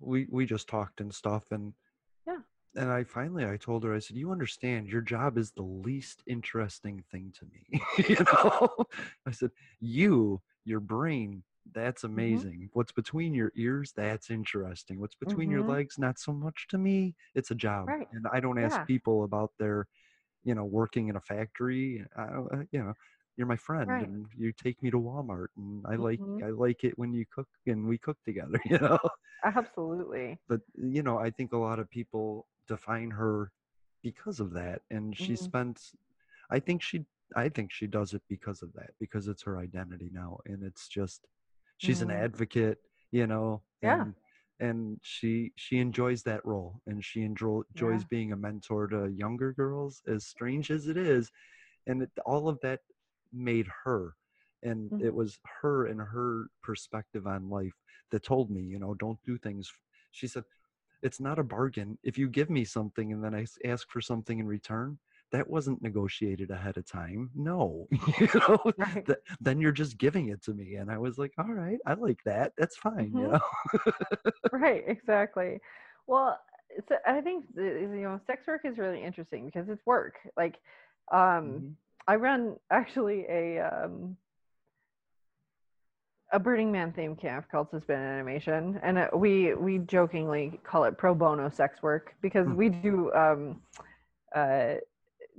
we 0.00 0.26
we 0.30 0.46
just 0.46 0.66
talked 0.68 1.00
and 1.00 1.14
stuff 1.14 1.44
and. 1.52 1.74
And 2.76 2.90
I 2.90 3.04
finally 3.04 3.44
I 3.46 3.56
told 3.56 3.84
her 3.84 3.94
I 3.94 3.98
said 3.98 4.16
you 4.16 4.30
understand 4.32 4.88
your 4.88 5.00
job 5.02 5.38
is 5.38 5.52
the 5.52 5.62
least 5.62 6.22
interesting 6.26 7.04
thing 7.10 7.32
to 7.38 7.46
me 7.46 7.80
you 8.08 8.16
know 8.32 8.68
I 9.26 9.30
said 9.32 9.50
you 9.80 10.40
your 10.64 10.80
brain 10.80 11.42
that's 11.72 12.04
Mm-hmm. 12.16 12.40
amazing 12.42 12.68
what's 12.72 12.92
between 12.92 13.34
your 13.34 13.52
ears 13.56 13.92
that's 13.96 14.30
interesting 14.30 15.00
what's 15.00 15.14
between 15.14 15.50
your 15.50 15.62
Mhm. 15.62 15.66
legs 15.66 15.98
not 15.98 16.18
so 16.18 16.32
much 16.32 16.66
to 16.70 16.78
me 16.78 17.14
it's 17.34 17.50
a 17.50 17.54
job 17.54 17.92
Right. 17.92 18.08
and 18.12 18.26
I 18.32 18.40
don't 18.40 18.58
ask 18.58 18.80
Yeah. 18.80 18.86
people 18.86 19.24
about 19.24 19.52
their 19.58 19.86
you 20.44 20.54
know 20.54 20.64
working 20.64 21.08
in 21.08 21.16
a 21.16 21.20
factory 21.20 22.04
I, 22.16 22.22
uh, 22.22 22.62
you 22.72 22.80
know 22.82 22.94
you're 23.36 23.46
my 23.46 23.56
friend 23.56 24.00
Right. 24.00 24.02
and 24.02 24.26
you 24.36 24.52
take 24.52 24.82
me 24.82 24.90
to 24.90 24.98
Walmart 25.00 25.48
and 25.56 25.84
I 25.88 25.96
like 25.96 26.20
Mhm. 26.20 26.44
I 26.44 26.50
like 26.50 26.84
it 26.84 26.98
when 26.98 27.12
you 27.12 27.24
cook 27.32 27.48
and 27.66 27.86
we 27.88 27.98
cook 27.98 28.18
together 28.24 28.60
you 28.66 28.78
know 28.78 28.98
Absolutely. 29.44 30.40
but 30.48 30.60
you 30.76 31.02
know 31.02 31.18
i 31.18 31.30
think 31.30 31.52
a 31.52 31.56
lot 31.56 31.78
of 31.78 31.88
people 31.90 32.46
define 32.66 33.10
her 33.10 33.52
because 34.02 34.40
of 34.40 34.52
that 34.52 34.82
and 34.90 35.16
she 35.16 35.34
Mhm. 35.34 35.36
spent 35.36 35.92
i 36.50 36.58
think 36.58 36.82
she 36.82 37.04
i 37.36 37.48
think 37.48 37.72
she 37.72 37.86
does 37.86 38.12
it 38.14 38.22
because 38.28 38.62
of 38.62 38.72
that 38.74 38.90
because 39.00 39.28
it's 39.28 39.42
her 39.42 39.58
identity 39.58 40.10
now 40.12 40.38
and 40.46 40.62
it's 40.62 40.88
just 40.88 41.26
she's 41.78 42.02
an 42.02 42.10
Mhm. 42.10 42.10
advocate 42.10 42.78
you 43.12 43.26
know 43.26 43.62
Yeah. 43.82 44.06
and 44.06 44.14
and 44.60 44.98
she 45.02 45.52
she 45.56 45.78
enjoys 45.78 46.22
that 46.22 46.44
role 46.46 46.80
and 46.86 47.04
she 47.04 47.22
enjoy, 47.22 47.60
enjoys 47.74 48.04
Yeah. 48.04 48.04
being 48.04 48.32
a 48.32 48.36
mentor 48.36 48.86
to 48.86 49.06
younger 49.08 49.52
girls 49.52 50.02
as 50.06 50.26
strange 50.26 50.70
as 50.70 50.86
it 50.88 50.96
is 50.96 51.30
and 51.86 52.02
it, 52.02 52.10
all 52.24 52.48
of 52.48 52.58
that 52.60 52.80
made 53.32 53.66
her 53.84 54.14
and 54.62 54.92
it 54.98 55.12
Mhm. 55.12 55.14
was 55.14 55.38
her 55.60 55.86
and 55.86 56.00
her 56.00 56.46
perspective 56.62 57.26
on 57.26 57.50
life 57.50 57.74
that 58.10 58.22
told 58.24 58.50
me 58.50 58.62
you 58.62 58.78
know 58.78 58.94
don't 58.94 59.18
do 59.24 59.36
things 59.38 59.70
she 60.12 60.26
said 60.26 60.44
it's 61.04 61.20
not 61.20 61.38
a 61.38 61.44
bargain 61.44 61.98
if 62.04 62.18
you 62.18 62.28
give 62.28 62.50
me 62.50 62.64
something 62.64 63.12
and 63.12 63.24
then 63.24 63.34
I 63.34 63.46
ask 63.66 63.90
for 63.90 64.02
something 64.02 64.40
in 64.40 64.48
return 64.48 64.98
that 65.32 65.50
wasn't 65.50 65.82
negotiated 65.82 66.50
ahead 66.50 66.78
of 66.78 66.86
time 66.90 67.30
no 67.36 67.88
you 68.20 68.28
know 68.48 68.58
Right. 68.76 69.08
th- 69.08 69.18
then 69.40 69.60
you're 69.60 69.72
just 69.72 69.98
giving 69.98 70.28
it 70.30 70.42
to 70.44 70.54
me 70.54 70.76
and 70.76 70.90
i 70.90 70.98
was 70.98 71.18
like 71.18 71.32
all 71.38 71.52
right 71.52 71.78
i 71.86 71.94
like 71.94 72.20
that 72.24 72.52
that's 72.58 72.76
fine 72.76 73.14
you 73.16 73.28
Mhm. 73.28 73.30
know 73.30 73.40
right 74.52 74.84
exactly 74.88 75.60
well 76.06 76.38
it's, 76.70 76.88
i 77.06 77.20
think 77.20 77.44
you 77.56 77.88
know 78.02 78.20
sex 78.26 78.46
work 78.46 78.62
is 78.64 78.78
really 78.78 79.02
interesting 79.02 79.46
because 79.46 79.68
it's 79.68 79.84
work 79.86 80.14
like 80.36 80.58
um 81.12 81.64
Mm-hmm. 81.64 81.74
i 82.08 82.16
run 82.16 82.56
actually 82.70 83.24
a 83.28 83.60
um 83.60 84.16
a 86.34 86.38
burning 86.38 86.70
man 86.70 86.92
theme 86.92 87.14
camp 87.14 87.46
called 87.50 87.70
suspended 87.70 88.06
animation 88.06 88.78
and 88.82 88.98
uh, 88.98 89.08
we 89.14 89.54
we 89.54 89.78
jokingly 89.78 90.60
call 90.64 90.84
it 90.84 90.98
pro 90.98 91.14
bono 91.14 91.48
sex 91.48 91.82
work 91.82 92.14
because 92.20 92.46
Hmm. 92.46 92.56
we 92.56 92.68
do 92.68 93.12
um 93.14 93.60
uh 94.34 94.74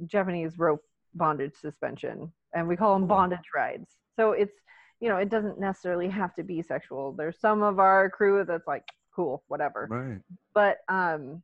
japanese 0.05 0.57
rope 0.57 0.83
bondage 1.13 1.53
suspension 1.55 2.31
and 2.53 2.67
we 2.67 2.75
call 2.75 2.93
them 2.93 3.07
bondage 3.07 3.49
rides. 3.53 3.89
So 4.15 4.31
it's 4.31 4.57
you 5.01 5.09
know 5.09 5.17
it 5.17 5.29
doesn't 5.29 5.59
necessarily 5.59 6.07
have 6.09 6.33
to 6.35 6.43
be 6.43 6.61
sexual. 6.61 7.11
There's 7.11 7.39
some 7.39 7.61
of 7.63 7.79
our 7.79 8.09
crew 8.09 8.43
that's 8.45 8.67
like 8.67 8.87
cool 9.15 9.43
whatever. 9.47 9.87
Right. 9.89 10.21
But 10.53 10.77
um 10.89 11.43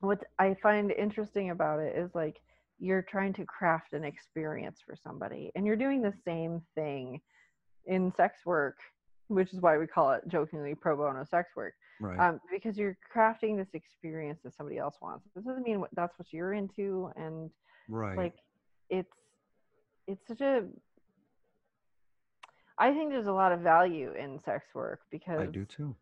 what 0.00 0.22
i 0.38 0.54
find 0.62 0.92
interesting 0.92 1.50
about 1.50 1.80
it 1.80 1.96
is 1.96 2.14
like 2.14 2.40
you're 2.78 3.02
trying 3.02 3.32
to 3.32 3.44
craft 3.44 3.92
an 3.92 4.04
experience 4.04 4.78
for 4.86 4.94
somebody 4.94 5.50
and 5.56 5.66
you're 5.66 5.74
doing 5.84 6.00
the 6.00 6.14
same 6.24 6.62
thing 6.76 7.20
in 7.88 8.12
sex 8.16 8.46
work 8.46 8.76
which 9.28 9.52
is 9.52 9.60
why 9.60 9.76
we 9.76 9.86
call 9.86 10.12
it 10.12 10.22
jokingly 10.28 10.74
pro 10.74 10.96
bono 10.96 11.24
sex 11.24 11.50
work 11.56 11.74
right. 12.00 12.18
um, 12.18 12.40
because 12.50 12.76
you're 12.78 12.96
crafting 13.14 13.56
this 13.56 13.74
experience 13.74 14.40
that 14.42 14.54
somebody 14.56 14.78
else 14.78 14.96
wants. 15.00 15.26
This 15.34 15.44
doesn't 15.44 15.64
mean 15.64 15.80
what, 15.80 15.90
that's 15.94 16.18
what 16.18 16.32
you're 16.32 16.54
into 16.54 17.10
and 17.16 17.50
right. 17.88 18.16
like 18.16 18.34
it's 18.90 19.12
it's 20.06 20.26
such 20.26 20.40
a 20.40 20.64
i 22.78 22.92
think 22.92 23.10
there's 23.10 23.26
a 23.26 23.32
lot 23.32 23.52
of 23.52 23.60
value 23.60 24.12
in 24.18 24.38
sex 24.38 24.66
work 24.74 25.00
because 25.10 25.40
i 25.40 25.46
do 25.46 25.66
too. 25.66 25.94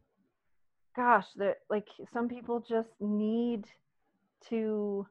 gosh 0.95 1.26
that 1.37 1.57
like 1.68 1.89
some 2.12 2.28
people 2.28 2.64
just 2.68 2.91
need 3.01 3.64
to 4.49 5.07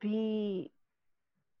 be 0.00 0.70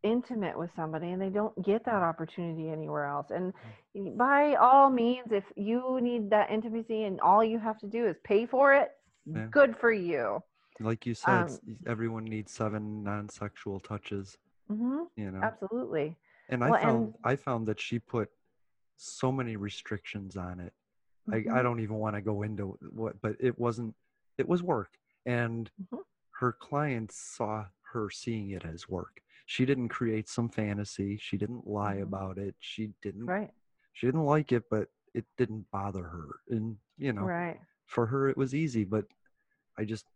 intimate 0.02 0.58
with 0.58 0.70
somebody 0.74 1.10
and 1.10 1.20
they 1.20 1.28
don't 1.28 1.54
get 1.64 1.84
that 1.84 2.02
opportunity 2.02 2.68
anywhere 2.70 3.04
else 3.04 3.26
and 3.30 3.52
Mm. 3.94 4.16
by 4.16 4.54
all 4.54 4.88
means 4.88 5.26
if 5.32 5.44
you 5.56 5.98
need 6.00 6.30
that 6.30 6.50
intimacy 6.50 7.04
and 7.04 7.20
all 7.20 7.42
you 7.44 7.58
have 7.58 7.78
to 7.80 7.86
do 7.86 8.06
is 8.06 8.16
pay 8.24 8.46
for 8.46 8.72
it 8.72 8.92
Yeah. 9.26 9.46
good 9.48 9.76
for 9.76 9.92
you 9.92 10.42
like 10.78 11.04
you 11.04 11.14
said 11.14 11.48
Um, 11.48 11.58
everyone 11.86 12.24
needs 12.24 12.52
seven 12.52 13.02
non-sexual 13.02 13.80
touches 13.80 14.38
hmm 14.68 15.02
you 15.16 15.30
know 15.30 15.42
absolutely 15.42 16.16
and 16.48 16.64
i 16.64 16.70
Well, 16.70 16.80
found 16.80 17.04
and- 17.06 17.14
i 17.24 17.36
found 17.36 17.66
that 17.68 17.78
she 17.80 17.98
put 17.98 18.30
so 18.96 19.30
many 19.32 19.56
restrictions 19.56 20.36
on 20.36 20.60
it 20.60 20.72
I, 21.30 21.36
I 21.36 21.40
Mhm. 21.40 21.62
don't 21.62 21.80
even 21.80 21.96
want 21.96 22.16
to 22.16 22.22
go 22.22 22.42
into 22.42 22.78
what 22.90 23.20
but 23.20 23.36
it 23.40 23.58
wasn't 23.58 23.94
it 24.38 24.48
was 24.48 24.62
work 24.62 24.96
and 25.26 25.70
Mhm. 25.92 26.00
her 26.40 26.52
clients 26.52 27.16
saw 27.18 27.66
her 27.92 28.08
seeing 28.08 28.50
it 28.50 28.64
as 28.64 28.88
work 28.88 29.20
she 29.50 29.66
didn't 29.66 29.88
create 29.88 30.28
some 30.28 30.48
fantasy 30.48 31.16
she 31.20 31.36
didn't 31.36 31.66
lie 31.66 31.96
Mhm. 31.96 32.02
about 32.02 32.38
it 32.38 32.54
she 32.60 32.92
didn't 33.02 33.26
right 33.26 33.50
she 33.94 34.06
didn't 34.06 34.24
like 34.24 34.52
it 34.52 34.62
but 34.70 34.86
it 35.12 35.24
didn't 35.36 35.68
bother 35.72 36.04
her 36.04 36.28
and 36.50 36.76
you 36.98 37.12
know 37.12 37.24
right 37.24 37.58
for 37.86 38.06
her 38.06 38.28
it 38.28 38.36
was 38.36 38.54
easy 38.54 38.84
but 38.84 39.04
i 39.76 39.84
just 39.84 40.06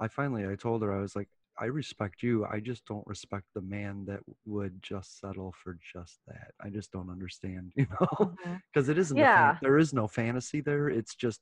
i 0.00 0.08
finally 0.08 0.44
i 0.44 0.56
told 0.56 0.82
her 0.82 0.92
i 0.92 1.00
was 1.00 1.14
like 1.14 1.28
i 1.60 1.66
respect 1.66 2.20
you 2.20 2.44
i 2.46 2.58
just 2.58 2.84
don't 2.86 3.06
respect 3.06 3.46
the 3.54 3.60
man 3.62 4.04
that 4.06 4.18
would 4.44 4.82
just 4.82 5.20
settle 5.20 5.54
for 5.62 5.78
just 5.92 6.18
that 6.26 6.50
i 6.60 6.68
just 6.68 6.90
don't 6.90 7.10
understand 7.10 7.70
you 7.76 7.86
know 7.92 8.34
because 8.72 8.88
it 8.88 8.98
isn't 8.98 9.16
Yeah. 9.18 9.34
fan- 9.52 9.58
there 9.62 9.78
is 9.78 9.94
no 9.94 10.08
fantasy 10.08 10.60
there 10.60 10.88
it's 10.88 11.14
just 11.14 11.40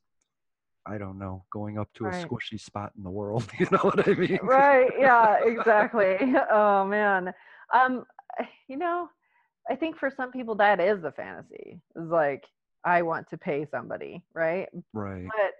i 0.85 0.97
don't 0.97 1.17
know 1.17 1.43
going 1.51 1.77
up 1.77 1.89
to 1.93 2.05
a 2.05 2.09
squishy 2.09 2.59
spot 2.59 2.91
in 2.97 3.03
the 3.03 3.09
world 3.09 3.45
you 3.59 3.67
know 3.71 3.77
what 3.79 4.07
i 4.07 4.13
mean? 4.13 4.39
Right 4.43 4.91
yeah 4.99 5.37
exactly. 5.43 6.17
Oh 6.51 6.85
man. 6.85 7.33
Um 7.73 8.05
you 8.67 8.77
know 8.77 9.09
i 9.69 9.75
think 9.75 9.97
for 9.97 10.11
some 10.15 10.31
people 10.31 10.55
that 10.55 10.79
is 10.79 11.01
the 11.01 11.11
fantasy 11.11 11.79
is 11.95 12.09
like 12.09 12.43
i 12.83 13.01
want 13.01 13.29
to 13.29 13.37
pay 13.37 13.65
somebody 13.71 14.23
right? 14.33 14.67
Right. 14.93 15.25
But 15.25 15.53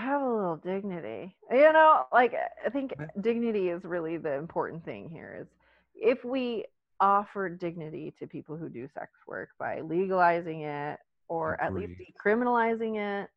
have 0.00 0.20
a 0.22 0.28
little 0.28 0.56
dignity. 0.56 1.34
You 1.50 1.72
know 1.72 2.04
like 2.12 2.34
i 2.64 2.70
think 2.70 2.92
Yeah. 2.98 3.06
dignity 3.20 3.68
is 3.70 3.82
really 3.84 4.18
the 4.18 4.34
important 4.34 4.84
thing 4.84 5.08
here 5.08 5.38
is 5.40 5.46
if 5.94 6.24
we 6.24 6.64
offer 7.00 7.48
dignity 7.48 8.14
to 8.18 8.26
people 8.26 8.56
who 8.56 8.68
do 8.68 8.88
sex 8.94 9.10
work 9.26 9.50
by 9.58 9.80
legalizing 9.80 10.62
it 10.62 10.98
or 11.28 11.60
at 11.60 11.74
least 11.74 11.92
decriminalizing 12.00 12.96
it 12.96 13.28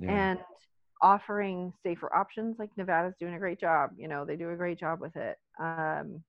yeah. 0.00 0.30
and 0.30 0.38
offering 1.02 1.72
safer 1.82 2.14
options 2.14 2.56
like 2.58 2.70
nevada's 2.76 3.14
doing 3.20 3.34
a 3.34 3.38
great 3.38 3.60
job 3.60 3.90
you 3.98 4.08
know 4.08 4.24
they 4.24 4.36
do 4.36 4.50
a 4.50 4.56
great 4.56 4.78
job 4.78 5.00
with 5.00 5.14
it. 5.16 5.36
Um 5.60 6.22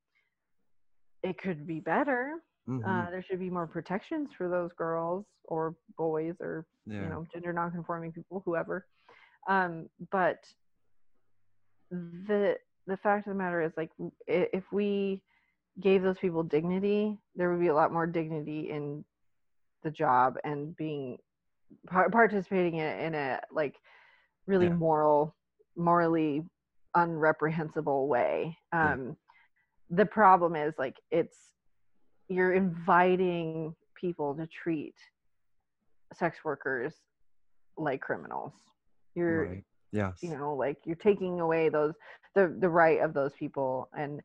it 1.24 1.38
could 1.38 1.66
be 1.66 1.80
better. 1.80 2.36
Mhm. 2.70 2.84
uh, 2.86 3.10
there 3.10 3.24
should 3.24 3.40
be 3.40 3.50
more 3.50 3.66
protections 3.66 4.30
for 4.38 4.50
those 4.50 4.72
girls 4.78 5.26
or 5.46 5.76
boys 5.98 6.36
or 6.42 6.66
yeah. 6.86 7.02
you 7.02 7.10
know 7.10 7.26
gender 7.34 7.54
nonconforming 7.54 8.12
people 8.12 8.42
whoever. 8.46 8.86
Um 9.48 9.88
but 10.12 10.38
the 11.90 12.58
the 12.88 12.98
fact 12.98 13.28
of 13.28 13.32
the 13.32 13.38
matter 13.38 13.62
is 13.62 13.72
like 13.78 13.92
if 14.28 14.64
we 14.72 15.22
gave 15.80 16.02
those 16.02 16.18
people 16.20 16.44
dignity 16.44 17.18
there 17.36 17.52
would 17.52 17.62
be 17.62 17.68
a 17.68 17.76
lot 17.76 17.94
more 17.94 18.08
dignity 18.08 18.70
in 18.70 19.06
the 19.84 19.92
job 19.92 20.38
and 20.44 20.76
being 20.76 21.18
par- 21.88 22.10
participating 22.10 22.76
in, 22.78 23.00
in 23.00 23.16
a 23.16 23.40
like 23.52 23.76
really 24.46 24.68
Yeah. 24.68 24.74
moral 24.74 25.36
morally 25.76 26.44
unreprehensible 26.96 28.08
way. 28.08 28.58
Yeah. 28.74 28.94
um 28.94 29.18
the 29.90 30.06
problem 30.06 30.56
is 30.56 30.74
like 30.78 30.98
it's 31.12 31.38
you're 32.30 32.54
inviting 32.54 33.74
people 33.96 34.36
to 34.36 34.48
treat 34.48 34.96
sex 36.14 36.40
workers 36.44 36.94
like 37.78 38.02
criminals. 38.02 38.54
You're 39.16 39.46
right. 39.50 39.64
Yes. 39.94 40.20
you 40.22 40.38
know 40.38 40.54
like 40.54 40.78
you're 40.86 40.96
taking 40.98 41.40
away 41.40 41.70
those 41.70 41.94
the 42.36 42.56
the 42.60 42.70
right 42.70 43.00
of 43.02 43.14
those 43.14 43.34
people. 43.34 43.90
And 43.98 44.22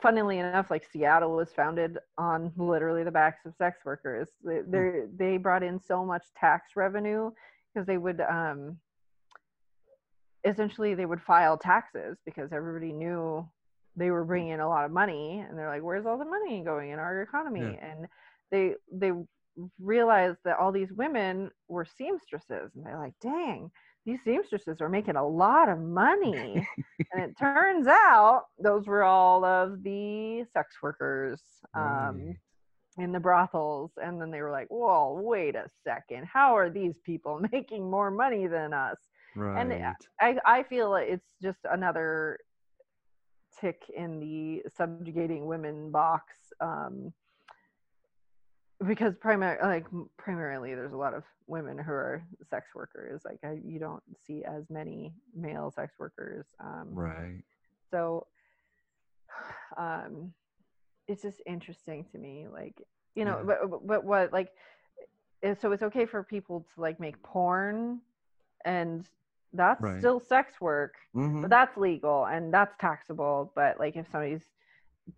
funnily 0.00 0.38
enough 0.38 0.70
like 0.70 0.84
seattle 0.92 1.34
was 1.34 1.50
founded 1.52 1.98
on 2.16 2.52
literally 2.56 3.02
the 3.02 3.10
backs 3.10 3.44
of 3.44 3.54
sex 3.56 3.78
workers. 3.84 4.28
They 4.44 4.60
they're- 4.66 5.08
they 5.16 5.36
brought 5.38 5.62
in 5.62 5.80
so 5.80 6.04
much 6.04 6.24
tax 6.36 6.76
revenue 6.76 7.30
because 7.72 7.86
they 7.86 7.98
would 7.98 8.20
um 8.20 8.78
essentially 10.44 10.94
they 10.94 11.06
would 11.06 11.20
file 11.22 11.56
taxes 11.56 12.18
because 12.24 12.52
everybody 12.52 12.92
knew 12.92 13.48
they 13.96 14.10
were 14.10 14.24
bringing 14.24 14.50
in 14.52 14.60
a 14.60 14.68
lot 14.68 14.84
of 14.84 14.90
money. 14.90 15.40
And 15.40 15.58
they're 15.58 15.68
like 15.68 15.82
where's 15.82 16.06
all 16.06 16.18
the 16.18 16.24
money 16.24 16.62
going 16.62 16.90
in 16.90 16.98
our 16.98 17.22
economy? 17.22 17.60
Yeah. 17.60 17.90
and 17.90 18.06
they 18.50 18.74
they 18.92 19.12
realized 19.80 20.38
that 20.44 20.58
all 20.58 20.72
these 20.72 20.92
women 20.92 21.50
were 21.68 21.84
seamstresses. 21.84 22.70
And 22.74 22.86
they're 22.86 22.98
like 22.98 23.14
dang 23.20 23.70
these 24.04 24.22
seamstresses 24.24 24.80
are 24.80 24.88
making 24.88 25.16
a 25.16 25.26
lot 25.26 25.68
of 25.68 25.78
money. 25.80 26.66
and 27.12 27.22
it 27.22 27.38
turns 27.38 27.86
out 27.86 28.44
those 28.58 28.86
were 28.86 29.04
all 29.04 29.44
of 29.44 29.82
the 29.82 30.44
sex 30.52 30.76
workers 30.82 31.40
um, 31.74 31.82
Right. 32.26 32.36
in 32.98 33.12
the 33.12 33.20
brothels. 33.20 33.92
And 34.02 34.20
then 34.20 34.30
they 34.30 34.40
were 34.42 34.50
like, 34.50 34.68
whoa, 34.68 35.20
wait 35.22 35.54
a 35.54 35.66
second. 35.84 36.26
How 36.26 36.56
are 36.56 36.70
these 36.70 36.98
people 37.04 37.40
making 37.52 37.88
more 37.90 38.10
money 38.10 38.46
than 38.46 38.72
us? 38.72 38.98
Right. 39.36 39.60
And 39.60 39.94
I, 40.20 40.36
I 40.44 40.62
feel 40.64 40.94
it's 40.96 41.34
just 41.40 41.60
another 41.70 42.38
tick 43.60 43.82
in 43.96 44.18
the 44.18 44.68
subjugating 44.76 45.46
women 45.46 45.90
box. 45.90 46.24
Um, 46.60 47.12
because 48.86 49.14
primary 49.16 49.58
like 49.62 49.86
primarily 50.16 50.74
there's 50.74 50.92
a 50.92 50.96
lot 50.96 51.14
of 51.14 51.22
women 51.46 51.78
who 51.78 51.92
are 51.92 52.22
sex 52.48 52.68
workers 52.74 53.22
like 53.24 53.38
I, 53.44 53.58
you 53.64 53.78
don't 53.78 54.02
see 54.26 54.44
as 54.44 54.68
many 54.70 55.12
male 55.34 55.70
sex 55.70 55.94
workers 55.98 56.46
um 56.60 56.88
right. 56.92 57.42
so 57.90 58.26
um 59.76 60.32
it's 61.08 61.22
just 61.22 61.40
interesting 61.46 62.04
to 62.12 62.18
me 62.18 62.46
like 62.52 62.74
you 63.14 63.24
know 63.24 63.38
Yeah. 63.46 63.54
but, 63.70 63.86
but 63.86 64.04
what 64.04 64.32
like 64.32 64.50
is- 65.42 65.58
so 65.60 65.72
it's 65.72 65.82
okay 65.82 66.06
for 66.06 66.22
people 66.22 66.66
to 66.74 66.80
like 66.80 67.00
make 67.00 67.22
porn 67.22 68.00
and 68.64 69.08
that's 69.52 69.82
Right. 69.82 69.98
still 69.98 70.20
sex 70.20 70.60
work 70.60 70.94
Mhm. 71.14 71.42
but 71.42 71.50
that's 71.50 71.76
legal 71.76 72.24
and 72.26 72.52
that's 72.54 72.74
taxable 72.78 73.52
but 73.54 73.78
like 73.78 73.96
if 73.96 74.10
somebody's 74.10 74.46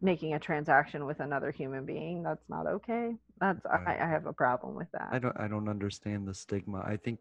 making 0.00 0.32
a 0.34 0.38
transaction 0.38 1.04
with 1.04 1.20
another 1.20 1.50
human 1.50 1.84
being 1.84 2.22
that's 2.22 2.48
not 2.48 2.66
okay 2.66 3.14
that's 3.40 3.64
I, 3.66 3.96
I 4.00 4.06
have 4.08 4.26
a 4.26 4.32
problem 4.32 4.74
with 4.74 4.90
that 4.92 5.08
I 5.12 5.18
don't 5.18 5.38
I 5.38 5.48
don't 5.48 5.68
understand 5.68 6.26
the 6.26 6.34
stigma. 6.34 6.82
I 6.86 6.96
think 6.96 7.18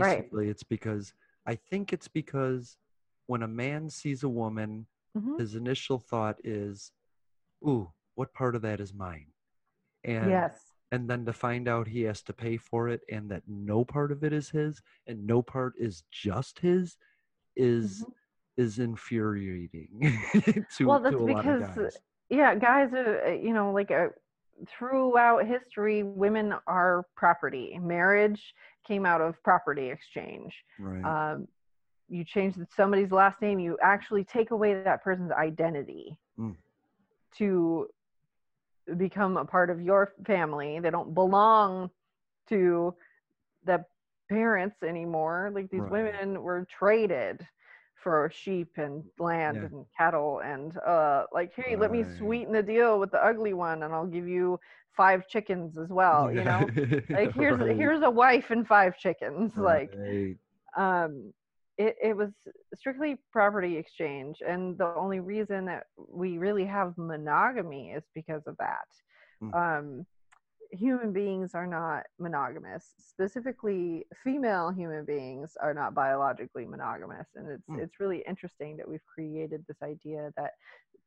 Right. 0.00 0.18
basically 0.18 0.48
it's 0.48 0.62
because 0.62 1.14
I 1.46 1.54
think 1.54 1.92
it's 1.92 2.08
because 2.08 2.76
when 3.26 3.42
a 3.42 3.48
man 3.48 3.88
sees 3.90 4.22
a 4.22 4.28
woman, 4.28 4.86
Mhm. 5.16 5.38
his 5.38 5.54
initial 5.54 5.98
thought 5.98 6.36
is, 6.44 6.92
"Ooh, 7.66 7.92
what 8.14 8.32
part 8.34 8.54
of 8.54 8.62
that 8.62 8.80
is 8.80 8.92
mine?" 8.94 9.26
And 10.04 10.30
yes 10.30 10.72
and 10.92 11.10
then 11.10 11.24
to 11.26 11.32
find 11.32 11.66
out 11.68 11.88
he 11.88 12.02
has 12.02 12.22
to 12.22 12.32
pay 12.32 12.56
for 12.56 12.88
it 12.88 13.00
and 13.10 13.28
that 13.30 13.42
no 13.48 13.84
part 13.84 14.12
of 14.12 14.22
it 14.22 14.32
is 14.32 14.50
his 14.50 14.80
and 15.06 15.26
no 15.26 15.42
part 15.42 15.74
is 15.78 16.04
just 16.12 16.60
his 16.60 16.96
is 17.56 18.04
is 18.56 18.78
infuriating 18.78 19.88
to, 20.76 20.86
well 20.86 21.00
that's 21.00 21.16
to 21.16 21.18
a 21.18 21.26
lot 21.26 21.46
of 21.46 21.58
because 21.58 21.76
guys. 21.82 21.98
yeah 22.30 22.54
guys 22.54 22.92
are 22.92 23.26
uh, 23.26 23.30
you 23.32 23.52
know 23.52 23.72
like 23.72 23.90
uh, 23.90 24.06
throughout 24.68 25.46
history 25.46 26.02
women 26.02 26.54
are 26.66 27.04
property 27.16 27.78
marriage 27.80 28.40
came 28.86 29.04
out 29.04 29.20
of 29.20 29.34
property 29.42 29.90
exchange 29.90 30.54
Right. 30.78 31.04
um, 31.34 31.48
you 32.08 32.24
change 32.24 32.54
somebody's 32.74 33.10
last 33.10 33.40
name 33.42 33.58
you 33.58 33.76
actually 33.82 34.24
take 34.24 34.50
away 34.50 34.82
that 34.82 35.02
person's 35.02 35.32
identity 35.32 36.18
Mm. 36.38 36.54
to 37.38 37.88
become 38.98 39.36
a 39.36 39.44
part 39.44 39.68
of 39.70 39.80
your 39.80 40.12
family 40.26 40.78
they 40.80 40.90
don't 40.90 41.14
belong 41.14 41.90
to 42.48 42.94
the 43.64 43.84
parents 44.28 44.76
anymore 44.82 45.50
like 45.54 45.68
these 45.70 45.80
Right. 45.80 45.90
women 45.90 46.42
were 46.42 46.66
traded 46.78 47.46
for 48.06 48.30
sheep 48.34 48.70
and 48.78 49.04
land 49.18 49.62
Yeah. 49.62 49.68
and 49.72 49.84
cattle 49.98 50.40
and 50.44 50.76
uh 50.86 51.24
like 51.32 51.52
hey 51.56 51.76
let 51.76 51.90
me 51.90 52.04
sweeten 52.04 52.52
the 52.52 52.62
deal 52.62 52.98
with 53.00 53.10
the 53.10 53.24
ugly 53.24 53.54
one 53.54 53.82
and 53.82 53.94
i'll 53.94 54.06
give 54.06 54.28
you 54.28 54.58
five 54.96 55.26
chickens 55.28 55.76
as 55.78 55.90
well 55.90 56.32
you 56.32 56.44
know 56.44 56.70
like 57.14 57.32
here's 57.34 57.60
Right. 57.60 57.76
here's 57.76 58.02
a 58.02 58.10
wife 58.10 58.50
and 58.50 58.66
five 58.66 58.96
chickens 58.98 59.52
like 59.56 59.90
um 60.76 61.32
it, 61.78 61.96
it 62.02 62.16
was 62.16 62.30
strictly 62.74 63.16
property 63.32 63.76
exchange 63.76 64.38
and 64.46 64.78
the 64.78 64.86
only 64.86 65.20
reason 65.20 65.66
that 65.66 65.74
we 65.96 66.38
really 66.38 66.64
have 66.64 66.92
monogamy 66.96 67.90
is 67.90 68.04
because 68.14 68.42
of 68.46 68.56
that 68.58 68.88
Mm. 69.42 69.54
um 69.56 70.06
human 70.70 71.12
beings 71.12 71.54
are 71.54 71.66
not 71.66 72.04
monogamous. 72.18 72.92
Specifically 72.98 74.06
female 74.24 74.70
human 74.70 75.04
beings 75.04 75.56
are 75.60 75.74
not 75.74 75.94
biologically 75.94 76.66
monogamous. 76.66 77.28
And 77.34 77.50
it's 77.50 77.68
Mm. 77.68 77.80
it's 77.82 78.00
really 78.00 78.22
interesting 78.26 78.76
that 78.76 78.88
we've 78.88 79.04
created 79.06 79.64
this 79.66 79.82
idea 79.82 80.32
that 80.36 80.52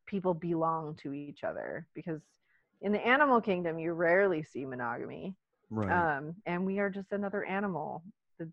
people 0.05 0.33
belong 0.33 0.95
to 0.95 1.13
each 1.13 1.43
other 1.43 1.87
because 1.93 2.21
in 2.81 2.91
the 2.91 3.05
animal 3.05 3.41
kingdom 3.41 3.77
you 3.79 3.93
rarely 3.93 4.43
see 4.43 4.65
monogamy. 4.65 5.35
Right. 5.69 5.91
um, 6.17 6.35
and 6.45 6.65
we 6.65 6.79
are 6.79 6.89
just 6.89 7.11
another 7.11 7.43
animal. 7.45 8.03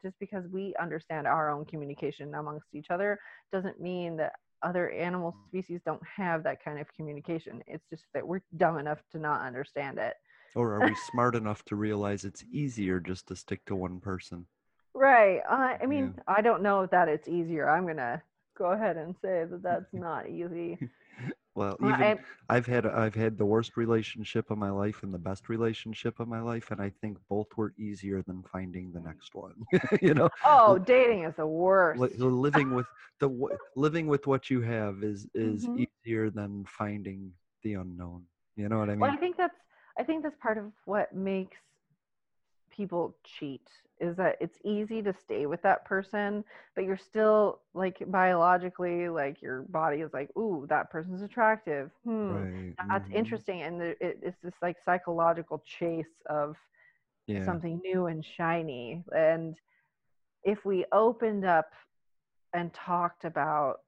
Just 0.03 0.19
because 0.19 0.49
we 0.49 0.75
understand 0.81 1.29
our 1.29 1.49
own 1.49 1.65
communication 1.65 2.35
amongst 2.35 2.75
each 2.75 2.91
other 2.91 3.21
doesn't 3.53 3.81
mean 3.81 4.17
that 4.17 4.33
other 4.63 4.91
animal 4.91 5.37
species 5.49 5.81
don't 5.85 6.03
have 6.05 6.43
that 6.43 6.63
kind 6.65 6.81
of 6.81 6.93
communication. 6.93 7.63
It's 7.69 7.87
just 7.89 8.05
that 8.13 8.27
we're 8.27 8.41
dumb 8.57 8.79
enough 8.79 8.99
to 9.13 9.19
not 9.19 9.43
understand 9.43 9.99
it 9.99 10.15
Or 10.55 10.73
are 10.75 10.83
we 10.83 10.95
smart 10.97 11.35
enough 11.35 11.65
to 11.67 11.77
realize 11.77 12.25
it's 12.25 12.45
easier 12.45 13.01
just 13.01 13.29
to 13.29 13.37
stick 13.37 13.65
to 13.67 13.77
one 13.77 14.01
person? 14.01 14.47
right 14.95 15.41
uh, 15.51 15.77
i 15.83 15.87
mean 15.87 16.13
i 16.27 16.41
don't 16.41 16.63
know 16.63 16.87
that 16.87 17.09
it's 17.09 17.29
easier 17.29 17.69
i'm 17.69 17.87
gonna 17.87 18.23
go 18.57 18.73
ahead 18.73 18.97
and 18.97 19.15
say 19.23 19.45
that 19.45 19.63
that's 19.63 19.93
not 19.93 20.29
easy 20.29 20.79
Well, 21.55 21.77
Well, 21.79 21.91
even 21.91 22.15
I- 22.15 22.21
I've 22.51 22.67
had 22.67 22.87
I've 22.87 23.15
had 23.15 23.39
the 23.39 23.47
worst 23.47 23.77
relationship 23.77 24.51
of 24.51 24.59
my 24.59 24.71
life 24.71 25.03
and 25.03 25.13
the 25.13 25.19
best 25.19 25.49
relationship 25.49 26.21
of 26.21 26.29
my 26.29 26.41
life, 26.41 26.71
and 26.71 26.81
I 26.81 26.91
think 26.91 27.19
both 27.29 27.49
were 27.57 27.73
easier 27.79 28.23
than 28.23 28.43
finding 28.43 28.93
the 28.93 29.01
next 29.01 29.35
one. 29.35 29.55
you 30.03 30.15
know, 30.15 30.29
oh 30.45 30.79
dating 30.79 31.25
is 31.25 31.35
the 31.37 31.47
worst 31.47 32.03
Li- 32.03 32.15
living 32.19 32.71
with 32.73 32.87
the 33.21 33.29
w- 33.29 33.59
living 33.75 34.07
with 34.07 34.27
what 34.27 34.51
you 34.51 34.61
have 34.63 35.03
is 35.03 35.27
is 35.35 35.69
Mhm. 35.69 35.87
easier 36.05 36.31
than 36.31 36.65
finding 36.67 37.33
the 37.63 37.75
unknown. 37.75 38.27
You 38.57 38.69
know 38.69 38.79
what 38.79 38.91
I 38.91 38.97
mean? 38.97 38.99
Well, 39.01 39.11
I 39.13 39.17
think 39.17 39.37
that's 39.37 39.55
I 39.99 40.05
think 40.05 40.23
that's 40.23 40.37
part 40.37 40.59
of 40.59 40.73
what 40.85 41.15
makes 41.15 41.59
people 42.71 43.17
cheat 43.25 43.63
is 44.01 44.17
that 44.17 44.37
it's 44.41 44.59
easy 44.65 45.03
to 45.03 45.13
stay 45.13 45.47
with 45.47 45.63
that 45.63 45.85
person, 45.85 46.45
but 46.75 46.85
you're 46.85 46.97
still 46.97 47.61
like 47.75 47.97
biologically 48.09 49.09
like 49.09 49.41
your 49.43 49.63
body 49.69 49.99
is 50.01 50.13
like, 50.13 50.29
ooh, 50.37 50.67
that 50.69 50.91
person's 50.91 51.23
attractive. 51.23 51.91
Hmm, 52.05 52.43
Right, 52.43 52.77
that's 52.91 53.09
mhm. 53.09 53.15
interesting, 53.15 53.63
and 53.63 53.81
there- 53.81 53.97
it, 54.01 54.19
it's 54.23 54.39
this 54.43 54.55
like 54.63 54.77
psychological 54.85 55.63
chase 55.67 56.23
of 56.29 56.57
Yeah. 57.27 57.57
something 57.57 57.81
new 57.85 58.07
and 58.07 58.25
shiny. 58.25 59.03
And 59.15 59.57
if 60.45 60.65
we 60.65 60.85
opened 60.93 61.45
up 61.45 61.71
and 62.55 62.73
talked 62.75 63.25
about 63.25 63.81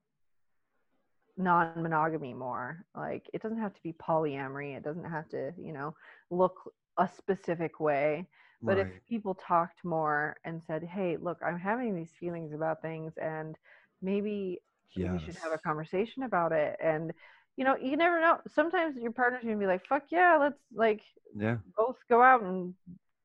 non-monogamy 1.39 2.35
more 2.35 2.85
like 2.97 3.25
it 3.33 3.43
doesn't 3.43 3.61
have 3.61 3.75
to 3.75 3.83
be 3.83 3.95
polyamory 3.95 4.77
it 4.77 4.85
doesn't 4.85 5.05
have 5.11 5.29
to 5.29 5.53
you 5.59 5.73
know 5.73 5.95
look 6.31 6.55
a 6.99 7.09
specific 7.09 7.81
way 7.81 8.27
but 8.67 8.79
if 8.79 8.89
people 9.09 9.35
talked 9.35 9.85
more 9.85 10.37
and 10.45 10.63
said 10.67 10.83
hey 10.83 11.17
look 11.21 11.39
i'm 11.47 11.59
having 11.59 11.95
these 11.95 12.13
feelings 12.21 12.53
about 12.53 12.83
things 12.83 13.13
and 13.23 13.57
maybe 14.03 14.61
we 15.05 15.19
should 15.19 15.37
have 15.37 15.53
a 15.53 15.59
conversation 15.59 16.25
about 16.25 16.53
it 16.53 16.77
and 16.83 17.13
you 17.57 17.65
know 17.65 17.77
you 17.77 17.97
never 17.97 18.21
know 18.21 18.39
sometimes 18.49 18.97
your 18.97 19.13
partner's 19.13 19.45
gonna 19.45 19.57
be 19.57 19.67
like 19.67 19.87
fuck 19.87 20.03
yeah 20.11 20.37
let's 20.41 20.59
like 20.75 21.03
Yeah. 21.35 21.59
both 21.77 21.97
go 22.09 22.23
out 22.23 22.43
and 22.43 22.75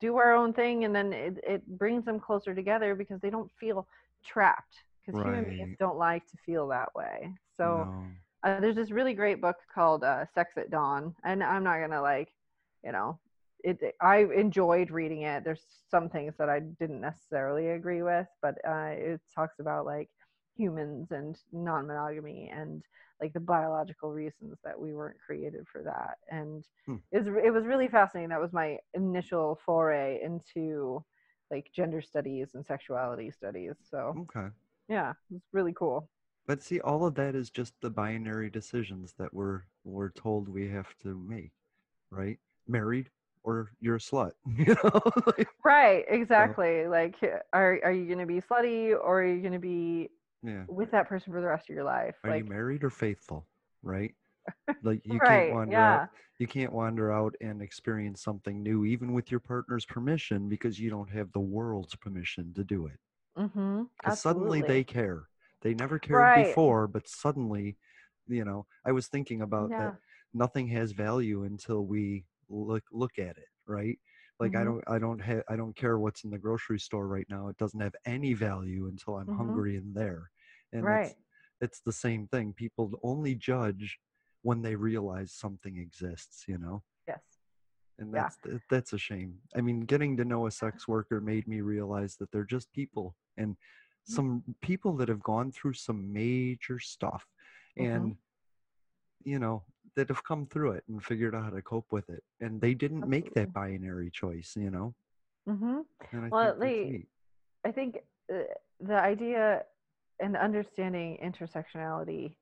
do 0.02 0.18
our 0.18 0.36
own 0.36 0.54
thing 0.54 0.84
and 0.86 0.96
then 0.96 1.14
it, 1.14 1.40
it 1.48 1.66
brings 1.78 2.06
them 2.06 2.20
closer 2.20 2.54
together 2.54 2.96
because 2.96 3.20
they 3.22 3.30
don't 3.30 3.52
feel 3.60 3.88
trapped 4.26 4.84
because 5.06 5.20
human 5.20 5.46
beings 5.46 5.70
Right. 5.70 5.80
don't 5.80 5.98
like 5.98 6.26
to 6.28 6.38
feel 6.46 6.68
that 6.68 6.90
way 6.96 7.32
so 7.58 7.90
No. 7.90 8.18
uh, 8.44 8.60
there's 8.60 8.76
this 8.76 8.92
really 8.92 9.14
great 9.14 9.42
book 9.42 9.56
called 9.74 10.04
uh, 10.04 10.26
sex 10.34 10.54
at 10.58 10.70
dawn 10.70 11.14
and 11.24 11.44
i'm 11.44 11.64
not 11.64 11.80
gonna 11.80 12.02
like 12.02 12.30
you 12.84 12.92
know 12.92 13.18
it, 13.64 13.80
i 14.02 14.26
enjoyed 14.36 14.92
reading 14.92 15.22
it 15.24 15.44
there's 15.44 15.66
some 15.90 16.10
things 16.10 16.34
that 16.38 16.50
i 16.50 16.60
didn't 16.60 17.02
necessarily 17.02 17.70
agree 17.70 18.02
with 18.04 18.28
but 18.42 18.56
uh, 18.68 18.92
it 18.92 19.20
talks 19.34 19.60
about 19.60 19.86
like 19.86 20.10
humans 20.58 21.12
and 21.12 21.38
non-monogamy 21.52 22.52
and 22.56 22.84
like 23.22 23.34
the 23.34 23.40
biological 23.40 24.12
reasons 24.12 24.58
that 24.64 24.80
we 24.80 24.94
weren't 24.94 25.20
created 25.26 25.66
for 25.72 25.82
that 25.84 26.18
and 26.30 26.66
Hmm. 26.86 26.98
it 27.12 27.24
was, 27.24 27.28
it 27.44 27.52
was 27.52 27.66
really 27.66 27.88
fascinating 27.88 28.30
that 28.30 28.42
was 28.42 28.54
my 28.54 28.78
initial 28.94 29.60
foray 29.66 30.20
into 30.24 31.04
like 31.52 31.68
gender 31.76 32.02
studies 32.02 32.52
and 32.54 32.66
sexuality 32.66 33.32
studies 33.32 33.76
so 33.90 34.18
Okay. 34.18 34.50
yeah 34.90 35.14
it's 35.36 35.48
really 35.54 35.74
cool 35.78 36.10
But 36.46 36.62
see, 36.62 36.80
all 36.82 37.06
of 37.06 37.16
that 37.16 37.36
is 37.36 37.50
just 37.50 37.74
the 37.82 37.90
binary 37.90 38.50
decisions 38.50 39.14
that 39.18 39.34
we're 39.34 39.62
we're 39.84 40.12
told 40.12 40.50
we 40.50 40.68
have 40.70 40.94
to 41.04 41.18
make, 41.28 41.52
right? 42.12 42.38
Married 42.68 43.10
or 43.44 43.72
you're 43.80 43.96
a 43.96 44.00
slut. 44.00 44.32
You 44.58 44.76
know? 44.84 45.02
Like, 45.38 45.48
right 45.64 46.06
exactly 46.08 46.88
like 46.88 47.16
are, 47.52 47.80
are 47.84 47.92
you 47.92 48.06
going 48.06 48.20
to 48.20 48.26
be 48.26 48.42
slutty 48.42 48.92
or 48.92 49.22
are 49.22 49.26
you 49.26 49.42
going 49.42 49.54
to 49.54 49.60
be 49.60 50.10
yeah. 50.44 50.64
with 50.68 50.92
that 50.92 51.08
person 51.08 51.34
for 51.34 51.42
the 51.42 51.48
rest 51.48 51.70
of 51.70 51.76
your 51.76 51.84
life 51.86 52.16
Are 52.24 52.32
like 52.32 52.44
you 52.44 52.50
married 52.50 52.84
or 52.84 52.90
faithful? 52.90 53.48
Right? 53.82 54.14
Like 54.82 55.02
you 55.06 55.18
Right, 55.18 55.46
can't 55.46 55.54
wander 55.54 55.72
yeah. 55.74 55.94
out. 56.02 56.10
You 56.40 56.48
can't 56.48 56.74
wander 56.74 57.12
out 57.12 57.36
and 57.42 57.62
experience 57.62 58.22
something 58.22 58.62
new, 58.62 58.86
even 58.86 59.14
with 59.14 59.32
your 59.32 59.40
partner's 59.40 59.86
permission, 59.86 60.50
because 60.50 60.80
you 60.80 60.90
don't 60.90 61.10
have 61.10 61.32
the 61.32 61.40
world's 61.40 61.96
permission 61.96 62.54
to 62.56 62.64
do 62.64 62.88
it. 62.88 63.00
Mm-hmm. 63.38 63.84
because 64.00 64.20
suddenly 64.20 64.62
they 64.62 64.84
care. 64.84 65.24
They 65.64 65.74
never 65.74 65.98
cared 65.98 66.20
Right. 66.20 66.48
before, 66.48 66.88
but 66.88 67.08
suddenly, 67.08 67.78
you 68.28 68.46
know, 68.46 68.66
I 68.86 68.92
was 68.92 69.08
thinking 69.08 69.42
about 69.42 69.72
Yeah. 69.72 69.78
that. 69.80 70.00
Nothing 70.34 70.68
has 70.70 70.92
value 70.92 71.44
until 71.44 71.86
we 71.86 72.26
look 72.50 72.84
look 72.92 73.18
at 73.20 73.38
it, 73.38 73.50
right? 73.68 74.00
Like 74.40 74.56
I 74.56 74.60
Mhm. 74.60 74.66
don't, 74.66 74.84
I 74.88 75.00
don't 75.00 75.20
have, 75.20 75.44
I 75.48 75.56
don't 75.56 75.76
care 75.76 76.00
what's 76.00 76.24
in 76.24 76.32
the 76.32 76.40
grocery 76.40 76.80
store 76.80 77.08
right 77.08 77.28
now. 77.30 77.48
It 77.50 77.58
doesn't 77.58 77.80
have 77.80 77.96
any 78.06 78.34
value 78.34 78.88
until 78.88 79.18
I'm 79.18 79.28
Mhm. 79.28 79.38
hungry 79.38 79.78
and 79.78 79.96
there. 79.96 80.32
And 80.74 80.84
Right. 80.86 81.06
it's, 81.06 81.16
it's 81.62 81.80
the 81.82 81.94
same 81.94 82.28
thing. 82.28 82.54
People 82.54 82.92
only 83.04 83.36
judge 83.36 84.00
when 84.42 84.62
they 84.62 84.76
realize 84.76 85.32
something 85.32 85.78
exists, 85.78 86.46
you 86.48 86.58
know. 86.58 86.84
Yes. 87.08 87.22
And 88.00 88.14
Yeah. 88.14 88.24
that's 88.24 88.38
th- 88.38 88.62
that's 88.70 88.94
a 88.94 88.98
shame. 88.98 89.36
I 89.56 89.62
mean, 89.62 89.82
getting 89.82 90.18
to 90.18 90.26
know 90.26 90.48
a 90.48 90.52
sex 90.52 90.88
worker 90.88 91.22
made 91.22 91.48
me 91.48 91.62
realize 91.62 92.16
that 92.18 92.32
they're 92.32 92.44
just 92.44 92.74
people 92.74 93.16
and 93.38 93.52
Mm-hmm. 93.52 93.83
Some 94.06 94.44
people 94.62 94.96
that 94.98 95.10
have 95.10 95.24
gone 95.24 95.52
through 95.52 95.74
some 95.74 96.12
major 96.12 96.80
stuff 96.80 97.26
Mhm. 97.80 97.96
and 97.96 98.16
you 99.24 99.40
know 99.40 99.64
that 99.96 100.10
have 100.10 100.24
come 100.24 100.46
through 100.46 100.72
it 100.72 100.84
and 100.88 101.04
figured 101.04 101.34
out 101.36 101.44
how 101.44 101.50
to 101.50 101.62
cope 101.62 101.92
with 101.92 102.10
it 102.10 102.24
and 102.42 102.60
they 102.60 102.74
didn't 102.74 103.08
make 103.08 103.34
that 103.34 103.54
binary 103.54 104.10
choice 104.12 104.56
you 104.58 104.70
know 104.70 104.94
Mm-hmm. 105.48 105.80
and 106.14 106.26
I 106.26 106.30
Well, 106.30 106.58
think 106.60 106.60
they. 106.60 107.08
I 107.66 107.72
think 107.72 107.98
uh, 108.34 108.44
the 108.80 108.96
idea 108.96 109.64
and 110.22 110.38
understanding 110.38 111.18
intersectionality 111.24 112.36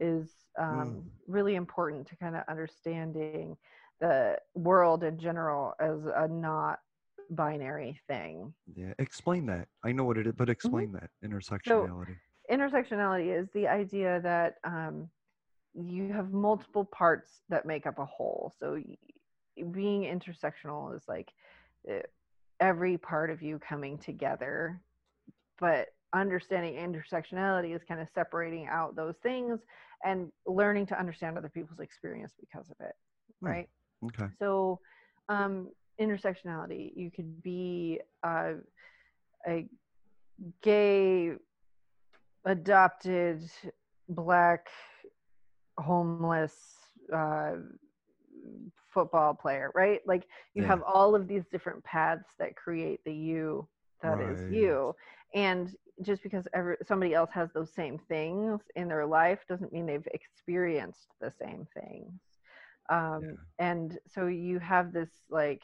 is 0.00 0.32
um, 0.58 1.04
really 1.26 1.54
important 1.54 2.06
to 2.08 2.16
kind 2.16 2.36
of 2.36 2.42
understanding 2.48 3.56
the 4.00 4.38
world 4.54 5.04
in 5.04 5.18
general 5.18 5.74
as 5.80 6.04
a 6.06 6.26
not 6.28 6.80
binary 7.30 8.00
thing. 8.08 8.52
yeah 8.74 8.92
explain 8.98 9.46
that 9.46 9.68
i 9.84 9.92
know 9.92 10.04
what 10.04 10.18
it 10.18 10.26
is 10.26 10.34
but 10.36 10.48
explain 10.48 10.92
that 10.92 11.10
intersectionality 11.24 12.16
intersectionality 12.50 13.38
is 13.38 13.48
the 13.52 13.68
idea 13.68 14.20
that 14.22 14.54
um, 14.64 15.08
you 15.74 16.12
have 16.12 16.32
multiple 16.32 16.84
parts 16.84 17.42
that 17.48 17.66
make 17.66 17.86
up 17.86 17.98
a 17.98 18.04
whole. 18.04 18.52
So 18.58 18.80
y- 18.86 18.96
being 19.70 20.02
intersectional 20.02 20.96
is 20.96 21.02
like 21.08 21.30
uh, 21.90 22.00
every 22.60 22.96
part 22.96 23.30
of 23.30 23.42
you 23.42 23.58
coming 23.58 23.98
together, 23.98 24.80
but 25.60 25.88
understanding 26.14 26.74
intersectionality 26.74 27.74
is 27.76 27.82
kind 27.86 28.00
of 28.00 28.08
separating 28.14 28.66
out 28.66 28.96
those 28.96 29.16
things 29.22 29.60
and 30.04 30.32
learning 30.46 30.86
to 30.86 30.98
understand 30.98 31.36
other 31.36 31.50
people's 31.50 31.80
experience 31.80 32.32
because 32.40 32.70
of 32.70 32.76
it, 32.80 32.94
Hmm. 33.42 33.46
right? 33.46 33.68
okay 34.04 34.32
So, 34.38 34.80
um, 35.28 35.68
intersectionality, 36.00 36.92
you 36.96 37.10
could 37.10 37.42
be 37.42 38.00
uh, 38.22 38.54
a 39.46 39.66
gay, 40.62 41.32
adopted, 42.44 43.42
black, 44.08 44.66
homeless 45.78 46.54
uh, 47.14 47.52
football 48.92 49.34
player, 49.34 49.70
right? 49.74 50.00
Like 50.06 50.26
you 50.54 50.62
Yeah. 50.62 50.64
have 50.64 50.82
all 50.82 51.14
of 51.14 51.28
these 51.28 51.46
different 51.50 51.82
paths 51.84 52.28
that 52.38 52.56
create 52.56 53.00
the 53.04 53.12
you 53.14 53.68
that 54.02 54.20
is 54.20 54.42
Right. 54.42 54.48
you. 54.48 54.94
And 55.34 55.74
just 56.02 56.22
because 56.22 56.46
every, 56.54 56.76
somebody 56.86 57.14
else 57.14 57.30
has 57.32 57.50
those 57.52 57.72
same 57.74 57.98
things 58.08 58.60
in 58.76 58.88
their 58.88 59.06
life 59.06 59.40
doesn't 59.48 59.72
mean 59.72 59.86
they've 59.86 60.06
experienced 60.12 61.08
the 61.20 61.30
same 61.30 61.66
things 61.74 62.20
um, 62.90 63.38
and 63.58 63.98
so 64.06 64.26
you 64.26 64.58
have 64.58 64.92
this 64.92 65.10
like 65.30 65.62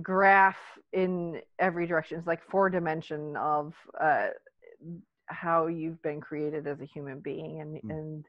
graph 0.00 0.58
in 0.92 1.40
every 1.58 1.86
direction. 1.86 2.18
It's 2.18 2.26
like 2.26 2.42
four 2.48 2.70
dimension 2.70 3.36
of 3.36 3.74
uh, 4.00 4.28
how 5.26 5.66
you've 5.66 6.02
been 6.02 6.20
created 6.20 6.66
as 6.66 6.80
a 6.80 6.86
human 6.86 7.20
being 7.20 7.60
and 7.60 7.80
and 7.90 8.26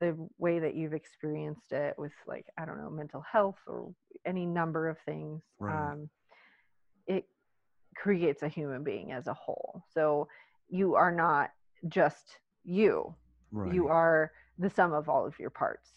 the 0.00 0.16
way 0.38 0.58
that 0.58 0.74
you've 0.74 0.94
experienced 0.94 1.72
it 1.72 1.94
with 1.96 2.12
like 2.26 2.46
i 2.58 2.64
don't 2.64 2.78
know 2.78 2.90
mental 2.90 3.22
health 3.22 3.58
or 3.66 3.92
any 4.26 4.44
number 4.44 4.88
of 4.88 4.98
things 5.06 5.42
Right. 5.58 5.92
um, 5.92 6.08
it 7.06 7.24
creates 7.96 8.42
a 8.42 8.48
human 8.48 8.84
being 8.84 9.12
as 9.12 9.26
a 9.26 9.34
whole. 9.34 9.82
So 9.92 10.28
you 10.68 10.94
are 10.94 11.12
not 11.12 11.50
just 11.88 12.38
you. 12.64 13.14
You 13.74 13.88
are 13.88 14.32
the 14.58 14.70
sum 14.70 14.92
of 14.92 15.08
all 15.08 15.26
of 15.26 15.38
your 15.38 15.50
parts. 15.50 15.90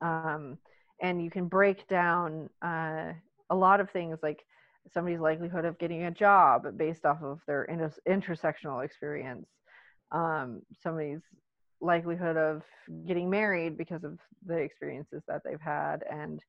Um, 0.00 0.58
and 1.00 1.22
you 1.22 1.30
can 1.30 1.48
break 1.48 1.88
down 1.88 2.50
uh, 2.62 3.12
a 3.54 3.56
lot 3.66 3.80
of 3.80 3.88
things 3.90 4.18
like 4.22 4.40
somebody's 4.92 5.20
likelihood 5.20 5.64
of 5.64 5.78
getting 5.78 6.02
a 6.04 6.10
job 6.10 6.76
based 6.76 7.04
off 7.06 7.22
of 7.22 7.40
their 7.46 7.64
inter- 7.64 7.92
intersectional 8.08 8.84
experience. 8.84 9.46
Um, 10.12 10.62
somebody's 10.82 11.22
likelihood 11.80 12.36
of 12.36 12.62
getting 13.06 13.30
married 13.30 13.78
because 13.78 14.04
of 14.04 14.18
the 14.44 14.56
experiences 14.56 15.22
that 15.28 15.42
they've 15.44 15.60
had. 15.60 16.02
And 16.10 16.40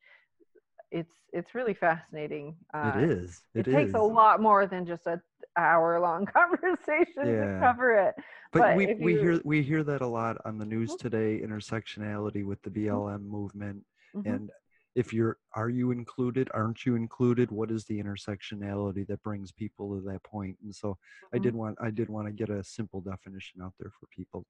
it's 0.92 1.14
it's 1.32 1.56
really 1.56 1.74
fascinating. 1.74 2.56
Uh, 2.74 2.94
it 2.96 3.10
is. 3.10 3.42
It, 3.54 3.68
it 3.68 3.72
takes 3.72 3.94
a 3.94 4.00
lot 4.02 4.42
more 4.42 4.66
than 4.68 4.86
just 4.86 5.08
a 5.08 5.22
hour 5.58 6.00
long 6.00 6.26
conversation 6.40 7.26
to 7.26 7.58
cover 7.62 7.92
it. 8.08 8.16
But, 8.52 8.76
we, 8.76 8.88
if 8.88 9.00
we 9.00 9.14
you- 9.14 9.20
hear 9.20 9.42
we 9.44 9.62
hear 9.64 9.84
that 9.84 10.02
a 10.02 10.08
lot 10.08 10.38
on 10.46 10.58
the 10.58 10.66
news 10.66 10.96
today 10.96 11.42
intersectionality 11.44 12.46
with 12.46 12.62
the 12.64 12.70
blm 12.70 13.24
movement 13.26 13.84
Mhm. 14.16 14.34
and 14.34 14.52
if 14.96 15.14
you're 15.14 15.38
are 15.56 15.70
you 15.70 15.92
included 15.92 16.50
aren't 16.54 16.86
you 16.86 16.96
included? 16.96 17.52
What 17.52 17.72
is 17.72 17.86
the 17.86 18.02
intersectionality 18.02 19.06
that 19.08 19.22
brings 19.24 19.52
people 19.52 19.96
to 19.96 20.02
that 20.10 20.24
point? 20.24 20.58
And 20.64 20.74
so 20.74 20.98
i 21.34 21.38
did 21.38 21.56
want 21.56 21.78
i 21.82 21.90
did 21.90 22.10
want 22.10 22.28
to 22.28 22.34
get 22.34 22.50
a 22.50 22.64
simple 22.64 23.02
definition 23.02 23.62
out 23.62 23.74
there 23.80 23.92
for 24.00 24.08
people. 24.08 24.46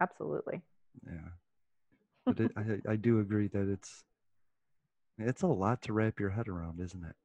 Absolutely. 0.00 0.60
Yeah. 1.06 1.30
But 2.26 2.40
it, 2.40 2.52
I, 2.56 2.92
I 2.92 2.96
do 2.96 3.20
agree 3.20 3.48
that 3.48 3.68
it's 3.70 4.04
it's 5.18 5.42
a 5.42 5.46
lot 5.46 5.82
to 5.82 5.92
wrap 5.92 6.20
your 6.20 6.30
head 6.30 6.48
around 6.48 6.80
isn't 6.80 7.04
it? 7.04 7.16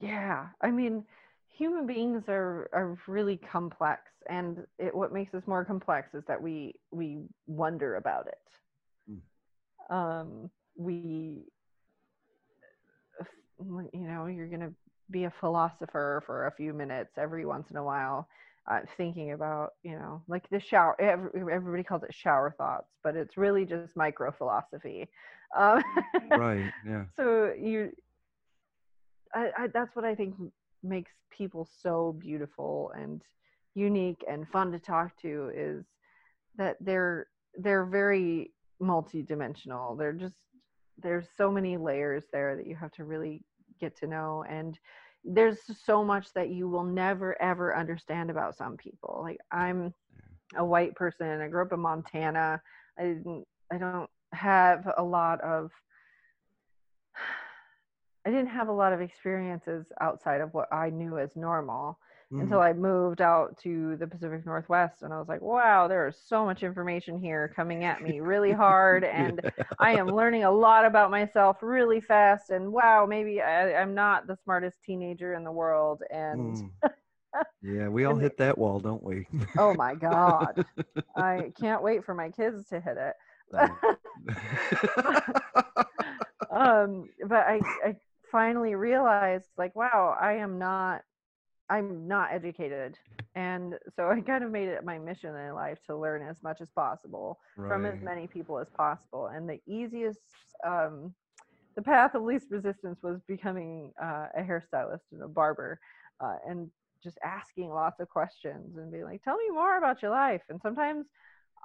Yeah, 0.00 0.46
I 0.62 0.70
mean, 0.70 1.04
human 1.48 1.86
beings 1.86 2.22
are 2.28 2.70
are 2.72 2.96
really 3.08 3.36
complex, 3.36 4.02
and 4.28 4.64
it, 4.78 4.94
what 4.94 5.12
makes 5.12 5.34
us 5.34 5.42
more 5.46 5.64
complex 5.64 6.14
is 6.14 6.22
that 6.28 6.40
we 6.40 6.74
we 6.92 7.18
wonder 7.46 7.96
about 7.96 8.28
it. 8.28 8.38
Um, 9.90 10.50
we, 10.76 11.44
you 13.60 14.06
know, 14.06 14.26
you're 14.26 14.48
gonna 14.48 14.72
be 15.10 15.24
a 15.24 15.32
philosopher 15.40 16.22
for 16.26 16.46
a 16.46 16.52
few 16.52 16.72
minutes 16.72 17.12
every 17.16 17.46
once 17.46 17.70
in 17.70 17.76
a 17.76 17.84
while, 17.84 18.28
uh, 18.70 18.80
thinking 18.96 19.32
about, 19.32 19.72
you 19.82 19.92
know, 19.92 20.22
like 20.28 20.48
the 20.50 20.60
shower. 20.60 21.00
Every, 21.00 21.30
everybody 21.52 21.82
calls 21.82 22.02
it 22.02 22.14
shower 22.14 22.54
thoughts, 22.58 22.90
but 23.02 23.16
it's 23.16 23.36
really 23.36 23.64
just 23.64 23.96
micro 23.96 24.30
philosophy. 24.30 25.08
Um, 25.56 25.82
right 26.30 26.70
yeah 26.86 27.04
so 27.16 27.54
you 27.58 27.90
I, 29.34 29.50
I 29.56 29.66
that's 29.68 29.94
what 29.96 30.04
i 30.04 30.14
think 30.14 30.34
makes 30.82 31.12
people 31.30 31.68
so 31.82 32.16
beautiful 32.18 32.92
and 32.96 33.22
unique 33.74 34.24
and 34.28 34.48
fun 34.48 34.72
to 34.72 34.78
talk 34.78 35.16
to 35.22 35.50
is 35.54 35.84
that 36.56 36.76
they're 36.80 37.28
they're 37.56 37.86
very 37.86 38.52
multidimensional 38.80 39.96
they're 39.96 40.12
just 40.12 40.36
there's 41.02 41.26
so 41.36 41.50
many 41.50 41.76
layers 41.76 42.24
there 42.32 42.56
that 42.56 42.66
you 42.66 42.76
have 42.76 42.92
to 42.92 43.04
really 43.04 43.42
get 43.80 43.96
to 43.96 44.06
know 44.06 44.44
and 44.48 44.78
there's 45.24 45.58
so 45.84 46.04
much 46.04 46.32
that 46.32 46.50
you 46.50 46.68
will 46.68 46.84
never 46.84 47.40
ever 47.42 47.76
understand 47.76 48.30
about 48.30 48.56
some 48.56 48.76
people. 48.76 49.20
Like 49.22 49.38
i'm 49.52 49.92
a 50.56 50.64
white 50.64 50.94
person. 50.94 51.40
I 51.40 51.48
grew 51.48 51.62
up 51.62 51.72
in 51.72 51.80
montana. 51.80 52.60
I 52.98 53.02
didn't 53.02 53.44
i 53.72 53.78
don't 53.78 54.10
have 54.32 54.90
a 54.96 55.02
lot 55.02 55.40
of 55.40 55.70
I 58.26 58.30
didn't 58.30 58.48
have 58.48 58.68
a 58.68 58.72
lot 58.72 58.92
of 58.92 59.00
experiences 59.00 59.86
outside 60.02 60.42
of 60.42 60.52
what 60.52 60.68
I 60.70 60.90
knew 60.90 61.18
as 61.18 61.30
normal 61.34 61.98
until 62.38 62.60
Mhm. 62.60 62.62
I 62.62 62.72
moved 62.72 63.20
out 63.20 63.58
to 63.62 63.96
the 63.96 64.06
Pacific 64.06 64.46
Northwest 64.46 65.02
and 65.02 65.12
I 65.12 65.18
was 65.18 65.28
like, 65.28 65.40
wow, 65.42 65.88
there 65.88 66.06
is 66.08 66.16
so 66.24 66.44
much 66.44 66.62
information 66.62 67.18
here 67.18 67.52
coming 67.54 67.84
at 67.84 68.02
me 68.02 68.20
really 68.20 68.52
hard 68.52 69.04
and 69.04 69.42
I 69.78 69.92
am 69.92 70.14
learning 70.14 70.44
a 70.44 70.50
lot 70.52 70.84
about 70.84 71.10
myself 71.10 71.58
really 71.62 72.00
fast 72.00 72.50
and 72.50 72.72
wow, 72.72 73.06
maybe 73.06 73.40
I, 73.42 73.74
I'm 73.80 73.94
not 73.94 74.26
the 74.26 74.36
smartest 74.44 74.82
teenager 74.84 75.34
in 75.34 75.44
the 75.44 75.52
world 75.52 76.02
and 76.10 76.56
Mm. 76.56 76.70
yeah 77.62 77.88
we 77.88 78.04
all 78.04 78.16
hit 78.16 78.36
that 78.38 78.58
wall 78.58 78.80
don't 78.80 79.02
we 79.02 79.26
oh 79.56 79.74
my 79.74 79.94
god. 79.94 80.60
I 81.16 81.52
can't 81.58 81.82
wait 81.82 82.04
for 82.04 82.14
my 82.14 82.30
kids 82.30 82.68
to 82.68 82.80
hit 82.80 82.96
it. 82.98 83.14
um 86.50 87.08
but 87.26 87.38
I, 87.46 87.64
I 87.84 87.96
finally 88.30 88.74
realized 88.74 89.48
like 89.56 89.74
wow 89.74 90.16
i 90.20 90.34
am 90.34 90.58
not 90.58 91.02
i'm 91.70 92.06
not 92.08 92.32
educated 92.32 92.96
and 93.34 93.74
so 93.94 94.08
i 94.08 94.20
kind 94.20 94.44
of 94.44 94.50
made 94.50 94.68
it 94.68 94.84
my 94.84 94.98
mission 94.98 95.34
in 95.34 95.54
life 95.54 95.78
to 95.86 95.96
learn 95.96 96.22
as 96.22 96.36
much 96.42 96.60
as 96.60 96.70
possible 96.70 97.38
from 97.66 97.84
as 97.84 98.00
many 98.02 98.26
people 98.26 98.58
as 98.58 98.68
possible 98.76 99.28
and 99.28 99.48
the 99.48 99.60
easiest 99.66 100.20
um 100.66 101.12
the 101.76 101.82
path 101.82 102.14
of 102.14 102.22
least 102.22 102.48
resistance 102.50 103.00
was 103.02 103.20
becoming 103.28 103.92
uh, 104.02 104.26
a 104.36 104.42
hairstylist 104.42 105.12
and 105.12 105.22
a 105.22 105.28
barber 105.28 105.78
uh, 106.20 106.36
and 106.46 106.70
just 107.02 107.18
asking 107.24 107.70
lots 107.70 108.00
of 108.00 108.08
questions 108.08 108.76
and 108.76 108.90
being 108.90 109.04
like, 109.04 109.22
"Tell 109.22 109.36
me 109.36 109.50
more 109.52 109.78
about 109.78 110.02
your 110.02 110.10
life." 110.10 110.42
And 110.48 110.60
sometimes 110.60 111.06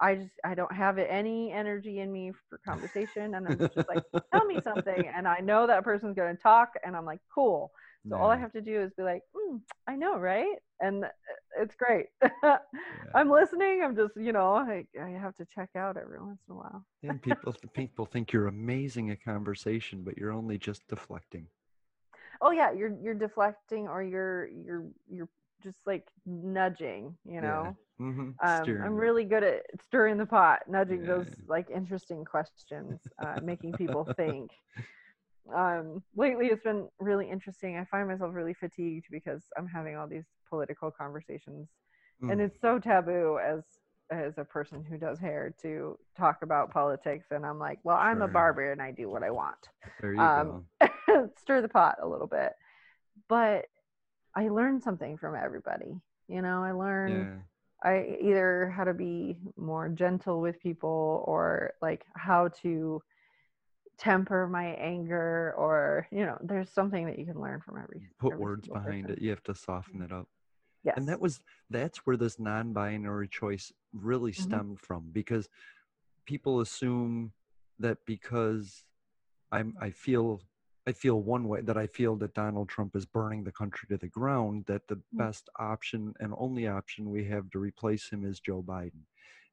I 0.01 0.15
just 0.15 0.33
I 0.43 0.55
don't 0.55 0.73
have 0.73 0.97
any 0.97 1.51
energy 1.51 1.99
in 1.99 2.11
me 2.11 2.31
for 2.49 2.59
conversation, 2.65 3.35
and 3.35 3.47
I'm 3.47 3.67
just 3.73 3.87
like, 3.87 4.03
"Tell 4.31 4.45
me 4.45 4.59
something," 4.63 5.07
and 5.15 5.27
I 5.27 5.39
know 5.39 5.67
that 5.67 5.83
person's 5.83 6.15
going 6.15 6.35
to 6.35 6.41
talk, 6.41 6.69
and 6.83 6.95
I'm 6.95 7.05
like, 7.05 7.21
"Cool." 7.33 7.71
So 8.09 8.17
all 8.17 8.29
I 8.31 8.37
have 8.37 8.51
to 8.53 8.61
do 8.61 8.81
is 8.81 8.93
be 8.93 9.03
like, 9.03 9.21
mm, 9.35 9.61
"I 9.87 9.95
know, 9.95 10.17
right?" 10.17 10.57
And 10.81 11.05
uh, 11.05 11.09
it's 11.59 11.75
great. 11.75 12.07
I'm 13.15 13.29
listening. 13.29 13.81
I'm 13.83 13.95
just 13.95 14.15
you 14.17 14.31
know 14.33 14.55
I 14.55 14.85
I 15.01 15.09
have 15.09 15.35
to 15.35 15.45
check 15.45 15.69
out 15.75 15.97
every 15.97 16.19
once 16.19 16.41
in 16.47 16.53
a 16.53 16.57
while. 16.57 16.85
and 17.03 17.21
people 17.21 17.53
people 17.73 18.05
think 18.05 18.31
you're 18.33 18.47
amazing 18.47 19.09
at 19.11 19.23
conversation, 19.23 20.03
but 20.03 20.17
you're 20.17 20.31
only 20.31 20.57
just 20.57 20.87
deflecting. 20.87 21.47
oh 22.41 22.51
yeah 22.51 22.71
you're 22.71 22.95
you're 23.01 23.13
deflecting 23.13 23.87
or 23.87 24.03
you're 24.03 24.47
you're 24.47 24.85
you're 25.09 25.29
just 25.61 25.79
like 25.85 26.07
nudging 26.25 27.15
you 27.25 27.41
know 27.41 27.75
hmm 27.97 28.31
um, 28.43 28.81
i'm 28.83 28.95
really 28.95 29.23
good 29.23 29.43
at 29.43 29.61
stirring 29.85 30.17
the 30.17 30.25
pot 30.25 30.61
nudging 30.67 31.05
those 31.05 31.27
like 31.47 31.69
interesting 31.69 32.25
questions 32.25 32.99
uh, 33.23 33.39
making 33.43 33.71
people 33.73 34.09
think 34.17 34.51
um, 35.53 36.01
lately 36.15 36.47
it's 36.47 36.63
been 36.63 36.87
really 36.99 37.29
interesting 37.29 37.77
i 37.77 37.83
find 37.85 38.07
myself 38.07 38.31
really 38.33 38.53
fatigued 38.53 39.05
because 39.11 39.43
i'm 39.57 39.67
having 39.67 39.95
all 39.97 40.07
these 40.07 40.25
political 40.49 40.89
conversations 40.91 41.67
and 42.29 42.39
Mm. 42.39 42.45
it's 42.45 42.61
so 42.61 42.79
taboo 42.79 43.39
as 43.43 43.63
as 44.09 44.37
a 44.37 44.43
person 44.45 44.83
who 44.87 44.97
does 44.97 45.19
hair 45.19 45.53
to 45.61 45.97
talk 46.15 46.37
about 46.43 46.71
politics 46.71 47.27
and 47.31 47.45
i'm 47.45 47.59
like 47.59 47.79
well 47.83 47.97
i'm 47.97 48.21
a 48.21 48.27
barber 48.27 48.71
and 48.71 48.81
i 48.81 48.91
do 48.91 49.09
what 49.09 49.23
i 49.23 49.29
want 49.31 49.69
There 50.01 50.13
you 50.13 50.19
um, 50.19 50.65
go. 50.81 51.29
stir 51.37 51.61
the 51.61 51.67
pot 51.67 51.97
a 52.01 52.07
little 52.07 52.27
bit. 52.27 52.53
But 53.27 53.65
I 54.35 54.49
learned 54.49 54.83
something 54.83 55.17
from 55.17 55.35
everybody. 55.35 55.99
You 56.27 56.41
know, 56.41 56.63
I 56.63 56.71
learned 56.71 57.27
Yeah. 57.83 57.89
I 57.91 58.17
either 58.21 58.71
how 58.75 58.85
to 58.85 58.93
be 58.93 59.37
more 59.57 59.89
gentle 59.89 60.39
with 60.41 60.59
people 60.61 61.23
or 61.27 61.73
like 61.81 62.05
how 62.15 62.47
to 62.61 63.01
temper 64.03 64.47
my 64.47 64.65
anger 64.65 65.53
or 65.57 66.07
you 66.11 66.25
know, 66.25 66.37
there's 66.41 66.69
something 66.69 67.05
that 67.05 67.17
you 67.17 67.25
can 67.25 67.39
learn 67.39 67.61
from 67.61 67.77
every 67.81 68.07
Put 68.19 68.33
every 68.33 68.43
words 68.43 68.67
behind 68.67 69.09
person. 69.09 69.17
it. 69.17 69.21
You 69.21 69.29
have 69.29 69.43
to 69.43 69.55
soften 69.55 70.01
it 70.01 70.11
up. 70.11 70.27
Yes. 70.83 70.97
And 70.97 71.07
that 71.07 71.21
was 71.21 71.41
that's 71.69 71.99
where 71.99 72.17
this 72.17 72.39
non-binary 72.39 73.29
choice 73.29 73.71
really 73.93 74.33
Mhm. 74.33 74.45
stemmed 74.45 74.79
from 74.79 75.09
because 75.11 75.47
people 76.25 76.59
assume 76.59 77.31
that 77.79 77.97
because 78.05 78.83
I'm 79.51 79.73
I 79.79 79.89
feel 79.91 80.41
I 80.85 80.91
feel 80.91 81.21
one 81.21 81.47
way 81.47 81.61
that 81.61 81.77
I 81.77 81.87
feel 81.87 82.17
that 82.17 82.33
Donald 82.33 82.67
Trump 82.67 82.95
is 82.95 83.05
burning 83.05 83.43
the 83.45 83.51
country 83.51 83.87
to 83.89 83.97
the 83.97 84.07
ground 84.09 84.65
that 84.67 84.87
the 84.87 84.97
Mm. 84.97 85.17
best 85.17 85.49
option 85.57 86.13
and 86.19 86.33
only 86.37 86.67
option 86.67 87.09
we 87.09 87.23
have 87.25 87.49
to 87.51 87.59
replace 87.59 88.09
him 88.09 88.25
is 88.25 88.41
Joe 88.41 88.61
Biden. 88.61 89.05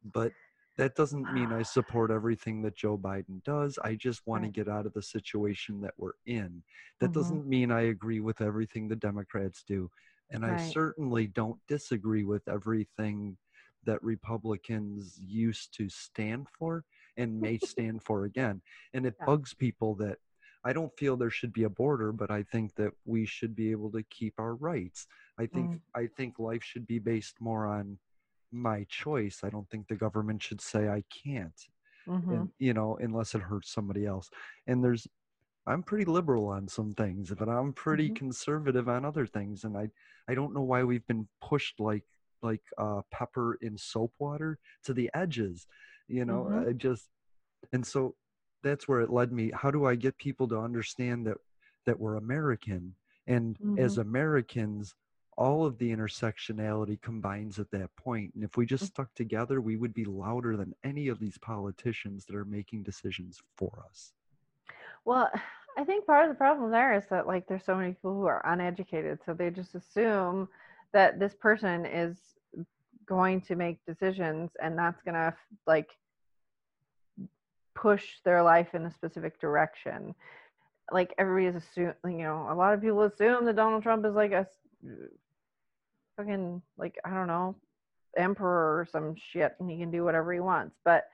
But 0.04 0.32
that 0.80 0.94
doesn't 0.96 1.30
mean 1.30 1.52
I 1.52 1.62
support 1.62 2.10
everything 2.10 2.62
that 2.62 2.74
Joe 2.74 2.96
Biden 2.96 3.44
does. 3.44 3.78
I 3.84 3.96
just 3.96 4.26
want 4.26 4.44
to 4.44 4.48
get 4.48 4.66
out 4.66 4.86
of 4.86 4.94
the 4.94 5.02
situation 5.02 5.82
that 5.82 5.92
we're 5.98 6.12
in. 6.24 6.62
That 7.00 7.10
Mhm. 7.10 7.12
doesn't 7.12 7.46
mean 7.46 7.70
I 7.70 7.82
agree 7.82 8.20
with 8.20 8.40
everything 8.40 8.88
the 8.88 8.96
Democrats 8.96 9.62
do. 9.62 9.90
And 10.30 10.42
I 10.42 10.56
certainly 10.56 11.26
don't 11.26 11.60
disagree 11.68 12.24
with 12.24 12.48
everything 12.48 13.36
that 13.84 14.02
Republicans 14.02 15.20
used 15.22 15.74
to 15.74 15.90
stand 15.90 16.48
for 16.48 16.84
and 17.18 17.42
may 17.42 17.58
stand 17.74 18.02
for 18.02 18.24
again. 18.24 18.62
And 18.94 19.04
it 19.04 19.16
Yeah. 19.20 19.26
bugs 19.26 19.52
people 19.52 19.94
that 19.96 20.18
I 20.64 20.72
don't 20.72 20.96
feel 20.98 21.16
there 21.18 21.30
should 21.30 21.52
be 21.52 21.64
a 21.64 21.70
border, 21.70 22.10
but 22.12 22.30
I 22.30 22.42
think 22.42 22.74
that 22.76 22.92
we 23.04 23.26
should 23.26 23.54
be 23.54 23.70
able 23.70 23.90
to 23.92 24.02
keep 24.04 24.34
our 24.38 24.54
rights. 24.54 25.06
I 25.38 25.46
think 25.46 25.72
Mm. 25.72 25.80
I 25.94 26.06
think 26.06 26.38
life 26.38 26.64
should 26.64 26.86
be 26.86 26.98
based 26.98 27.38
more 27.38 27.66
on 27.66 27.98
my 28.52 28.84
choice. 28.84 29.42
I 29.44 29.50
don't 29.50 29.68
think 29.70 29.88
the 29.88 29.96
government 29.96 30.42
should 30.42 30.60
say 30.60 30.88
I 30.88 31.02
can't. 31.10 31.60
Mhm. 32.06 32.30
And 32.30 32.52
you 32.58 32.74
know, 32.74 32.96
unless 32.98 33.34
it 33.34 33.42
hurts 33.42 33.70
somebody 33.70 34.06
else. 34.06 34.30
And 34.66 34.84
there's 34.84 35.06
I'm 35.66 35.82
pretty 35.82 36.04
liberal 36.06 36.48
on 36.48 36.68
some 36.68 36.94
things, 36.94 37.32
but 37.34 37.48
I'm 37.48 37.72
pretty 37.72 38.10
Mhm. 38.10 38.12
conservative 38.12 38.88
on 38.88 39.04
other 39.04 39.26
things. 39.26 39.64
And 39.64 39.76
I 39.78 39.90
I 40.28 40.34
don't 40.34 40.54
know 40.54 40.62
why 40.62 40.84
we've 40.84 41.06
been 41.06 41.28
pushed 41.40 41.80
like 41.80 42.04
like 42.42 42.62
uh, 42.78 43.02
pepper 43.12 43.56
in 43.62 43.78
soap 43.78 44.14
water 44.18 44.58
to 44.84 44.94
the 44.94 45.10
edges. 45.14 45.66
You 46.08 46.24
know, 46.24 46.48
Mhm. 46.48 46.66
I 46.68 46.72
just 46.74 47.10
and 47.72 47.86
so 47.86 48.16
that's 48.62 48.88
where 48.88 49.00
it 49.00 49.10
led 49.10 49.32
me. 49.32 49.50
How 49.54 49.70
do 49.70 49.86
I 49.86 49.94
get 49.96 50.18
people 50.18 50.48
to 50.48 50.58
understand 50.58 51.26
that 51.26 51.38
that 51.86 51.98
we're 52.00 52.16
American 52.16 52.96
and 53.26 53.58
as 53.76 53.96
Mhm. 53.98 53.98
Americans, 53.98 54.94
all 55.40 55.64
of 55.64 55.78
the 55.78 55.90
intersectionality 55.90 57.00
combines 57.00 57.58
at 57.58 57.70
that 57.70 57.96
point. 57.96 58.34
And 58.34 58.44
if 58.44 58.58
we 58.58 58.66
Mm. 58.66 58.68
just 58.68 58.84
stuck 58.84 59.12
together, 59.14 59.62
we 59.62 59.76
would 59.76 59.94
be 59.94 60.04
louder 60.04 60.54
than 60.54 60.74
any 60.84 61.08
of 61.08 61.18
these 61.18 61.38
politicians 61.38 62.26
that 62.26 62.36
are 62.36 62.44
making 62.44 62.82
decisions 62.82 63.42
for 63.56 63.82
us. 63.88 64.12
Well, 65.06 65.30
I 65.78 65.84
think 65.84 66.04
part 66.04 66.24
of 66.24 66.28
the 66.28 66.34
problem 66.34 66.70
there 66.70 66.92
is 66.92 67.06
that 67.08 67.26
like 67.26 67.46
there's 67.46 67.64
so 67.64 67.74
many 67.74 67.92
people 67.94 68.12
who 68.12 68.26
are 68.26 68.44
uneducated, 68.44 69.20
so 69.24 69.32
they 69.32 69.48
just 69.50 69.74
assume 69.74 70.48
that 70.92 71.18
this 71.18 71.34
person 71.34 71.86
is 71.86 72.18
going 73.06 73.40
to 73.40 73.56
make 73.56 73.82
decisions 73.86 74.50
and 74.60 74.76
that's 74.76 75.00
gonna 75.02 75.34
like 75.66 75.88
push 77.74 78.20
their 78.24 78.42
life 78.42 78.74
in 78.74 78.84
a 78.84 78.90
specific 78.90 79.40
direction. 79.40 80.14
Like 80.92 81.14
everybody 81.16 81.46
is 81.46 81.64
assuming, 81.64 82.18
you 82.18 82.26
know, 82.26 82.46
a 82.50 82.54
lot 82.54 82.74
of 82.74 82.82
people 82.82 83.02
assume 83.02 83.46
that 83.46 83.56
Donald 83.56 83.82
Trump 83.82 84.04
is 84.04 84.14
like 84.14 84.32
a 84.32 84.46
fucking 86.20 86.62
like 86.76 86.98
I 87.04 87.10
don't 87.10 87.26
know 87.26 87.56
emperor 88.16 88.80
or 88.80 88.88
some 88.90 89.14
shit, 89.32 89.54
and 89.60 89.70
he 89.70 89.78
can 89.78 89.90
do 89.90 90.04
whatever 90.04 90.32
he 90.32 90.40
wants, 90.40 90.76
but 90.84 91.04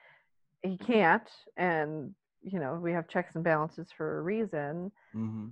he 0.62 0.76
can't, 0.78 1.28
and 1.56 2.14
you 2.42 2.58
know 2.58 2.74
we 2.74 2.92
have 2.92 3.08
checks 3.08 3.34
and 3.34 3.44
balances 3.44 3.88
for 3.96 4.18
a 4.18 4.22
reason. 4.22 4.90
hmm 5.12 5.46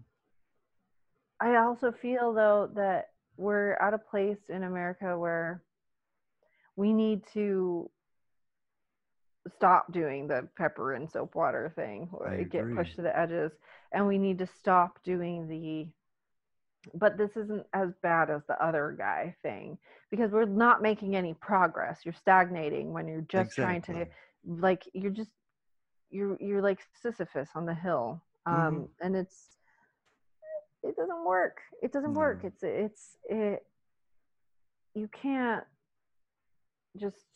I 1.41 1.57
also 1.57 1.93
feel 1.93 2.33
though 2.33 2.71
that 2.75 3.11
we're 3.37 3.73
at 3.75 3.93
a 3.93 3.99
place 3.99 4.39
in 4.49 4.63
America 4.63 5.19
where 5.19 5.63
we 6.77 6.93
need 6.93 7.23
to 7.35 7.91
stop 9.57 9.93
doing 9.93 10.27
the 10.27 10.49
pepper 10.57 10.95
and 10.95 11.11
soap 11.11 11.35
water 11.35 11.73
thing 11.75 12.09
or 12.13 12.37
get 12.45 12.75
pushed 12.75 12.97
to 12.97 13.03
the 13.03 13.19
edges 13.19 13.53
and 13.93 14.07
we 14.07 14.17
need 14.17 14.39
to 14.39 14.47
stop 14.59 15.03
doing 15.05 15.47
the 15.49 15.87
but 16.95 17.17
this 17.17 17.37
isn't 17.37 17.67
as 17.73 17.91
bad 18.03 18.31
as 18.31 18.43
the 18.47 18.63
other 18.65 18.95
guy 18.99 19.35
thing 19.43 19.79
because 20.11 20.31
we're 20.33 20.45
not 20.45 20.83
making 20.83 21.17
any 21.17 21.35
progress. 21.35 22.01
You're 22.05 22.15
stagnating 22.15 22.93
when 22.93 23.09
you're 23.09 23.23
just 23.23 23.55
trying 23.55 23.83
to 23.83 24.07
like 24.47 24.83
you're 24.93 25.11
just 25.11 25.31
you're 26.11 26.37
you're 26.41 26.63
like 26.63 26.81
sisyphus 27.03 27.49
on 27.55 27.65
the 27.67 27.75
hill 27.75 28.23
um 28.47 28.55
Mhm. 28.55 28.89
and 29.01 29.17
it's 29.17 29.59
it 30.83 30.97
doesn't 30.97 31.25
work. 31.25 31.63
It 31.83 31.93
doesn't 31.93 32.13
work. 32.15 32.45
It's 32.45 32.63
it's 32.63 33.17
it 33.31 33.67
you 34.95 35.09
can't 35.09 35.65
just 36.97 37.27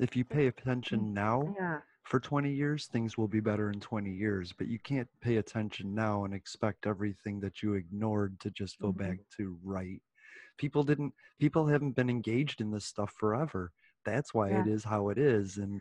If 0.00 0.16
you 0.16 0.24
pay 0.24 0.48
attention 0.48 1.14
now 1.14 1.54
yeah 1.58 1.78
for 2.04 2.20
20 2.20 2.52
years, 2.52 2.86
things 2.86 3.16
will 3.18 3.28
be 3.28 3.40
better 3.40 3.70
in 3.70 3.80
20 3.80 4.10
years, 4.10 4.52
but 4.52 4.68
you 4.68 4.78
can't 4.78 5.08
pay 5.20 5.36
attention 5.38 5.94
now 5.94 6.24
and 6.24 6.34
expect 6.34 6.86
everything 6.86 7.40
that 7.40 7.62
you 7.62 7.74
ignored 7.74 8.38
to 8.40 8.50
just 8.50 8.78
go 8.78 8.92
Mhm. 8.92 8.96
back 8.98 9.18
to 9.38 9.58
right. 9.62 10.00
People 10.58 10.84
didn't 10.84 11.14
people 11.38 11.66
haven't 11.66 11.92
been 11.96 12.10
engaged 12.10 12.60
in 12.60 12.70
this 12.70 12.84
stuff 12.84 13.12
forever. 13.18 13.72
That's 14.04 14.32
why 14.32 14.50
it 14.50 14.66
Yeah. 14.66 14.74
is 14.74 14.84
how 14.84 15.08
it 15.08 15.18
is 15.18 15.58
and 15.58 15.80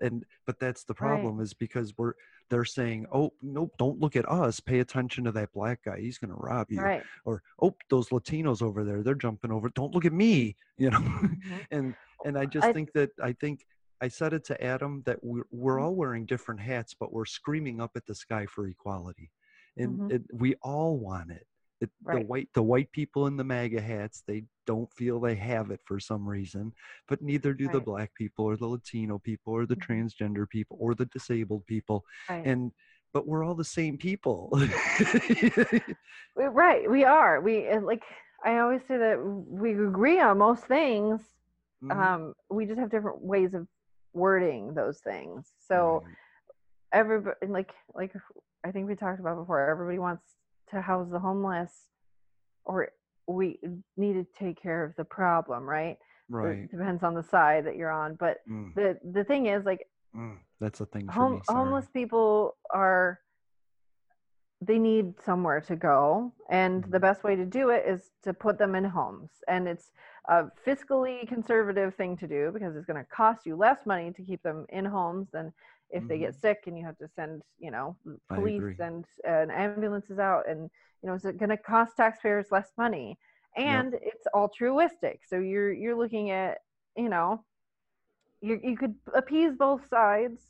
and 0.00 0.24
but 0.46 0.60
that's 0.60 0.84
the 0.84 0.94
Right. 0.94 1.00
problem 1.20 1.40
is 1.40 1.52
because 1.54 1.92
we're 1.98 2.14
they're 2.50 2.64
saying, 2.64 3.04
"Oh, 3.12 3.34
nope, 3.42 3.74
don't 3.78 3.98
look 3.98 4.14
at 4.16 4.26
us. 4.30 4.60
Pay 4.60 4.78
attention 4.78 5.24
to 5.24 5.32
that 5.32 5.52
black 5.52 5.82
guy. 5.82 6.00
He's 6.00 6.18
going 6.18 6.30
to 6.30 6.36
rob 6.36 6.70
you." 6.70 6.80
right 6.80 7.04
Or, 7.24 7.42
"Oh, 7.60 7.76
those 7.90 8.08
Latinos 8.10 8.62
over 8.62 8.84
there, 8.84 9.02
they're 9.02 9.14
jumping 9.16 9.50
over. 9.50 9.68
Don't 9.70 9.92
look 9.92 10.04
at 10.04 10.12
me." 10.12 10.54
You 10.78 10.90
know? 10.90 11.00
Mhm. 11.00 11.66
and 11.72 11.94
and 12.24 12.38
I 12.38 12.46
just 12.46 12.68
I- 12.68 12.72
think 12.72 12.92
that 12.92 13.10
I 13.20 13.32
think 13.32 13.66
I 14.00 14.08
said 14.08 14.32
it 14.32 14.44
to 14.46 14.64
Adam 14.64 15.02
that 15.06 15.18
we're, 15.22 15.44
we're 15.50 15.78
Mhm. 15.78 15.82
all 15.82 15.94
wearing 15.94 16.26
different 16.26 16.60
hats, 16.60 16.94
but 16.94 17.12
we're 17.12 17.24
screaming 17.24 17.80
up 17.80 17.92
at 17.96 18.06
the 18.06 18.14
sky 18.14 18.46
for 18.46 18.66
equality, 18.68 19.30
and 19.76 19.98
Mhm. 19.98 20.12
it, 20.12 20.22
we 20.32 20.54
all 20.62 20.98
want 20.98 21.30
it. 21.30 21.46
it 21.80 21.90
The 22.10 22.20
white 22.20 22.48
the 22.54 22.62
white 22.62 22.90
people 22.92 23.26
in 23.26 23.36
the 23.36 23.44
MAGA 23.44 23.80
hats, 23.80 24.22
they 24.26 24.44
don't 24.66 24.92
feel 24.92 25.20
they 25.20 25.34
have 25.36 25.70
it 25.70 25.80
for 25.84 25.98
some 26.00 26.28
reason, 26.28 26.72
but 27.08 27.22
neither 27.22 27.54
do 27.54 27.68
the 27.68 27.80
black 27.80 28.14
people 28.14 28.44
or 28.44 28.56
the 28.56 28.66
Latino 28.66 29.18
people 29.18 29.52
or 29.52 29.66
the 29.66 29.76
Mhm. 29.76 29.86
transgender 29.86 30.48
people 30.48 30.76
or 30.80 30.94
the 30.94 31.06
disabled 31.06 31.66
people, 31.66 32.04
right 32.28 32.46
and 32.46 32.72
but 33.14 33.26
we're 33.26 33.42
all 33.44 33.54
the 33.54 33.64
same 33.64 33.96
people. 33.98 34.50
Right 36.36 36.88
we 36.88 37.04
are 37.04 37.40
we 37.40 37.68
like 37.78 38.02
i 38.44 38.58
always 38.58 38.80
say 38.86 38.96
that 38.96 39.18
we 39.48 39.72
agree 39.72 40.20
on 40.20 40.38
most 40.38 40.64
things 40.66 41.20
Mhm. 41.82 41.90
um 41.98 42.34
we 42.50 42.66
just 42.66 42.78
have 42.78 42.90
different 42.90 43.20
ways 43.20 43.54
of 43.54 43.66
wording 44.18 44.74
those 44.74 44.98
things 44.98 45.52
so 45.58 46.02
Right. 46.04 46.14
everybody 46.92 47.36
like 47.48 47.72
like 47.94 48.12
i 48.64 48.70
think 48.70 48.86
we 48.88 48.94
talked 48.94 49.20
about 49.20 49.36
before 49.38 49.68
everybody 49.70 49.98
wants 49.98 50.22
to 50.70 50.80
house 50.80 51.08
the 51.10 51.18
homeless 51.18 51.88
or 52.64 52.88
we 53.26 53.58
need 53.96 54.14
to 54.14 54.26
take 54.38 54.60
care 54.60 54.82
of 54.84 54.96
the 54.96 55.04
problem, 55.04 55.68
right? 55.68 55.98
Right. 56.30 56.58
It 56.64 56.70
depends 56.70 57.02
on 57.02 57.14
the 57.14 57.22
side 57.22 57.66
that 57.66 57.76
you're 57.76 57.90
on, 57.90 58.14
but 58.14 58.38
Mm. 58.50 58.72
the 58.74 58.98
the 59.12 59.24
thing 59.24 59.46
is 59.46 59.64
like 59.64 59.86
Mm, 60.16 60.38
that's 60.60 60.80
a 60.80 60.86
thing 60.86 61.08
for 61.10 61.12
home, 61.14 61.32
me. 61.34 61.42
Homeless 61.48 61.86
people 61.92 62.56
are 62.72 63.20
they 64.60 64.78
need 64.78 65.14
somewhere 65.24 65.60
to 65.60 65.76
go 65.76 66.32
and 66.50 66.82
Mm-hmm. 66.82 66.92
the 66.92 66.98
best 67.00 67.22
way 67.22 67.36
to 67.36 67.44
do 67.44 67.68
it 67.70 67.84
is 67.86 68.10
to 68.24 68.32
put 68.32 68.58
them 68.58 68.74
in 68.74 68.84
homes 68.84 69.30
and 69.46 69.68
it's 69.68 69.92
a 70.28 70.44
fiscally 70.66 71.26
conservative 71.28 71.94
thing 71.94 72.16
to 72.18 72.26
do 72.28 72.50
because 72.52 72.76
it's 72.76 72.86
going 72.86 72.98
to 73.02 73.08
cost 73.14 73.46
you 73.46 73.56
less 73.56 73.86
money 73.86 74.12
to 74.12 74.22
keep 74.22 74.42
them 74.42 74.66
in 74.70 74.84
homes 74.84 75.28
than 75.32 75.52
if 75.90 76.06
they 76.08 76.18
get 76.18 76.34
sick 76.34 76.64
and 76.66 76.78
you 76.78 76.84
have 76.84 76.98
to 76.98 77.08
send 77.16 77.42
you 77.58 77.70
know 77.70 77.96
police 78.34 78.66
and, 78.80 79.04
and 79.26 79.50
ambulances 79.52 80.10
out 80.10 80.36
and 80.40 80.60
you 80.92 80.98
know 81.00 81.06
it's 81.06 81.16
going 81.24 81.40
to 81.42 81.56
cost 81.56 81.96
taxpayers 81.96 82.46
less 82.50 82.72
money? 82.76 83.18
And 83.56 83.94
it's 83.94 84.26
altruistic. 84.34 85.20
So 85.26 85.38
you're 85.38 85.72
you're 85.72 85.96
looking 85.96 86.30
at 86.30 86.58
you 86.96 87.08
know 87.08 87.42
you 88.40 88.60
you 88.62 88.76
could 88.76 88.94
appease 89.14 89.56
both 89.56 89.86
sides 89.88 90.40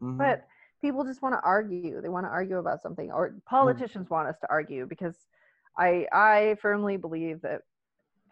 Mhm. 0.00 0.18
but 0.18 0.46
people 0.80 1.04
just 1.04 1.22
want 1.22 1.34
to 1.34 1.40
argue. 1.44 1.92
They 1.92 2.00
want 2.00 2.14
to 2.14 2.20
argue 2.20 2.46
about 2.58 2.72
something 2.72 3.02
or 3.02 3.24
politicians 3.36 4.02
want 4.02 4.20
us 4.22 4.32
to 4.34 4.42
argue 4.44 4.86
because 4.86 5.26
i 5.78 6.06
i 6.12 6.56
firmly 6.60 6.96
believe 6.96 7.40
that 7.42 7.62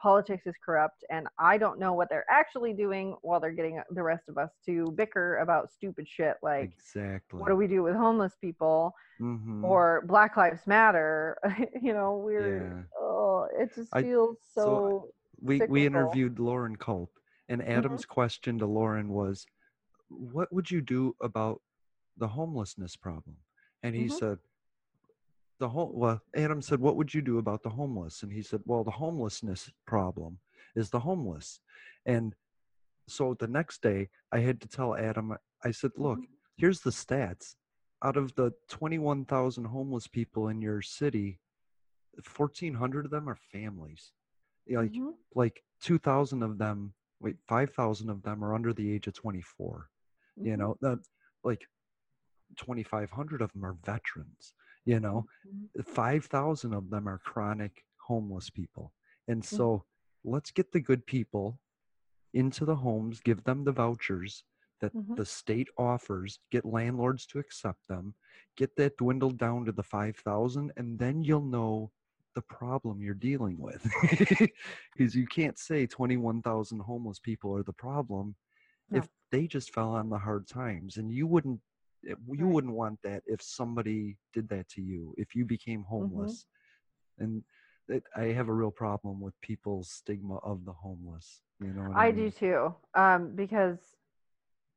politics 0.07 0.47
is 0.47 0.55
corrupt 0.65 1.03
and 1.11 1.27
i 1.37 1.59
don't 1.59 1.81
know 1.81 1.93
what 1.93 2.09
they're 2.09 2.31
actually 2.31 2.73
doing 2.73 3.17
while 3.23 3.41
they're 3.41 3.51
getting 3.61 3.81
the 3.91 4.03
rest 4.13 4.29
of 4.29 4.39
us 4.39 4.51
to 4.65 4.93
bicker 4.93 5.39
about 5.39 5.69
stupid 5.69 6.07
shit 6.09 6.37
like 6.45 6.71
exactly. 6.71 7.41
what 7.41 7.49
do 7.49 7.57
we 7.57 7.67
do 7.67 7.83
with 7.83 7.97
homeless 7.97 8.35
people 8.41 8.95
Mhm. 9.21 9.65
or 9.65 10.05
black 10.07 10.37
lives 10.37 10.65
matter 10.67 11.37
you 11.87 11.93
know 11.93 12.11
we're 12.25 12.69
Yeah. 12.69 12.83
oh 13.01 13.49
it 13.59 13.75
just 13.75 13.93
I- 13.97 14.03
feels 14.03 14.37
so, 14.55 14.63
so 14.65 15.09
we 15.41 15.61
we 15.69 15.85
interviewed 15.87 16.39
Lauren 16.39 16.77
Culp, 16.77 17.11
and 17.49 17.61
Adam's 17.77 18.07
question 18.07 18.59
to 18.61 18.67
Lauren 18.67 19.09
was, 19.09 19.45
"What 20.09 20.53
would 20.55 20.71
you 20.71 20.81
do 20.81 21.15
about 21.21 21.59
the 22.17 22.29
homelessness 22.29 22.95
problem?" 22.97 23.37
And 23.83 23.95
he 23.95 24.07
Mhm. 24.07 24.19
said, 24.21 24.39
"The 25.59 25.71
whole 25.71 25.93
well." 25.93 26.21
Adam 26.35 26.61
said, 26.61 26.81
"What 26.81 26.97
would 26.97 27.15
you 27.15 27.23
do 27.23 27.39
about 27.39 27.63
the 27.63 27.71
homeless?" 27.71 28.23
And 28.23 28.33
he 28.33 28.43
said, 28.43 28.63
"Well, 28.67 28.85
the 28.85 28.91
homelessness 28.91 29.71
problem 29.87 30.41
is 30.75 30.91
the 30.91 31.01
homeless." 31.01 31.61
And 32.05 32.35
so 33.09 33.35
the 33.35 33.49
next 33.49 33.83
day, 33.83 34.11
I 34.33 34.41
had 34.41 34.61
to 34.61 34.69
tell 34.69 34.95
Adam. 34.97 35.37
I 35.65 35.71
said, 35.71 35.93
"Look, 35.97 36.21
here's 36.57 36.81
the 36.81 36.91
stats. 36.91 37.57
Out 38.03 38.17
of 38.17 38.35
the 38.35 38.53
21,000 38.69 39.65
homeless 39.65 40.07
people 40.07 40.49
in 40.49 40.61
your 40.61 40.83
city, 40.83 41.41
1,400 42.23 43.07
of 43.07 43.11
them 43.11 43.29
are 43.29 43.37
families. 43.37 44.13
Like, 44.69 44.93
Mhm. 44.93 45.17
like 45.35 45.65
2,000 45.81 46.43
of 46.43 46.59
them, 46.59 46.95
wait, 47.21 47.39
5,000 47.47 48.11
of 48.11 48.23
them 48.23 48.45
are 48.45 48.55
under 48.55 48.73
the 48.75 48.91
age 48.91 49.07
of 49.07 49.15
24. 49.15 49.91
You 50.37 50.55
Mhm. 50.55 50.59
know, 50.59 50.79
that 50.83 50.99
like 51.43 51.67
2,500 52.57 53.41
of 53.41 53.53
them 53.53 53.65
are 53.65 53.73
veterans. 53.75 54.53
You 54.87 55.01
know, 55.01 55.27
Mhm. 55.45 55.69
5,000 55.85 56.75
of 56.75 56.91
them 56.91 57.09
are 57.09 57.19
chronic 57.19 57.85
homeless 57.99 58.51
people. 58.51 58.95
And 59.29 59.45
Mm-hmm. 59.53 59.63
so 59.63 59.87
let's 60.25 60.53
get 60.53 60.73
the 60.73 60.81
good 60.81 61.07
people 61.07 61.61
into 62.35 62.65
the 62.65 62.77
homes, 62.77 63.21
give 63.21 63.45
them 63.45 63.65
the 63.65 63.73
vouchers 63.73 64.45
that 64.81 64.93
Mhm. 64.93 65.17
the 65.17 65.25
state 65.25 65.69
offers, 65.79 66.39
get 66.51 66.65
landlords 66.65 67.27
to 67.27 67.39
accept 67.39 67.89
them, 67.89 68.15
get 68.57 68.77
that 68.77 68.97
dwindled 68.99 69.39
down 69.39 69.65
to 69.65 69.73
the 69.73 69.83
5,000, 69.83 70.73
and 70.77 70.99
then 70.99 71.23
you'll 71.23 71.45
know 71.45 71.93
the 72.35 72.43
problem 72.43 73.01
you're 73.03 73.15
dealing 73.15 73.59
with. 73.59 73.87
Because 74.97 75.15
you 75.15 75.27
can't 75.27 75.59
say 75.59 75.87
21,000 75.87 76.81
homeless 76.81 77.19
people 77.19 77.57
are 77.57 77.63
the 77.63 77.73
problem 77.73 78.37
No. 78.89 79.03
if 79.03 79.09
they 79.33 79.47
just 79.47 79.73
fell 79.75 79.91
on 79.91 80.11
the 80.11 80.19
hard 80.19 80.49
times. 80.49 80.97
And 80.99 81.13
you 81.13 81.27
wouldn't. 81.27 81.61
It- 82.03 82.19
You 82.33 82.47
Right. 82.47 82.55
wouldn't 82.55 82.75
want 82.75 83.01
that 83.03 83.23
if 83.27 83.43
somebody 83.43 84.17
did 84.33 84.49
that 84.49 84.69
to 84.71 84.83
you, 84.83 85.15
if 85.17 85.35
you 85.35 85.45
became 85.45 85.83
Mm-hmm. 85.83 85.85
homeless. 85.85 86.47
And 87.19 87.45
it, 87.89 88.05
I 88.17 88.25
have 88.27 88.49
a 88.49 88.53
real 88.55 88.71
problem 88.71 89.21
with 89.21 89.41
people's 89.41 89.91
stigma 89.91 90.37
of 90.39 90.65
the 90.65 90.73
homeless. 90.73 91.43
You 91.61 91.73
know, 91.73 91.93
I, 91.95 92.09
I 92.09 92.11
mean? 92.13 92.17
do 92.17 92.31
too, 92.31 92.75
um, 92.95 93.33
because 93.35 93.79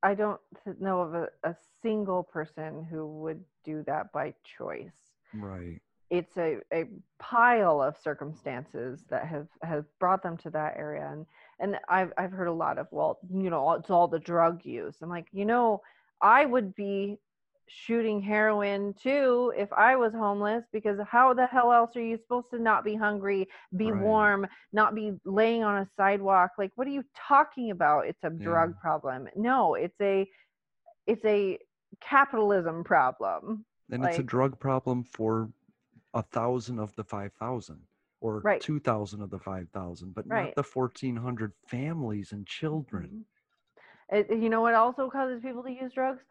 I 0.04 0.14
don't 0.16 0.40
know 0.80 1.02
of 1.02 1.14
a, 1.14 1.28
a 1.44 1.56
single 1.82 2.24
person 2.24 2.86
who 2.90 3.08
would 3.22 3.44
do 3.64 3.84
that 3.86 4.12
by 4.14 4.34
choice. 4.44 4.96
Right. 5.34 5.82
It's 6.10 6.38
a, 6.38 6.58
a 6.74 6.86
pile 7.20 7.82
of 7.82 7.98
circumstances 7.98 9.04
that 9.10 9.28
have, 9.28 9.48
have 9.64 9.86
brought 10.00 10.24
them 10.24 10.38
to 10.38 10.50
that 10.52 10.76
area. 10.78 11.08
And, 11.12 11.26
and 11.60 11.78
I've, 11.88 12.12
I've 12.18 12.32
heard 12.32 12.48
a 12.48 12.54
lot 12.54 12.78
of, 12.80 12.88
well, 12.92 13.20
you 13.32 13.50
know, 13.50 13.74
it's 13.74 13.90
all 13.92 14.08
the 14.08 14.20
drug 14.20 14.66
use. 14.66 14.98
I'm 15.02 15.10
like, 15.10 15.28
you 15.32 15.46
know, 15.46 15.82
I 16.22 16.46
would 16.46 16.76
be 16.76 17.18
shooting 17.68 18.20
heroin 18.22 18.96
too 18.96 19.54
if 19.56 19.72
I 19.72 19.96
was 19.96 20.12
homeless 20.12 20.64
because 20.74 21.00
how 21.08 21.34
the 21.36 21.46
hell 21.46 21.72
else 21.72 21.96
are 21.96 22.02
you 22.02 22.18
supposed 22.18 22.50
to 22.52 22.60
not 22.60 22.84
be 22.84 22.96
hungry, 22.96 23.48
be 23.78 23.92
Right. 23.92 24.02
warm, 24.02 24.48
not 24.74 24.96
be 24.96 25.14
laying 25.24 25.64
on 25.64 25.78
a 25.78 25.90
sidewalk? 25.96 26.52
Like 26.58 26.72
what 26.76 26.88
are 26.88 26.92
you 26.92 27.04
talking 27.16 27.72
about? 27.72 28.08
It's 28.08 28.24
a 28.24 28.30
drug 28.32 28.72
Yeah. 28.72 28.82
problem. 28.82 29.30
No, 29.36 29.76
it's 29.76 30.00
a 30.02 30.28
it's 31.06 31.26
a 31.26 31.60
capitalism 32.02 32.84
problem. 32.84 33.66
And 33.92 34.04
it's 34.06 34.20
a 34.20 34.24
drug 34.24 34.60
problem 34.60 35.04
for 35.04 35.50
a 36.14 36.22
thousand 36.24 36.80
of 36.80 36.96
the 36.96 37.04
5,000 37.04 37.82
or 38.22 38.42
Right. 38.44 38.62
2,000 38.62 39.22
of 39.22 39.30
the 39.30 39.40
5,000, 39.40 40.14
but 40.14 40.28
Right. 40.28 40.46
not 40.46 40.56
the 40.56 40.64
1,400 40.64 41.54
families 41.68 42.32
and 42.32 42.46
children. 42.46 43.06
Mm-hmm. 43.06 43.22
It, 44.12 44.30
you 44.32 44.50
know 44.50 44.62
what 44.62 44.74
also 44.76 45.10
causes 45.10 45.42
people 45.42 45.64
to 45.64 45.72
use 45.72 45.94
drugs? 45.94 46.22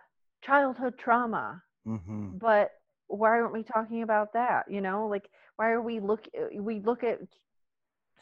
Childhood 0.43 0.95
trauma. 0.99 1.63
hmm 1.85 2.37
but 2.39 2.73
why 3.07 3.31
aren't 3.31 3.55
we 3.55 3.63
talking 3.63 4.03
about 4.03 4.33
that 4.35 4.71
you 4.71 4.81
know? 4.81 5.07
Like 5.09 5.29
why 5.57 5.71
are 5.71 5.81
we 5.83 5.99
look 6.01 6.29
we 6.55 6.81
look 6.81 7.03
at 7.05 7.21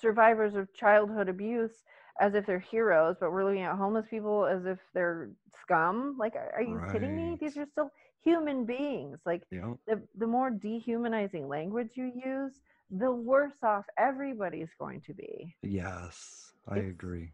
survivors 0.01 0.55
of 0.55 0.73
childhood 0.75 1.29
abuse 1.29 1.73
as 2.21 2.35
if 2.35 2.47
they're 2.47 2.59
heroes 2.59 3.17
but 3.21 3.31
we're 3.33 3.45
looking 3.45 3.63
at 3.63 3.77
homeless 3.77 4.07
people 4.09 4.47
as 4.47 4.65
if 4.67 4.79
they're 4.95 5.31
scum? 5.61 6.17
Like 6.19 6.37
are, 6.37 6.53
are 6.57 6.63
you 6.63 6.81
kidding 6.93 7.17
me? 7.17 7.37
These 7.41 7.57
are 7.57 7.67
still 7.67 7.91
human 8.25 8.65
beings. 8.65 9.19
Like 9.27 9.43
the, 9.87 10.01
the 10.17 10.27
more 10.27 10.51
dehumanizing 10.51 11.49
language 11.49 11.91
you 11.95 12.13
use 12.25 12.53
the 12.91 13.11
worse 13.11 13.59
off 13.63 13.85
everybody's 13.99 14.71
going 14.79 15.01
to 15.03 15.15
be. 15.15 15.55
Yes, 15.63 16.53
I 16.69 16.77
It's- 16.79 16.91
agree. 16.91 17.33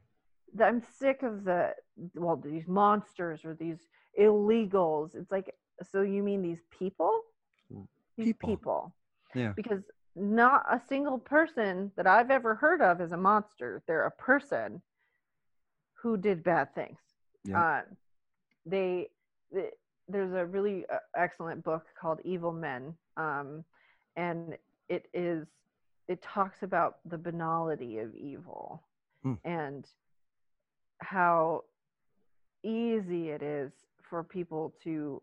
I'm 0.61 0.83
sick 0.99 1.23
of 1.23 1.45
the 1.45 1.75
well 2.15 2.37
these 2.37 2.67
monsters 2.69 3.45
or 3.45 3.55
these 3.55 3.79
illegals. 4.19 5.15
It's 5.15 5.31
like 5.31 5.55
so 5.91 6.03
you 6.03 6.23
mean 6.23 6.43
these 6.43 6.63
people? 6.71 7.21
These 8.17 8.27
People. 8.27 8.49
people. 8.49 8.95
Yeah. 9.35 9.53
Because 9.57 9.83
not 10.15 10.65
a 10.71 10.79
single 10.89 11.19
person 11.19 11.91
that 11.97 12.07
I've 12.07 12.31
ever 12.31 12.55
heard 12.55 12.83
of 12.83 13.01
is 13.01 13.13
a 13.13 13.17
monster. 13.17 13.83
They're 13.87 14.05
a 14.05 14.11
person 14.11 14.83
who 15.95 16.17
did 16.19 16.43
bad 16.45 16.75
things. 16.75 16.99
Yeah. 17.45 17.61
Uh, 17.61 17.83
they, 18.67 19.09
th- 19.53 19.73
there's 20.09 20.33
a 20.35 20.45
really 20.45 20.85
uh, 20.93 20.99
excellent 21.17 21.65
book 21.65 21.87
called 21.99 22.21
Evil 22.25 22.53
Men, 22.53 22.95
um, 23.17 23.65
and 24.17 24.57
it 24.89 25.07
is 25.15 25.47
it 26.09 26.21
talks 26.21 26.63
about 26.63 26.97
the 27.07 27.17
banality 27.19 27.99
of 27.99 28.15
evil 28.15 28.83
Hmm. 29.23 29.35
and 29.45 29.87
how 31.03 31.65
easy 32.63 33.31
it 33.31 33.43
is 33.43 33.73
for 34.09 34.23
people 34.23 34.73
to 34.85 35.21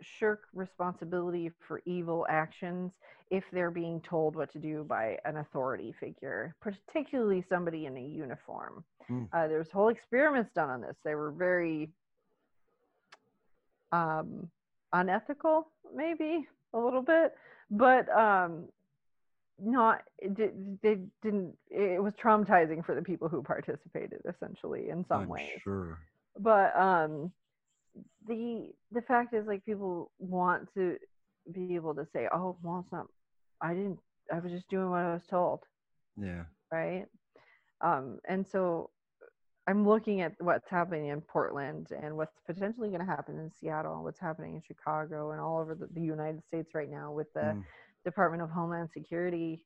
shirk 0.00 0.44
responsibility 0.54 1.50
for 1.66 1.82
evil 1.84 2.26
actions 2.28 2.92
if 3.30 3.44
they're 3.52 3.70
being 3.70 4.00
told 4.00 4.36
what 4.36 4.52
to 4.52 4.58
do 4.58 4.84
by 4.84 5.18
an 5.24 5.38
authority 5.38 5.94
figure, 5.98 6.54
particularly 6.60 7.44
somebody 7.48 7.86
in 7.86 7.96
a 7.96 8.00
uniform. 8.00 8.84
Hmm. 9.06 9.24
Uh, 9.32 9.48
there's 9.48 9.70
whole 9.70 9.88
experiments 9.88 10.50
done 10.54 10.70
on 10.70 10.80
this. 10.80 10.96
They 11.04 11.14
were 11.14 11.30
very 11.30 11.90
um, 13.90 14.50
unethical, 14.92 15.68
maybe 15.94 16.46
a 16.74 16.78
little 16.78 17.02
bit, 17.02 17.34
but 17.70 18.08
um, 18.10 18.64
not. 19.60 20.02
They 20.20 20.50
didn't. 21.22 21.56
It 21.70 22.02
was 22.02 22.14
traumatizing 22.14 22.84
for 22.84 22.94
the 22.94 23.02
people 23.02 23.28
who 23.28 23.42
participated, 23.42 24.20
essentially, 24.28 24.88
in 24.88 25.04
some 25.06 25.22
I'm 25.22 25.28
ways 25.28 25.60
sure. 25.62 25.98
but 26.38 26.74
um 26.76 27.30
the 28.26 28.70
the 28.90 29.02
fact 29.02 29.34
is 29.34 29.46
like 29.46 29.64
people 29.64 30.10
want 30.18 30.72
to 30.74 30.96
be 31.52 31.74
able 31.74 31.94
to 31.94 32.06
say 32.12 32.28
oh 32.32 32.56
well 32.62 32.80
it's 32.82 32.92
not 32.92 33.06
i 33.60 33.74
didn't 33.74 33.98
i 34.32 34.38
was 34.38 34.52
just 34.52 34.68
doing 34.70 34.88
what 34.90 35.00
i 35.00 35.12
was 35.12 35.26
told 35.28 35.60
Yeah. 36.16 36.44
right 36.70 37.06
um 37.82 38.18
and 38.28 38.46
so 38.46 38.90
i'm 39.66 39.86
looking 39.86 40.20
at 40.22 40.32
what's 40.38 40.68
happening 40.70 41.08
in 41.08 41.20
portland 41.20 41.88
and 42.02 42.16
what's 42.16 42.38
potentially 42.46 42.88
going 42.88 43.00
to 43.00 43.06
happen 43.06 43.38
in 43.38 43.50
seattle 43.60 43.94
and 43.94 44.04
what's 44.04 44.20
happening 44.20 44.54
in 44.54 44.62
chicago 44.62 45.32
and 45.32 45.40
all 45.40 45.58
over 45.58 45.74
the, 45.74 45.88
the 45.92 46.00
united 46.00 46.42
states 46.46 46.70
right 46.74 46.90
now 46.90 47.12
with 47.12 47.30
the 47.34 47.40
Mm. 47.40 47.64
Department 48.04 48.42
of 48.42 48.50
homeland 48.50 48.90
security 48.92 49.64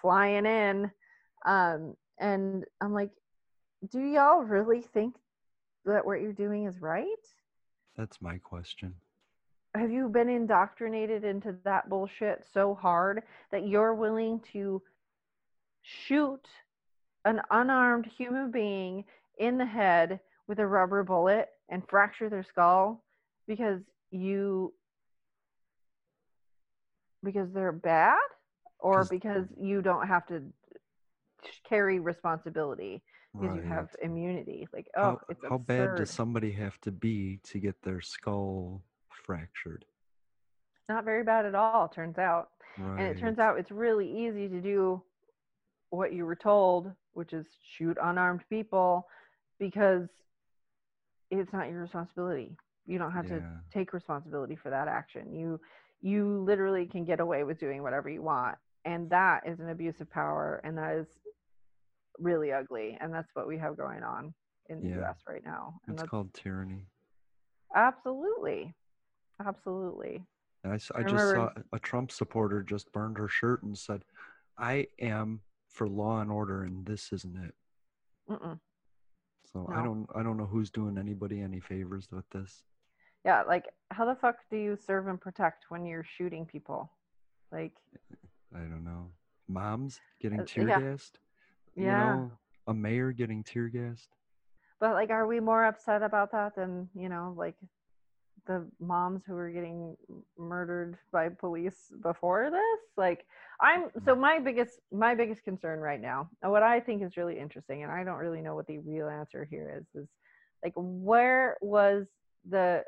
flying 0.00 0.46
in 0.46 0.90
Um, 1.44 1.94
and 2.18 2.64
I'm 2.80 2.92
like, 2.92 3.10
do 3.90 4.00
y'all 4.00 4.42
really 4.42 4.82
think 4.82 5.14
that 5.84 6.04
what 6.04 6.20
you're 6.20 6.32
doing 6.32 6.66
is 6.66 6.80
right? 6.80 7.06
That's 7.96 8.20
my 8.20 8.38
question. 8.38 8.94
Have 9.74 9.90
you 9.90 10.08
been 10.08 10.28
indoctrinated 10.28 11.24
into 11.24 11.54
that 11.64 11.88
bullshit 11.88 12.44
so 12.52 12.74
hard 12.74 13.22
that 13.52 13.68
you're 13.68 13.94
willing 13.94 14.40
to 14.52 14.82
shoot 15.82 16.46
an 17.24 17.40
unarmed 17.50 18.06
human 18.06 18.50
being 18.50 19.04
in 19.38 19.58
the 19.58 19.66
head 19.66 20.20
with 20.48 20.58
a 20.58 20.66
rubber 20.66 21.04
bullet 21.04 21.48
and 21.68 21.82
fracture 21.88 22.28
their 22.28 22.42
skull 22.42 23.04
because 23.46 23.80
you 24.10 24.72
because 27.22 27.48
they're 27.52 27.72
bad 27.72 28.18
or 28.78 29.04
because 29.04 29.46
you 29.60 29.82
don't 29.82 30.06
have 30.06 30.26
to 30.26 30.42
carry 31.68 31.98
responsibility 31.98 33.02
because 33.34 33.56
you 33.56 33.62
have 33.62 33.88
immunity. 34.02 34.66
Like 34.72 34.88
oh 34.96 35.02
how, 35.02 35.20
it's 35.28 35.40
how 35.48 35.58
bad 35.58 35.96
does 35.96 36.10
somebody 36.10 36.52
have 36.52 36.80
to 36.82 36.90
be 36.90 37.40
to 37.44 37.58
get 37.58 37.82
their 37.82 38.00
skull 38.00 38.82
fractured? 39.24 39.84
not 40.88 41.04
very 41.04 41.22
bad 41.22 41.44
at 41.44 41.54
all 41.54 41.86
turns 41.86 42.16
out. 42.16 42.48
And 42.78 43.00
it 43.00 43.18
turns 43.18 43.38
out 43.38 43.58
it's 43.58 43.70
really 43.70 44.08
easy 44.08 44.48
to 44.48 44.60
do 44.60 45.02
what 45.90 46.12
you 46.12 46.24
were 46.24 46.36
told 46.36 46.92
which 47.18 47.32
is 47.32 47.44
shoot 47.76 47.98
unarmed 48.00 48.42
people 48.48 49.08
because 49.58 50.06
it's 51.32 51.52
not 51.52 51.68
your 51.68 51.82
responsibility. 51.82 52.56
You 52.86 52.96
don't 52.96 53.10
have 53.10 53.26
to 53.26 53.42
take 53.74 53.92
responsibility 53.92 54.54
for 54.54 54.70
that 54.70 54.86
action. 54.86 55.34
You 55.34 55.60
you 56.00 56.42
literally 56.44 56.86
can 56.86 57.04
get 57.04 57.20
away 57.20 57.44
with 57.44 57.58
doing 57.58 57.82
whatever 57.82 58.08
you 58.08 58.22
want 58.22 58.56
and 58.84 59.10
that 59.10 59.42
is 59.46 59.58
an 59.60 59.68
abuse 59.70 60.00
of 60.00 60.08
power 60.10 60.60
and 60.64 60.78
that 60.78 60.94
is 60.94 61.06
really 62.18 62.52
ugly 62.52 62.96
and 63.00 63.12
that's 63.12 63.30
what 63.34 63.46
we 63.46 63.58
have 63.58 63.76
going 63.76 64.02
on 64.02 64.32
in 64.68 64.80
the 64.80 64.88
Yeah. 64.90 65.10
us 65.10 65.18
right 65.28 65.44
now 65.44 65.74
and 65.86 65.94
It's 65.94 66.02
that's 66.02 66.10
called 66.10 66.32
tyranny. 66.34 66.86
absolutely 67.74 68.74
absolutely 69.44 70.24
And 70.64 70.72
I, 70.72 70.76
I 70.96 71.00
I 71.00 71.02
just 71.04 71.30
saw 71.32 71.50
a 71.72 71.78
Trump 71.78 72.10
supporter 72.10 72.62
just 72.62 72.90
burned 72.92 73.18
her 73.18 73.28
shirt 73.28 73.62
and 73.62 73.76
said, 73.78 74.02
"I 74.58 74.88
am 75.00 75.40
for 75.68 75.88
law 75.88 76.20
and 76.20 76.30
order, 76.32 76.64
and 76.64 76.84
this 76.84 77.12
isn't 77.12 77.36
it." 77.36 77.54
Mm-mm. 78.28 78.58
So 79.52 79.68
I 79.72 79.82
don't 79.84 80.08
I 80.14 80.22
don't 80.24 80.36
know 80.36 80.46
who's 80.46 80.70
doing 80.70 80.98
anybody 80.98 81.40
any 81.40 81.60
favors 81.60 82.08
with 82.10 82.28
this. 82.30 82.64
Yeah, 83.28 83.42
like 83.42 83.66
how 83.90 84.06
the 84.06 84.14
fuck 84.14 84.36
do 84.50 84.56
you 84.56 84.74
serve 84.74 85.06
and 85.06 85.20
protect 85.20 85.66
when 85.68 85.84
you're 85.84 86.02
shooting 86.16 86.46
people? 86.46 86.90
Like, 87.52 87.74
I 88.54 88.60
don't 88.60 88.84
know. 88.84 89.10
Moms 89.48 90.00
getting 90.18 90.40
Uh, 90.40 90.44
tear 90.46 90.68
yeah. 90.68 90.80
gassed. 90.80 91.18
Yeah. 91.74 91.84
You 91.84 91.96
know, 92.20 92.32
a 92.68 92.72
mayor 92.74 93.12
getting 93.12 93.44
tear 93.44 93.68
gassed. 93.68 94.16
but 94.80 94.92
like, 94.94 95.10
are 95.10 95.26
we 95.26 95.40
more 95.40 95.64
upset 95.66 96.02
about 96.02 96.32
that 96.32 96.54
than 96.54 96.88
you 96.94 97.10
know, 97.10 97.34
like 97.36 97.56
the 98.46 98.66
moms 98.80 99.26
who 99.26 99.34
were 99.34 99.50
getting 99.50 99.94
murdered 100.38 100.96
by 101.12 101.28
police 101.28 101.92
before 102.02 102.50
this? 102.50 102.80
Like, 102.96 103.26
I'm 103.60 103.90
so 104.06 104.14
my 104.14 104.38
biggest 104.38 104.80
my 104.90 105.14
biggest 105.14 105.42
concern 105.44 105.80
right 105.80 106.00
now, 106.00 106.30
and 106.42 106.50
what 106.50 106.62
I 106.62 106.80
think 106.80 107.02
is 107.02 107.18
really 107.18 107.38
interesting, 107.38 107.82
and 107.82 107.92
I 107.92 108.04
don't 108.04 108.16
really 108.24 108.40
know 108.40 108.54
what 108.54 108.66
the 108.66 108.78
real 108.78 109.08
answer 109.08 109.44
here 109.44 109.68
is, 109.78 109.86
is 110.02 110.08
like 110.64 110.72
where 110.76 111.58
was 111.60 112.06
the 112.48 112.84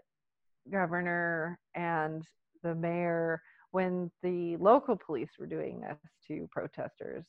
governor 0.70 1.58
and 1.74 2.22
the 2.62 2.74
mayor 2.74 3.40
when 3.72 4.10
the 4.22 4.56
local 4.58 4.96
police 4.96 5.30
were 5.38 5.46
doing 5.46 5.80
this 5.80 5.98
to 6.28 6.48
protesters. 6.50 7.24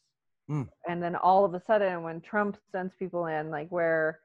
Mm. 0.50 0.68
and 0.90 1.02
then 1.02 1.16
all 1.16 1.46
of 1.46 1.54
a 1.54 1.62
sudden 1.68 2.02
when 2.02 2.20
trump 2.20 2.58
sends 2.72 2.94
people 2.98 3.28
in 3.28 3.52
like 3.52 3.70
where 3.70 4.20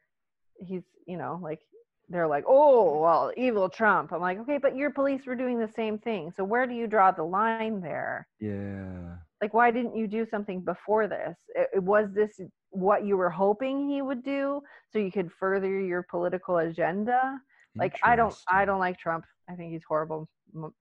he's 0.58 0.82
you 1.06 1.18
know 1.18 1.38
like 1.42 1.60
they're 2.08 2.26
like 2.26 2.44
oh 2.48 3.00
well 3.00 3.30
evil 3.36 3.68
trump. 3.68 4.12
I'm 4.12 4.20
like 4.22 4.38
okay 4.40 4.58
but 4.58 4.74
your 4.76 4.90
police 4.90 5.26
were 5.26 5.36
doing 5.36 5.58
the 5.58 5.68
same 5.76 5.98
thing. 5.98 6.32
So 6.36 6.42
where 6.42 6.66
do 6.66 6.74
you 6.74 6.86
draw 6.86 7.10
the 7.12 7.22
line 7.22 7.80
there? 7.82 8.26
Yeah. 8.40 9.16
like 9.42 9.52
why 9.52 9.70
didn't 9.70 9.94
you 9.94 10.06
do 10.08 10.24
something 10.30 10.60
before 10.62 11.06
this? 11.06 11.36
It, 11.54 11.68
it- 11.74 11.82
was 11.82 12.08
this 12.14 12.40
what 12.70 13.04
you 13.04 13.16
were 13.16 13.30
hoping 13.30 13.88
he 13.88 14.00
would 14.02 14.22
do 14.24 14.60
so 14.90 14.98
you 14.98 15.12
could 15.12 15.30
further 15.32 15.80
your 15.80 16.02
political 16.10 16.58
agenda 16.58 17.38
like 17.76 17.98
i 18.02 18.16
don't 18.16 18.34
i 18.50 18.64
don't 18.64 18.78
like 18.78 18.98
trump 18.98 19.24
i 19.48 19.54
think 19.54 19.72
he's 19.72 19.82
horrible 19.86 20.28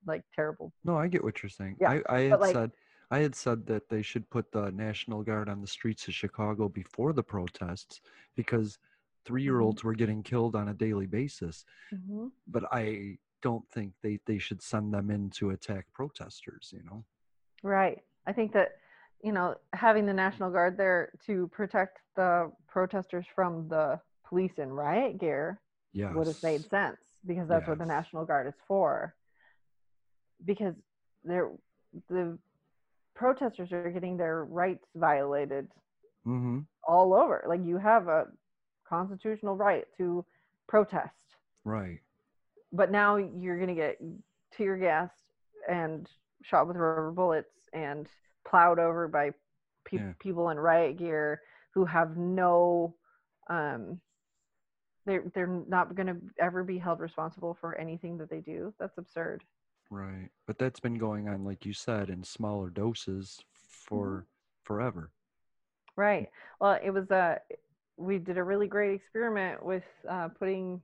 like 0.05 0.23
terrible 0.33 0.71
No, 0.83 0.97
I 0.97 1.07
get 1.07 1.23
what 1.23 1.41
you're 1.43 1.49
saying. 1.49 1.75
Yeah, 1.81 1.91
I, 2.09 2.15
I 2.17 2.21
had 2.29 2.39
like- 2.39 2.53
said 2.53 2.71
I 3.11 3.19
had 3.19 3.35
said 3.35 3.65
that 3.67 3.87
they 3.89 4.01
should 4.01 4.27
put 4.29 4.51
the 4.51 4.71
National 4.71 5.21
Guard 5.21 5.47
on 5.49 5.61
the 5.61 5.67
streets 5.67 6.07
of 6.07 6.13
Chicago 6.15 6.67
before 6.69 7.13
the 7.13 7.21
protests 7.23 8.01
because 8.35 8.79
three 9.25 9.43
year 9.43 9.59
olds 9.59 9.79
Mm-hmm. 9.79 9.87
were 9.87 9.93
getting 9.95 10.23
killed 10.23 10.55
on 10.55 10.69
a 10.69 10.73
daily 10.73 11.05
basis. 11.05 11.65
Mhm. 11.93 12.31
But 12.47 12.63
I 12.71 13.17
don't 13.43 13.63
think 13.71 13.93
they, 14.01 14.19
they 14.25 14.37
should 14.39 14.61
send 14.61 14.91
them 14.93 15.11
in 15.11 15.29
to 15.31 15.49
attack 15.51 15.85
protesters, 15.93 16.73
you 16.75 16.83
know? 16.83 17.03
Right. 17.61 17.99
I 18.25 18.33
think 18.33 18.53
that, 18.53 18.69
you 19.21 19.31
know, 19.33 19.55
having 19.73 20.05
the 20.07 20.13
National 20.13 20.49
Guard 20.49 20.77
there 20.77 21.11
to 21.27 21.47
protect 21.49 21.99
the 22.15 22.51
protesters 22.67 23.25
from 23.35 23.67
the 23.67 23.99
police 24.27 24.53
in 24.57 24.69
riot 24.71 25.19
gear 25.19 25.59
would 26.15 26.27
have 26.27 26.43
made 26.43 26.69
sense 26.69 26.97
because 27.25 27.47
that's 27.47 27.67
what 27.67 27.77
the 27.79 27.85
National 27.85 28.25
Guard 28.25 28.47
is 28.47 28.53
for. 28.67 29.15
Because 30.45 30.75
they're, 31.23 31.49
the 32.09 32.37
protesters 33.15 33.71
are 33.71 33.89
getting 33.91 34.17
their 34.17 34.43
rights 34.45 34.85
violated 34.95 35.67
Mm-hmm. 36.27 36.61
all 36.87 37.13
over. 37.13 37.43
Like 37.47 37.63
you 37.63 37.77
have 37.77 38.07
a 38.07 38.25
constitutional 38.89 39.55
right 39.55 39.85
to 39.97 40.25
protest. 40.67 41.13
Right. 41.63 41.99
but 42.73 42.89
now 42.91 43.17
you're 43.17 43.57
going 43.57 43.69
to 43.69 43.75
get 43.75 43.99
tear 44.57 44.75
gassed 44.75 45.13
and 45.69 46.07
shot 46.43 46.67
with 46.67 46.77
rubber 46.77 47.11
bullets 47.11 47.53
and 47.73 48.07
plowed 48.47 48.79
over 48.79 49.07
by 49.07 49.31
pe- 49.85 49.97
Yeah. 49.97 50.13
people 50.19 50.49
in 50.49 50.59
riot 50.59 50.97
gear 50.97 51.41
who 51.75 51.85
have 51.85 52.17
no 52.17 52.95
um 53.49 53.99
they're 55.05 55.23
they're 55.33 55.61
not 55.67 55.95
going 55.95 56.07
to 56.07 56.17
ever 56.39 56.63
be 56.63 56.77
held 56.77 56.99
responsible 56.99 57.57
for 57.59 57.75
anything 57.77 58.17
that 58.17 58.29
they 58.29 58.39
do 58.39 58.73
that's 58.79 58.97
absurd 58.97 59.43
Right. 59.91 60.29
But 60.47 60.57
that's 60.57 60.79
been 60.79 60.97
going 60.97 61.29
on, 61.29 61.43
like 61.45 61.63
you 61.63 61.71
said, 61.73 62.09
in 62.09 62.23
smaller 62.23 62.69
doses 62.71 63.39
for 63.53 64.07
Mm-hmm. 64.07 64.63
forever. 64.63 65.11
right 65.95 66.29
well 66.59 66.77
it 66.83 66.89
was 66.89 67.09
a 67.11 67.37
we 67.97 68.17
did 68.17 68.37
a 68.37 68.43
really 68.43 68.67
great 68.67 68.95
experiment 68.95 69.63
with 69.63 69.83
uh 70.09 70.27
putting 70.39 70.81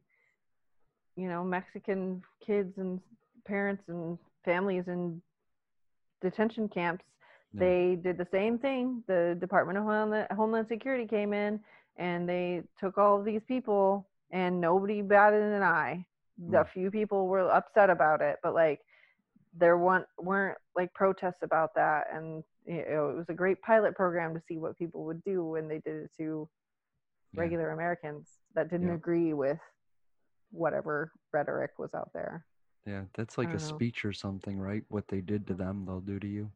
you 1.18 1.28
know 1.28 1.44
mexican 1.44 2.22
kids 2.46 2.72
and 2.78 3.02
parents 3.46 3.84
and 3.88 4.18
families 4.46 4.84
in 4.88 5.22
detention 6.22 6.70
camps 6.70 7.04
Yeah. 7.54 7.60
they 7.62 7.98
did 8.02 8.18
the 8.18 8.28
same 8.32 8.58
thing. 8.60 9.04
The 9.08 9.36
Department 9.40 9.78
of 9.78 9.84
Homeland, 9.84 10.28
Homeland 10.32 10.68
Security 10.70 11.06
came 11.06 11.34
in 11.34 11.60
and 11.98 12.30
they 12.30 12.62
took 12.80 12.98
all 12.98 13.20
of 13.20 13.26
these 13.26 13.42
people, 13.46 14.08
and 14.32 14.60
nobody 14.60 15.02
batted 15.02 15.42
an 15.42 15.62
eye. 15.64 16.06
A 16.40 16.44
Mm. 16.44 16.68
few 16.70 16.90
people 16.90 17.28
were 17.28 17.50
upset 17.52 17.90
about 17.90 18.22
it, 18.22 18.40
but 18.42 18.54
like 18.56 18.82
there 19.54 19.78
weren't 19.78 20.08
weren't 20.18 20.58
like 20.76 20.94
protests 20.94 21.44
about 21.44 21.76
that, 21.76 22.08
and 22.12 22.44
you 22.66 22.84
know, 22.90 23.10
it 23.10 23.16
was 23.16 23.30
a 23.30 23.34
great 23.34 23.62
pilot 23.62 23.96
program 23.96 24.34
to 24.34 24.42
see 24.48 24.58
what 24.58 24.78
people 24.78 25.04
would 25.06 25.24
do 25.24 25.44
when 25.46 25.68
they 25.68 25.80
did 25.80 26.04
it 26.06 26.12
to 26.18 26.50
Yeah. 27.34 27.42
regular 27.42 27.72
Americans 27.72 28.40
that 28.56 28.70
didn't 28.70 28.88
Yeah. 28.88 28.94
agree 28.96 29.34
with 29.34 29.60
whatever 30.52 31.12
rhetoric 31.32 31.78
was 31.78 31.94
out 31.94 32.12
there. 32.14 32.46
Yeah, 32.86 33.06
that's 33.14 33.38
like 33.38 33.50
a 33.50 33.54
know. 33.54 33.58
speech 33.58 34.04
or 34.06 34.14
something, 34.14 34.60
right? 34.60 34.84
What 34.90 35.08
they 35.08 35.22
did 35.22 35.46
to 35.48 35.54
them, 35.54 35.86
they'll 35.86 36.02
do 36.02 36.20
to 36.20 36.28
you. 36.28 36.52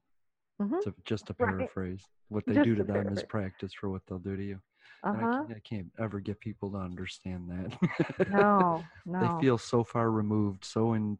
Mhm. 0.60 0.82
To, 0.82 0.94
just 1.04 1.28
to 1.28 1.36
Right. 1.38 1.50
paraphrase, 1.58 2.08
what 2.30 2.45
they 2.45 2.54
Just 2.56 2.66
do 2.66 2.76
to 2.76 2.84
to 2.84 2.91
them 2.91 3.08
is 3.10 3.24
practice 3.24 3.74
for 3.74 3.90
what 3.90 4.06
they'll 4.06 4.20
do 4.20 4.36
to 4.36 4.44
you. 4.44 4.62
Uh 5.03 5.10
And 5.10 5.18
I, 5.18 5.22
can't, 5.22 5.52
I 5.52 5.60
can't 5.60 5.91
ever 5.99 6.20
get 6.20 6.40
people 6.40 6.72
to 6.72 6.78
understand 6.78 7.49
that. 7.49 8.30
No, 8.30 8.84
no. 9.06 9.20
they 9.20 9.41
feel 9.45 9.57
so 9.57 9.84
far 9.84 10.12
removed. 10.12 10.66
So 10.66 10.94
in, 10.94 11.18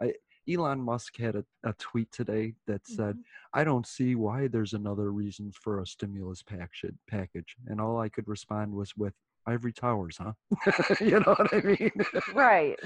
I, 0.00 0.14
Elon 0.48 0.80
Musk 0.80 1.16
had 1.18 1.36
a, 1.36 1.44
a 1.64 1.72
tweet 1.74 2.10
today 2.12 2.54
that 2.66 2.86
said, 2.86 3.14
Mm-hmm. 3.14 3.60
"I 3.60 3.64
don't 3.64 3.86
see 3.86 4.14
why 4.14 4.48
there's 4.48 4.72
another 4.72 5.12
reason 5.12 5.52
for 5.52 5.80
a 5.80 5.86
stimulus 5.86 6.42
package." 6.42 6.96
Package, 7.08 7.56
and 7.66 7.80
all 7.80 8.00
I 8.00 8.08
could 8.08 8.26
respond 8.26 8.72
was 8.72 8.96
with 8.96 9.14
ivory 9.46 9.72
towers, 9.72 10.18
huh? 10.18 10.32
you 11.00 11.20
know 11.20 11.34
what 11.34 11.52
I 11.52 11.60
mean? 11.60 11.92
right. 12.34 12.78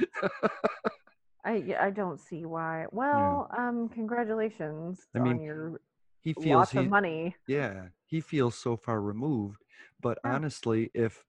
I 1.45 1.77
I 1.78 1.91
don't 1.91 2.20
see 2.20 2.45
why. 2.45 2.86
Well, 2.91 3.49
um, 3.57 3.89
congratulations 3.89 5.07
I 5.15 5.19
mean, 5.19 5.35
on 5.35 5.43
your 5.43 5.81
he 6.20 6.32
feels 6.32 6.47
lots 6.47 6.70
he, 6.73 6.78
of 6.78 6.89
money. 6.89 7.36
Yeah, 7.47 7.89
he 8.07 8.20
feels 8.20 8.57
so 8.57 8.77
far 8.77 9.01
removed. 9.01 9.64
But 10.01 10.19
Yeah. 10.25 10.33
honestly, 10.33 10.91
if 10.95 11.25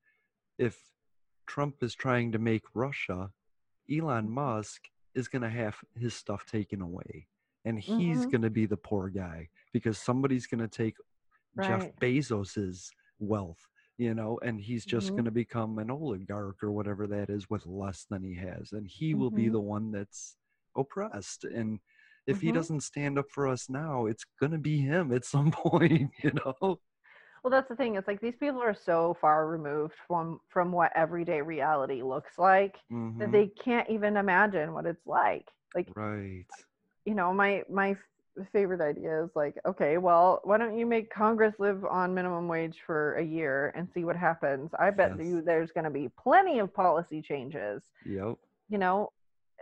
if 0.57 0.77
Trump 1.47 1.83
is 1.83 1.95
trying 1.95 2.31
to 2.31 2.39
make 2.39 2.63
Russia, 2.73 3.31
Mm-hmm. 3.89 3.99
Elon 4.01 4.29
Musk 4.29 4.89
is 5.15 5.27
going 5.27 5.41
to 5.43 5.49
have 5.49 5.77
his 5.95 6.13
stuff 6.13 6.45
taken 6.45 6.81
away, 6.81 7.27
and 7.65 7.79
he's 7.79 8.25
Mhm. 8.25 8.31
going 8.31 8.41
to 8.41 8.49
be 8.49 8.65
the 8.65 8.77
poor 8.77 9.09
guy 9.09 9.49
because 9.73 9.97
somebody's 9.97 10.47
going 10.47 10.61
to 10.61 10.67
take 10.67 10.95
Jeff 11.59 11.91
Bezos's 12.01 12.91
wealth, 13.19 13.67
you 13.97 14.13
know, 14.13 14.39
and 14.43 14.59
he's 14.59 14.85
just 14.85 15.11
Mhm. 15.11 15.15
going 15.15 15.25
to 15.25 15.31
become 15.31 15.79
an 15.79 15.89
oligarch 15.91 16.61
or 16.63 16.71
whatever 16.71 17.07
that 17.07 17.29
is 17.29 17.49
with 17.49 17.65
less 17.65 18.05
than 18.09 18.23
he 18.23 18.35
has, 18.35 18.71
and 18.73 18.87
he 18.87 19.13
will 19.15 19.31
be 19.31 19.47
Mhm. 19.47 19.51
the 19.51 19.61
one 19.61 19.91
that's 19.91 20.37
oppressed. 20.75 21.45
And 21.45 21.79
if 22.27 22.41
he 22.41 22.51
Mhm. 22.51 22.53
doesn't 22.53 22.81
stand 22.81 23.17
up 23.19 23.29
for 23.29 23.47
us 23.47 23.69
now, 23.69 24.05
it's 24.07 24.25
going 24.39 24.51
to 24.51 24.57
be 24.57 24.79
him 24.79 25.11
at 25.13 25.25
some 25.25 25.51
point, 25.51 26.11
you 26.23 26.31
know. 26.33 26.79
Well, 27.45 27.51
that's 27.51 27.69
the 27.69 27.75
thing. 27.75 27.93
It's 27.93 28.07
like 28.07 28.21
these 28.21 28.35
people 28.39 28.59
are 28.59 28.73
so 28.73 29.15
far 29.21 29.45
removed 29.45 29.93
from 30.07 30.39
from 30.49 30.71
what 30.71 30.91
everyday 30.95 31.41
reality 31.43 32.01
looks 32.01 32.39
like 32.39 32.75
Mhm. 32.91 33.19
that 33.19 33.31
they 33.31 33.51
can't 33.63 33.87
even 33.87 34.17
imagine 34.17 34.73
what 34.73 34.87
it's 34.87 35.05
like. 35.05 35.47
Like, 35.75 35.87
Right. 35.95 36.47
you 37.05 37.13
know, 37.13 37.31
my 37.35 37.63
my 37.69 37.95
favorite 38.51 38.81
idea 38.81 39.23
is 39.23 39.29
like, 39.35 39.55
okay, 39.63 39.99
well, 39.99 40.41
why 40.43 40.57
don't 40.57 40.75
you 40.75 40.87
make 40.87 41.13
Congress 41.13 41.53
live 41.59 41.85
on 41.85 42.15
minimum 42.15 42.47
wage 42.47 42.81
for 42.83 43.13
a 43.17 43.23
year 43.23 43.71
and 43.75 43.87
see 43.93 44.05
what 44.05 44.15
happens? 44.15 44.71
I 44.79 44.89
bet 44.89 45.11
Yes. 45.15 45.27
you 45.27 45.41
there's 45.43 45.71
going 45.71 45.83
to 45.83 45.91
be 45.91 46.09
plenty 46.17 46.57
of 46.57 46.73
policy 46.73 47.21
changes. 47.21 47.83
Yep. 48.07 48.39
You 48.69 48.79
know, 48.79 49.11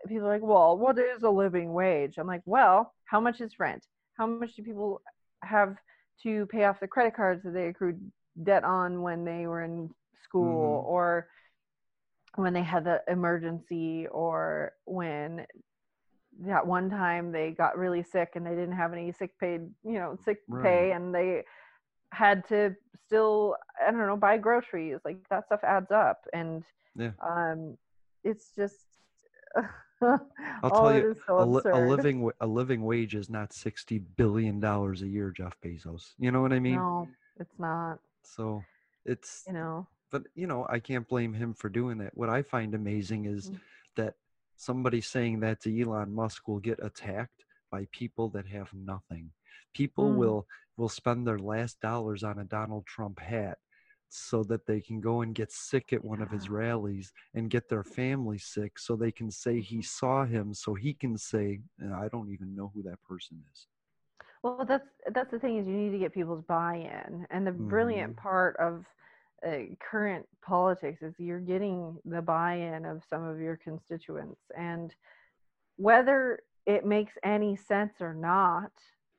people 0.07 0.27
are 0.27 0.29
like, 0.29 0.41
well, 0.41 0.77
what 0.77 0.97
is 0.97 1.23
a 1.23 1.29
living 1.29 1.73
wage? 1.73 2.17
I'm 2.17 2.27
like, 2.27 2.43
well, 2.45 2.93
how 3.03 3.19
much 3.19 3.41
is 3.41 3.59
rent? 3.59 3.87
How 4.17 4.25
much 4.25 4.55
do 4.55 4.63
people 4.63 5.01
have 5.41 5.75
to 6.21 6.45
pay 6.47 6.65
off 6.65 6.79
the 6.79 6.87
credit 6.87 7.15
cards 7.15 7.43
that 7.43 7.53
they 7.53 7.67
accrued 7.67 7.99
debt 8.43 8.63
on 8.63 9.01
when 9.01 9.23
they 9.25 9.47
were 9.47 9.63
in 9.63 9.89
school 10.23 10.81
Mhm. 10.81 10.87
or 10.87 11.27
when 12.35 12.53
they 12.53 12.63
had 12.63 12.83
the 12.83 13.01
emergency 13.07 14.07
or 14.07 14.73
when 14.85 15.45
that 16.39 16.65
one 16.65 16.89
time 16.89 17.31
they 17.31 17.51
got 17.51 17.77
really 17.77 18.01
sick 18.01 18.31
and 18.35 18.45
they 18.45 18.55
didn't 18.55 18.71
have 18.75 18.91
any 18.93 19.11
sick 19.11 19.37
paid, 19.39 19.61
you 19.83 19.93
know, 19.93 20.15
sick 20.25 20.39
pay 20.61 20.91
and 20.91 21.13
they 21.13 21.43
had 22.11 22.47
to 22.47 22.75
still 23.05 23.55
I 23.79 23.91
don't 23.91 23.99
know, 24.07 24.17
buy 24.17 24.37
groceries. 24.37 24.99
Like 25.05 25.17
that 25.29 25.45
stuff 25.45 25.63
adds 25.63 25.91
up 25.91 26.25
and 26.33 26.63
Yeah. 26.95 27.11
um 27.21 27.77
it's 28.23 28.51
just 28.55 28.87
I'll 30.63 30.71
tell 30.71 30.89
of 30.89 30.95
it 30.95 31.03
you, 31.03 31.15
so 31.27 31.39
a, 31.39 31.45
li- 31.45 31.61
a 31.71 31.79
living 31.79 32.31
a 32.41 32.47
living 32.47 32.83
wage 32.83 33.15
is 33.15 33.29
not 33.29 33.53
sixty 33.53 33.99
billion 33.99 34.59
dollars 34.59 35.01
a 35.01 35.07
year, 35.07 35.31
Jeff 35.35 35.55
Bezos. 35.63 36.13
You 36.19 36.31
know 36.31 36.41
what 36.41 36.53
I 36.53 36.59
mean? 36.59 36.75
no, 36.75 37.07
it's 37.39 37.59
not. 37.59 37.99
So 38.23 38.63
it's 39.05 39.43
You 39.47 39.53
know. 39.53 39.87
but 40.11 40.23
you 40.35 40.47
know 40.47 40.65
i 40.69 40.79
can't 40.79 41.07
blame 41.07 41.33
him 41.33 41.53
for 41.53 41.69
doing 41.69 41.97
that 41.97 42.15
what 42.15 42.29
i 42.29 42.41
find 42.41 42.73
amazing 42.73 43.25
is 43.25 43.49
Mm. 43.49 43.59
that 43.95 44.13
somebody 44.57 45.01
saying 45.01 45.39
that 45.41 45.59
to 45.61 45.81
elon 45.81 46.13
musk 46.13 46.47
will 46.47 46.59
get 46.59 46.79
attacked 46.81 47.43
by 47.71 47.87
people 47.91 48.29
that 48.29 48.47
have 48.47 48.69
nothing 48.73 49.31
people 49.73 50.13
Mm. 50.13 50.15
will 50.15 50.47
will 50.77 50.89
spend 50.89 51.27
their 51.27 51.39
last 51.39 51.79
dollars 51.81 52.23
on 52.23 52.39
a 52.39 52.43
donald 52.45 52.85
trump 52.85 53.19
hat 53.19 53.57
so 54.15 54.43
that 54.43 54.65
they 54.65 54.79
can 54.81 54.99
go 55.01 55.21
and 55.21 55.35
get 55.35 55.51
sick 55.51 55.93
at 55.93 56.03
one 56.03 56.21
of 56.21 56.31
his 56.31 56.49
rallies 56.49 57.11
and 57.33 57.49
get 57.49 57.69
their 57.69 57.83
family 57.83 58.37
sick 58.37 58.77
so 58.79 58.95
they 58.95 59.11
can 59.11 59.31
say 59.31 59.59
he 59.61 59.81
Mm-hmm. 59.81 59.81
saw 59.81 60.25
him 60.25 60.53
so 60.53 60.73
he 60.73 60.93
can 60.93 61.17
say 61.17 61.61
"Uh, 61.83 61.93
i 61.95 62.07
don't 62.09 62.29
even 62.29 62.55
know 62.55 62.71
who 62.73 62.83
that 62.83 63.01
person 63.03 63.43
is 63.51 63.67
Well, 64.43 64.65
that's 64.67 64.87
that's 65.13 65.31
the 65.31 65.39
thing 65.39 65.57
is 65.57 65.67
you 65.67 65.73
need 65.73 65.91
to 65.91 65.97
get 65.99 66.13
people's 66.13 66.43
buy-in, 66.43 67.25
and 67.29 67.47
the 67.47 67.51
brilliant 67.51 68.15
Mhm. 68.15 68.17
part 68.17 68.55
of 68.57 68.85
uh, 69.45 69.73
current 69.79 70.27
politics 70.41 71.01
is 71.01 71.13
you're 71.17 71.39
getting 71.39 71.97
the 72.05 72.21
buy-in 72.21 72.85
of 72.85 73.03
some 73.09 73.23
of 73.23 73.39
your 73.39 73.57
constituents, 73.57 74.41
and 74.57 74.95
whether 75.77 76.39
it 76.65 76.85
makes 76.85 77.13
any 77.23 77.55
sense 77.55 78.01
or 78.01 78.13
not, 78.13 78.71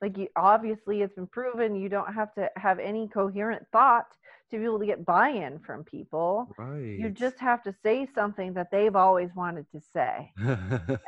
like 0.05 0.19
you, 0.19 0.29
obviously 0.37 1.01
it's 1.03 1.15
been 1.15 1.27
proven 1.27 1.75
you 1.75 1.89
don't 1.89 2.13
have 2.13 2.31
to 2.35 2.51
have 2.57 2.79
any 2.79 3.09
coherent 3.09 3.63
thought 3.73 4.07
to 4.51 4.59
be 4.59 4.65
able 4.65 4.79
to 4.79 4.85
get 4.87 5.05
buy-in 5.07 5.59
from 5.61 5.83
people. 5.85 6.31
right 6.59 6.99
You 7.01 7.09
just 7.09 7.39
have 7.41 7.63
to 7.63 7.73
say 7.83 8.07
something 8.15 8.53
that 8.55 8.69
they've 8.71 8.95
always 9.07 9.31
wanted 9.35 9.67
to 9.73 9.81
say 9.95 10.31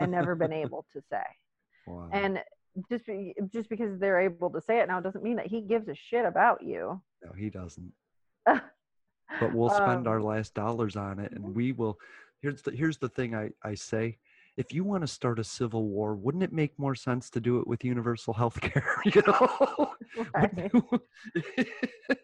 and 0.00 0.10
never 0.10 0.34
been 0.34 0.52
able 0.64 0.86
to 0.94 1.02
say. 1.12 1.22
wow. 1.86 2.08
And 2.10 2.32
just 2.90 3.04
be, 3.06 3.34
just 3.52 3.68
because 3.68 3.98
they're 4.00 4.20
able 4.20 4.48
to 4.50 4.60
say 4.62 4.80
it 4.80 4.88
now 4.88 5.00
doesn't 5.00 5.22
mean 5.22 5.36
that 5.36 5.46
he 5.46 5.60
gives 5.60 5.86
a 5.88 5.94
shit 5.94 6.24
about 6.24 6.62
you. 6.62 6.82
no 7.24 7.32
he 7.36 7.50
doesn't 7.50 7.92
but 8.46 9.52
we'll 9.52 9.70
spend 9.70 10.06
our 10.08 10.18
Um, 10.18 10.24
last 10.24 10.54
dollars 10.54 10.96
on 10.96 11.18
it 11.18 11.32
and 11.32 11.54
we 11.54 11.72
will 11.72 11.98
here's 12.40 12.62
the 12.62 12.70
here's 12.70 12.96
the 13.04 13.08
thing 13.08 13.34
i 13.34 13.50
i 13.62 13.74
say 13.74 14.16
if 14.56 14.72
you 14.72 14.84
want 14.84 15.02
to 15.02 15.06
start 15.06 15.38
a 15.38 15.44
civil 15.44 15.84
war 15.88 16.14
wouldn't 16.14 16.44
it 16.44 16.52
make 16.52 16.78
more 16.78 16.94
sense 16.94 17.30
to 17.30 17.40
do 17.40 17.58
it 17.60 17.66
with 17.66 17.84
universal 17.84 18.34
health 18.34 18.60
care 18.62 18.96
you 19.04 19.22
know 19.26 19.92
Right. 20.34 20.72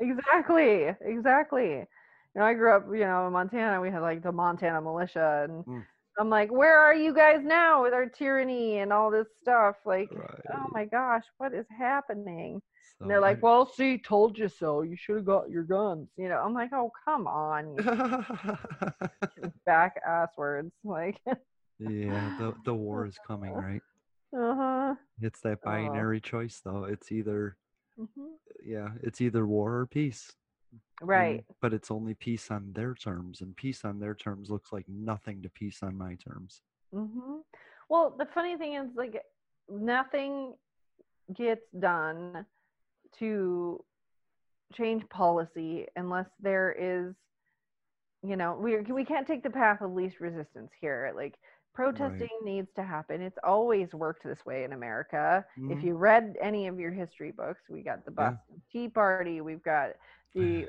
exactly, 0.01 0.89
exactly. 1.01 1.69
You 1.71 2.41
know, 2.41 2.45
I 2.45 2.55
grew 2.55 2.75
up, 2.75 2.87
you 2.93 3.01
know, 3.01 3.27
in 3.27 3.33
Montana. 3.33 3.81
We 3.81 3.91
had 3.91 4.01
like 4.03 4.23
the 4.23 4.33
Montana 4.33 4.81
militia, 4.81 5.47
and 5.49 5.65
Mm. 5.67 5.85
I'm 6.19 6.29
like, 6.29 6.51
where 6.51 6.79
are 6.79 6.95
you 6.95 7.15
guys 7.15 7.41
now 7.43 7.83
with 7.83 7.95
our 7.95 8.07
tyranny 8.07 8.79
and 8.79 8.93
all 8.93 9.11
this 9.11 9.29
stuff? 9.43 9.77
Like, 9.87 10.11
oh 10.53 10.67
my 10.73 10.85
gosh, 10.85 11.25
what 11.39 11.55
is 11.55 11.67
happening? 11.71 12.61
So 12.99 13.05
And 13.05 13.11
they're 13.11 13.21
like, 13.21 13.43
well, 13.43 13.67
see, 13.67 13.99
told 13.99 14.39
you 14.39 14.49
so. 14.49 14.83
You 14.83 14.97
should 14.97 15.17
have 15.17 15.25
got 15.25 15.51
your 15.51 15.63
guns. 15.63 16.09
You 16.19 16.29
know, 16.29 16.41
I'm 16.45 16.53
like, 16.55 16.71
oh, 16.75 16.91
come 17.07 17.27
on, 17.27 17.77
back 19.67 20.01
ass 20.07 20.29
words. 20.37 20.73
Like, 20.85 21.19
yeah 21.79 22.31
the 22.39 22.55
the 22.65 22.75
war 22.75 23.07
is 23.07 23.19
coming 23.27 23.53
right 23.67 23.83
uh 24.37 24.55
huh. 24.55 24.95
it's 25.21 25.41
that 25.41 25.59
Oh. 25.65 25.71
binary 25.71 26.21
choice 26.21 26.61
though 26.65 26.85
it's 26.85 27.11
either 27.13 27.57
hmm 27.97 28.33
yeah 28.65 28.89
it's 29.03 29.21
either 29.21 29.47
war 29.47 29.75
or 29.79 29.87
peace 29.87 30.33
and- 30.73 31.09
Right. 31.09 31.45
but 31.61 31.73
it's 31.75 31.91
only 31.91 32.15
peace 32.15 32.51
on 32.51 32.73
their 32.73 32.95
terms 32.95 33.41
and 33.41 33.57
peace 33.57 33.85
on 33.85 33.99
their 33.99 34.15
terms 34.15 34.51
looks 34.51 34.73
like 34.73 34.87
nothing 34.89 35.43
to 35.43 35.49
peace 35.51 35.83
on 35.83 35.97
my 35.99 36.15
terms 36.15 36.63
hmm 36.93 37.39
Well, 37.89 38.15
the 38.19 38.27
funny 38.35 38.57
thing 38.57 38.75
is, 38.75 38.89
like, 38.95 39.21
nothing 39.69 40.55
gets 41.35 41.63
done 41.79 42.47
to 43.19 43.85
change 44.75 45.07
policy 45.09 45.87
unless 45.97 46.27
there 46.41 46.73
is, 46.79 47.15
you 48.23 48.37
know, 48.37 48.55
we 48.55 48.77
we 48.81 49.05
can't 49.05 49.27
take 49.27 49.43
the 49.43 49.51
path 49.51 49.81
of 49.81 49.93
least 49.93 50.21
resistance 50.21 50.71
here. 50.81 51.13
Like, 51.17 51.35
protesting 51.75 52.29
needs 52.45 52.69
to 52.77 52.83
happen. 52.83 53.21
It's 53.23 53.39
always 53.43 53.93
worked 53.95 54.25
this 54.25 54.45
way 54.45 54.65
in 54.65 54.73
America. 54.73 55.45
If 55.57 55.79
Mhm. 55.79 55.83
you 55.83 55.95
read 55.97 56.37
any 56.41 56.67
of 56.67 56.79
your 56.79 56.91
history 56.91 57.31
books, 57.33 57.63
we 57.69 57.83
got 57.83 58.05
the 58.05 58.11
Yeah. 58.11 58.31
Boston 58.31 58.63
Tea 58.71 58.89
Party, 58.89 59.41
we've 59.41 59.63
got 59.63 59.93
the 60.35 60.69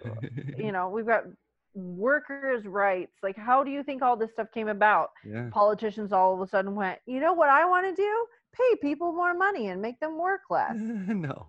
you 0.57 0.71
know, 0.71 0.89
we've 0.89 1.05
got 1.05 1.25
workers' 1.73 2.65
rights. 2.65 3.13
Like, 3.23 3.35
how 3.35 3.63
do 3.63 3.71
you 3.71 3.83
think 3.83 4.01
all 4.01 4.15
this 4.15 4.31
stuff 4.31 4.51
came 4.51 4.67
about? 4.67 5.11
yeah 5.23 5.49
Politicians 5.49 6.13
all 6.13 6.33
of 6.33 6.41
a 6.41 6.47
sudden 6.47 6.75
went, 6.75 6.99
you 7.05 7.19
know 7.19 7.33
what 7.33 7.49
I 7.49 7.65
want 7.65 7.85
to 7.87 7.95
do? 8.01 8.27
Pay 8.53 8.75
people 8.81 9.11
more 9.13 9.33
money 9.33 9.67
and 9.69 9.81
make 9.81 9.99
them 9.99 10.17
work 10.17 10.41
less. 10.49 10.75
no 10.77 11.47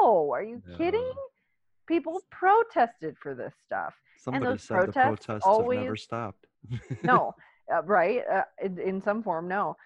No, 0.00 0.30
are 0.32 0.42
you 0.42 0.62
kidding? 0.76 1.12
People 1.86 2.20
protested 2.30 3.16
for 3.18 3.34
this 3.34 3.54
stuff. 3.64 3.94
somebody 4.16 4.46
those 4.46 4.62
said 4.62 4.80
the 4.88 4.92
protests 4.92 5.26
protests 5.26 5.46
have 5.46 5.68
never 5.68 5.96
stopped 5.96 6.46
No, 7.02 7.34
uh, 7.72 7.82
right? 7.82 8.22
Uh, 8.32 8.42
in, 8.62 8.78
in 8.78 9.02
some 9.02 9.22
form, 9.22 9.48
no. 9.48 9.76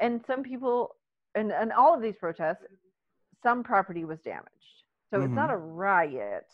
And 0.00 0.20
some 0.26 0.42
people, 0.42 0.94
and, 1.34 1.50
and 1.52 1.72
all 1.72 1.94
of 1.94 2.02
these 2.02 2.16
protests, 2.18 2.62
some 3.42 3.62
property 3.64 4.04
was 4.04 4.18
damaged. 4.20 4.50
So 5.10 5.22
it's 5.22 5.34
not 5.34 5.50
Mhm. 5.50 5.54
a 5.54 5.56
riot. 5.58 6.46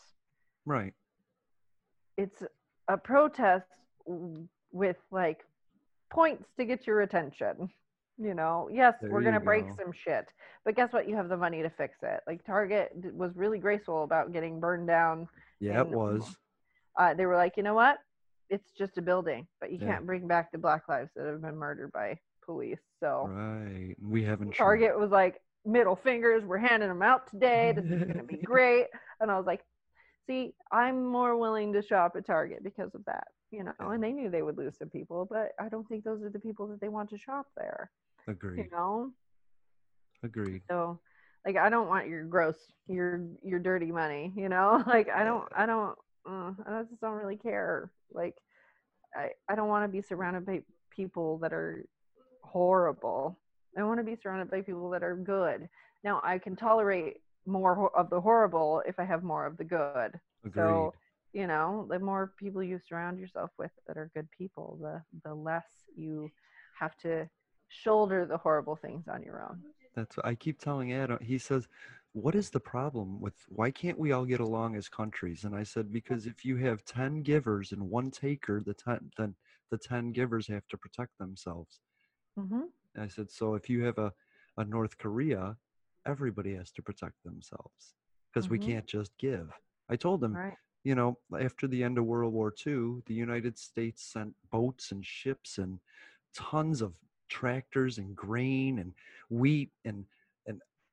right 0.65 0.93
it's 2.17 2.43
a 2.87 2.97
protest 2.97 3.65
with 4.71 4.97
like 5.11 5.39
points 6.11 6.45
to 6.57 6.65
get 6.65 6.85
your 6.85 7.01
attention. 7.01 7.69
You 8.19 8.35
know, 8.35 8.69
yes, 8.71 8.93
There 9.01 9.09
we're 9.11 9.23
gonna 9.23 9.39
break 9.39 9.65
some 9.75 9.91
shit, 9.91 10.27
but 10.63 10.75
guess 10.75 10.93
what? 10.93 11.09
You 11.09 11.15
have 11.15 11.29
the 11.29 11.37
money 11.37 11.63
to 11.63 11.69
fix 11.71 11.97
it. 12.03 12.21
Like 12.27 12.43
Target 12.45 12.91
was 13.15 13.35
really 13.35 13.57
graceful 13.57 14.03
about 14.03 14.31
getting 14.31 14.59
burned 14.59 14.87
down. 14.87 15.27
yeah 15.59 15.81
it 15.81 15.87
was 15.89 16.37
Uh, 16.99 17.15
they 17.15 17.25
were 17.25 17.35
like, 17.35 17.57
you 17.57 17.63
know 17.63 17.73
what? 17.73 17.97
It's 18.49 18.71
just 18.77 18.97
a 18.97 19.01
building, 19.01 19.47
but 19.59 19.71
you 19.71 19.79
Yeah. 19.79 19.87
can't 19.87 20.05
bring 20.05 20.27
back 20.27 20.51
the 20.51 20.57
black 20.57 20.87
lives 20.87 21.11
that 21.15 21.25
have 21.25 21.41
been 21.41 21.55
murdered 21.57 21.91
by 21.91 22.19
police. 22.45 22.81
So 22.99 23.27
right 23.29 23.95
we 24.01 24.23
haven't 24.23 24.53
Target 24.55 24.97
was 24.97 25.11
like, 25.11 25.41
middle 25.65 25.95
fingers, 25.95 26.43
we're 26.43 26.57
handing 26.57 26.89
them 26.89 27.01
out 27.01 27.29
today. 27.29 27.71
This 27.75 27.85
is 27.85 28.03
gonna 28.03 28.23
be 28.23 28.37
great. 28.43 28.87
And 29.21 29.31
I 29.31 29.37
was 29.37 29.45
like, 29.45 29.61
see, 30.27 30.53
I'm 30.71 31.05
more 31.05 31.37
willing 31.37 31.73
to 31.73 31.81
shop 31.81 32.15
at 32.17 32.25
Target 32.25 32.63
because 32.63 32.93
of 32.95 33.03
that, 33.05 33.27
you 33.51 33.63
know. 33.63 33.73
And 33.79 34.03
they 34.03 34.11
knew 34.11 34.29
they 34.29 34.41
would 34.41 34.57
lose 34.57 34.77
some 34.77 34.89
people, 34.89 35.25
but 35.25 35.51
I 35.59 35.69
don't 35.69 35.87
think 35.87 36.03
those 36.03 36.21
are 36.23 36.29
the 36.29 36.39
people 36.39 36.67
that 36.67 36.81
they 36.81 36.89
want 36.89 37.09
to 37.11 37.17
shop 37.17 37.47
there, 37.57 37.89
Agree. 38.27 38.63
you 38.63 38.69
know. 38.71 39.11
agreed 40.23 40.61
So, 40.69 40.99
like, 41.45 41.57
I 41.57 41.69
don't 41.69 41.87
want 41.87 42.07
your 42.07 42.23
gross, 42.25 42.57
your 42.87 43.21
your 43.41 43.59
dirty 43.59 43.91
money, 43.91 44.31
you 44.35 44.49
know. 44.49 44.83
Like, 44.87 45.09
I 45.09 45.23
don't, 45.23 45.47
I 45.55 45.65
don't, 45.65 45.97
uh, 46.27 46.51
I 46.65 46.83
just 46.89 47.01
don't 47.01 47.13
really 47.13 47.37
care. 47.37 47.91
Like, 48.13 48.35
I 49.15 49.29
I 49.49 49.55
don't 49.55 49.67
want 49.67 49.83
to 49.85 49.91
be 49.91 50.01
surrounded 50.01 50.45
by 50.45 50.61
people 50.89 51.37
that 51.39 51.53
are 51.53 51.85
horrible. 52.41 53.39
I 53.77 53.83
want 53.83 53.99
to 53.99 54.03
be 54.03 54.15
surrounded 54.15 54.51
by 54.51 54.61
people 54.61 54.89
that 54.91 55.03
are 55.03 55.15
good. 55.15 55.67
Now, 56.03 56.21
I 56.23 56.37
can 56.37 56.55
tolerate 56.55 57.17
more 57.45 57.91
of 57.95 58.09
the 58.09 58.21
horrible 58.21 58.83
if 58.85 58.99
I 58.99 59.03
have 59.05 59.23
more 59.23 59.45
of 59.45 59.57
the 59.57 59.63
good. 59.63 60.19
Agreed. 60.45 60.53
So, 60.53 60.93
you 61.33 61.47
know, 61.47 61.87
the 61.89 61.99
more 61.99 62.33
people 62.37 62.61
you 62.63 62.79
surround 62.87 63.19
yourself 63.19 63.51
with 63.57 63.71
that 63.87 63.97
are 63.97 64.11
good 64.13 64.29
people, 64.31 64.77
the 64.81 65.01
the 65.23 65.33
less 65.33 65.65
you 65.95 66.29
have 66.79 66.95
to 66.97 67.27
shoulder 67.69 68.25
the 68.25 68.37
horrible 68.37 68.75
things 68.75 69.07
on 69.07 69.23
your 69.23 69.41
own. 69.41 69.61
That's 69.95 70.17
what 70.17 70.25
I 70.25 70.35
keep 70.35 70.59
telling 70.59 70.93
Adam. 70.93 71.19
He 71.21 71.37
says, 71.37 71.67
"What 72.13 72.35
is 72.35 72.49
the 72.51 72.59
problem 72.59 73.19
with 73.19 73.35
why 73.49 73.71
can't 73.71 73.99
we 73.99 74.11
all 74.11 74.25
get 74.25 74.39
along 74.39 74.75
as 74.75 74.89
countries?" 74.89 75.43
And 75.43 75.55
I 75.55 75.63
said, 75.63 75.91
"Because 75.91 76.27
if 76.27 76.45
you 76.45 76.57
have 76.57 76.85
ten 76.85 77.23
givers 77.23 77.71
and 77.71 77.89
one 77.89 78.11
taker, 78.11 78.61
the 78.61 78.73
ten 78.73 79.11
then 79.17 79.35
the 79.69 79.77
ten 79.77 80.11
givers 80.11 80.47
have 80.47 80.67
to 80.69 80.77
protect 80.77 81.17
themselves." 81.17 81.81
Mm-hmm. 82.37 82.63
I 82.95 83.07
said, 83.07 83.29
"So 83.31 83.55
if 83.55 83.69
you 83.69 83.83
have 83.83 83.97
a 83.97 84.13
a 84.57 84.63
North 84.65 84.97
Korea, 84.99 85.57
everybody 86.05 86.53
has 86.55 86.71
to 86.73 86.83
protect 86.83 87.23
themselves 87.23 87.95
because 88.31 88.49
we 88.49 88.59
Mhm. 88.59 88.65
can't 88.65 88.85
just 88.87 89.17
give." 89.17 89.51
I 89.89 89.95
told 89.95 90.23
him, 90.23 90.33
Right. 90.35 90.57
you 90.83 90.95
know, 90.95 91.19
after 91.39 91.67
the 91.67 91.83
end 91.83 91.97
of 91.97 92.05
World 92.05 92.33
War 92.33 92.53
II, 92.65 93.01
the 93.05 93.13
United 93.15 93.57
States 93.57 94.03
sent 94.03 94.35
boats 94.51 94.91
and 94.91 95.05
ships 95.05 95.57
and 95.57 95.79
tons 96.33 96.81
of 96.81 96.93
tractors 97.27 97.97
and 97.97 98.15
grain 98.15 98.79
and 98.79 98.93
wheat 99.29 99.71
and 99.85 100.05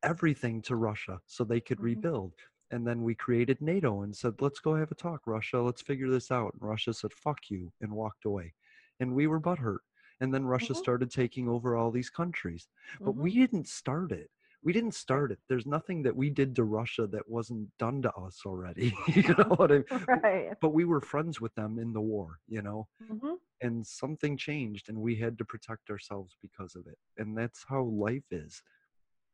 everything 0.03 0.63
to 0.63 0.77
Russia 0.77 1.21
so 1.27 1.45
they 1.45 1.61
could 1.61 1.79
Mhm. 1.79 1.85
rebuild. 1.85 2.35
And 2.71 2.87
then 2.87 3.03
we 3.03 3.15
created 3.15 3.61
NATO 3.61 4.03
and 4.03 4.17
said, 4.17 4.41
"Let's 4.41 4.61
go 4.61 4.75
have 4.77 4.93
a 4.93 4.95
talk, 4.95 5.27
Russia. 5.27 5.61
Let's 5.61 5.83
figure 5.83 6.09
this 6.11 6.31
out." 6.31 6.55
And 6.55 6.63
Russia 6.63 6.93
said, 6.95 7.13
"Fuck 7.13 7.51
you," 7.51 7.73
and 7.81 7.93
walked 7.93 8.25
away. 8.25 8.55
And 9.01 9.15
we 9.15 9.27
were 9.27 9.41
butthurt. 9.41 9.81
And 10.21 10.33
then 10.35 10.45
Russia 10.45 10.75
Mhm. 10.75 10.77
started 10.77 11.11
taking 11.11 11.49
over 11.49 11.77
all 11.77 11.91
these 11.91 12.11
countries. 12.11 12.69
But 13.05 13.13
Mhm. 13.13 13.17
we 13.17 13.33
didn't 13.35 13.67
start 13.69 14.13
it. 14.13 14.31
We 14.63 14.73
didn't 14.75 14.93
start 14.95 15.33
it. 15.33 15.41
There's 15.49 15.67
nothing 15.67 16.03
that 16.03 16.15
we 16.15 16.29
did 16.31 16.55
to 16.57 16.65
Russia 16.65 17.07
that 17.09 17.29
wasn't 17.29 17.77
done 17.79 18.03
to 18.03 18.13
us 18.15 18.43
already. 18.45 18.95
you 19.07 19.35
know 19.39 19.55
what 19.57 19.73
I 19.73 19.79
mean? 19.91 20.23
Right. 20.23 20.57
But 20.61 20.71
we 20.71 20.85
were 20.85 21.01
friends 21.01 21.41
with 21.41 21.55
them 21.55 21.79
in 21.79 21.93
the 21.95 22.01
war, 22.03 22.41
you 22.47 22.61
know? 22.63 22.89
Mm-hmm. 23.03 23.35
And 23.63 23.87
something 23.87 24.37
changed 24.37 24.89
and 24.91 24.99
we 25.01 25.17
had 25.17 25.39
to 25.39 25.45
protect 25.45 25.91
ourselves 25.91 26.37
because 26.43 26.77
of 26.77 26.87
it. 26.87 26.99
And 27.17 27.37
that's 27.37 27.65
how 27.69 27.83
life 27.85 28.31
is. 28.31 28.63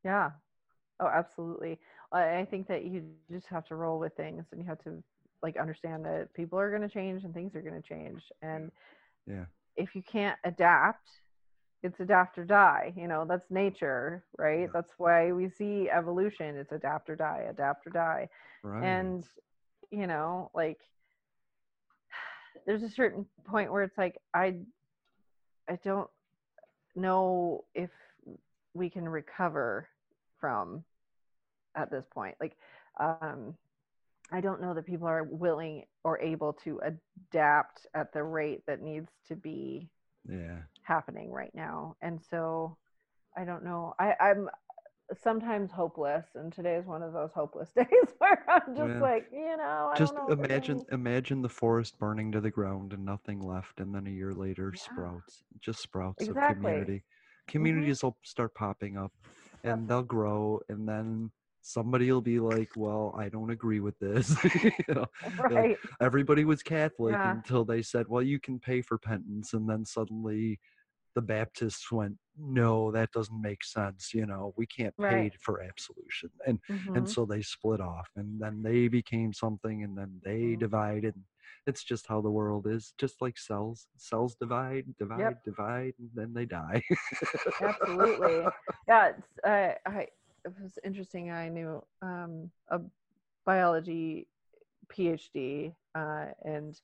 Yeah. 0.04 0.32
Oh, 1.00 1.06
absolutely. 1.08 1.78
I 2.12 2.38
I 2.38 2.44
think 2.44 2.68
that 2.68 2.84
you 2.84 3.04
just 3.30 3.46
have 3.48 3.66
to 3.66 3.76
roll 3.76 3.98
with 3.98 4.14
things 4.16 4.46
and 4.52 4.60
you 4.60 4.66
have 4.66 4.82
to 4.84 5.02
like 5.42 5.56
understand 5.56 6.04
that 6.04 6.32
people 6.34 6.58
are 6.58 6.70
going 6.70 6.82
to 6.82 6.88
change 6.88 7.24
and 7.24 7.32
things 7.34 7.54
are 7.54 7.62
going 7.62 7.80
to 7.80 7.86
change. 7.86 8.22
And 8.42 8.70
Yeah. 9.26 9.46
if 9.76 9.94
you 9.94 10.02
can't 10.02 10.38
adapt, 10.44 11.08
it's 11.82 12.00
adapt 12.00 12.38
or 12.38 12.44
die. 12.44 12.92
You 12.96 13.08
know, 13.08 13.24
that's 13.28 13.50
nature, 13.50 14.24
right? 14.38 14.68
That's 14.72 14.92
why 14.98 15.32
we 15.32 15.48
see 15.48 15.88
evolution. 15.90 16.56
It's 16.56 16.72
adapt 16.72 17.10
or 17.10 17.16
die, 17.16 17.46
adapt 17.48 17.86
or 17.86 17.90
die. 17.90 18.28
Right. 18.62 18.84
And, 18.84 19.24
you 19.90 20.06
know, 20.06 20.50
like 20.54 20.78
there's 22.66 22.82
a 22.82 22.88
certain 22.90 23.26
point 23.44 23.70
where 23.72 23.82
it's 23.82 23.98
like, 23.98 24.16
I, 24.34 24.54
I 25.68 25.78
don't 25.84 26.08
know 26.94 27.64
if 27.74 27.90
we 28.74 28.88
can 28.90 29.08
recover 29.08 29.88
from 30.46 30.84
at 31.74 31.90
this 31.90 32.04
point. 32.14 32.36
Like, 32.40 32.56
um, 33.00 33.54
I 34.30 34.40
don't 34.40 34.60
know 34.60 34.74
that 34.74 34.86
people 34.86 35.08
are 35.08 35.24
willing 35.24 35.82
or 36.04 36.20
able 36.20 36.52
to 36.64 36.80
adapt 36.84 37.84
at 37.94 38.12
the 38.12 38.22
rate 38.22 38.62
that 38.68 38.80
needs 38.80 39.10
to 39.26 39.34
be 39.34 39.88
yeah. 40.28 40.58
happening 40.82 41.32
right 41.32 41.50
now. 41.52 41.96
And 42.00 42.20
so 42.30 42.76
I 43.36 43.44
don't 43.44 43.64
know. 43.64 43.94
I, 43.98 44.14
I'm 44.20 44.48
sometimes 45.20 45.72
hopeless, 45.72 46.26
and 46.36 46.52
today 46.52 46.76
is 46.76 46.86
one 46.86 47.02
of 47.02 47.12
those 47.12 47.30
hopeless 47.34 47.70
days 47.76 47.86
where 48.18 48.44
I'm 48.48 48.76
just 48.76 48.88
Yeah. 48.88 49.00
like, 49.00 49.26
you 49.32 49.56
know, 49.56 49.90
I 49.92 49.98
Just 49.98 50.14
know. 50.14 50.32
imagine 50.32 50.84
imagine 50.92 51.42
the 51.42 51.48
forest 51.48 51.98
burning 51.98 52.30
to 52.32 52.40
the 52.40 52.52
ground 52.52 52.92
and 52.92 53.04
nothing 53.04 53.40
left 53.40 53.80
and 53.80 53.92
then 53.92 54.06
a 54.06 54.10
year 54.10 54.32
later 54.32 54.72
Yeah. 54.72 54.92
sprouts. 54.92 55.42
Just 55.60 55.82
sprouts 55.82 56.28
of 56.28 56.36
community. 56.36 57.02
Communities 57.48 58.02
will 58.04 58.16
start 58.22 58.54
popping 58.54 58.96
up 58.96 59.12
and 59.66 59.88
they'll 59.88 60.02
grow 60.02 60.60
and 60.68 60.88
then 60.88 61.30
somebody 61.62 62.10
will 62.12 62.20
be 62.22 62.38
like, 62.38 62.70
Well, 62.76 63.14
I 63.18 63.28
don't 63.28 63.50
agree 63.50 63.80
with 63.80 63.98
this. 63.98 64.36
you 64.54 64.94
know, 64.94 65.06
like, 65.50 65.78
everybody 66.00 66.44
was 66.44 66.62
Catholic 66.62 67.24
Yeah. 67.24 67.32
until 67.32 67.64
they 67.64 67.82
said, 67.82 68.06
Well, 68.08 68.22
you 68.22 68.38
can 68.40 68.58
pay 68.58 68.82
for 68.82 68.98
penance 68.98 69.52
and 69.52 69.68
then 69.68 69.84
suddenly 69.84 70.60
the 71.14 71.22
Baptists 71.22 71.90
went, 71.90 72.16
No, 72.38 72.92
that 72.92 73.10
doesn't 73.12 73.40
make 73.40 73.64
sense. 73.64 74.12
You 74.14 74.26
know, 74.26 74.52
we 74.56 74.66
can't 74.66 74.94
pay 75.08 75.30
Right. 75.30 75.32
for 75.40 75.62
absolution. 75.62 76.30
And 76.46 76.60
Mhm. 76.70 76.94
and 76.94 77.08
so 77.08 77.24
they 77.26 77.42
split 77.42 77.80
off 77.80 78.08
and 78.16 78.40
then 78.40 78.62
they 78.62 78.88
became 78.88 79.32
something 79.32 79.82
and 79.82 79.96
then 79.96 80.20
they 80.24 80.38
Mm-hmm. 80.42 80.58
divided. 80.58 81.14
It's 81.66 81.82
just 81.84 82.06
how 82.06 82.20
the 82.20 82.30
world 82.30 82.66
is, 82.66 82.94
just 82.98 83.20
like 83.20 83.38
cells. 83.38 83.86
Cells 83.96 84.34
divide, 84.34 84.86
divide, 84.98 85.36
divide, 85.44 85.94
and 85.98 86.10
then 86.14 86.32
they 86.32 86.44
die. 86.46 86.82
Absolutely. 87.62 88.44
Yeah, 88.88 89.08
it's, 89.18 89.26
I, 89.44 89.74
I, 89.84 90.06
it 90.44 90.52
was 90.62 90.78
interesting. 90.84 91.32
I 91.32 91.48
knew 91.48 91.82
um, 92.02 92.52
a 92.68 92.78
biology 93.44 94.28
PhD, 94.92 95.74
uh, 95.96 96.26
and 96.44 96.80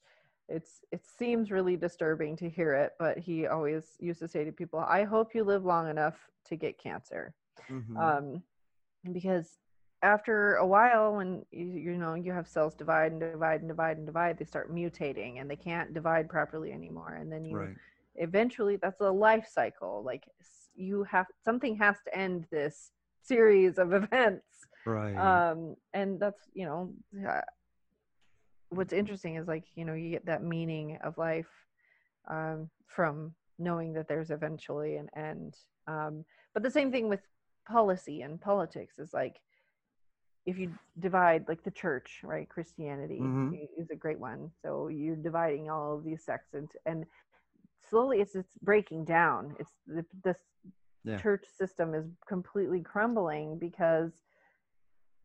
it's 0.48 0.80
it 0.90 1.06
seems 1.06 1.52
really 1.52 1.76
disturbing 1.76 2.34
to 2.39 2.51
hear 2.51 2.74
it. 2.74 2.94
But 2.98 3.18
he 3.18 3.47
always 3.47 3.97
used 4.01 4.18
to 4.18 4.26
say 4.26 4.44
to 4.44 4.51
people, 4.51 4.80
"I 4.80 5.05
hope 5.05 5.32
you 5.32 5.44
live 5.44 5.64
long 5.64 5.89
enough 5.89 6.16
to 6.47 6.56
get 6.56 6.76
cancer," 6.76 7.34
Mhm. 7.70 7.97
um, 8.02 8.43
because 9.12 9.59
after 10.03 10.57
a 10.57 10.66
while, 10.66 11.15
when 11.15 11.45
you, 11.51 11.65
you 11.65 11.97
know 11.97 12.15
you 12.15 12.33
have 12.33 12.49
cells 12.49 12.74
divide 12.74 13.12
and 13.12 13.20
divide 13.20 13.61
and 13.61 13.69
divide 13.69 13.97
and 13.99 14.07
divide, 14.07 14.39
they 14.39 14.45
start 14.45 14.74
mutating 14.74 15.41
and 15.41 15.51
they 15.51 15.57
can't 15.57 15.95
divide 15.95 16.29
properly 16.29 16.73
anymore, 16.73 17.19
and 17.20 17.31
then 17.33 17.45
you 17.45 17.57
right. 17.57 17.77
eventually 18.16 18.77
that's 18.77 19.01
a 19.01 19.11
life 19.11 19.47
cycle 19.51 20.03
like 20.05 20.24
you 20.74 21.03
have 21.05 21.27
something 21.45 21.77
has 21.77 21.97
to 22.05 22.16
end 22.16 22.47
this 22.51 22.93
series 23.23 23.79
of 23.79 23.93
events 24.03 24.66
Right. 24.85 25.16
um 25.16 25.77
and 25.95 26.19
that's 26.20 26.43
you 26.55 26.66
know 26.66 26.93
what's 28.70 28.93
interesting 28.93 29.37
is 29.37 29.47
like 29.47 29.65
you 29.77 29.85
know 29.85 29.95
you 29.95 30.11
get 30.11 30.27
that 30.27 30.43
meaning 30.43 30.99
of 31.05 31.16
life 31.19 31.49
um 32.29 32.69
from 32.87 33.35
knowing 33.59 33.93
that 33.93 34.09
there's 34.09 34.31
eventually 34.31 34.97
an 34.97 35.09
end 35.16 35.57
um 35.87 36.24
but 36.55 36.62
the 36.62 36.70
same 36.70 36.91
thing 36.91 37.09
with 37.09 37.20
policy 37.66 38.23
and 38.23 38.41
politics 38.41 38.99
is 38.99 39.15
like 39.15 39.41
if 40.47 40.59
you 40.59 40.73
divide 40.98 41.44
like 41.48 41.62
the 41.62 41.70
church 41.70 42.20
right 42.24 42.48
christianity 42.48 43.20
Mhm. 43.20 43.69
is 43.77 43.90
a 43.90 43.97
great 43.97 44.19
one 44.19 44.51
so 44.62 44.89
you're 44.89 45.16
dividing 45.16 45.70
all 45.70 45.97
of 45.97 46.05
these 46.05 46.24
sects 46.24 46.55
and 46.55 46.70
and 46.86 47.06
slowly 47.89 48.20
it's 48.20 48.35
it's 48.35 48.56
breaking 48.62 49.05
down 49.05 49.55
it's 49.59 49.73
the, 49.86 50.05
this 50.24 50.39
Yeah. 51.05 51.16
church 51.16 51.47
system 51.47 51.94
is 51.94 52.06
completely 52.28 52.81
crumbling 52.82 53.59
because 53.59 54.12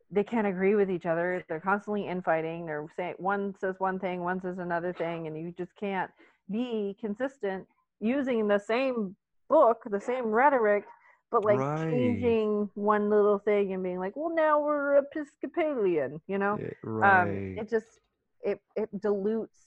they 0.10 0.24
can't 0.24 0.48
agree 0.48 0.76
with 0.76 0.90
each 0.90 1.06
other 1.06 1.44
they're 1.48 1.60
constantly 1.60 2.08
infighting 2.08 2.66
they're 2.66 2.88
saying 2.96 3.16
one 3.18 3.54
says 3.60 3.76
one 3.80 4.00
thing 4.00 4.24
one 4.24 4.40
says 4.42 4.58
another 4.60 4.94
thing 4.94 5.28
and 5.28 5.38
you 5.38 5.52
just 5.52 5.76
can't 5.76 6.12
be 6.50 6.96
consistent 7.00 7.68
using 8.00 8.48
the 8.48 8.58
same 8.60 9.16
book 9.50 9.84
the 9.86 10.00
same 10.00 10.26
rhetoric 10.28 10.86
but 11.32 11.44
like 11.44 11.58
Right. 11.58 11.90
changing 11.92 12.70
one 12.76 13.10
little 13.10 13.40
thing 13.40 13.74
and 13.74 13.84
being 13.84 14.00
like 14.00 14.16
well 14.16 14.34
now 14.34 14.60
we're 14.62 14.98
episcopalian 14.98 16.22
you 16.28 16.38
know 16.38 16.58
Yeah, 16.60 16.68
um 17.08 17.28
right. 17.30 17.58
it 17.58 17.70
just 17.70 18.00
it 18.42 18.60
it 18.76 18.90
dilutes 19.02 19.58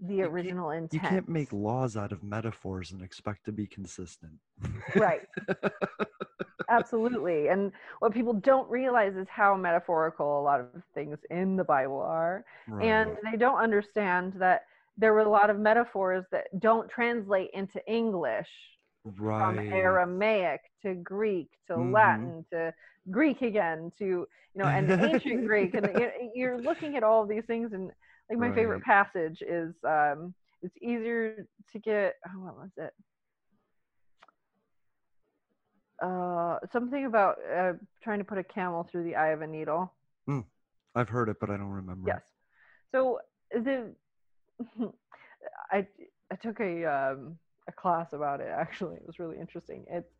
the 0.00 0.22
original 0.22 0.70
intent 0.70 0.92
you 0.92 1.00
can't 1.00 1.28
make 1.28 1.52
laws 1.52 1.96
out 1.96 2.12
of 2.12 2.22
metaphors 2.22 2.92
and 2.92 3.02
expect 3.02 3.44
to 3.44 3.52
be 3.52 3.66
consistent. 3.66 4.32
right 4.96 5.22
absolutely 6.70 7.48
and 7.48 7.72
what 7.98 8.12
people 8.12 8.32
don't 8.32 8.68
realize 8.70 9.14
is 9.16 9.26
how 9.28 9.56
metaphorical 9.56 10.40
a 10.40 10.42
lot 10.42 10.60
of 10.60 10.82
things 10.94 11.18
in 11.30 11.56
the 11.56 11.64
bible 11.64 12.00
are 12.00 12.44
and 12.80 13.10
they 13.30 13.36
don't 13.36 13.58
understand 13.58 14.32
that 14.38 14.62
there 14.96 15.12
were 15.12 15.20
a 15.20 15.28
lot 15.28 15.50
of 15.50 15.58
metaphors 15.58 16.24
that 16.30 16.44
don't 16.60 16.88
translate 16.88 17.50
into 17.52 17.80
english 17.92 18.48
from 19.02 19.58
aramaic 19.72 20.60
to 20.80 20.94
greek 20.94 21.50
to 21.66 21.74
Mhm. 21.74 21.92
latin 21.92 22.44
to 22.50 22.72
greek 23.10 23.42
again 23.42 23.90
to 23.98 24.04
you 24.04 24.26
know 24.54 24.66
and 24.68 24.90
ancient 25.02 25.46
greek 25.46 25.74
and 25.74 25.86
you- 26.00 26.30
you're 26.34 26.58
looking 26.60 26.96
at 26.96 27.02
all 27.02 27.22
of 27.22 27.28
these 27.28 27.44
things 27.46 27.72
and 27.72 27.90
like 28.30 28.38
my 28.38 28.48
favorite 28.54 28.82
passage 28.82 29.42
is 29.42 29.74
um 29.84 30.32
it's 30.62 30.76
easier 30.80 31.46
to 31.72 31.78
get 31.80 32.14
oh, 32.28 32.38
what 32.44 32.56
was 32.56 32.70
it 32.76 32.92
uh 36.02 36.58
something 36.72 37.04
about 37.06 37.36
uh, 37.56 37.72
trying 38.02 38.18
to 38.18 38.24
put 38.24 38.38
a 38.38 38.44
camel 38.44 38.84
through 38.90 39.04
the 39.04 39.16
eye 39.16 39.28
of 39.30 39.42
a 39.42 39.46
needle 39.46 39.92
Mm. 40.28 40.44
I've 40.94 41.08
heard 41.08 41.28
it, 41.28 41.38
but 41.40 41.50
I 41.50 41.56
don't 41.56 41.66
remember. 41.70 42.08
yes 42.08 42.22
so 42.92 43.18
the 43.50 43.92
i 45.72 45.84
i 46.30 46.34
took 46.36 46.60
a 46.60 46.84
um 46.84 47.36
a 47.68 47.72
class 47.72 48.12
about 48.12 48.40
it 48.40 48.48
actually 48.48 48.96
it 48.96 49.06
was 49.06 49.18
really 49.18 49.38
interesting 49.38 49.84
it's 49.88 50.12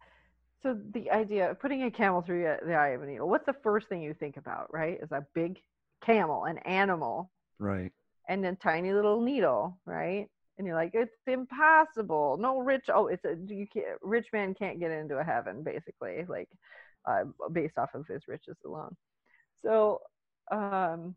so 0.62 0.78
the 0.92 1.10
idea 1.10 1.50
of 1.50 1.60
putting 1.60 1.82
a 1.82 1.90
camel 1.90 2.22
through 2.22 2.42
the- 2.42 2.74
eye 2.74 2.90
of 2.90 3.02
a 3.02 3.06
needle. 3.06 3.28
What's 3.28 3.46
the 3.46 3.52
first 3.52 3.88
thing 3.88 4.00
you 4.00 4.14
think 4.14 4.36
about? 4.36 4.72
Right, 4.72 5.00
is 5.02 5.10
a 5.10 5.26
big 5.34 5.60
camel, 6.02 6.44
an 6.44 6.58
animal, 6.58 7.30
Right. 7.58 7.92
and 8.28 8.44
a 8.46 8.54
tiny 8.54 8.92
little 8.92 9.20
needle, 9.20 9.78
right? 9.84 10.28
And 10.58 10.66
you're 10.66 10.76
like, 10.76 10.94
it's 10.94 11.16
impossible. 11.26 12.36
No 12.38 12.60
rich. 12.60 12.88
Oh, 12.88 13.08
it's 13.08 13.24
a 13.24 13.34
you 13.34 13.66
can't, 13.66 13.98
rich 14.02 14.28
man 14.32 14.54
can't 14.54 14.78
get 14.78 14.90
into 14.92 15.18
a 15.18 15.24
heaven, 15.24 15.62
basically, 15.64 16.24
like 16.28 16.48
uh, 17.06 17.24
based 17.50 17.78
off 17.78 17.94
of 17.94 18.06
his 18.06 18.28
riches 18.28 18.56
alone. 18.64 18.96
So, 19.62 20.00
um, 20.50 21.16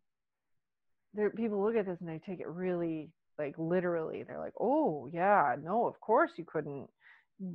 there 1.13 1.29
people 1.29 1.61
look 1.63 1.75
at 1.75 1.85
this 1.85 1.99
and 2.01 2.09
they 2.09 2.19
take 2.19 2.39
it 2.39 2.47
really 2.47 3.09
like 3.37 3.55
literally. 3.57 4.23
They're 4.23 4.39
like, 4.39 4.53
oh 4.59 5.09
yeah, 5.11 5.55
no, 5.61 5.87
of 5.87 5.99
course 5.99 6.31
you 6.37 6.45
couldn't. 6.45 6.89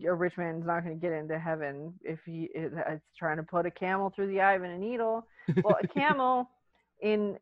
A 0.07 0.15
rich 0.15 0.36
man's 0.36 0.66
not 0.66 0.85
going 0.85 0.98
to 0.98 1.01
get 1.01 1.12
into 1.12 1.39
heaven 1.39 1.94
if 2.02 2.19
he 2.27 2.51
is 2.55 2.73
trying 3.16 3.39
to 3.39 3.43
put 3.43 3.65
a 3.65 3.70
camel 3.70 4.11
through 4.11 4.27
the 4.27 4.40
eye 4.40 4.55
of 4.55 4.62
a 4.62 4.77
needle. 4.77 5.27
Well, 5.65 5.78
a 5.82 5.89
camel 5.89 6.51
in 7.01 7.39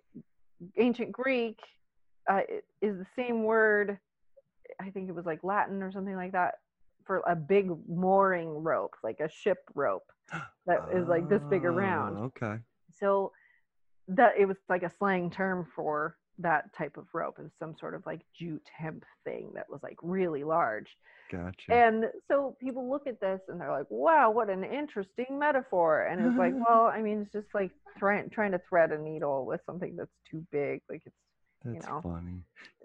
ancient 0.76 1.10
Greek 1.10 1.58
uh, 2.30 2.42
is 2.80 2.96
the 2.96 3.06
same 3.16 3.42
word. 3.42 3.98
I 4.80 4.90
think 4.90 5.08
it 5.08 5.14
was 5.14 5.26
like 5.26 5.42
Latin 5.42 5.82
or 5.82 5.90
something 5.90 6.14
like 6.14 6.32
that 6.32 6.54
for 7.04 7.22
a 7.26 7.34
big 7.34 7.70
mooring 7.88 8.62
rope, 8.62 8.94
like 9.02 9.18
a 9.18 9.28
ship 9.28 9.58
rope 9.74 10.04
that 10.66 10.80
is 10.94 11.08
like 11.08 11.28
this 11.28 11.42
big 11.50 11.64
around. 11.64 12.18
Oh, 12.18 12.24
Okay. 12.24 12.60
So 12.94 13.32
that 14.08 14.34
it 14.38 14.46
was 14.46 14.56
like 14.68 14.82
a 14.82 14.90
slang 14.90 15.30
term 15.30 15.66
for 15.74 16.16
that 16.38 16.74
type 16.76 16.96
of 16.96 17.06
rope. 17.12 17.36
It 17.38 17.42
was 17.42 17.50
some 17.58 17.74
sort 17.78 17.94
of 17.94 18.04
like 18.06 18.20
jute 18.38 18.66
hemp 18.76 19.04
thing 19.24 19.50
that 19.54 19.66
was 19.68 19.80
like 19.82 19.98
really 20.02 20.44
large. 20.44 20.86
Gotcha. 21.30 21.74
And 21.74 22.04
so 22.26 22.56
people 22.60 22.88
look 22.88 23.06
at 23.06 23.20
this 23.20 23.40
and 23.48 23.60
they're 23.60 23.70
like, 23.70 23.90
"Wow, 23.90 24.30
what 24.30 24.48
an 24.48 24.64
interesting 24.64 25.38
metaphor!" 25.38 26.02
And 26.06 26.24
it's 26.24 26.38
like, 26.38 26.54
well, 26.68 26.84
I 26.86 27.02
mean, 27.02 27.22
it's 27.22 27.32
just 27.32 27.52
like 27.54 27.70
trying 27.98 28.30
trying 28.30 28.52
to 28.52 28.60
thread 28.68 28.92
a 28.92 28.98
needle 28.98 29.44
with 29.44 29.60
something 29.66 29.94
that's 29.96 30.10
too 30.30 30.46
big. 30.50 30.80
Like 30.88 31.02
it's 31.04 31.14
That's 31.64 31.86
you 31.86 31.92
know, 31.92 32.00
funny. 32.02 32.44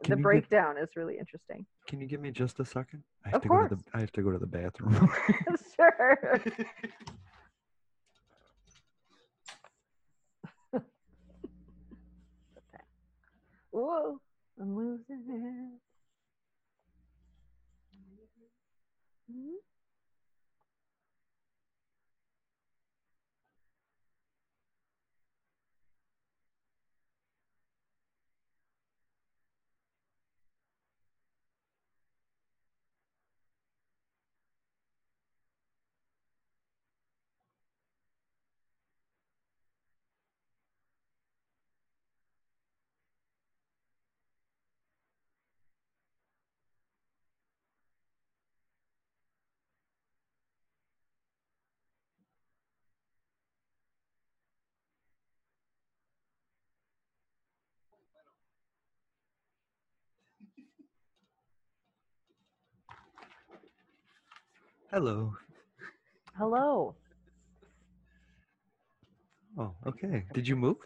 the 0.09 0.15
Can 0.15 0.15
get, 0.17 0.23
breakdown 0.23 0.77
is 0.77 0.89
really 0.95 1.17
interesting. 1.17 1.65
can 1.88 2.01
you 2.01 2.07
give 2.07 2.19
me 2.19 2.31
just 2.31 2.59
a 2.59 2.65
second? 2.65 3.03
I 3.25 3.30
have 3.30 3.35
Of 3.38 3.41
to 3.43 3.49
go 3.49 3.57
to 3.59 3.67
course. 3.69 3.69
the 3.69 3.77
I 3.93 3.99
have 4.01 4.11
to 4.13 4.21
go 4.23 4.31
to 4.31 4.39
the 4.39 4.47
bathroom. 4.47 5.09
sure. 5.75 6.41
Whoa, 13.74 14.22
I'm 14.58 14.78
losing 14.78 15.26
it. 15.30 15.82
Mhm. 19.30 19.58
Hello. 64.94 65.34
Hello. 66.38 66.95
Oh, 69.57 69.74
okay. 69.88 70.26
Did 70.34 70.48
you 70.48 70.56
move? 70.56 70.78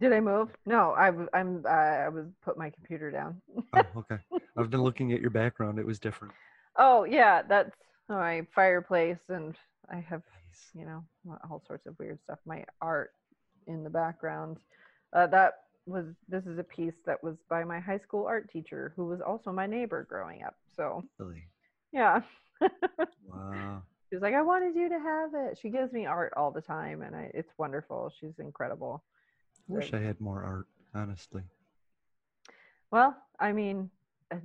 Did 0.00 0.12
I 0.14 0.20
move? 0.20 0.48
No, 0.64 0.92
I 0.92 1.08
I'm 1.34 1.62
uh, 1.66 1.68
I 1.68 2.08
was 2.08 2.26
put 2.42 2.56
my 2.56 2.70
computer 2.70 3.10
down. 3.10 3.42
Oh, 3.74 3.86
okay. 3.96 4.18
I've 4.56 4.70
been 4.70 4.82
looking 4.82 5.12
at 5.12 5.20
your 5.20 5.30
background. 5.30 5.78
It 5.78 5.86
was 5.86 5.98
different. 5.98 6.34
Oh 6.76 7.04
yeah, 7.04 7.42
that's 7.42 7.76
my 8.08 8.46
fireplace, 8.54 9.20
and 9.28 9.54
I 9.90 9.96
have 9.96 10.22
you 10.74 10.86
know 10.86 11.04
all 11.48 11.62
sorts 11.66 11.86
of 11.86 11.98
weird 11.98 12.18
stuff. 12.22 12.38
My 12.46 12.64
art 12.80 13.12
in 13.66 13.84
the 13.84 13.90
background. 13.90 14.58
Uh, 15.12 15.26
that 15.28 15.54
was 15.86 16.06
this 16.28 16.46
is 16.46 16.58
a 16.58 16.64
piece 16.64 16.94
that 17.06 17.22
was 17.22 17.36
by 17.48 17.64
my 17.64 17.80
high 17.80 17.98
school 17.98 18.26
art 18.26 18.50
teacher, 18.50 18.92
who 18.96 19.06
was 19.06 19.20
also 19.20 19.52
my 19.52 19.66
neighbor 19.66 20.06
growing 20.08 20.42
up. 20.42 20.54
So 20.76 21.04
Really? 21.18 21.44
yeah, 21.92 22.22
Wow. 22.60 23.82
she 24.10 24.16
was 24.16 24.22
like, 24.22 24.34
I 24.34 24.42
wanted 24.42 24.74
you 24.74 24.88
to 24.88 24.98
have 24.98 25.30
it. 25.34 25.58
She 25.60 25.70
gives 25.70 25.92
me 25.92 26.06
art 26.06 26.32
all 26.36 26.50
the 26.50 26.60
time, 26.60 27.02
and 27.02 27.14
I, 27.14 27.30
it's 27.34 27.52
wonderful. 27.58 28.12
She's 28.20 28.38
incredible. 28.38 29.04
I 29.70 29.74
wish 29.74 29.94
I 29.94 30.00
had 30.00 30.20
more 30.20 30.42
art, 30.42 30.66
honestly. 30.94 31.42
Well, 32.90 33.16
I 33.38 33.52
mean, 33.52 33.90
uh, 34.32 34.38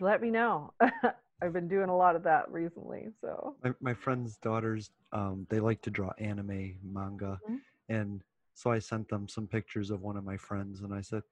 let 0.00 0.20
me 0.20 0.30
know. 0.30 0.74
I've 1.42 1.52
been 1.52 1.68
doing 1.68 1.88
a 1.88 1.96
lot 1.96 2.16
of 2.16 2.22
that 2.24 2.50
recently, 2.50 3.08
so 3.20 3.56
My, 3.62 3.72
my 3.80 3.94
friends' 3.94 4.36
daughters, 4.36 4.90
um, 5.12 5.46
they 5.50 5.60
like 5.60 5.82
to 5.82 5.90
draw 5.90 6.12
anime, 6.18 6.78
manga, 6.82 7.40
Mhm. 7.48 7.60
and 7.88 8.22
so 8.54 8.70
I 8.70 8.78
sent 8.78 9.08
them 9.08 9.28
some 9.28 9.46
pictures 9.46 9.90
of 9.90 10.02
one 10.02 10.16
of 10.16 10.24
my 10.24 10.36
friends, 10.36 10.80
and 10.82 10.92
I 10.92 11.00
said, 11.00 11.22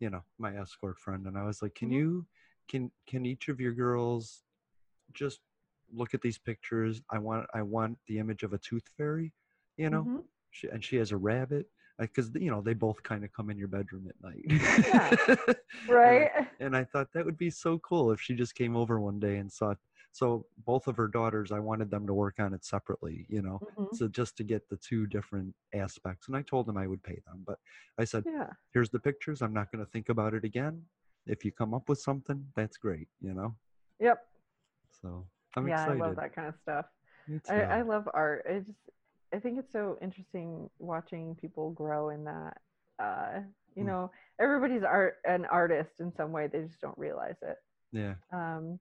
you 0.00 0.10
know, 0.10 0.22
my 0.38 0.56
escort 0.56 0.98
friend, 0.98 1.26
and 1.26 1.36
I 1.36 1.44
was 1.44 1.60
like, 1.62 1.74
can 1.74 1.90
Mhm. 1.90 1.94
you, 1.94 2.26
can 2.68 2.90
can 3.06 3.26
each 3.26 3.48
of 3.48 3.60
your 3.60 3.72
girls 3.72 4.42
just 5.12 5.40
look 5.92 6.14
at 6.14 6.20
these 6.22 6.38
pictures? 6.38 7.00
I 7.10 7.18
want 7.18 7.46
I 7.54 7.62
want 7.62 7.98
the 8.06 8.18
image 8.18 8.42
of 8.42 8.52
a 8.52 8.58
tooth 8.58 8.88
fairy, 8.96 9.32
you 9.76 9.90
know, 9.90 10.04
Mhm. 10.04 10.24
she, 10.50 10.68
and 10.68 10.84
she 10.84 10.96
has 10.96 11.12
a 11.12 11.16
rabbit. 11.16 11.68
Because 12.00 12.30
you 12.36 12.48
know 12.48 12.60
they 12.60 12.74
both 12.74 13.02
kind 13.02 13.24
of 13.24 13.32
come 13.32 13.50
in 13.50 13.58
your 13.58 13.66
bedroom 13.66 14.06
at 14.08 14.14
night, 14.22 14.44
And 15.48 15.58
I- 15.58 15.58
right. 15.88 16.30
and 16.60 16.76
I 16.76 16.84
thought 16.84 17.12
that 17.12 17.24
would 17.24 17.36
be 17.36 17.50
so 17.50 17.78
cool 17.80 18.12
if 18.12 18.20
she 18.20 18.34
just 18.36 18.54
came 18.54 18.76
over 18.76 19.00
one 19.00 19.18
day 19.18 19.38
and 19.38 19.50
saw. 19.52 19.74
So 20.12 20.46
both 20.64 20.86
of 20.86 20.96
her 20.96 21.08
daughters, 21.08 21.50
I 21.50 21.58
wanted 21.58 21.90
them 21.90 22.06
to 22.06 22.14
work 22.14 22.38
on 22.38 22.54
it 22.54 22.64
separately, 22.64 23.26
you 23.28 23.42
know, 23.42 23.58
Mhm. 23.76 23.94
so 23.96 24.06
just 24.06 24.36
to 24.36 24.44
get 24.44 24.68
the 24.68 24.76
two 24.76 25.08
different 25.08 25.54
aspects. 25.74 26.28
And 26.28 26.36
I 26.36 26.42
told 26.42 26.66
them 26.66 26.76
I 26.76 26.86
would 26.86 27.02
pay 27.02 27.20
them, 27.26 27.42
but 27.44 27.58
I 27.98 28.04
said, 28.04 28.22
Yeah. 28.26 28.52
"Here's 28.72 28.90
the 28.90 29.00
pictures. 29.00 29.42
I'm 29.42 29.52
not 29.52 29.72
going 29.72 29.84
to 29.84 29.90
think 29.90 30.08
about 30.08 30.34
it 30.34 30.44
again. 30.44 30.88
If 31.26 31.44
you 31.44 31.50
come 31.50 31.74
up 31.74 31.88
with 31.88 31.98
something, 32.00 32.46
that's 32.54 32.76
great, 32.76 33.08
you 33.20 33.34
know." 33.34 33.56
Yep. 33.98 34.24
So 35.02 35.26
I'm 35.58 35.68
yeah, 35.68 35.80
excited. 35.82 36.02
I 36.02 36.06
love 36.06 36.16
that 36.16 36.34
kind 36.34 36.48
of 36.48 36.54
stuff. 36.62 36.86
I, 37.48 37.62
I 37.62 37.82
love 37.82 38.08
art. 38.12 38.46
I 38.48 38.58
just 38.60 38.78
I 39.34 39.38
think 39.38 39.58
it's 39.58 39.72
so 39.72 39.98
interesting 40.00 40.70
watching 40.78 41.34
people 41.36 41.70
grow 41.72 42.10
in 42.10 42.24
that. 42.24 42.56
Uh, 42.98 43.40
you 43.74 43.84
Mm. 43.84 43.86
know, 43.86 44.10
everybody's 44.40 44.82
art 44.82 45.16
an 45.24 45.44
artist 45.46 46.00
in 46.00 46.12
some 46.16 46.32
way. 46.32 46.46
They 46.46 46.62
just 46.62 46.80
don't 46.80 46.98
realize 46.98 47.36
it. 47.42 47.56
Yeah. 47.92 48.14
Um, 48.32 48.78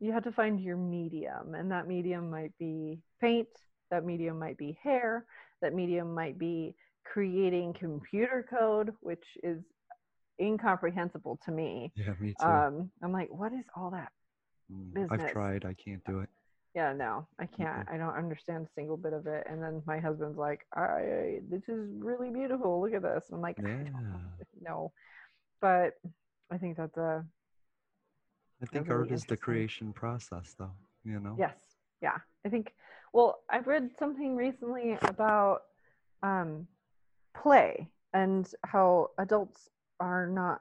you 0.00 0.12
have 0.12 0.24
to 0.24 0.32
find 0.32 0.60
your 0.60 0.76
medium, 0.76 1.54
and 1.54 1.70
that 1.70 1.86
medium 1.86 2.30
might 2.30 2.56
be 2.58 2.98
paint. 3.20 3.48
That 3.90 4.04
medium 4.04 4.38
might 4.38 4.56
be 4.58 4.78
hair. 4.82 5.26
That 5.60 5.74
medium 5.74 6.14
might 6.14 6.38
be 6.38 6.74
creating 7.04 7.74
computer 7.74 8.46
code, 8.48 8.94
which 9.00 9.24
is 9.42 9.62
incomprehensible 10.40 11.38
to 11.44 11.52
me. 11.52 11.92
Yeah, 11.96 12.14
me 12.20 12.34
too. 12.40 12.46
Um, 12.46 12.90
I'm 13.02 13.12
like, 13.12 13.28
what 13.30 13.52
is 13.52 13.64
all 13.76 13.90
that 13.90 14.10
business? 14.92 15.10
I've 15.10 15.32
tried. 15.32 15.64
I 15.64 15.74
can't 15.74 16.04
do 16.04 16.20
it. 16.20 16.28
Yeah, 16.74 16.94
no, 16.94 17.26
I 17.38 17.46
can't. 17.46 17.86
I 17.90 17.98
don't 17.98 18.16
understand 18.16 18.66
a 18.66 18.72
single 18.74 18.96
bit 18.96 19.12
of 19.12 19.26
it. 19.26 19.46
And 19.48 19.62
then 19.62 19.82
my 19.86 19.98
husband's 19.98 20.38
like, 20.38 20.66
"I, 20.74 21.40
this 21.50 21.68
is 21.68 21.90
really 21.98 22.30
beautiful. 22.30 22.80
Look 22.80 22.94
at 22.94 23.02
this." 23.02 23.24
I'm 23.30 23.42
like, 23.42 23.58
Yeah. 23.62 23.84
don't 24.64 24.92
but 25.60 25.94
I 26.50 26.58
think 26.58 26.76
that's 26.76 26.96
a 26.96 27.24
I 28.62 28.66
think 28.66 28.88
really 28.88 29.00
art 29.00 29.12
is 29.12 29.24
the 29.24 29.36
creation 29.36 29.92
process, 29.92 30.54
though. 30.58 30.72
You 31.04 31.20
know. 31.20 31.36
yes, 31.38 31.56
yeah. 32.00 32.18
I 32.46 32.48
think. 32.48 32.74
Well, 33.12 33.40
I've 33.50 33.66
read 33.66 33.90
something 33.98 34.34
recently 34.34 34.96
about 35.02 35.64
um, 36.22 36.66
play 37.36 37.90
and 38.14 38.48
how 38.64 39.10
adults 39.18 39.68
are 40.00 40.26
not 40.26 40.60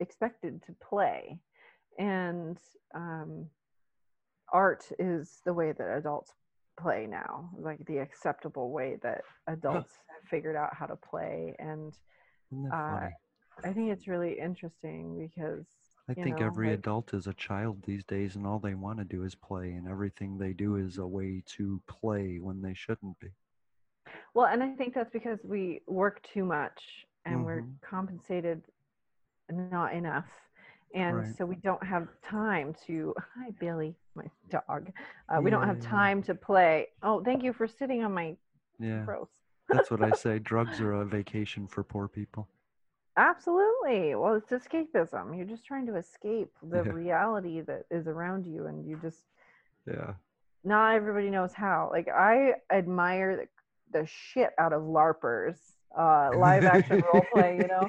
expected 0.00 0.62
to 0.66 0.74
play, 0.86 1.38
and 1.98 2.58
um, 2.94 3.46
art 4.52 4.84
is 4.98 5.40
the 5.44 5.52
way 5.52 5.72
that 5.72 5.96
adults 5.96 6.32
play 6.80 7.06
now, 7.06 7.50
like 7.58 7.84
the 7.86 7.98
acceptable 7.98 8.70
way 8.70 8.96
that 9.02 9.22
adults 9.48 9.94
have 10.08 10.28
figured 10.30 10.56
out 10.56 10.74
how 10.74 10.86
to 10.86 10.96
play. 10.96 11.54
And 11.58 11.92
uh. 12.72 13.08
I 13.64 13.72
think 13.72 13.90
it's 13.90 14.06
really 14.06 14.38
interesting 14.38 15.18
because 15.18 15.66
I 16.08 16.14
think 16.14 16.38
know, 16.38 16.46
every 16.46 16.68
like- 16.70 16.78
adult 16.78 17.12
is 17.12 17.26
a 17.26 17.34
child 17.34 17.82
these 17.84 18.04
days, 18.04 18.36
and 18.36 18.46
all 18.46 18.60
they 18.60 18.74
want 18.74 18.98
to 18.98 19.04
do 19.04 19.24
is 19.24 19.34
play, 19.34 19.72
and 19.72 19.88
everything 19.88 20.38
they 20.38 20.52
do 20.52 20.76
is 20.76 20.98
a 20.98 21.06
way 21.06 21.42
to 21.56 21.82
play 21.88 22.38
when 22.40 22.62
they 22.62 22.74
shouldn't 22.74 23.18
be. 23.18 23.32
Well, 24.32 24.46
and 24.46 24.62
I 24.62 24.74
think 24.76 24.94
that's 24.94 25.10
because 25.10 25.40
we 25.42 25.82
work 25.88 26.22
too 26.22 26.44
much 26.44 26.80
and 27.24 27.44
we're 27.44 27.62
Mhm. 27.62 27.80
compensated 27.82 28.62
not 29.50 29.92
enough. 29.92 30.30
And 30.94 31.16
Right. 31.16 31.36
so 31.36 31.44
we 31.44 31.56
don't 31.56 31.82
have 31.84 32.08
time 32.22 32.74
to, 32.86 33.14
hi, 33.36 33.50
Billy, 33.60 33.94
my 34.14 34.24
dog. 34.50 34.90
Uh, 35.28 35.40
we 35.40 35.50
don't 35.50 35.66
have 35.66 35.80
Yeah. 35.80 35.88
time 35.88 36.22
to 36.24 36.34
play. 36.34 36.88
Oh, 37.02 37.22
thank 37.22 37.42
you 37.42 37.52
for 37.52 37.66
sitting 37.68 38.02
on 38.04 38.12
my 38.14 38.36
Yeah, 38.78 39.04
gross. 39.04 39.28
that's 39.68 39.90
what 39.90 40.00
I 40.02 40.12
say. 40.24 40.38
Drugs 40.38 40.80
are 40.80 40.92
a 40.92 41.04
vacation 41.04 41.66
for 41.66 41.82
poor 41.84 42.08
people. 42.08 42.48
Absolutely. 43.16 44.14
Well, 44.14 44.34
it's 44.34 44.50
escapism. 44.50 45.36
You're 45.36 45.46
just 45.46 45.64
trying 45.66 45.86
to 45.86 45.96
escape 45.96 46.52
the 46.62 46.84
Yeah. 46.84 46.92
reality 46.92 47.60
that 47.62 47.84
is 47.90 48.06
around 48.06 48.46
you, 48.46 48.66
and 48.66 48.86
you 48.86 48.96
just 49.02 49.24
Yeah. 49.86 50.14
not 50.64 50.94
everybody 50.94 51.28
knows 51.30 51.52
how. 51.52 51.88
Like 51.92 52.08
I 52.08 52.54
admire 52.70 53.36
the, 53.36 53.48
the 54.00 54.06
shit 54.06 54.52
out 54.58 54.72
of 54.72 54.82
LARPers, 54.82 55.58
uh, 55.96 56.30
live 56.36 56.64
action 56.64 57.02
role 57.12 57.24
play. 57.32 57.56
You 57.56 57.68
know, 57.68 57.88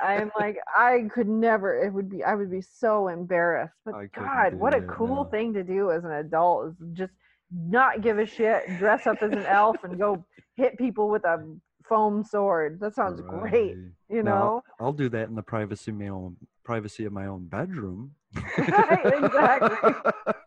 I'm 0.00 0.30
like 0.38 0.58
I 0.76 1.04
could 1.12 1.28
never. 1.28 1.78
It 1.78 1.92
would 1.92 2.08
be. 2.08 2.22
I 2.24 2.34
would 2.34 2.50
be 2.50 2.60
so 2.62 3.08
embarrassed. 3.08 3.74
But 3.84 3.94
I 3.94 4.06
God, 4.06 4.54
what 4.54 4.74
a 4.74 4.82
cool 4.82 5.24
no. 5.24 5.30
thing 5.30 5.52
to 5.54 5.62
do 5.64 5.90
as 5.90 6.04
an 6.04 6.12
adult 6.12 6.68
is 6.68 6.74
just 6.92 7.12
not 7.50 8.02
give 8.02 8.18
a 8.18 8.26
shit, 8.26 8.64
dress 8.78 9.06
up 9.06 9.22
as 9.22 9.32
an 9.32 9.46
elf, 9.46 9.82
and 9.84 9.98
go 9.98 10.24
hit 10.56 10.76
people 10.78 11.08
with 11.08 11.24
a 11.24 11.44
foam 11.88 12.22
sword. 12.22 12.78
That 12.80 12.94
sounds 12.94 13.20
great. 13.22 13.76
You 14.10 14.22
know. 14.22 14.62
I'll, 14.80 14.86
I'll 14.86 14.92
do 14.92 15.08
that 15.10 15.28
in 15.28 15.34
the 15.34 15.42
privacy 15.42 15.90
of 15.90 15.96
my 15.98 16.08
own 16.08 16.36
privacy 16.64 17.04
of 17.04 17.12
my 17.12 17.26
own 17.26 17.46
bedroom. 17.46 18.12
Right, 18.58 19.06
exactly. 19.24 19.94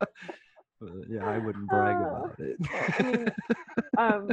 Yeah, 1.08 1.30
I 1.30 1.38
wouldn't 1.38 1.68
brag 1.68 1.96
Ah. 2.00 2.08
about 2.08 2.40
it. 2.40 2.58
I 2.72 3.04
mean, 3.04 3.32
um, 4.00 4.30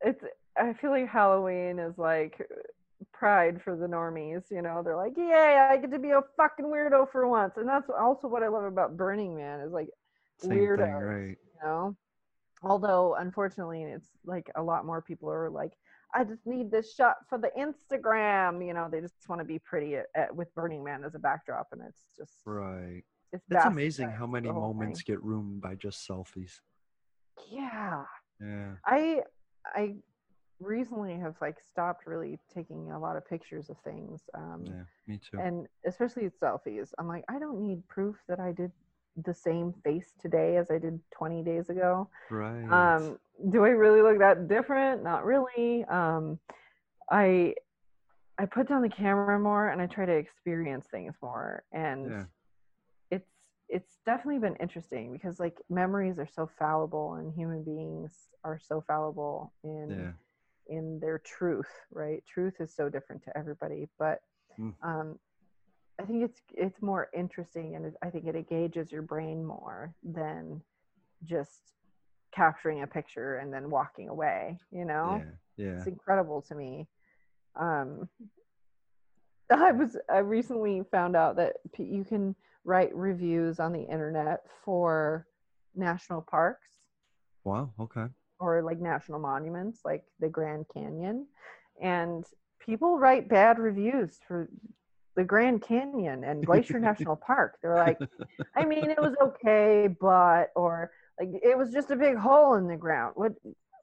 it's. 0.00 0.24
I 0.60 0.72
feel 0.74 0.90
like 0.90 1.08
Halloween 1.08 1.78
is 1.78 1.96
like 1.98 2.40
pride 3.12 3.60
for 3.62 3.76
the 3.76 3.86
normies. 3.86 4.42
You 4.50 4.62
know, 4.62 4.82
they're 4.82 4.96
like, 4.96 5.16
"Yay, 5.16 5.58
I 5.70 5.76
get 5.78 5.90
to 5.92 5.98
be 5.98 6.10
a 6.10 6.22
fucking 6.36 6.66
weirdo 6.66 7.10
for 7.10 7.26
once," 7.28 7.56
and 7.56 7.68
that's 7.68 7.88
also 7.90 8.28
what 8.28 8.42
I 8.42 8.48
love 8.48 8.64
about 8.64 8.96
Burning 8.96 9.36
Man 9.36 9.60
is 9.60 9.72
like 9.72 9.88
Same 10.38 10.50
weirdos. 10.52 10.78
thing, 10.84 10.92
right? 10.94 11.38
You 11.54 11.60
know, 11.62 11.96
although 12.62 13.14
unfortunately, 13.14 13.82
it's 13.84 14.08
like 14.24 14.50
a 14.54 14.62
lot 14.62 14.84
more 14.86 15.00
people 15.02 15.30
are 15.30 15.48
like, 15.50 15.72
"I 16.14 16.24
just 16.24 16.46
need 16.46 16.70
this 16.70 16.94
shot 16.94 17.16
for 17.28 17.38
the 17.38 17.50
Instagram." 17.58 18.64
You 18.66 18.74
know, 18.74 18.88
they 18.90 19.00
just 19.00 19.14
want 19.28 19.40
to 19.40 19.44
be 19.46 19.58
pretty 19.58 19.96
at, 19.96 20.06
at, 20.14 20.34
with 20.36 20.54
Burning 20.54 20.84
Man 20.84 21.04
as 21.04 21.14
a 21.14 21.18
backdrop, 21.18 21.68
and 21.72 21.80
it's 21.86 22.02
just 22.16 22.34
Right. 22.44 23.02
it's 23.32 23.44
It's 23.50 23.64
amazing 23.64 24.10
how 24.10 24.26
many 24.26 24.50
moments 24.50 25.02
thing. 25.02 25.14
get 25.14 25.22
ruined 25.24 25.60
by 25.62 25.74
just 25.74 26.06
selfies. 26.08 26.60
Yeah. 27.50 28.04
Yeah. 28.40 28.72
I 28.84 29.22
I 29.64 29.96
recently 30.60 31.18
have 31.18 31.36
like 31.40 31.58
stopped 31.60 32.06
really 32.06 32.38
taking 32.52 32.90
a 32.92 32.98
lot 32.98 33.16
of 33.16 33.26
pictures 33.26 33.70
of 33.70 33.76
things. 33.84 34.22
Um, 34.34 34.64
Yeah. 34.64 34.84
Me 35.06 35.18
too. 35.18 35.38
And 35.38 35.66
especially 35.86 36.24
with 36.24 36.38
selfies, 36.40 36.92
I'm 36.98 37.08
like, 37.08 37.24
I 37.28 37.38
don't 37.38 37.60
need 37.62 37.86
proof 37.88 38.16
that 38.28 38.40
I 38.40 38.52
did 38.52 38.72
the 39.24 39.34
same 39.34 39.72
face 39.84 40.12
today 40.20 40.56
as 40.56 40.70
I 40.70 40.78
did 40.78 41.00
20 41.12 41.42
days 41.42 41.68
ago. 41.70 42.08
right. 42.30 42.70
Um, 42.70 43.18
do 43.50 43.64
I 43.64 43.70
really 43.70 44.02
look 44.02 44.18
that 44.18 44.48
different? 44.48 45.02
Not 45.02 45.24
really. 45.24 45.84
Um, 45.84 46.38
I 47.10 47.54
I 48.38 48.46
put 48.46 48.68
down 48.68 48.82
the 48.82 48.88
camera 48.88 49.38
more 49.38 49.68
and 49.68 49.82
I 49.82 49.86
try 49.86 50.06
to 50.06 50.12
experience 50.12 50.86
things 50.90 51.14
more. 51.22 51.62
And 51.72 52.06
Yeah. 52.10 52.24
it's 53.10 53.30
it's 53.68 53.98
definitely 54.04 54.40
been 54.40 54.56
interesting 54.56 55.12
because 55.12 55.38
like 55.38 55.56
memories 55.68 56.18
are 56.18 56.26
so 56.26 56.48
fallible 56.58 57.14
and 57.14 57.32
human 57.34 57.62
beings 57.62 58.28
are 58.44 58.58
so 58.58 58.82
fallible 58.86 59.52
in 59.64 59.86
Yeah. 59.90 60.12
In 60.70 60.98
their 61.00 61.18
truth, 61.18 61.68
right? 61.90 62.24
Truth 62.26 62.60
is 62.60 62.74
so 62.74 62.88
different 62.88 63.22
to 63.24 63.36
everybody, 63.36 63.88
but 63.98 64.20
Mm. 64.58 64.74
um, 64.82 65.18
I 66.00 66.04
think 66.04 66.24
it's 66.24 66.40
it's 66.54 66.80
more 66.82 67.08
interesting, 67.14 67.76
and 67.76 67.86
it, 67.86 67.94
I 68.02 68.10
think 68.10 68.26
it 68.26 68.36
engages 68.36 68.90
your 68.92 69.02
brain 69.02 69.44
more 69.44 69.94
than 70.02 70.62
just 71.24 71.74
capturing 72.34 72.82
a 72.82 72.86
picture 72.86 73.36
and 73.36 73.52
then 73.52 73.70
walking 73.70 74.08
away. 74.08 74.58
You 74.70 74.84
know, 74.86 75.22
Yeah. 75.56 75.66
Yeah. 75.66 75.76
it's 75.78 75.86
incredible 75.86 76.42
to 76.42 76.54
me. 76.54 76.88
Um, 77.56 78.08
I 79.50 79.72
was 79.72 79.96
I 80.10 80.18
recently 80.18 80.82
found 80.90 81.16
out 81.16 81.36
that 81.36 81.56
you 81.78 82.04
can 82.04 82.34
write 82.64 82.94
reviews 82.94 83.58
on 83.60 83.72
the 83.72 83.82
internet 83.82 84.40
for 84.64 85.26
national 85.74 86.22
parks 86.22 86.68
Wow. 87.44 87.72
Okay. 87.80 88.06
Or 88.40 88.62
like 88.62 88.80
national 88.80 89.20
monuments 89.20 89.80
like 89.84 90.04
the 90.18 90.28
Grand 90.28 90.66
Canyon 90.74 91.26
and 91.80 92.24
people 92.60 92.98
write 92.98 93.28
bad 93.28 93.58
reviews 93.58 94.18
for 94.26 94.48
the 95.16 95.24
Grand 95.24 95.62
Canyon 95.62 96.24
and 96.24 96.44
Glacier 96.46 96.78
National 96.80 97.16
Park. 97.16 97.58
They're 97.62 97.76
like, 97.76 97.98
I 98.56 98.64
mean, 98.64 98.90
it 98.90 99.00
was 99.00 99.14
okay, 99.22 99.88
but 100.00 100.50
or 100.56 100.90
like 101.20 101.30
it 101.42 101.56
was 101.56 101.72
just 101.72 101.90
a 101.90 101.96
big 101.96 102.16
hole 102.16 102.54
in 102.54 102.66
the 102.66 102.76
ground. 102.76 103.12
What 103.16 103.32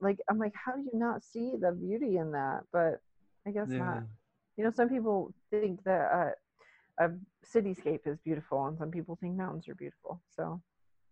like 0.01 0.19
I'm 0.29 0.39
like, 0.39 0.53
how 0.53 0.73
do 0.73 0.81
you 0.91 0.99
not 0.99 1.23
see 1.23 1.53
the 1.59 1.71
beauty 1.71 2.17
in 2.17 2.31
that? 2.31 2.61
But 2.73 2.99
I 3.47 3.51
guess 3.51 3.69
Yeah. 3.71 3.79
not. 3.79 4.03
You 4.57 4.63
know, 4.63 4.71
some 4.71 4.89
people 4.89 5.33
think 5.51 5.83
that 5.83 6.33
uh, 6.99 7.05
a 7.05 7.09
cityscape 7.45 8.07
is 8.07 8.17
beautiful, 8.25 8.65
and 8.65 8.77
some 8.77 8.89
people 8.91 9.17
think 9.21 9.35
mountains 9.35 9.67
are 9.67 9.75
beautiful. 9.75 10.21
So 10.35 10.61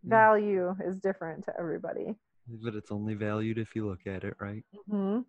Mm. 0.06 0.10
value 0.10 0.76
is 0.84 1.00
different 1.00 1.44
to 1.46 1.54
everybody. 1.60 2.16
But 2.48 2.76
it's 2.76 2.92
only 2.92 3.16
valued 3.16 3.58
if 3.58 3.76
you 3.76 3.88
look 3.88 4.06
at 4.06 4.24
it, 4.24 4.36
right? 4.40 4.64
hmm 4.90 5.20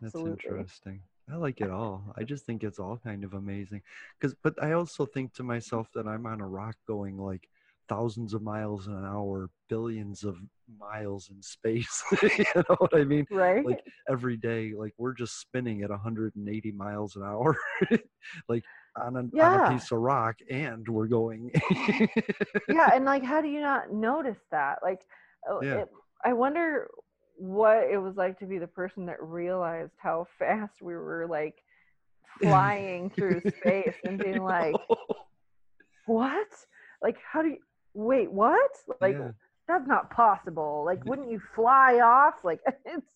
That's 0.00 0.14
interesting. 0.14 1.00
I 1.30 1.36
like 1.36 1.60
it 1.60 1.70
all. 1.70 2.12
I 2.16 2.24
just 2.24 2.44
think 2.44 2.64
it's 2.64 2.80
all 2.80 2.98
kind 2.98 3.22
of 3.24 3.34
amazing. 3.34 3.82
Cause, 4.20 4.34
but 4.42 4.60
I 4.62 4.72
also 4.72 5.06
think 5.06 5.32
to 5.34 5.42
myself 5.44 5.88
that 5.94 6.06
I'm 6.06 6.26
on 6.26 6.40
a 6.40 6.46
rock 6.48 6.76
going 6.86 7.16
like 7.16 7.48
thousands 7.88 8.34
of 8.34 8.42
miles 8.42 8.86
an 8.88 9.04
hour, 9.04 9.50
billions 9.68 10.24
of 10.24 10.38
miles 10.78 11.30
in 11.30 11.40
space. 11.42 12.02
you 12.22 12.44
know 12.56 12.76
what 12.78 12.94
I 12.96 13.04
mean? 13.04 13.26
Right. 13.30 13.64
Like 13.64 13.80
every 14.08 14.36
day, 14.36 14.72
like 14.76 14.94
we're 14.98 15.12
just 15.14 15.38
spinning 15.40 15.82
at 15.82 15.90
180 15.90 16.72
miles 16.72 17.16
an 17.16 17.22
hour, 17.22 17.56
like 18.48 18.64
on 18.96 19.16
a, 19.16 19.20
on 19.20 19.30
a 19.54 19.70
piece 19.70 19.92
of 19.92 19.98
rock, 19.98 20.36
and 20.50 20.88
we're 20.88 21.06
going. 21.06 21.50
yeah, 22.68 22.90
and 22.94 23.04
like, 23.04 23.24
how 23.24 23.40
do 23.40 23.48
you 23.48 23.60
not 23.60 23.92
notice 23.92 24.40
that? 24.50 24.78
Like, 24.82 25.02
uh, 25.50 25.60
Yeah. 25.60 25.78
it, 25.82 25.88
I 26.24 26.32
wonder 26.32 26.88
what 27.36 27.88
it 27.90 27.98
was 27.98 28.16
like 28.16 28.38
to 28.38 28.46
be 28.46 28.58
the 28.58 28.66
person 28.66 29.06
that 29.06 29.22
realized 29.22 29.92
how 29.98 30.26
fast 30.38 30.80
we 30.80 30.94
were 30.94 31.26
like 31.28 31.54
flying 32.40 33.10
through 33.10 33.40
space 33.58 33.94
and 34.04 34.18
being 34.18 34.42
like, 34.44 34.76
what? 36.06 36.48
Like, 37.02 37.16
how 37.30 37.42
do 37.42 37.48
you 37.48 37.58
wait? 37.94 38.30
What? 38.30 38.70
Like, 39.00 39.16
Yeah. 39.18 39.30
that's 39.68 39.86
not 39.86 40.10
possible. 40.10 40.82
Like, 40.84 41.04
wouldn't 41.04 41.30
you 41.30 41.40
fly 41.54 42.00
off? 42.00 42.34
Like, 42.44 42.60
it's 42.84 43.06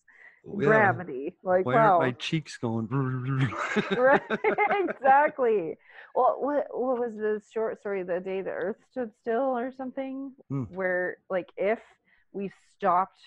Yeah. 0.57 0.65
gravity. 0.65 1.35
Like, 1.43 1.65
Why 1.65 1.75
wow. 1.75 1.99
my 1.99 2.11
cheeks 2.11 2.57
going? 2.57 2.87
right 3.97 4.21
exactly 4.89 5.75
well 6.15 6.37
what 6.39 6.65
what 6.71 6.99
was 6.99 7.13
the 7.15 7.41
short 7.51 7.79
story 7.79 8.03
the 8.03 8.19
day 8.19 8.41
the 8.41 8.49
earth 8.49 8.77
stood 8.91 9.11
still 9.19 9.57
or 9.57 9.71
something 9.71 10.31
Hmm. 10.49 10.63
where 10.69 11.17
like 11.29 11.47
if 11.57 11.79
we 12.37 12.51
stopped 12.77 13.19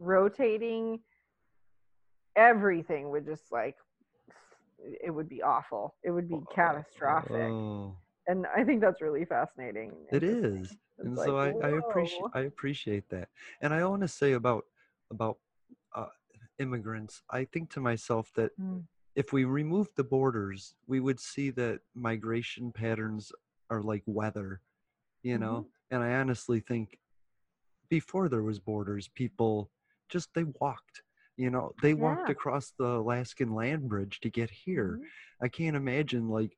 rotating 0.00 0.98
everything 2.36 3.10
would 3.10 3.26
just 3.26 3.52
like 3.52 3.76
it 5.04 5.12
would 5.12 5.28
be 5.28 5.42
awful 5.42 5.94
it 6.04 6.10
would 6.10 6.28
be 6.28 6.40
catastrophic 6.54 7.32
Oh. 7.32 7.96
and 8.28 8.46
i 8.56 8.64
think 8.64 8.80
that's 8.80 9.02
really 9.02 9.24
fascinating 9.24 9.92
It 10.12 10.22
is, 10.22 10.76
It's 10.98 11.06
and 11.06 11.18
like, 11.18 11.26
so 11.26 11.38
I, 11.38 11.48
I 11.62 11.70
appreciate. 11.70 12.24
I 12.34 12.40
appreciate 12.40 13.08
that, 13.10 13.28
and 13.60 13.74
I 13.74 13.84
want 13.86 14.02
to 14.02 14.08
say 14.08 14.32
about 14.32 14.64
about 15.10 15.38
uh, 15.94 16.06
immigrants. 16.58 17.22
I 17.30 17.44
think 17.44 17.70
to 17.70 17.80
myself 17.80 18.30
that 18.36 18.52
Mm. 18.60 18.84
if 19.16 19.32
we 19.32 19.44
removed 19.44 19.90
the 19.96 20.04
borders, 20.04 20.74
we 20.86 21.00
would 21.00 21.20
see 21.20 21.50
that 21.50 21.80
migration 21.94 22.72
patterns 22.72 23.32
are 23.70 23.82
like 23.82 24.02
weather, 24.06 24.60
you 25.22 25.38
know. 25.38 25.66
And 25.90 26.02
I 26.02 26.14
honestly 26.14 26.60
think 26.60 26.98
before 27.88 28.28
there 28.28 28.42
was 28.42 28.58
borders, 28.58 29.08
people 29.08 29.70
just 30.08 30.28
they 30.34 30.44
walked. 30.60 31.02
You 31.36 31.50
know, 31.50 31.72
they 31.82 31.94
walked 31.94 32.30
across 32.30 32.72
the 32.78 32.84
Alaskan 32.84 33.54
land 33.54 33.88
bridge 33.88 34.20
to 34.20 34.30
get 34.30 34.50
here. 34.50 34.98
Mhm. 35.00 35.06
I 35.40 35.48
can't 35.48 35.76
imagine 35.76 36.28
like 36.28 36.56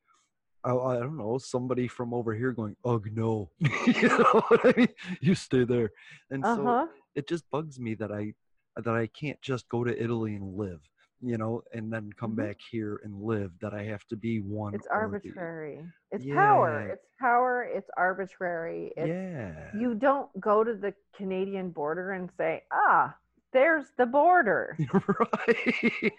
I, 0.65 0.75
I 0.75 0.99
don't 0.99 1.17
know 1.17 1.39
somebody 1.39 1.89
from 1.89 2.13
over 2.13 2.35
here 2.35 2.53
going, 2.53 2.77
"Ugh, 2.85 3.07
no," 3.13 3.51
you 3.59 4.09
know 4.09 4.43
what 4.49 4.61
I 4.65 4.75
mean? 4.77 4.89
You 5.21 5.35
stay 5.35 5.65
there, 5.65 5.91
and 6.31 6.45
uh-huh 6.45 6.57
so 6.85 6.89
it 7.15 7.27
just 7.27 7.51
bugs 7.51 7.79
me 7.81 7.95
that 7.95 8.13
I 8.13 8.35
that 8.77 8.95
I 8.95 9.07
can't 9.09 9.41
just 9.43 9.69
go 9.69 9.85
to 9.85 10.03
Italy 10.03 10.35
and 10.37 10.57
live. 10.57 10.81
You 11.23 11.37
know, 11.39 11.63
and 11.75 11.93
then 11.93 12.11
come 12.19 12.33
Mhm. 12.33 12.37
back 12.37 12.57
here 12.71 13.01
and 13.05 13.23
live. 13.23 13.53
That 13.61 13.75
I 13.75 13.83
have 13.85 14.05
to 14.09 14.17
be 14.17 14.41
one. 14.41 14.75
It's 14.75 14.87
or 14.87 14.91
the- 14.91 15.01
arbitrary. 15.17 15.85
It's 16.11 16.25
power. 16.27 16.81
It's 16.89 17.07
power. 17.19 17.63
It's 17.63 17.91
arbitrary. 17.97 18.93
It's, 18.97 19.09
yeah. 19.09 19.71
You 19.75 19.95
don't 19.95 20.29
go 20.41 20.65
to 20.65 20.75
the 20.75 20.95
Canadian 21.15 21.71
border 21.71 22.13
and 22.13 22.31
say, 22.37 22.65
ah, 22.73 23.17
there's 23.53 23.91
the 23.97 24.07
border. 24.07 24.77
right. 24.93 26.13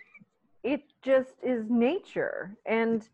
It 0.63 0.83
just 1.01 1.33
is 1.41 1.67
nature. 1.69 2.55
And 2.65 3.07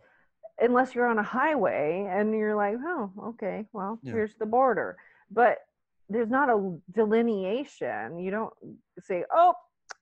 unless 0.59 0.93
you're 0.93 1.07
on 1.07 1.19
a 1.19 1.23
highway 1.23 2.05
and 2.09 2.33
you're 2.33 2.55
like, 2.55 2.75
oh, 2.83 3.11
okay, 3.29 3.65
well, 3.71 3.99
Yeah. 4.01 4.11
here's 4.13 4.35
the 4.35 4.45
border. 4.45 4.97
But 5.31 5.59
there's 6.09 6.29
not 6.29 6.49
a 6.49 6.77
delineation. 6.91 8.17
You 8.19 8.31
don't 8.31 8.53
say, 8.99 9.23
oh, 9.31 9.53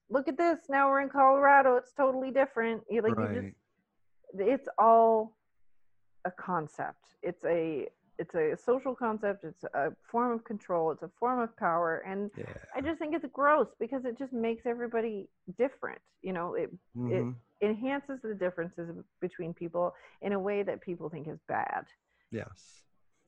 look 0.09 0.27
at 0.27 0.37
this. 0.37 0.59
Now 0.69 0.89
we're 0.89 1.01
in 1.01 1.09
Colorado. 1.09 1.75
It's 1.75 1.93
totally 1.93 2.31
different. 2.31 2.81
You 2.89 3.01
like 3.01 3.17
you 3.17 3.27
just 3.33 3.55
right. 4.37 4.47
it's 4.47 4.67
all 4.77 5.37
a 6.25 6.31
concept 6.31 7.05
it's 7.21 7.43
a 7.45 7.87
it's 8.17 8.33
a 8.33 8.57
social 8.57 8.95
concept 8.95 9.43
it's 9.43 9.63
a 9.75 9.91
form 10.11 10.31
of 10.31 10.43
control 10.43 10.91
it's 10.91 11.03
a 11.03 11.11
form 11.19 11.39
of 11.39 11.55
power 11.57 11.99
and 11.99 12.31
Yeah. 12.35 12.45
i 12.75 12.81
just 12.81 12.97
think 12.99 13.13
it's 13.13 13.25
gross 13.31 13.67
because 13.79 14.05
it 14.05 14.17
just 14.17 14.33
makes 14.33 14.65
everybody 14.65 15.29
different 15.57 16.01
you 16.23 16.33
know 16.33 16.55
it 16.55 16.71
Mhm. 16.97 17.35
it 17.61 17.65
enhances 17.65 18.19
the 18.23 18.33
differences 18.33 18.89
between 19.21 19.53
people 19.53 19.93
in 20.21 20.33
a 20.33 20.39
way 20.39 20.63
that 20.63 20.81
people 20.81 21.09
think 21.09 21.27
is 21.27 21.39
bad 21.47 21.85
Yes. 22.31 22.83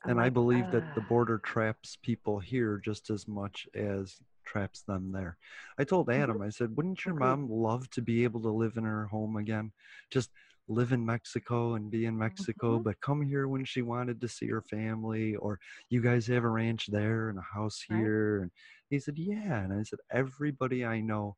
And 0.06 0.20
I 0.20 0.24
like, 0.26 0.34
believe 0.34 0.72
that 0.72 0.96
the 0.96 1.02
border 1.02 1.38
traps 1.38 1.98
people 2.02 2.40
here 2.40 2.78
just 2.78 3.10
as 3.10 3.28
much 3.28 3.68
as 3.74 4.20
traps 4.48 4.82
them 4.84 5.12
there. 5.12 5.38
I 5.78 5.84
told 5.84 6.10
Mm-hmm. 6.18 6.22
Adam, 6.24 6.42
I 6.42 6.50
said, 6.50 6.76
wouldn't 6.76 7.06
your 7.06 7.16
mom 7.16 7.50
love 7.50 7.90
to 7.92 8.02
be 8.02 8.24
able 8.24 8.42
to 8.44 8.50
live 8.50 8.78
in 8.78 8.84
her 8.86 9.06
home 9.08 9.38
again? 9.38 9.72
Just 10.12 10.32
live 10.70 10.92
in 10.92 11.06
Mexico 11.06 11.76
and 11.76 11.92
be 11.92 12.06
Mm-hmm. 12.06 12.08
in 12.08 12.18
Mexico, 12.18 12.80
but 12.80 13.00
come 13.02 13.22
here 13.22 13.48
when 13.48 13.66
she 13.66 13.82
wanted 13.82 14.20
to 14.22 14.28
see 14.28 14.48
her 14.48 14.62
family, 14.62 15.36
or 15.36 15.60
you 15.90 16.02
guys 16.02 16.28
have 16.28 16.44
a 16.44 16.50
ranch 16.50 16.88
there 16.88 17.30
and 17.30 17.40
a 17.40 17.56
house 17.56 17.84
Right. 17.90 18.12
here. 18.12 18.42
And 18.42 18.52
he 18.90 19.00
said, 19.00 19.18
yeah. 19.18 19.62
And 19.64 19.74
I 19.74 19.84
said, 19.84 20.00
everybody 20.12 20.86
I 20.86 21.02
know 21.02 21.36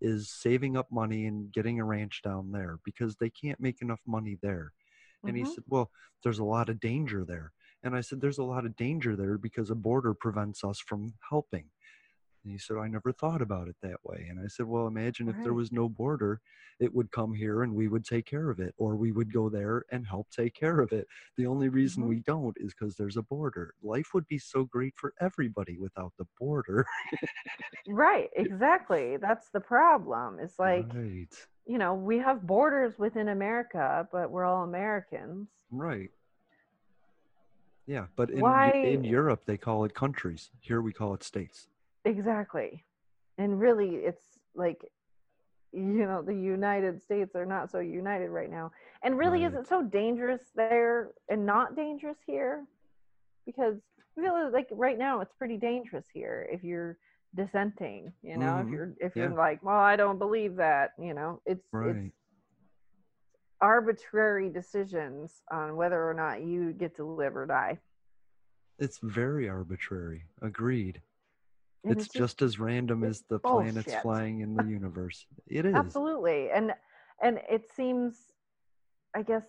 is 0.00 0.30
saving 0.30 0.76
up 0.76 0.90
money 0.90 1.26
and 1.26 1.52
getting 1.52 1.80
a 1.80 1.84
ranch 1.84 2.22
down 2.24 2.50
there 2.52 2.78
because 2.84 3.16
they 3.16 3.30
can't 3.30 3.60
make 3.60 3.82
enough 3.82 4.00
money 4.06 4.38
there. 4.42 4.72
And 5.26 5.36
he 5.36 5.44
Mhm. 5.44 5.54
said, 5.54 5.64
Well, 5.68 5.90
there's 6.24 6.40
a 6.40 6.44
lot 6.44 6.68
of 6.68 6.80
danger 6.80 7.24
there. 7.24 7.52
And 7.84 7.94
I 7.96 8.00
said, 8.00 8.20
There's 8.20 8.38
a 8.38 8.44
lot 8.44 8.66
of 8.66 8.76
danger 8.76 9.16
there 9.16 9.38
because 9.38 9.70
a 9.70 9.76
border 9.76 10.14
prevents 10.14 10.64
us 10.64 10.80
from 10.80 11.14
helping. 11.30 11.70
And 12.44 12.50
he 12.52 12.58
said, 12.58 12.76
I 12.76 12.88
never 12.88 13.12
thought 13.12 13.40
about 13.40 13.68
it 13.68 13.76
that 13.82 14.04
way. 14.04 14.26
And 14.28 14.40
I 14.40 14.48
said, 14.48 14.66
Well, 14.66 14.86
imagine 14.88 15.28
if 15.28 15.36
there 15.44 15.54
was 15.54 15.70
no 15.70 15.88
border, 15.88 16.40
it 16.80 16.92
would 16.92 17.10
come 17.12 17.32
here 17.32 17.62
and 17.62 17.72
we 17.72 17.86
would 17.86 18.04
take 18.04 18.26
care 18.26 18.50
of 18.50 18.58
it, 18.58 18.74
or 18.78 18.96
we 18.96 19.12
would 19.12 19.32
go 19.32 19.48
there 19.48 19.84
and 19.92 20.04
help 20.06 20.28
take 20.30 20.52
care 20.54 20.80
of 20.80 20.90
it. 20.92 21.06
The 21.36 21.46
only 21.46 21.68
reason 21.68 22.02
Mhm. 22.02 22.08
we 22.08 22.20
don't 22.20 22.56
is 22.58 22.74
because 22.74 22.96
there's 22.96 23.16
a 23.16 23.22
border. 23.22 23.74
Life 23.82 24.08
would 24.14 24.26
be 24.26 24.38
so 24.38 24.64
great 24.64 24.94
for 24.96 25.14
everybody 25.20 25.76
without 25.78 26.12
the 26.18 26.26
border. 26.40 26.84
right 27.88 28.30
exactly 28.36 29.16
that's 29.16 29.50
the 29.50 29.60
problem 29.60 30.38
it's 30.38 30.58
like 30.58 30.86
right. 30.94 31.34
you 31.66 31.78
know 31.78 31.94
we 31.94 32.16
have 32.18 32.46
borders 32.46 32.96
within 32.98 33.28
america 33.28 34.06
but 34.12 34.30
we're 34.30 34.44
all 34.44 34.62
americans 34.64 35.48
Right. 35.70 36.10
Yeah, 37.86 38.06
but 38.14 38.30
in, 38.30 38.40
Why- 38.40 38.70
in 38.70 39.02
Europe, 39.04 39.42
they 39.46 39.56
call 39.56 39.84
it 39.84 39.92
countries. 39.94 40.50
Here 40.60 40.80
we 40.80 40.92
call 40.92 41.14
it 41.14 41.22
states. 41.24 41.66
Exactly. 42.04 42.84
And 43.38 43.58
really, 43.58 43.96
it's 43.96 44.38
like, 44.54 44.84
you 45.72 46.06
know, 46.06 46.22
the 46.22 46.34
United 46.34 47.00
States 47.00 47.34
are 47.34 47.46
not 47.46 47.70
so 47.70 47.78
united 47.80 48.28
right 48.30 48.50
now. 48.50 48.70
And 49.02 49.16
really, 49.18 49.44
is 49.44 49.54
Right. 49.54 49.62
it 49.62 49.68
so 49.68 49.82
dangerous 49.82 50.50
there 50.54 51.12
and 51.28 51.46
not 51.46 51.76
dangerous 51.76 52.18
here? 52.26 52.66
Because 53.46 53.76
I 54.18 54.20
feel 54.22 54.52
like 54.52 54.68
right 54.70 54.98
now 54.98 55.20
it's 55.20 55.32
pretty 55.34 55.56
dangerous 55.56 56.04
here 56.12 56.48
if 56.52 56.62
you're 56.62 56.98
dissenting, 57.34 58.12
you 58.22 58.36
know, 58.36 58.58
if 58.58 58.66
Mhm. 58.66 58.72
you're 58.72 58.94
if 59.00 59.16
Yeah. 59.16 59.22
you're 59.28 59.34
like, 59.36 59.62
well, 59.62 59.78
I 59.80 59.96
don't 59.96 60.18
believe 60.18 60.56
that, 60.56 60.90
you 60.98 61.14
know, 61.14 61.40
it's 61.46 61.66
Right. 61.72 61.96
it's 61.96 62.14
arbitrary 63.60 64.50
decisions 64.50 65.42
on 65.50 65.76
whether 65.76 66.08
or 66.08 66.14
not 66.14 66.42
you 66.42 66.72
get 66.72 66.94
to 66.96 67.04
live 67.04 67.36
or 67.36 67.46
die. 67.46 67.78
It's 68.78 68.98
very 68.98 69.48
arbitrary. 69.48 70.24
Agreed. 70.40 71.00
And 71.84 71.98
it's, 71.98 72.08
just, 72.08 72.42
as 72.42 72.60
random 72.60 73.02
as 73.02 73.24
the 73.28 73.38
planets 73.38 73.92
flying 74.02 74.40
in 74.40 74.54
the 74.54 74.64
universe. 74.64 75.26
It 75.48 75.66
is. 75.66 75.74
absolutely 75.74 76.50
and 76.50 76.72
and 77.20 77.40
it 77.50 77.64
seems 77.74 78.32
i 79.16 79.22
guess 79.22 79.44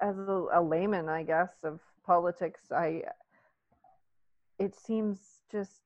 as 0.00 0.16
a, 0.18 0.46
a 0.54 0.62
layman 0.62 1.08
i 1.08 1.22
guess 1.22 1.50
of 1.62 1.80
politics 2.04 2.72
i 2.72 3.02
it 4.58 4.74
seems 4.74 5.40
just 5.50 5.82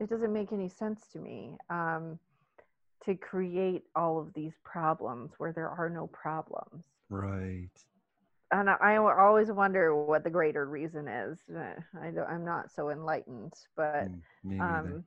it 0.00 0.08
doesn't 0.08 0.32
make 0.32 0.52
any 0.52 0.68
sense 0.68 1.08
to 1.12 1.18
me 1.18 1.56
um 1.70 2.18
to 3.04 3.16
create 3.16 3.82
all 3.96 4.20
of 4.20 4.32
these 4.34 4.54
problems 4.64 5.32
where 5.38 5.52
there 5.52 5.68
are 5.68 5.90
no 5.90 6.06
problems 6.08 6.84
Right. 7.10 7.68
And 8.52 8.70
i, 8.70 8.96
always 8.96 9.50
wonder 9.50 9.94
what 9.94 10.22
the 10.24 10.30
greater 10.30 10.66
reason 10.66 11.08
is 11.08 11.38
Uh, 11.54 11.74
i 12.00 12.10
don't, 12.10 12.28
i'm 12.28 12.44
not 12.44 12.70
so 12.70 12.90
enlightened 12.90 13.52
but 13.76 14.08
Mm, 14.46 14.60
um 14.60 15.04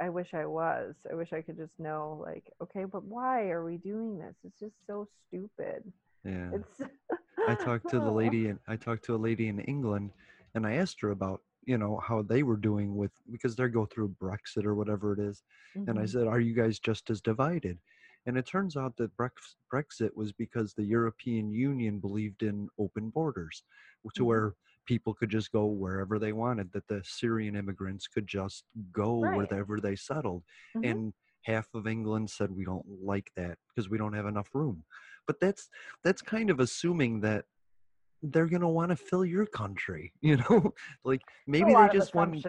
I- 0.00 0.10
wish 0.10 0.32
I 0.32 0.46
was. 0.46 0.94
I 1.10 1.14
wish 1.16 1.32
I 1.32 1.42
could 1.42 1.56
just 1.56 1.80
know, 1.80 2.22
like, 2.24 2.44
okay, 2.62 2.84
but 2.84 3.02
why 3.02 3.50
are 3.50 3.64
we 3.64 3.78
doing 3.78 4.16
this? 4.16 4.36
It's 4.44 4.60
just 4.60 4.76
so 4.86 5.08
stupid. 5.26 5.82
yeah. 6.24 6.50
It's. 6.54 6.80
I 7.48 7.54
talked 7.56 7.90
to 7.90 7.98
the 7.98 8.10
lady 8.22 8.46
and 8.46 8.60
I 8.68 8.76
talked 8.76 9.04
to 9.06 9.16
a 9.16 9.24
lady 9.28 9.48
in 9.48 9.58
England 9.58 10.10
and 10.54 10.64
I 10.64 10.74
asked 10.74 11.00
her 11.00 11.10
about, 11.10 11.42
you 11.64 11.78
know, 11.78 11.96
how 11.98 12.22
they 12.22 12.44
were 12.44 12.56
doing 12.56 12.94
with 12.96 13.10
because 13.32 13.56
they're 13.56 13.68
go 13.68 13.84
through 13.86 14.14
Brexit 14.22 14.64
or 14.64 14.76
whatever 14.76 15.12
it 15.14 15.18
is. 15.18 15.42
And 15.88 15.98
I 15.98 16.04
Mhm. 16.04 16.08
said, 16.10 16.26
Are 16.28 16.38
you 16.38 16.54
guys 16.54 16.78
just 16.78 17.10
as 17.10 17.20
divided? 17.20 17.76
And 18.26 18.38
it 18.38 18.46
turns 18.46 18.76
out 18.76 18.96
that 18.96 19.16
Brexit 19.16 20.14
was 20.14 20.32
because 20.32 20.74
the 20.74 20.84
European 20.84 21.50
Union 21.50 21.98
believed 21.98 22.42
in 22.42 22.68
open 22.78 23.10
borders 23.10 23.64
to 24.14 24.22
Mhm. 24.22 24.26
where 24.26 24.54
people 24.86 25.14
could 25.14 25.30
just 25.30 25.52
go 25.52 25.66
wherever 25.66 26.18
they 26.18 26.32
wanted, 26.32 26.72
that 26.72 26.86
the 26.88 27.02
Syrian 27.04 27.56
immigrants 27.56 28.06
could 28.08 28.26
just 28.26 28.64
go 28.92 29.20
Right. 29.20 29.50
wherever 29.50 29.80
they 29.80 29.96
settled. 29.96 30.44
Mhm. 30.76 30.84
And 30.90 31.14
half 31.42 31.74
of 31.74 31.86
England 31.86 32.30
said 32.30 32.50
we 32.52 32.64
don't 32.64 32.86
like 32.86 33.32
that 33.34 33.58
because 33.68 33.88
we 33.88 33.98
don't 33.98 34.12
have 34.12 34.26
enough 34.26 34.54
room. 34.54 34.84
But 35.26 35.40
that's 35.40 35.70
that's 36.02 36.22
kind 36.22 36.50
of 36.50 36.60
assuming 36.60 37.20
that 37.20 37.46
they're 38.22 38.46
going 38.46 38.62
to 38.62 38.68
want 38.68 38.90
to 38.90 38.96
fill 38.96 39.24
your 39.24 39.46
country, 39.46 40.12
you 40.20 40.36
know? 40.36 40.72
like 41.04 41.22
maybe 41.46 41.74
they 41.74 41.88
just 41.88 42.14
want 42.14 42.44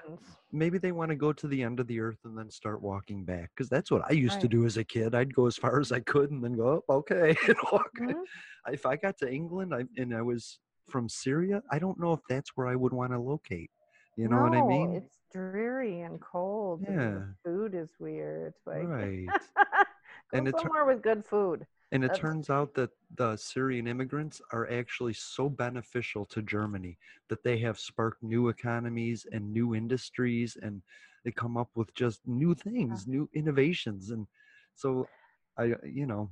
maybe 0.52 0.78
they 0.78 0.92
want 0.92 1.10
to 1.10 1.16
go 1.16 1.34
to 1.34 1.48
the 1.48 1.64
end 1.64 1.80
of 1.80 1.88
the 1.88 2.00
earth 2.00 2.20
and 2.26 2.38
then 2.38 2.50
start 2.50 2.82
walking 2.82 3.26
back 3.26 3.50
because 3.56 3.70
that's 3.70 3.90
what 3.90 4.04
I 4.08 4.14
used 4.14 4.40
to 4.42 4.48
do 4.48 4.66
as 4.66 4.78
a 4.78 4.84
kid. 4.84 5.16
I'd 5.16 5.34
go 5.34 5.48
as 5.48 5.58
far 5.58 5.80
as 5.80 5.92
I 5.92 6.00
could 6.02 6.32
and 6.32 6.44
then 6.44 6.56
go, 6.56 6.84
oh, 6.88 6.96
okay, 6.98 7.36
and 7.48 7.58
walk. 7.72 7.92
Mhm. 8.00 8.24
If 8.72 8.86
I 8.86 8.96
got 8.96 9.18
to 9.20 9.32
England 9.32 9.74
I, 9.74 9.86
and 9.98 10.16
I 10.16 10.22
was 10.22 10.60
from 10.90 11.10
Syria, 11.10 11.62
I 11.72 11.80
don't 11.80 12.00
know 12.00 12.14
if 12.14 12.20
that's 12.30 12.52
where 12.56 12.68
I 12.68 12.76
would 12.76 12.94
want 12.94 13.12
to 13.14 13.20
locate. 13.20 13.72
You 14.16 14.28
know 14.28 14.42
what 14.42 14.54
I 14.54 14.62
No, 14.62 14.68
mean? 14.68 14.96
It's 14.96 15.18
dreary 15.34 16.02
and 16.02 16.20
cold. 16.22 16.84
and 16.88 17.00
Yeah. 17.00 17.14
the 17.16 17.26
food 17.44 17.74
is 17.74 17.90
weird. 18.00 18.54
Like, 18.66 18.84
Right. 18.84 19.28
go 20.32 20.38
And 20.38 20.48
it 20.48 20.60
somewhere 20.60 20.86
with 20.86 21.02
good 21.02 21.26
food. 21.26 21.66
And 21.94 22.04
it 22.04 22.10
That's- 22.10 22.20
turns 22.20 22.50
out 22.50 22.76
that 22.76 22.92
the 23.16 23.38
Syrian 23.38 23.88
immigrants 23.88 24.42
are 24.52 24.70
actually 24.72 25.14
so 25.14 25.50
beneficial 25.50 26.26
to 26.28 26.42
Germany 26.44 26.98
that 27.30 27.44
they 27.44 27.60
have 27.60 27.80
sparked 27.80 28.24
new 28.24 28.50
economies 28.50 29.26
and 29.32 29.54
new 29.54 29.76
industries 29.76 30.58
and 30.62 30.84
they 31.26 31.32
come 31.32 31.58
up 31.58 31.70
with 31.76 31.94
just 31.96 32.28
new 32.28 32.56
things, 32.56 33.08
new 33.08 33.30
innovations. 33.34 34.12
And 34.12 34.28
so 34.76 35.10
I, 35.58 35.76
you 35.86 36.08
know, 36.08 36.32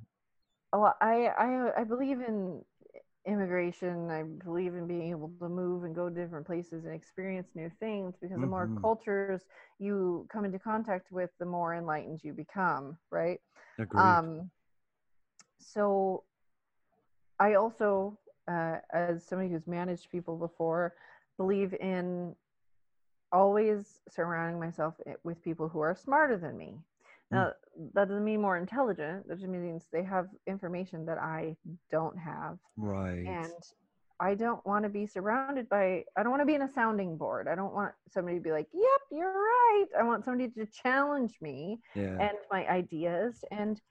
Well, 0.73 0.95
I, 1.01 1.27
I 1.27 1.81
I 1.81 1.83
believe 1.83 2.21
in 2.21 2.63
immigration. 3.27 4.09
I 4.11 4.23
believe 4.23 4.75
in 4.75 4.87
being 4.87 5.11
able 5.11 5.31
to 5.41 5.49
move 5.49 5.83
and 5.83 5.95
go 5.95 6.09
to 6.09 6.15
different 6.15 6.47
places 6.47 6.85
and 6.85 6.93
experience 6.95 7.49
new 7.55 7.69
things 7.79 8.15
because 8.21 8.39
the 8.41 8.47
more 8.47 8.69
Mhm. 8.69 8.81
cultures 8.81 9.41
you 9.79 10.27
come 10.31 10.45
into 10.45 10.59
contact 10.59 11.11
with, 11.11 11.29
the 11.39 11.45
more 11.45 11.75
enlightened 11.75 12.21
you 12.23 12.33
become, 12.33 12.97
right? 13.11 13.39
agreed. 13.77 14.19
Um, 14.19 14.49
so 15.61 16.23
I 17.39 17.55
also, 17.55 18.17
uh, 18.47 18.77
as 18.93 19.25
somebody 19.25 19.49
who's 19.49 19.67
managed 19.67 20.09
people 20.11 20.37
before, 20.37 20.93
believe 21.37 21.73
in 21.73 22.35
always 23.31 23.99
surrounding 24.09 24.59
myself 24.59 24.95
with 25.23 25.41
people 25.41 25.69
who 25.69 25.79
are 25.79 25.95
smarter 25.95 26.37
than 26.37 26.57
me. 26.57 26.77
Now, 27.31 27.53
that 27.93 28.09
doesn't 28.09 28.25
mean 28.25 28.41
more 28.41 28.57
intelligent. 28.57 29.25
That 29.29 29.39
just 29.39 29.47
means 29.47 29.87
they 29.91 30.03
have 30.03 30.27
information 30.47 31.05
that 31.05 31.17
I 31.17 31.55
don't 31.89 32.17
have. 32.17 32.57
right. 32.75 33.25
And 33.25 33.53
I 34.19 34.35
don't 34.35 34.63
want 34.67 34.83
to 34.83 34.89
be 34.89 35.07
surrounded 35.07 35.67
by, 35.67 36.03
I 36.15 36.21
don't 36.21 36.29
want 36.29 36.41
to 36.41 36.45
be 36.45 36.53
in 36.53 36.61
a 36.61 36.71
sounding 36.71 37.17
board. 37.17 37.47
I 37.47 37.55
don't 37.55 37.73
want 37.73 37.93
somebody 38.07 38.37
to 38.37 38.43
be 38.43 38.51
like, 38.51 38.67
yep, 38.71 39.01
you're 39.11 39.33
right. 39.33 39.85
I 39.97 40.03
want 40.03 40.25
somebody 40.25 40.49
to 40.49 40.67
challenge 40.67 41.37
me 41.41 41.79
yeah. 41.95 42.17
and 42.19 42.37
my 42.51 42.67
ideas 42.69 43.43
and 43.49 43.81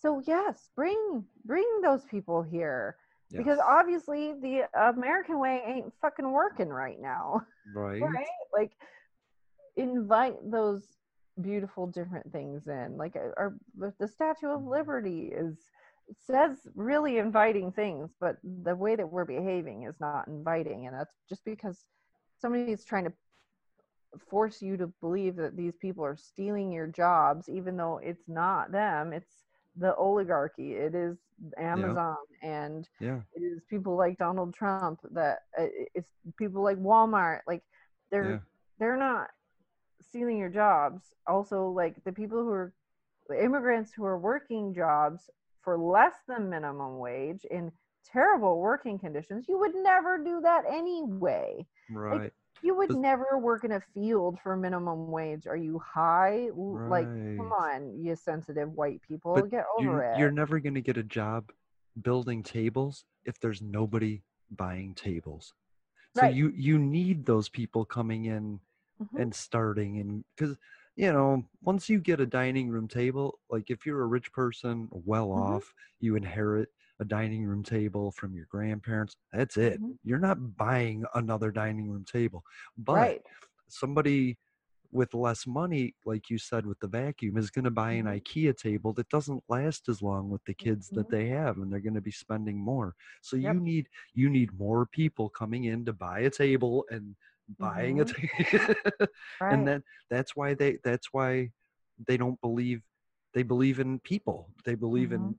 So 0.00 0.22
yes, 0.26 0.70
bring 0.76 1.24
bring 1.44 1.80
those 1.82 2.04
people 2.04 2.42
here 2.42 2.96
because 3.30 3.58
obviously 3.58 4.34
the 4.40 4.62
American 4.74 5.38
way 5.38 5.62
ain't 5.66 5.92
fucking 6.00 6.30
working 6.30 6.68
right 6.68 7.00
now. 7.00 7.42
right 7.74 8.00
right? 8.00 8.26
Like 8.52 8.72
invite 9.76 10.36
those 10.50 10.82
beautiful 11.40 11.86
different 11.86 12.30
things 12.32 12.66
in. 12.66 12.96
Like 12.96 13.16
uh, 13.16 13.30
our 13.36 13.56
the 13.76 13.92
the 13.98 14.08
Statue 14.08 14.48
of 14.48 14.64
Liberty 14.64 15.30
is 15.32 15.56
says 16.26 16.66
really 16.74 17.18
inviting 17.18 17.70
things, 17.72 18.10
but 18.20 18.36
the 18.42 18.74
way 18.74 18.96
that 18.96 19.10
we're 19.10 19.26
behaving 19.26 19.82
is 19.84 19.96
not 20.00 20.26
inviting, 20.26 20.86
and 20.86 20.96
that's 20.96 21.14
just 21.28 21.44
because 21.44 21.84
somebody 22.40 22.72
is 22.72 22.84
trying 22.84 23.04
to 23.04 23.12
force 24.30 24.62
you 24.62 24.76
to 24.76 24.86
believe 25.00 25.36
that 25.36 25.56
these 25.56 25.76
people 25.76 26.04
are 26.04 26.16
stealing 26.16 26.72
your 26.72 26.86
jobs, 26.86 27.48
even 27.48 27.76
though 27.76 28.00
it's 28.02 28.26
not 28.26 28.72
them. 28.72 29.12
It's 29.12 29.44
the 29.78 29.94
oligarchy. 29.96 30.72
It 30.74 30.94
is 30.94 31.16
Amazon 31.56 32.16
and 32.42 32.88
yeah. 33.00 33.20
It 33.34 33.42
is 33.42 33.62
people 33.70 33.96
like 33.96 34.18
Donald 34.18 34.54
Trump 34.54 35.00
that 35.12 35.38
uh, 35.58 35.66
it's 35.94 36.10
people 36.38 36.62
like 36.62 36.78
Walmart. 36.78 37.40
Like 37.46 37.62
they're 38.10 38.30
Yeah. 38.32 38.38
they're 38.78 38.96
not 38.96 39.28
stealing 40.00 40.38
your 40.38 40.48
jobs. 40.50 41.02
Also 41.26 41.68
like 41.68 42.02
the 42.04 42.12
people 42.12 42.38
who 42.42 42.50
are 42.50 42.72
immigrants 43.40 43.92
who 43.92 44.04
are 44.04 44.18
working 44.18 44.74
jobs 44.74 45.30
for 45.62 45.78
less 45.78 46.14
than 46.26 46.48
minimum 46.50 46.98
wage 46.98 47.44
in 47.50 47.70
terrible 48.04 48.58
working 48.58 48.98
conditions 48.98 49.46
you 49.48 49.58
would 49.58 49.74
never 49.74 50.16
do 50.24 50.40
that 50.40 50.64
anyway. 50.70 51.66
Right 51.90 52.32
you 52.62 52.76
would 52.76 52.94
never 52.94 53.38
work 53.38 53.64
in 53.64 53.72
a 53.72 53.80
field 53.94 54.38
for 54.42 54.56
minimum 54.56 55.10
wage 55.10 55.46
are 55.46 55.56
you 55.56 55.78
high 55.78 56.46
L- 56.48 56.80
like 56.88 57.06
come 57.36 57.52
on 57.52 58.04
you 58.04 58.16
sensitive 58.16 58.72
white 58.72 59.00
people 59.06 59.34
but 59.34 59.50
get 59.50 59.64
over 59.78 60.02
it 60.02 60.18
you're 60.18 60.30
never 60.30 60.58
going 60.58 60.74
to 60.74 60.80
get 60.80 60.96
a 60.96 61.02
job 61.02 61.50
building 62.02 62.42
tables 62.42 63.04
if 63.24 63.38
there's 63.40 63.60
nobody 63.62 64.22
buying 64.50 64.94
tables 64.94 65.54
so 66.14 66.22
Right. 66.22 66.34
you 66.34 66.52
you 66.56 66.78
need 66.78 67.24
those 67.26 67.48
people 67.48 67.84
coming 67.84 68.24
in 68.26 68.60
Mhm. 69.00 69.20
and 69.20 69.34
starting 69.34 69.98
and 70.00 70.24
because 70.36 70.56
you 70.96 71.12
know 71.12 71.44
once 71.62 71.88
you 71.88 72.00
get 72.00 72.20
a 72.20 72.26
dining 72.26 72.68
room 72.68 72.88
table 72.88 73.38
like 73.50 73.70
if 73.70 73.84
you're 73.86 74.02
a 74.02 74.06
rich 74.06 74.32
person 74.32 74.88
well 74.90 75.28
Mhm. 75.28 75.38
off 75.38 75.74
you 76.00 76.16
inherit 76.16 76.70
a 77.00 77.04
dining 77.04 77.44
room 77.44 77.62
table 77.62 78.10
from 78.10 78.34
your 78.34 78.46
grandparents 78.50 79.16
that's 79.32 79.56
it 79.56 79.80
Mhm. 79.80 79.96
you're 80.04 80.18
not 80.18 80.56
buying 80.56 81.04
another 81.14 81.50
dining 81.50 81.88
room 81.90 82.04
table 82.04 82.42
but 82.76 82.94
right 82.94 83.22
somebody 83.68 84.36
with 84.90 85.12
less 85.12 85.46
money 85.46 85.94
like 86.06 86.30
you 86.30 86.38
said 86.38 86.64
with 86.64 86.78
the 86.80 86.88
vacuum 86.88 87.36
is 87.36 87.50
going 87.50 87.64
to 87.64 87.70
buy 87.70 87.92
an 87.92 88.06
Mhm. 88.06 88.22
ikea 88.22 88.56
table 88.56 88.92
that 88.94 89.08
doesn't 89.10 89.44
last 89.48 89.88
as 89.88 90.00
long 90.00 90.30
with 90.30 90.42
the 90.46 90.54
kids 90.54 90.88
that 90.90 91.06
Mhm. 91.06 91.10
they 91.10 91.26
have 91.28 91.58
and 91.58 91.70
they're 91.70 91.78
going 91.80 91.94
to 91.94 92.00
be 92.00 92.10
spending 92.10 92.56
more 92.58 92.94
so 93.20 93.36
Yep. 93.36 93.54
you 93.54 93.60
need 93.60 93.88
you 94.14 94.30
need 94.30 94.50
more 94.58 94.86
people 94.86 95.28
coming 95.28 95.64
in 95.64 95.84
to 95.84 95.92
buy 95.92 96.20
a 96.20 96.30
table 96.30 96.86
and 96.90 97.14
buying 97.58 98.00
a 98.00 98.04
table 98.04 98.28
right 99.40 99.52
and 99.52 99.66
then 99.68 99.82
that's 100.10 100.34
why 100.34 100.54
they 100.54 100.78
that's 100.82 101.12
why 101.12 101.50
they 102.06 102.16
don't 102.16 102.40
believe 102.40 102.82
they 103.34 103.42
believe 103.42 103.78
in 103.80 103.98
people 104.00 104.50
they 104.64 104.74
believe 104.74 105.12
in 105.12 105.38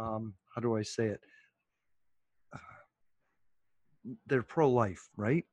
um 0.00 0.34
how 0.54 0.60
do 0.60 0.76
i 0.76 0.82
say 0.82 1.06
it 1.06 1.20
they're 4.26 4.42
pro-life 4.42 5.08
right 5.16 5.44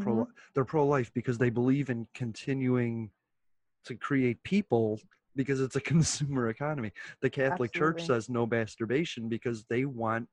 pro 0.00 0.14
Mhm. 0.14 0.26
they're 0.54 0.64
pro-life 0.64 1.12
because 1.14 1.38
they 1.38 1.50
believe 1.50 1.88
in 1.88 2.06
continuing 2.14 3.10
to 3.84 3.94
create 3.94 4.42
people 4.42 5.00
because 5.36 5.60
it's 5.60 5.76
a 5.76 5.80
consumer 5.92 6.48
economy 6.48 6.90
the 7.20 7.30
catholic 7.30 7.72
church 7.72 8.04
says 8.04 8.28
no 8.28 8.46
masturbation 8.46 9.28
because 9.28 9.64
they 9.70 9.84
want 9.84 10.28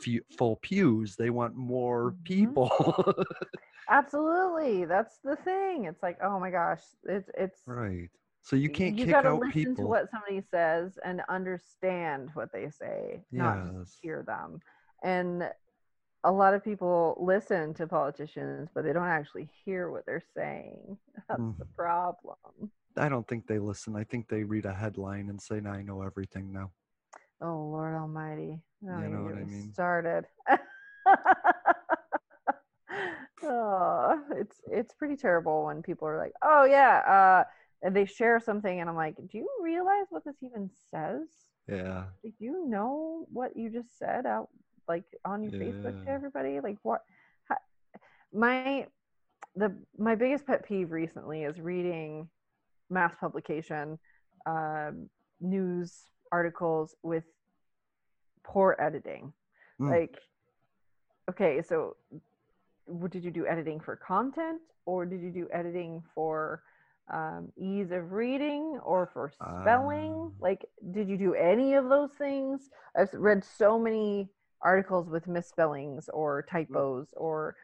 few, 0.00 0.22
full 0.38 0.56
pews 0.56 1.16
they 1.16 1.30
want 1.30 1.54
more 1.54 2.12
Mhm. 2.12 2.24
people 2.24 3.14
Absolutely. 3.88 4.84
That's 4.84 5.18
the 5.24 5.34
thing. 5.36 5.86
It's 5.86 6.00
like, 6.00 6.18
oh 6.22 6.38
my 6.38 6.50
gosh, 6.50 6.82
it's 7.04 7.28
it's 7.36 7.60
right 7.66 8.08
so 8.42 8.56
you 8.56 8.68
can't 8.70 8.96
you 8.98 9.04
kick 9.04 9.14
gotta 9.14 9.28
out 9.28 9.40
listen 9.40 9.74
to 9.76 9.82
what 9.82 10.10
somebody 10.10 10.42
says 10.50 10.98
and 11.04 11.22
understand 11.28 12.30
what 12.34 12.52
they 12.52 12.70
say, 12.70 13.20
not 13.32 13.58
just 13.80 13.98
hear 14.00 14.22
them. 14.26 14.60
And 15.02 15.44
a 16.24 16.30
lot 16.32 16.52
of 16.54 16.62
people 16.64 17.16
listen 17.20 17.72
to 17.74 17.86
politicians, 17.86 18.68
but 18.74 18.84
they 18.84 18.92
don't 18.92 19.06
actually 19.08 19.48
hear 19.64 19.90
what 19.90 20.04
they're 20.06 20.22
saying. 20.36 20.98
That's 21.28 21.40
the 21.58 21.64
Mhm. 21.64 21.74
problem. 21.76 22.36
i 22.96 23.08
don't 23.08 23.26
think 23.28 23.46
they 23.46 23.58
listen 23.60 23.94
i 23.94 24.02
think 24.04 24.26
they 24.28 24.42
read 24.42 24.64
a 24.66 24.74
headline 24.74 25.28
and 25.30 25.40
say 25.40 25.60
now 25.60 25.70
i 25.72 25.80
know 25.82 26.02
everything 26.02 26.52
now 26.52 26.70
Oh 27.42 27.70
Lord 27.70 27.94
Almighty. 27.94 28.60
Don't 28.84 29.02
You 29.02 29.08
know 29.08 29.22
what 29.22 29.34
I 29.36 29.44
mean. 29.44 29.72
Started. 29.72 30.26
oh, 33.42 34.22
it's 34.32 34.60
it's 34.70 34.92
pretty 34.94 35.16
terrible 35.16 35.64
when 35.64 35.82
people 35.82 36.06
are 36.06 36.18
like, 36.18 36.32
"Oh 36.42 36.64
yeah," 36.64 36.98
uh, 37.06 37.44
they 37.88 38.04
share 38.04 38.40
something, 38.40 38.80
and 38.80 38.88
I'm 38.88 38.96
like, 38.96 39.16
"Do 39.16 39.38
you 39.38 39.48
realize 39.62 40.06
what 40.10 40.24
this 40.24 40.36
even 40.42 40.70
says? 40.90 41.28
yeah 41.68 42.04
Do 42.22 42.30
you 42.38 42.66
know 42.68 43.26
what 43.32 43.56
you 43.56 43.70
just 43.70 43.98
said 43.98 44.26
out 44.26 44.48
like 44.88 45.04
on 45.24 45.42
your 45.42 45.52
Facebook 45.52 46.04
to 46.04 46.10
everybody? 46.10 46.60
Like 46.60 46.78
what?" 46.82 47.02
How, 47.44 47.56
my 48.32 48.86
the 49.56 49.74
my 49.98 50.14
biggest 50.14 50.46
pet 50.46 50.64
peeve 50.64 50.92
recently 50.92 51.42
is 51.44 51.58
reading 51.58 52.28
mass 52.90 53.14
publication 53.18 53.98
um, 54.46 55.08
news 55.40 56.04
articles 56.32 56.94
with 57.02 57.24
poor 58.44 58.76
editing 58.80 59.32
Mm. 59.80 59.88
like 59.90 60.18
okay 61.30 61.62
so 61.62 61.96
what 62.84 63.10
did 63.10 63.24
you 63.24 63.30
do 63.30 63.46
editing 63.46 63.80
for 63.80 63.96
content 63.96 64.60
or 64.84 65.06
did 65.06 65.22
you 65.22 65.30
do 65.30 65.48
editing 65.52 66.02
for 66.14 66.62
um, 67.12 67.52
ease 67.56 67.90
of 67.90 68.12
reading 68.12 68.78
or 68.84 69.06
for 69.12 69.30
spelling 69.60 70.30
Ah. 70.32 70.36
like 70.40 70.64
did 70.92 71.08
you 71.08 71.16
do 71.16 71.34
any 71.34 71.74
of 71.74 71.88
those 71.88 72.12
things 72.12 72.70
i've 72.96 73.12
read 73.12 73.42
so 73.44 73.78
many 73.78 74.28
articles 74.62 75.08
with 75.08 75.26
misspellings 75.26 76.08
or 76.12 76.44
typos 76.50 77.08
or 77.16 77.56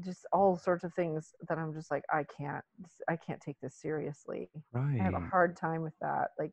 just 0.00 0.26
all 0.32 0.56
sorts 0.56 0.84
of 0.84 0.92
things 0.94 1.32
that 1.48 1.58
i'm 1.58 1.72
just 1.74 1.90
like 1.90 2.04
i 2.12 2.24
can't 2.36 2.64
i 3.08 3.16
can't 3.16 3.40
take 3.40 3.60
this 3.60 3.74
seriously 3.76 4.48
right 4.72 4.98
I 5.00 5.04
have 5.04 5.14
a 5.14 5.20
hard 5.20 5.56
time 5.56 5.82
with 5.82 5.94
that. 6.00 6.28
Like, 6.38 6.52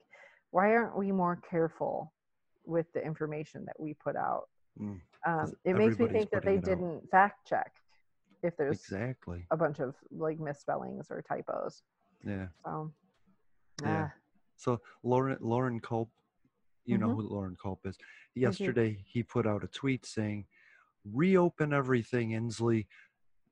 why 0.51 0.73
aren't 0.75 0.97
we 0.97 1.11
more 1.11 1.39
careful 1.49 2.11
with 2.65 2.91
the 2.93 3.03
information 3.03 3.65
that 3.65 3.79
we 3.79 3.93
put 3.93 4.15
out? 4.15 4.45
Mm, 4.79 4.99
Um, 5.25 5.53
it 5.63 5.75
makes 5.75 5.99
me 5.99 6.07
think 6.07 6.31
that 6.31 6.43
they 6.43 6.55
it 6.55 6.57
out. 6.57 6.63
didn't 6.65 7.09
fact 7.11 7.47
check 7.47 7.71
if 8.43 8.57
there's 8.57 8.81
exactly 8.81 9.45
a 9.51 9.57
bunch 9.57 9.79
of 9.79 9.95
like 10.11 10.39
misspellings 10.39 11.07
or 11.11 11.21
typos. 11.21 11.83
Yeah 12.25 12.47
So, 12.65 12.93
Yeah. 13.81 14.07
ah, 14.07 14.13
So 14.57 14.81
Loren 15.03 15.37
Loren 15.41 15.79
Culp, 15.79 16.11
you 16.85 16.97
know 16.97 17.09
Mhm. 17.09 17.15
who 17.15 17.21
Loren 17.23 17.57
Culp 17.61 17.85
is. 17.85 17.97
Yesterday 18.35 19.03
he 19.07 19.23
put 19.23 19.47
out 19.47 19.63
a 19.63 19.67
tweet 19.67 20.05
saying, 20.05 20.47
"Reopen 21.05 21.73
everything, 21.73 22.31
Inslee. 22.31 22.87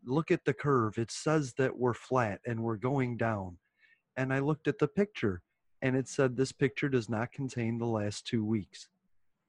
Look 0.04 0.32
at 0.32 0.46
the 0.46 0.54
curve. 0.54 0.98
It 0.98 1.12
says 1.12 1.54
that 1.56 1.78
we're 1.78 1.94
flat 1.94 2.42
and 2.46 2.64
we're 2.64 2.78
going 2.78 3.18
down." 3.18 3.60
And 4.18 4.34
I 4.34 4.40
looked 4.40 4.68
at 4.68 4.80
the 4.80 4.88
picture, 4.88 5.42
and 5.82 5.96
it 5.96 6.08
said 6.08 6.36
this 6.36 6.52
picture 6.52 6.90
does 6.90 7.10
not 7.10 7.32
contain 7.32 7.78
the 7.78 7.88
last 7.88 8.28
two 8.28 8.46
weeks. 8.46 8.90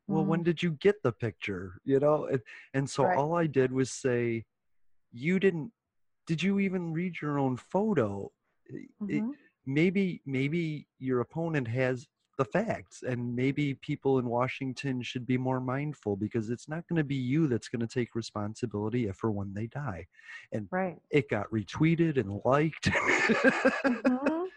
Well, 0.09 0.25
when 0.25 0.43
Mhm. 0.43 0.45
did 0.45 0.63
you 0.63 0.73
get 0.73 1.03
the 1.03 1.13
picture? 1.13 1.81
You 1.85 2.01
know, 2.01 2.27
and, 2.27 2.43
and 2.75 2.91
so 2.91 3.05
Right. 3.05 3.17
all 3.17 3.35
I 3.35 3.47
did 3.47 3.73
was 3.73 3.91
say, 3.91 4.47
"You 5.13 5.39
didn't. 5.41 5.73
Did 6.27 6.43
you 6.43 6.59
even 6.61 6.93
read 6.93 7.21
your 7.21 7.39
own 7.39 7.57
photo?" 7.57 8.33
It- 8.73 9.23
Mhm. 9.23 9.35
maybe 9.67 10.23
maybe 10.25 10.87
your 10.99 11.21
opponent 11.21 11.69
has 11.69 12.09
the 12.39 12.45
facts 12.47 13.03
and 13.03 13.37
maybe 13.37 13.75
people 13.75 14.19
in 14.19 14.25
washington 14.25 15.03
should 15.03 15.27
be 15.27 15.37
more 15.37 15.61
mindful 15.61 16.17
because 16.17 16.49
it's 16.49 16.69
not 16.69 16.89
going 16.89 16.97
to 16.97 17.05
be 17.05 17.15
you 17.15 17.47
that's 17.47 17.69
going 17.69 17.81
to 17.87 17.87
take 17.87 18.15
responsibility 18.15 19.07
if 19.09 19.23
or 19.23 19.31
when 19.31 19.53
they 19.53 19.67
die 19.67 20.07
and 20.53 20.67
right. 20.71 20.97
it 21.11 21.29
got 21.29 21.51
retweeted 21.51 22.17
and 22.17 22.41
liked 22.47 22.89
Mhm. 23.85 24.49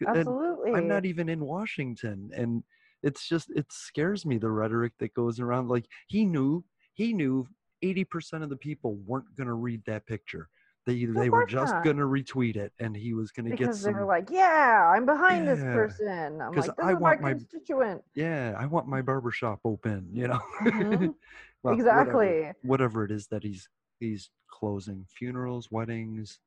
And 0.00 0.08
Absolutely. 0.08 0.72
i'm 0.72 0.88
not 0.88 1.04
even 1.04 1.28
in 1.28 1.44
washington 1.44 2.30
and 2.34 2.62
it's 3.02 3.28
just 3.28 3.50
it 3.50 3.66
scares 3.70 4.24
me 4.24 4.38
the 4.38 4.50
rhetoric 4.50 4.92
that 4.98 5.12
goes 5.12 5.38
around 5.38 5.68
like 5.68 5.86
he 6.06 6.24
knew 6.24 6.64
he 6.94 7.12
knew 7.12 7.46
80% 7.84 8.42
of 8.42 8.48
the 8.48 8.56
people 8.56 8.94
weren't 9.06 9.34
going 9.36 9.48
to 9.48 9.54
read 9.54 9.82
that 9.86 10.06
picture 10.06 10.48
they 10.84 11.04
they 11.04 11.30
were 11.30 11.46
just 11.46 11.72
not. 11.74 11.84
going 11.84 11.96
to 11.96 12.02
retweet 12.04 12.56
it 12.56 12.72
and 12.80 12.96
he 12.96 13.14
was 13.14 13.30
going 13.30 13.44
to 13.44 13.50
get 13.50 13.58
because 13.60 13.80
some 13.82 13.92
they 13.92 13.98
were 13.98 14.04
like, 14.04 14.28
"Yeah, 14.30 14.92
I'm 14.94 15.06
behind 15.06 15.46
this 15.46 15.60
person." 15.60 16.40
I'm 16.40 16.52
like, 16.54 16.64
"This 16.66 16.70
I 16.82 16.88
is 16.90 16.94
my 16.94 17.00
want 17.00 17.20
my- 17.20 17.32
constituent." 17.34 18.02
yeah 18.14 18.54
i 18.58 18.66
want 18.66 18.88
my 18.88 19.00
barber 19.02 19.30
shop 19.30 19.60
open 19.64 20.08
you 20.12 20.28
know 20.28 20.40
Mhm. 20.60 21.14
Well, 21.62 21.74
Exactly. 21.74 22.26
whatever, 22.26 22.56
whatever 22.62 23.04
it 23.04 23.12
is 23.12 23.28
that 23.28 23.44
he's 23.44 23.68
he's 24.00 24.30
closing 24.48 25.06
funerals 25.08 25.70
weddings 25.70 26.40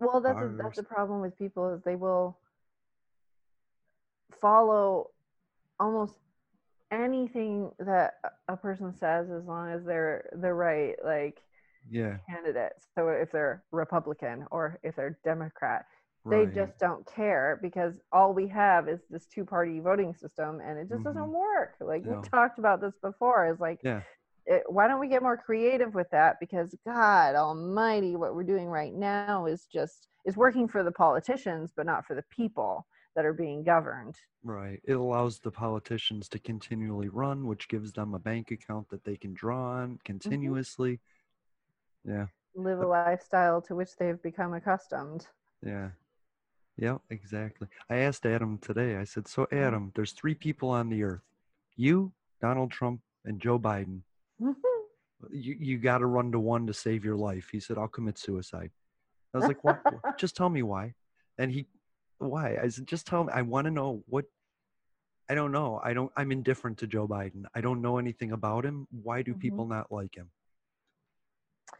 Well, 0.00 0.22
that's 0.22 0.40
a, 0.40 0.48
that's 0.56 0.78
the 0.78 0.82
problem 0.82 1.20
with 1.20 1.36
people 1.38 1.74
is 1.74 1.82
they 1.82 1.96
will 1.96 2.38
follow 4.40 5.10
almost 5.78 6.14
anything 6.90 7.70
that 7.78 8.14
a 8.48 8.56
person 8.56 8.94
says 8.98 9.30
as 9.30 9.44
long 9.44 9.70
as 9.70 9.84
they're 9.84 10.28
they're 10.36 10.54
right 10.54 10.94
like 11.04 11.40
Yeah. 11.88 12.18
candidate. 12.28 12.72
So 12.94 13.08
if 13.08 13.30
they're 13.32 13.64
Republican 13.72 14.46
or 14.50 14.78
if 14.82 14.96
they're 14.96 15.18
Democrat, 15.24 15.86
they 16.24 16.44
Right. 16.44 16.54
just 16.54 16.78
don't 16.78 17.04
care 17.06 17.58
because 17.60 18.00
all 18.12 18.32
we 18.32 18.46
have 18.48 18.88
is 18.88 19.00
this 19.10 19.26
two 19.26 19.44
party 19.44 19.80
voting 19.80 20.14
system 20.14 20.60
and 20.60 20.78
it 20.78 20.88
just 20.88 21.00
Mhm. 21.00 21.04
doesn't 21.04 21.32
work. 21.32 21.74
Like 21.80 22.04
No. 22.04 22.20
we 22.20 22.28
talked 22.28 22.58
about 22.58 22.80
this 22.80 22.96
before 23.02 23.46
is 23.46 23.58
like 23.58 23.80
Yeah. 23.82 24.02
it, 24.46 24.62
why 24.70 24.86
don't 24.86 25.00
we 25.00 25.08
get 25.08 25.22
more 25.22 25.36
creative 25.36 25.94
with 25.94 26.10
that 26.10 26.38
because 26.40 26.74
god 26.84 27.34
almighty 27.36 28.16
what 28.16 28.34
we're 28.34 28.42
doing 28.42 28.68
right 28.68 28.92
now 28.92 29.46
is 29.46 29.66
just 29.66 30.08
is 30.24 30.36
working 30.36 30.66
for 30.66 30.82
the 30.82 30.90
politicians 30.90 31.72
but 31.76 31.86
not 31.86 32.04
for 32.04 32.14
the 32.16 32.24
people 32.24 32.84
that 33.14 33.24
are 33.24 33.32
being 33.32 33.62
governed 33.62 34.16
Right. 34.44 34.80
It 34.82 34.94
allows 34.94 35.38
the 35.38 35.52
politicians 35.52 36.28
to 36.30 36.40
continually 36.40 37.08
run, 37.08 37.46
which 37.46 37.68
gives 37.68 37.92
them 37.92 38.12
a 38.14 38.18
bank 38.18 38.50
account 38.50 38.88
that 38.88 39.04
they 39.04 39.16
can 39.16 39.32
draw 39.34 39.74
on 39.74 39.98
continuously. 40.04 40.98
Yeah. 42.04 42.26
live 42.54 42.80
a 42.80 42.86
lifestyle 42.86 43.62
to 43.62 43.74
which 43.74 43.96
they've 43.96 44.20
become 44.22 44.54
accustomed 44.54 45.26
Yeah. 45.64 45.90
Yeah, 46.78 46.98
exactly. 47.10 47.68
I 47.90 47.96
asked 47.96 48.24
Adam 48.24 48.58
today, 48.58 48.96
I 48.96 49.04
said, 49.04 49.28
So, 49.28 49.44
mm-hmm. 49.44 49.58
Adam, 49.58 49.92
there's 49.94 50.12
three 50.12 50.34
people 50.34 50.70
on 50.70 50.88
the 50.88 51.02
earth 51.02 51.20
you, 51.76 52.12
Donald 52.40 52.70
Trump, 52.70 53.00
and 53.24 53.40
Joe 53.40 53.58
Biden. 53.58 54.00
Mm-hmm. 54.40 55.32
You, 55.32 55.56
you 55.58 55.78
got 55.78 55.98
to 55.98 56.06
run 56.06 56.32
to 56.32 56.40
one 56.40 56.66
to 56.66 56.74
save 56.74 57.04
your 57.04 57.16
life. 57.16 57.48
He 57.50 57.60
said, 57.60 57.78
I'll 57.78 57.88
commit 57.88 58.18
suicide. 58.18 58.70
I 59.34 59.38
was 59.38 59.46
like, 59.46 59.62
what? 59.64 59.80
just 60.18 60.36
tell 60.36 60.48
me 60.48 60.62
why. 60.62 60.94
And 61.38 61.50
he, 61.50 61.66
why? 62.18 62.56
I 62.62 62.68
said, 62.68 62.86
just 62.86 63.06
tell 63.06 63.24
me. 63.24 63.32
I 63.32 63.42
want 63.42 63.66
to 63.66 63.70
know 63.70 64.02
what. 64.06 64.24
I 65.30 65.34
don't 65.34 65.52
know. 65.52 65.80
I 65.82 65.94
don't. 65.94 66.10
I'm 66.16 66.32
indifferent 66.32 66.78
to 66.78 66.86
Joe 66.86 67.08
Biden. 67.08 67.44
I 67.54 67.60
don't 67.60 67.80
know 67.80 67.98
anything 67.98 68.32
about 68.32 68.64
him. 68.64 68.86
Why 68.90 69.22
do 69.22 69.30
mm-hmm. 69.30 69.40
people 69.40 69.66
not 69.66 69.90
like 69.90 70.14
him? 70.14 70.28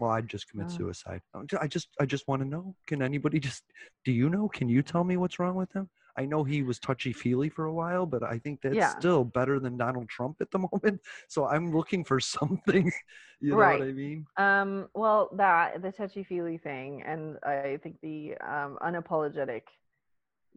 Well, 0.01 0.10
I'd 0.10 0.28
just 0.28 0.48
commit 0.48 0.70
Uh. 0.70 0.70
suicide. 0.70 1.23
I 1.35 1.40
I 1.60 1.66
just, 1.66 1.89
I 2.01 2.06
just 2.06 2.28
want 2.28 2.43
to 2.43 2.48
know. 2.48 2.74
Can 2.86 3.02
anybody 3.02 3.39
just? 3.40 3.64
Do 4.05 4.12
you 4.12 4.28
know? 4.31 4.48
Can 4.48 4.69
you 4.69 4.82
tell 4.82 5.05
me 5.05 5.16
what's 5.16 5.39
wrong 5.39 5.55
with 5.55 5.73
him? 5.73 5.89
I 6.16 6.27
know 6.27 6.44
he 6.44 6.62
was 6.62 6.78
touchy 6.78 7.12
feely 7.12 7.48
for 7.48 7.64
a 7.66 7.73
while, 7.73 8.05
but 8.06 8.23
I 8.23 8.39
think 8.39 8.60
that's 8.62 8.77
Yeah. 8.77 8.93
still 8.98 9.24
better 9.24 9.59
than 9.59 9.78
Donald 9.78 10.09
Trump 10.09 10.36
at 10.40 10.51
the 10.51 10.59
moment. 10.73 11.01
So 11.28 11.47
I'm 11.47 11.73
looking 11.74 12.05
for 12.05 12.20
something. 12.39 12.93
You 13.40 13.56
know 13.56 13.56
Right. 13.59 13.81
what 13.81 13.82
I 13.82 13.93
mean? 13.93 14.27
um 14.39 14.89
well 14.94 15.28
that 15.36 15.82
the 15.82 15.93
touchy 15.93 16.24
feely 16.24 16.56
thing 16.56 17.02
and 17.02 17.36
i 17.44 17.78
think 17.82 17.97
the 18.01 18.35
um 18.39 18.78
unapologetic 18.82 19.60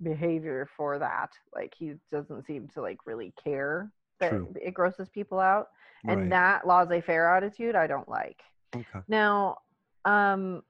behavior 0.01 0.67
for 0.77 0.99
that 0.99 1.29
like 1.53 1.73
he 1.77 1.93
doesn't 2.11 2.45
seem 2.45 2.67
to 2.69 2.81
like 2.81 2.97
really 3.05 3.33
care 3.43 3.91
that 4.19 4.29
True. 4.29 4.49
it 4.55 4.73
grosses 4.73 5.09
people 5.09 5.39
out 5.39 5.67
and 6.07 6.19
Right. 6.19 6.31
that 6.31 6.65
laissez-faire 6.65 7.35
attitude 7.35 7.75
i 7.75 7.87
don't 7.87 8.07
like 8.07 8.41
Okay. 8.75 9.03
Now, 9.07 9.57
um, 10.05 10.63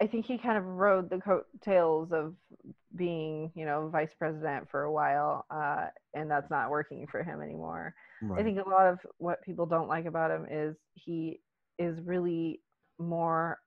I 0.00 0.06
think 0.06 0.26
he 0.26 0.38
kind 0.38 0.56
of 0.56 0.64
rode 0.64 1.10
the 1.10 1.18
coattails 1.18 2.12
of 2.12 2.34
being, 2.94 3.50
you 3.54 3.64
know, 3.64 3.88
vice 3.88 4.14
president 4.14 4.70
for 4.70 4.82
a 4.82 4.92
while, 4.92 5.44
uh, 5.50 5.86
and 6.14 6.30
that's 6.30 6.50
not 6.50 6.70
working 6.70 7.06
for 7.06 7.22
him 7.22 7.42
anymore. 7.42 7.94
I 8.38 8.42
think 8.42 8.58
a 8.64 8.68
lot 8.68 8.86
of 8.86 9.00
what 9.18 9.42
people 9.42 9.66
don't 9.66 9.88
like 9.88 10.06
about 10.06 10.30
him 10.30 10.46
is 10.50 10.76
he 10.94 11.40
is 11.78 12.00
really 12.00 12.60
more 12.98 13.58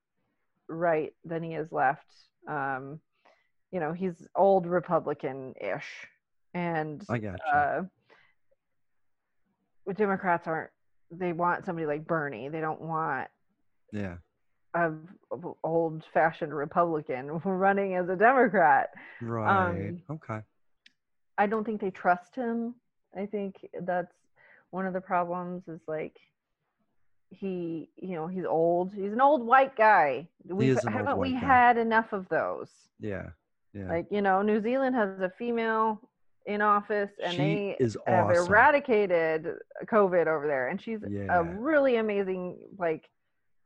right 0.68 1.12
than 1.24 1.42
he 1.42 1.54
is 1.54 1.70
left. 1.72 2.06
Um, 2.48 3.00
you 3.70 3.80
know, 3.80 3.92
he's 3.92 4.26
old 4.34 4.66
Republican-ish, 4.66 6.08
and 6.54 7.02
I 7.08 7.18
got 7.18 7.38
you. 7.46 7.52
uh, 7.52 7.82
Democrats 9.94 10.46
aren't. 10.46 10.70
They 11.12 11.32
want 11.32 11.64
somebody 11.66 11.86
like 11.86 12.06
Bernie. 12.06 12.48
They 12.48 12.60
don't 12.60 12.80
want 12.80 13.28
Yeah. 13.92 14.16
a 14.74 14.92
old 15.62 16.02
fashioned 16.14 16.54
Republican 16.54 17.26
running 17.44 17.94
as 17.96 18.08
a 18.08 18.16
Democrat. 18.16 18.90
Right. 19.20 19.68
Um, 19.68 20.02
okay. 20.10 20.40
I 21.38 21.46
don't 21.46 21.64
think 21.64 21.80
they 21.80 21.90
trust 21.90 22.34
him. 22.34 22.74
I 23.16 23.26
think 23.26 23.56
that's 23.82 24.12
one 24.70 24.86
of 24.86 24.94
the 24.94 25.00
problems 25.00 25.68
is 25.68 25.80
like 25.86 26.16
he, 27.30 27.88
you 27.96 28.14
know, 28.14 28.26
he's 28.26 28.44
old. 28.44 28.92
He's 28.94 29.12
an 29.12 29.20
old 29.20 29.46
white 29.46 29.76
guy. 29.76 30.28
We 30.44 30.68
is 30.70 30.78
an 30.84 30.88
old 30.88 30.96
haven't 30.96 31.18
we 31.18 31.32
guy. 31.32 31.38
had 31.38 31.76
enough 31.78 32.12
of 32.12 32.28
those. 32.28 32.68
Yeah. 33.00 33.30
Yeah. 33.74 33.88
Like, 33.88 34.06
you 34.10 34.20
know, 34.22 34.42
New 34.42 34.60
Zealand 34.62 34.94
has 34.96 35.18
a 35.20 35.30
female 35.38 36.00
in 36.46 36.60
office 36.60 37.10
and 37.22 37.32
She 37.32 37.38
they 37.38 37.76
is 37.78 37.96
have 38.06 38.30
awesome. 38.30 38.46
eradicated 38.48 39.46
COVID 39.86 40.26
over 40.26 40.46
there 40.46 40.68
and 40.68 40.80
she's 40.80 41.00
Yeah. 41.08 41.26
a 41.30 41.42
really 41.42 41.96
amazing 41.96 42.58
like 42.78 43.08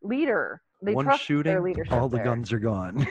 leader. 0.02 0.60
They 0.82 0.92
One 0.92 1.04
trust 1.06 1.20
their 1.26 1.36
shooting, 1.38 1.62
leadership 1.62 1.92
all 1.92 2.08
the 2.08 2.16
there, 2.18 2.24
guns 2.26 2.52
are 2.52 2.58
gone. 2.58 3.06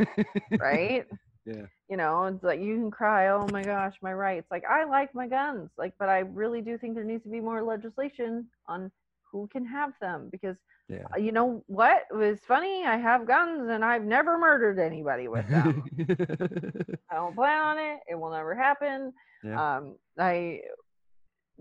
right? 0.60 1.06
Yeah. 1.44 1.66
You 1.88 1.96
know, 1.96 2.24
it's 2.26 2.44
like 2.44 2.60
you 2.60 2.76
can 2.76 2.90
cry, 2.90 3.28
oh 3.28 3.48
my 3.50 3.62
gosh, 3.64 3.94
my 4.02 4.12
rights. 4.12 4.46
Like 4.50 4.64
I 4.64 4.84
like 4.84 5.14
my 5.14 5.26
guns, 5.26 5.70
like, 5.76 5.94
but 5.98 6.08
I 6.08 6.20
really 6.20 6.60
do 6.60 6.78
think 6.78 6.94
there 6.94 7.02
needs 7.04 7.24
to 7.24 7.28
be 7.30 7.40
more 7.40 7.62
legislation 7.62 8.46
on 8.68 8.92
who 9.30 9.48
can 9.52 9.64
have 9.64 9.92
them 10.00 10.28
because 10.30 10.56
Yeah. 10.88 11.04
uh, 11.14 11.18
you 11.18 11.32
know 11.32 11.62
what 11.66 12.04
it 12.10 12.14
was 12.14 12.40
funny? 12.46 12.84
I 12.84 12.96
have 12.96 13.26
guns 13.26 13.68
and 13.70 13.84
I've 13.84 14.04
never 14.04 14.38
murdered 14.38 14.78
anybody 14.78 15.28
with 15.28 15.48
them. 15.48 15.82
I 17.10 17.14
don't 17.14 17.34
plan 17.34 17.60
on 17.62 17.78
it. 17.78 18.00
It 18.08 18.14
will 18.18 18.30
never 18.30 18.54
happen. 18.54 19.12
Yeah. 19.44 19.76
Um, 19.76 19.96
I 20.18 20.60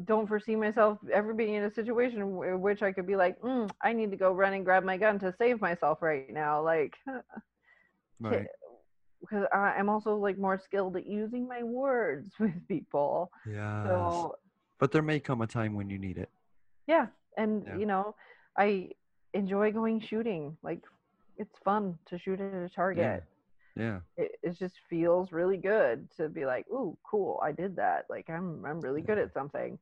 don't 0.06 0.28
foresee 0.28 0.56
myself 0.56 0.98
ever 1.12 1.34
being 1.34 1.56
in 1.56 1.64
a 1.64 1.74
situation 1.74 2.20
w- 2.20 2.44
in 2.44 2.62
which 2.62 2.82
I 2.82 2.92
could 2.92 3.06
be 3.08 3.16
like, 3.16 3.40
mm, 3.42 3.70
I 3.82 3.92
need 3.94 4.12
to 4.12 4.18
go 4.18 4.32
run 4.32 4.54
and 4.54 4.64
grab 4.64 4.84
my 4.84 4.98
gun 4.98 5.20
to 5.20 5.34
save 5.38 5.60
myself 5.62 6.02
right 6.02 6.32
now. 6.32 6.64
Like, 6.64 6.96
right. 8.20 8.48
because 9.22 9.46
I'm 9.54 9.90
also 9.90 10.16
like 10.16 10.38
more 10.38 10.58
skilled 10.58 10.96
at 10.96 11.06
using 11.06 11.48
my 11.48 11.64
words 11.64 12.32
with 12.40 12.66
people. 12.68 13.32
Yeah. 13.46 13.84
So 13.84 14.36
But 14.80 14.92
there 14.92 15.02
may 15.02 15.20
come 15.20 15.42
a 15.42 15.48
time 15.48 15.74
when 15.76 15.90
you 15.90 16.00
need 16.00 16.18
it. 16.18 16.30
yeah, 16.88 17.08
and 17.38 17.64
Yeah. 17.66 17.76
you 17.78 17.86
know, 17.86 18.16
I 18.58 18.92
enjoy 19.34 19.72
going 19.72 20.00
shooting. 20.00 20.58
Like, 20.64 20.82
it's 21.38 21.58
fun 21.64 21.98
to 22.08 22.18
shoot 22.18 22.40
at 22.42 22.54
a 22.54 22.70
target. 22.70 23.24
Yeah. 23.76 24.02
it, 24.18 24.32
it 24.44 24.58
just 24.58 24.76
feels 24.90 25.32
really 25.32 25.56
good 25.58 26.10
to 26.18 26.28
be 26.28 26.46
like, 26.46 26.66
"Ooh, 26.70 26.98
cool! 27.04 27.40
I 27.42 27.52
did 27.54 27.76
that. 27.78 28.06
Like, 28.10 28.30
I'm 28.30 28.66
I'm 28.66 28.82
really 28.82 29.02
good 29.02 29.18
at 29.18 29.34
something." 29.34 29.80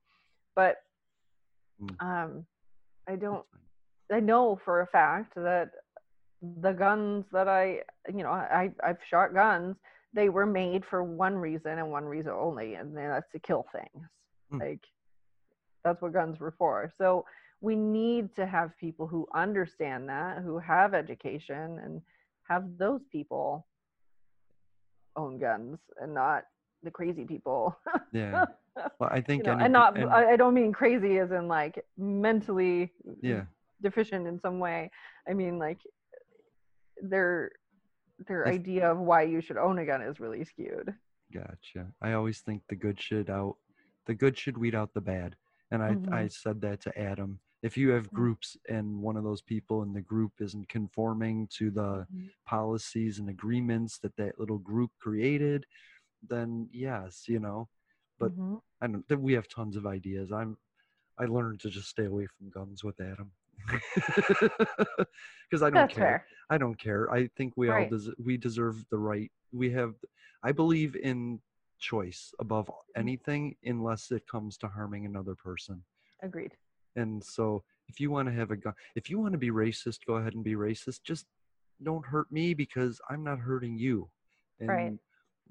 But 0.55 0.77
Mm. 1.81 1.95
um, 2.01 2.45
I 3.07 3.15
don't. 3.15 3.45
I 4.11 4.19
know 4.19 4.59
for 4.65 4.81
a 4.81 4.87
fact 4.87 5.35
that 5.35 5.69
the 6.41 6.71
guns 6.71 7.25
that 7.31 7.47
I, 7.47 7.81
you 8.07 8.23
know, 8.23 8.31
I 8.31 8.71
I've 8.83 8.97
shot 9.09 9.33
guns. 9.33 9.75
They 10.13 10.29
were 10.29 10.45
made 10.45 10.83
for 10.85 11.03
one 11.03 11.35
reason 11.35 11.77
and 11.77 11.91
one 11.91 12.05
reason 12.05 12.31
only, 12.31 12.75
and 12.75 12.95
that's 12.97 13.29
to 13.33 13.39
kill 13.39 13.65
things. 13.71 14.07
Mm. 14.51 14.59
Like, 14.61 14.81
that's 15.87 16.01
what 16.01 16.13
guns 16.13 16.39
were 16.39 16.53
for. 16.57 16.91
So 16.97 17.25
we 17.61 17.75
need 17.75 18.35
to 18.35 18.45
have 18.45 18.77
people 18.77 19.07
who 19.07 19.27
understand 19.33 20.07
that, 20.09 20.39
who 20.43 20.59
have 20.59 20.93
education, 20.93 21.79
and 21.83 22.01
have 22.49 22.63
those 22.77 23.01
people 23.11 23.65
own 25.15 25.39
guns 25.39 25.79
and 26.01 26.13
not 26.13 26.43
the 26.83 26.91
crazy 26.91 27.25
people. 27.25 27.77
Yeah. 28.11 28.45
Well, 28.99 29.09
I 29.11 29.21
think 29.21 29.39
you 29.41 29.47
know, 29.47 29.53
any- 29.53 29.63
and 29.63 29.73
not 29.73 29.97
and- 29.97 30.07
I, 30.11 30.33
I 30.33 30.35
don't 30.35 30.53
mean 30.53 30.71
crazy 30.71 31.17
as 31.17 31.31
in 31.31 31.47
like 31.47 31.83
mentally 31.97 32.93
Yeah. 33.23 33.45
deficient 33.81 34.27
in 34.27 34.39
some 34.39 34.59
way. 34.59 34.91
I 35.27 35.33
mean 35.33 35.57
like 35.57 35.79
their 37.01 37.53
their 38.27 38.47
idea 38.47 38.91
of 38.91 38.99
why 38.99 39.23
you 39.23 39.41
should 39.41 39.57
own 39.57 39.79
a 39.79 39.85
gun 39.85 40.03
is 40.03 40.19
really 40.19 40.43
skewed. 40.43 40.93
Gotcha. 41.33 41.87
I 42.03 42.13
always 42.13 42.41
think 42.41 42.61
the 42.69 42.75
good 42.75 43.01
should 43.01 43.31
out 43.31 43.55
the 44.05 44.13
good 44.13 44.37
should 44.37 44.59
weed 44.59 44.75
out 44.75 44.93
the 44.93 45.01
bad. 45.01 45.35
And 45.71 45.83
I 45.83 45.89
I 46.11 46.23
Mhm. 46.25 46.31
said 46.31 46.61
that 46.61 46.81
to 46.81 46.97
Adam. 46.97 47.39
If 47.63 47.75
you 47.75 47.89
have 47.89 48.11
groups 48.13 48.55
and 48.69 49.01
one 49.01 49.17
of 49.17 49.23
those 49.23 49.41
people 49.41 49.81
in 49.81 49.91
the 49.91 50.01
group 50.01 50.31
isn't 50.39 50.69
conforming 50.69 51.47
to 51.57 51.71
the 51.71 52.07
Mhm. 52.13 52.29
policies 52.45 53.19
and 53.19 53.29
agreements 53.29 53.97
that 53.99 54.15
that 54.17 54.39
little 54.39 54.59
group 54.59 54.91
created, 54.99 55.65
then 56.21 56.69
yes, 56.71 57.27
you 57.27 57.39
know. 57.39 57.67
But 58.19 58.31
Mhm. 58.31 58.61
I 58.81 58.87
don't. 58.87 59.07
then 59.07 59.21
We 59.21 59.33
have 59.33 59.47
tons 59.47 59.75
of 59.75 59.85
ideas. 59.85 60.31
I'm. 60.31 60.57
I 61.19 61.25
learned 61.25 61.59
to 61.61 61.69
just 61.69 61.89
stay 61.89 62.05
away 62.05 62.27
from 62.27 62.49
guns 62.51 62.83
with 62.83 63.01
Adam 63.01 63.31
because 65.49 65.63
I 65.63 65.69
don't 65.71 65.73
That's 65.73 65.93
care. 65.93 66.03
fair. 66.03 66.27
I 66.51 66.57
don't 66.59 66.77
care. 66.77 67.11
I 67.11 67.27
think 67.35 67.53
we 67.57 67.69
all 67.69 67.89
des- 67.89 68.13
we 68.23 68.37
deserve 68.37 68.85
the 68.89 68.99
right. 68.99 69.31
We 69.51 69.71
have. 69.71 69.95
I 70.43 70.51
believe 70.51 70.95
in 70.95 71.41
choice 71.79 72.33
above 72.39 72.69
Mm-hmm. 72.97 72.99
anything, 72.99 73.55
unless 73.63 74.11
it 74.11 74.27
comes 74.27 74.57
to 74.57 74.67
harming 74.67 75.05
another 75.05 75.35
person. 75.35 75.83
Agreed. 76.23 76.53
And 76.95 77.23
so, 77.23 77.63
if 77.87 77.99
you 77.99 78.09
want 78.11 78.27
to 78.27 78.33
have 78.33 78.51
a 78.51 78.57
gun, 78.57 78.73
if 78.95 79.09
you 79.09 79.19
want 79.19 79.33
to 79.33 79.37
be 79.37 79.51
racist, 79.51 79.99
go 80.05 80.15
ahead 80.15 80.33
and 80.33 80.43
be 80.43 80.55
racist. 80.55 81.03
Just 81.03 81.25
don't 81.83 82.05
hurt 82.05 82.31
me 82.31 82.53
because 82.53 82.99
I'm 83.09 83.23
not 83.23 83.39
hurting 83.39 83.77
you. 83.77 84.09
And 84.59 84.69
Right. 84.69 84.93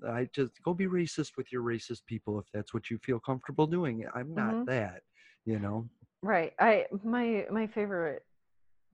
I 0.07 0.29
just 0.35 0.61
go 0.63 0.75
be 0.75 0.87
racist 0.87 1.37
with 1.37 1.51
your 1.53 1.63
racist 1.63 2.05
people 2.07 2.39
if 2.39 2.47
that's 2.53 2.75
what 2.75 2.91
you 2.91 2.99
feel 2.99 3.21
comfortable 3.21 3.67
doing. 3.67 4.05
I'm 4.15 4.35
not 4.35 4.55
Mhm. 4.55 4.67
that, 4.67 5.03
you 5.45 5.59
know. 5.59 5.89
Right. 6.23 6.53
I 6.59 6.87
my 7.05 7.47
my 7.51 7.67
favorite 7.69 8.25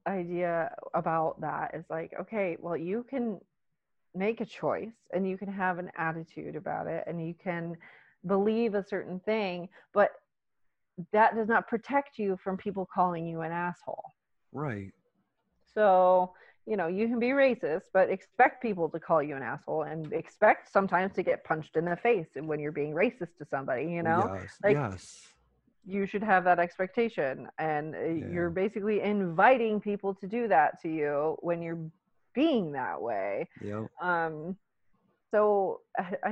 idea 0.06 0.74
about 0.94 1.40
that 1.40 1.74
is 1.74 1.84
like, 1.88 2.12
okay, 2.20 2.56
well, 2.60 2.76
you 2.76 3.04
can 3.08 3.40
make 4.14 4.40
a 4.40 4.46
choice 4.46 4.94
and 5.12 5.28
you 5.28 5.36
can 5.36 5.48
have 5.48 5.78
an 5.78 5.90
attitude 5.96 6.56
about 6.56 6.86
it 6.86 7.04
and 7.06 7.26
you 7.26 7.34
can 7.42 7.76
believe 8.26 8.74
a 8.74 8.84
certain 8.84 9.18
thing, 9.20 9.68
but 9.92 10.10
that 11.12 11.34
does 11.34 11.48
not 11.48 11.66
protect 11.68 12.18
you 12.18 12.38
from 12.42 12.56
people 12.56 12.86
calling 12.92 13.26
you 13.26 13.40
an 13.40 13.52
asshole. 13.52 14.04
Right. 14.52 14.92
So, 15.74 16.34
you 16.66 16.76
know, 16.76 16.86
you 16.86 17.08
can 17.08 17.18
be 17.18 17.28
racist, 17.28 17.84
but 17.92 18.10
expect 18.10 18.62
people 18.62 18.88
to 18.90 19.00
call 19.00 19.22
you 19.22 19.34
an 19.34 19.42
asshole 19.42 19.84
and 19.84 20.12
expect 20.12 20.70
sometimes 20.70 21.14
to 21.14 21.22
get 21.22 21.42
punched 21.44 21.76
in 21.76 21.86
the 21.86 21.96
face 21.96 22.28
when 22.34 22.60
you're 22.60 22.70
being 22.72 22.92
racist 22.92 23.36
to 23.38 23.46
somebody, 23.48 23.84
you 23.84 24.02
know? 24.02 24.30
Yes. 24.34 24.58
Like, 24.62 24.76
yes. 24.76 25.28
you 25.84 26.06
should 26.06 26.22
have 26.22 26.44
that 26.44 26.58
expectation 26.58 27.48
and 27.58 27.94
uh, 27.94 27.98
Yeah. 27.98 28.26
you're 28.32 28.50
basically 28.50 29.00
inviting 29.00 29.80
people 29.80 30.14
to 30.14 30.26
do 30.26 30.46
that 30.48 30.80
to 30.82 30.88
you 30.88 31.36
when 31.40 31.62
you're 31.62 31.80
being 32.34 32.72
that 32.72 33.00
way 33.00 33.48
Yep. 33.62 33.86
um 34.02 34.56
so 35.34 35.80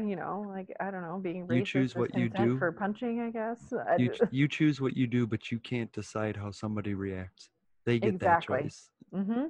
you 0.06 0.16
know 0.16 0.44
like 0.48 0.68
i 0.80 0.90
don't 0.90 1.02
know 1.02 1.18
being 1.22 1.46
racist 1.46 1.56
You 1.56 1.64
choose 1.64 1.96
what 1.96 2.14
you 2.16 2.28
do. 2.28 2.58
for 2.58 2.72
punching 2.72 3.20
i 3.20 3.30
guess 3.30 3.72
You 3.98 4.08
ch- 4.10 4.20
you 4.30 4.48
choose 4.48 4.80
what 4.80 4.96
you 4.96 5.06
do, 5.06 5.26
but 5.26 5.50
you 5.50 5.58
can't 5.58 5.92
decide 5.92 6.36
how 6.36 6.50
somebody 6.50 6.94
reacts. 6.94 7.50
They 7.86 7.98
get 7.98 8.14
Exactly. 8.14 8.56
that 8.56 8.64
choice. 8.64 8.90
hmm 9.12 9.44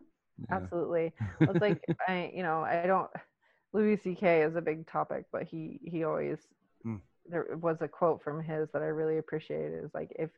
Yeah. 0.49 0.57
absolutely 0.57 1.13
it's 1.49 1.61
like 1.61 1.81
i 2.09 2.31
you 2.35 2.43
know 2.43 2.63
i 2.63 2.87
don't 2.87 3.11
louis 3.73 3.97
ck 3.99 4.23
is 4.23 4.57
a 4.57 4.61
big 4.61 4.87
topic 4.87 5.25
but 5.33 5.45
he 5.45 5.81
he 5.85 6.05
always 6.05 6.39
Mm. 6.87 7.01
there 7.27 7.47
was 7.61 7.77
a 7.83 7.89
quote 7.89 8.23
from 8.23 8.43
his 8.43 8.71
that 8.73 8.81
i 8.83 8.87
really 8.87 9.19
appreciated 9.19 9.85
is 9.85 9.91
like 9.93 10.11
if 10.19 10.31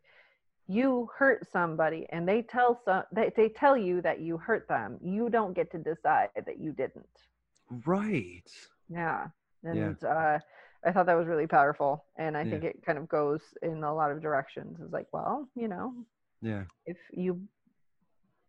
you 0.73 1.09
hurt 1.19 1.41
somebody 1.53 2.07
and 2.11 2.27
they 2.27 2.41
tell 2.43 2.81
some 2.85 3.03
they, 3.13 3.31
they 3.37 3.49
tell 3.49 3.77
you 3.77 4.01
that 4.01 4.21
you 4.21 4.37
hurt 4.39 4.67
them 4.69 4.99
you 5.03 5.29
don't 5.29 5.55
get 5.55 5.71
to 5.71 5.79
decide 5.79 6.29
that 6.47 6.59
you 6.59 6.73
didn't 6.73 7.17
Right. 7.87 8.51
yeah 8.89 9.27
Yeah. 9.65 9.71
and 9.71 10.05
uh 10.05 10.39
i 10.87 10.93
thought 10.93 11.07
that 11.07 11.21
was 11.23 11.27
really 11.27 11.47
powerful 11.47 11.93
and 12.17 12.37
i 12.37 12.43
Yeah. 12.43 12.51
think 12.51 12.65
it 12.65 12.77
kind 12.87 12.99
of 12.99 13.07
goes 13.09 13.43
in 13.63 13.83
a 13.85 13.95
lot 14.01 14.11
of 14.13 14.23
directions 14.23 14.79
it's 14.83 14.93
like 14.93 15.09
well 15.13 15.49
you 15.55 15.69
know 15.69 15.87
Yeah. 16.41 16.65
if 16.87 16.97
you 17.13 17.41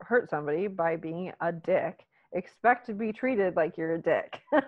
hurt 0.09 0.29
somebody 0.29 0.67
by 0.67 0.95
being 0.95 1.31
a 1.41 1.51
dick 1.51 2.05
expect 2.33 2.85
to 2.87 2.93
be 2.93 3.11
treated 3.13 3.55
like 3.55 3.77
you're 3.77 3.95
a 3.95 4.01
dick 4.01 4.41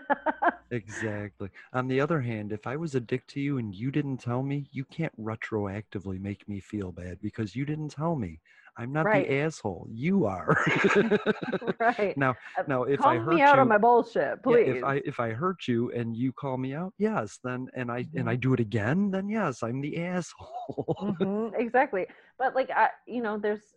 Exactly. 0.72 1.52
On 1.74 1.88
the 1.88 2.02
other 2.02 2.22
hand, 2.22 2.52
if 2.52 2.66
I 2.66 2.76
was 2.76 2.96
a 2.96 3.00
dick 3.00 3.28
to 3.28 3.40
you 3.40 3.58
and 3.60 3.74
you 3.74 3.92
didn't 3.92 4.18
tell 4.18 4.42
me, 4.42 4.68
you 4.72 4.84
can't 4.86 5.16
retroactively 5.20 6.20
make 6.20 6.48
me 6.50 6.60
feel 6.60 6.92
bad 6.92 7.22
because 7.22 7.56
you 7.56 7.66
didn't 7.66 7.90
tell 7.90 8.16
me. 8.16 8.42
I'm 8.78 8.92
not 8.92 9.12
Right. 9.12 9.12
the 9.12 9.40
asshole. 9.42 9.88
You 9.92 10.26
are. 10.26 10.58
right 11.80 12.16
now, 12.16 12.36
Uh, 12.58 12.64
now 12.68 12.84
if 12.84 13.06
call 13.06 13.06
I 13.06 13.20
hurt 13.20 13.42
me 13.42 13.42
out 13.42 13.60
you, 13.60 13.60
on 13.60 13.68
my 13.68 13.78
bullshit 13.78 14.44
yeah, 14.48 14.58
please 14.58 14.78
if 14.78 14.84
I 14.84 14.96
if 15.06 15.20
I 15.20 15.32
hurt 15.32 15.68
you 15.68 15.92
and 15.92 16.16
you 16.18 16.34
call 16.34 16.58
me 16.58 16.74
out, 16.74 16.94
yes, 16.98 17.40
then 17.44 17.70
and 17.76 17.92
I 17.92 18.08
and 18.16 18.30
I 18.30 18.36
do 18.36 18.54
it 18.54 18.60
again, 18.62 19.12
then 19.12 19.30
yes, 19.30 19.64
I'm 19.64 19.82
the 19.82 19.98
asshole. 20.00 20.96
Mhm, 21.02 21.54
exactly 21.60 22.08
but 22.38 22.56
like 22.56 22.70
I, 22.72 22.90
you 23.06 23.22
know 23.22 23.38
there's 23.38 23.76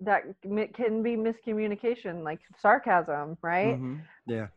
that 0.00 0.22
can 0.74 1.02
be 1.02 1.16
miscommunication 1.16 2.22
like 2.24 2.40
sarcasm 2.58 3.36
right 3.42 3.76
Mhm. 3.78 4.00
Yeah. 4.26 4.48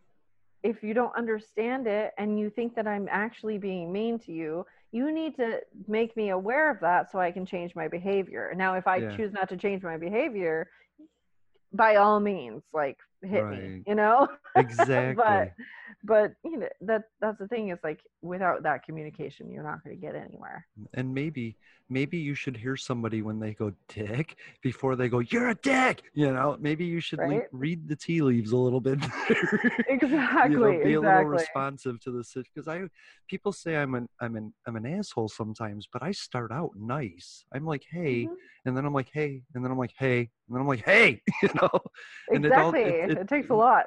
if 0.64 0.82
you 0.82 0.94
don't 0.94 1.16
understand 1.18 1.88
it 1.88 2.14
and 2.18 2.40
you 2.40 2.50
think 2.50 2.74
that 2.76 2.88
I'm 2.88 3.08
actually 3.12 3.58
being 3.58 3.92
mean 3.92 4.18
to 4.20 4.32
you, 4.32 4.66
you 4.94 5.12
need 5.12 5.36
to 5.36 5.60
make 5.88 6.16
me 6.16 6.30
aware 6.30 6.70
of 6.72 6.80
that 6.80 7.12
so 7.12 7.20
I 7.20 7.32
can 7.32 7.46
change 7.46 7.76
my 7.76 7.88
behavior. 7.90 8.54
Now, 8.56 8.76
if 8.76 8.88
I 8.88 9.02
Yeah. 9.02 9.16
choose 9.18 9.34
not 9.34 9.50
to 9.50 9.58
change 9.58 9.84
my 9.84 9.98
behavior, 9.98 10.70
by 11.74 11.96
all 11.98 12.20
means, 12.20 12.64
like 12.74 12.98
hit 13.24 13.46
me, 13.50 13.84
you 13.88 13.96
know? 13.96 14.28
Exactly. 14.56 15.16
but 15.16 15.52
but 16.06 16.34
you 16.44 16.58
know 16.58 16.68
that 16.82 17.04
that's 17.22 17.40
the 17.40 17.48
thing 17.48 17.70
is 17.70 17.80
like 17.84 18.02
without 18.22 18.62
that 18.64 18.84
communication, 18.84 19.50
you're 19.52 19.64
not 19.64 19.84
going 19.84 19.96
to 19.96 20.02
get 20.02 20.16
anywhere. 20.16 20.66
and 20.94 21.14
maybe 21.14 21.58
maybe 21.90 22.18
you 22.18 22.34
should 22.36 22.56
hear 22.58 22.76
somebody 22.76 23.22
when 23.22 23.40
they 23.40 23.54
go 23.54 23.72
dick 23.88 24.36
before 24.62 24.96
they 24.96 25.10
go 25.10 25.20
you're 25.20 25.50
a 25.50 25.56
dick 25.56 26.02
you 26.14 26.32
know 26.32 26.56
maybe 26.60 26.86
you 26.86 27.00
should 27.00 27.20
le- 27.20 27.26
Right. 27.28 27.44
read 27.52 27.88
the 27.88 27.96
tea 27.96 28.22
leaves 28.22 28.52
a 28.52 28.58
little 28.58 28.80
bit. 28.82 29.00
Exactly. 29.88 30.52
you 30.54 30.60
know, 30.60 30.84
be 30.84 30.94
a 30.94 31.02
little 31.02 31.24
responsive 31.26 32.00
to 32.02 32.12
the 32.12 32.24
situation 32.24 32.50
because 32.54 32.68
i 32.68 32.82
people 33.28 33.52
say 33.52 33.76
i'm 33.76 33.96
an 33.96 34.08
i'm 34.22 34.36
an 34.36 34.54
i'm 34.68 34.76
an 34.76 34.86
asshole 34.86 35.28
sometimes 35.30 35.88
but 35.92 36.02
i 36.04 36.12
start 36.12 36.52
out 36.52 36.72
nice 36.78 37.44
i'm 37.54 37.66
like 37.66 37.84
hey 37.90 38.26
Mhm. 38.26 38.36
and 38.66 38.76
then 38.78 38.86
i'm 38.86 38.94
like 38.94 39.10
hey 39.14 39.42
and 39.54 39.64
then 39.64 39.72
i'm 39.72 39.78
like 39.78 39.94
hey 39.98 40.20
and 40.20 40.56
then 40.56 40.62
i'm 40.62 40.68
like 40.68 40.84
hey 40.86 41.22
you 41.44 41.50
know 41.62 41.70
and 42.30 42.46
it 42.46 42.52
all- 42.54 42.70
Exactly. 42.74 42.84
it- 42.84 43.12
It, 43.14 43.20
it- 43.20 43.28
takes 43.28 43.50
a 43.50 43.56
lot. 43.56 43.86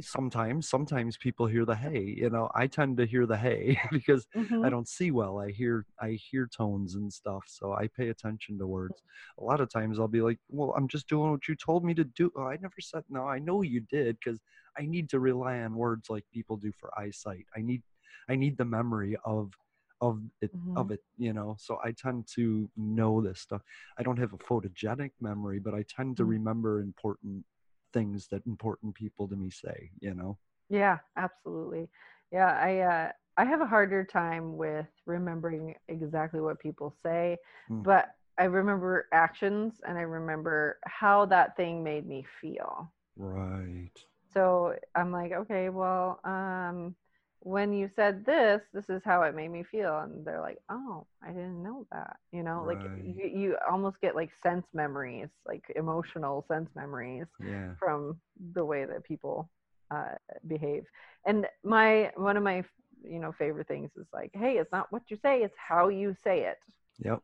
sometimes 0.00 0.68
sometimes 0.68 1.16
people 1.16 1.46
hear 1.46 1.64
the 1.64 1.74
hey 1.74 2.14
you 2.16 2.28
know 2.28 2.48
i 2.54 2.66
tend 2.66 2.96
to 2.98 3.06
hear 3.06 3.24
the 3.26 3.36
hey 3.36 3.80
because 3.90 4.26
i 4.62 4.68
Mhm. 4.68 4.70
don't 4.70 4.86
see 4.86 5.10
well 5.10 5.40
i 5.40 5.50
hear 5.50 5.86
i 6.00 6.10
hear 6.10 6.46
tones 6.46 6.94
and 6.94 7.10
stuff 7.12 7.42
so 7.48 7.72
i 7.72 7.88
pay 7.96 8.10
attention 8.10 8.58
to 8.58 8.66
words 8.66 9.02
a 9.40 9.42
lot 9.42 9.60
of 9.60 9.70
times 9.70 9.98
i'll 9.98 10.06
be 10.06 10.20
like 10.20 10.38
well 10.50 10.74
i'm 10.76 10.86
just 10.88 11.08
doing 11.08 11.30
what 11.30 11.48
you 11.48 11.56
told 11.56 11.84
me 11.84 11.94
to 11.94 12.04
do 12.04 12.30
oh, 12.36 12.42
i 12.44 12.56
never 12.60 12.80
said 12.80 13.02
no 13.08 13.26
i 13.26 13.38
know 13.38 13.62
you 13.62 13.80
did 13.80 14.16
because 14.22 14.38
i 14.78 14.82
need 14.84 15.08
to 15.08 15.20
rely 15.20 15.58
on 15.60 15.74
words 15.74 16.10
like 16.10 16.24
people 16.32 16.56
do 16.56 16.70
for 16.78 16.90
eyesight 16.98 17.46
i 17.56 17.60
need 17.62 17.82
i 18.28 18.36
need 18.36 18.58
the 18.58 18.64
memory 18.64 19.16
of 19.24 19.52
of 20.00 20.20
it 20.42 20.52
of 20.76 20.90
it 20.92 21.00
you 21.16 21.32
know 21.32 21.56
so 21.58 21.78
i 21.82 21.90
tend 21.92 22.24
to 22.32 22.70
know 22.76 23.20
this 23.20 23.40
stuff 23.40 23.62
i 23.98 24.02
don't 24.02 24.18
have 24.18 24.32
a 24.34 24.38
photogenic 24.38 25.10
memory 25.20 25.58
but 25.58 25.74
i 25.74 25.82
tend 25.88 26.16
to 26.16 26.24
Mhm. 26.24 26.28
remember 26.28 26.80
important 26.82 27.44
things 27.92 28.28
that 28.28 28.46
important 28.46 28.94
people 28.94 29.28
to 29.28 29.36
me 29.36 29.50
say 29.50 29.90
you 30.00 30.14
know 30.14 30.38
Yeah, 30.68 30.98
absolutely. 31.16 31.88
Yeah, 32.32 32.52
I 32.52 32.78
uh, 32.80 33.12
I 33.36 33.44
have 33.44 33.60
a 33.60 33.66
harder 33.66 34.04
time 34.04 34.56
with 34.56 34.86
remembering 35.06 35.74
exactly 35.88 36.40
what 36.40 36.58
people 36.60 36.94
say, 37.02 37.38
Mm. 37.70 37.84
but 37.84 38.08
I 38.38 38.44
remember 38.44 39.08
actions 39.12 39.80
and 39.86 39.98
I 39.98 40.02
remember 40.02 40.78
how 40.84 41.26
that 41.26 41.56
thing 41.56 41.82
made 41.82 42.06
me 42.06 42.24
feel. 42.40 42.92
right 43.16 44.06
So 44.32 44.74
I'm 44.94 45.10
like, 45.12 45.32
okay, 45.32 45.68
well, 45.70 46.20
um, 46.24 46.94
when 47.40 47.72
you 47.72 47.88
said 47.96 48.24
this, 48.24 48.60
this 48.72 48.84
is 48.88 49.02
how 49.04 49.22
it 49.22 49.34
made 49.34 49.50
me 49.50 49.64
feel, 49.70 49.98
and 49.98 50.24
they're 50.24 50.40
like, 50.40 50.58
oh, 50.70 51.06
I 51.22 51.28
didn't 51.28 51.62
know 51.62 51.86
that. 51.92 52.16
You 52.32 52.42
know, 52.42 52.64
like 52.66 52.90
you, 52.96 53.26
you 53.26 53.56
almost 53.70 54.00
get 54.00 54.14
like 54.14 54.30
sense 54.42 54.66
memories, 54.74 55.28
like 55.46 55.62
emotional 55.76 56.44
sense 56.48 56.70
memories 56.74 57.26
yeah 57.40 57.74
from 57.78 58.16
the 58.54 58.64
way 58.64 58.84
that 58.84 59.04
people 59.04 59.48
uh, 59.90 60.14
behave. 60.46 60.84
And 61.26 61.46
my 61.64 62.10
one 62.16 62.36
of 62.36 62.42
my 62.42 62.64
you 63.02 63.18
know 63.20 63.32
favorite 63.38 63.68
things 63.68 63.90
is 63.96 64.06
like, 64.12 64.30
hey, 64.34 64.54
it's 64.58 64.72
not 64.72 64.90
what 64.90 65.02
you 65.08 65.16
say, 65.22 65.42
it's 65.42 65.56
how 65.56 65.88
you 65.88 66.14
say 66.24 66.40
it. 66.42 66.58
yep 66.98 67.22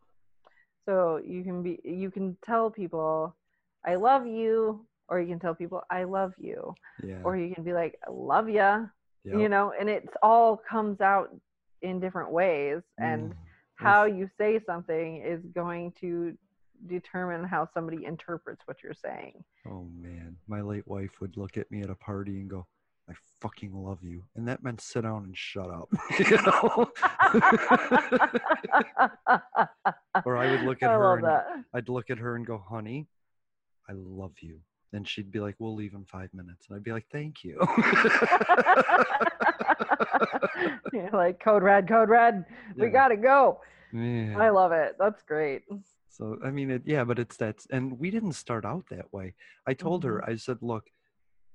So 0.87 1.19
you 1.25 1.43
can 1.45 1.63
be 1.63 1.81
you 1.85 2.11
can 2.11 2.37
tell 2.45 2.71
people, 2.71 3.35
I 3.85 3.95
love 3.97 4.27
you, 4.27 4.87
or 5.09 5.21
you 5.21 5.29
can 5.29 5.39
tell 5.41 5.55
people 5.55 5.83
I 5.91 6.05
love 6.05 6.33
you, 6.39 6.77
yeah 7.03 7.25
or 7.25 7.37
you 7.37 7.55
can 7.55 7.65
be 7.65 7.73
like, 7.73 7.99
I 8.07 8.11
love 8.11 8.49
ya, 8.49 8.87
you 9.25 9.49
know, 9.49 9.73
and 9.79 9.89
it's 9.89 10.15
all 10.23 10.57
comes 10.57 11.01
out 11.01 11.35
in 11.83 12.01
different 12.01 12.31
ways, 12.31 12.83
and 12.99 13.33
Mm. 13.33 13.37
how 13.77 14.05
you 14.05 14.29
say 14.39 14.61
something 14.65 15.23
is 15.23 15.41
going 15.55 15.93
to 16.01 16.37
determine 16.87 17.45
how 17.45 17.69
somebody 17.75 18.05
interprets 18.05 18.63
what 18.67 18.83
you're 18.83 18.95
saying. 18.95 19.45
Oh 19.67 19.85
man, 20.01 20.37
my 20.47 20.61
late 20.61 20.87
wife 20.87 21.21
would 21.21 21.37
look 21.37 21.57
at 21.57 21.71
me 21.71 21.83
at 21.83 21.91
a 21.91 21.95
party 21.95 22.41
and 22.41 22.51
go, 22.51 22.67
"I 23.09 23.15
fucking 23.41 23.75
love 23.75 24.03
you," 24.03 24.25
and 24.35 24.47
that 24.49 24.63
meant 24.63 24.81
sit 24.81 25.03
down 25.03 25.25
and 25.25 25.37
shut 25.37 25.71
up. 25.71 25.89
you 26.19 26.39
know? 26.47 26.91
or 30.25 30.37
I 30.37 30.51
would 30.51 30.63
look 30.63 30.83
at 30.83 30.91
I 30.91 30.95
her 30.95 31.17
and 31.17 31.25
that. 31.25 31.47
I'd 31.75 31.89
look 31.89 32.11
at 32.11 32.19
her 32.19 32.37
and 32.37 32.47
go, 32.47 32.59
"Honey, 32.59 33.09
I 33.89 33.93
love 33.95 34.35
you." 34.41 34.61
And 34.95 35.07
she'd 35.07 35.31
be 35.31 35.41
like, 35.41 35.57
"We'll 35.59 35.75
leave 35.75 35.93
in 35.95 36.05
five 36.05 36.33
minutes," 36.33 36.67
and 36.69 36.77
I'd 36.77 36.85
be 36.85 36.93
like, 36.93 37.07
"Thank 37.11 37.45
you." 37.45 37.59
You're 40.93 41.11
like 41.13 41.41
code 41.41 41.63
red, 41.63 41.89
code 41.89 42.09
red. 42.09 42.45
We 42.79 42.87
Yeah. 42.87 42.93
gotta 42.93 43.17
go. 43.17 43.61
Man. 43.93 44.41
I 44.41 44.51
love 44.51 44.73
it. 44.73 44.97
That's 44.99 45.23
great. 45.23 45.63
So 46.09 46.39
I 46.45 46.51
mean, 46.51 46.71
it, 46.71 46.83
yeah, 46.85 47.05
but 47.05 47.19
it's 47.19 47.37
that, 47.39 47.65
and 47.71 47.99
we 47.99 48.11
didn't 48.11 48.33
start 48.35 48.65
out 48.65 48.85
that 48.91 49.13
way. 49.13 49.35
I 49.67 49.75
told 49.75 50.05
Mm-hmm. 50.05 50.09
her, 50.09 50.25
I 50.25 50.37
said, 50.37 50.59
look, 50.63 50.91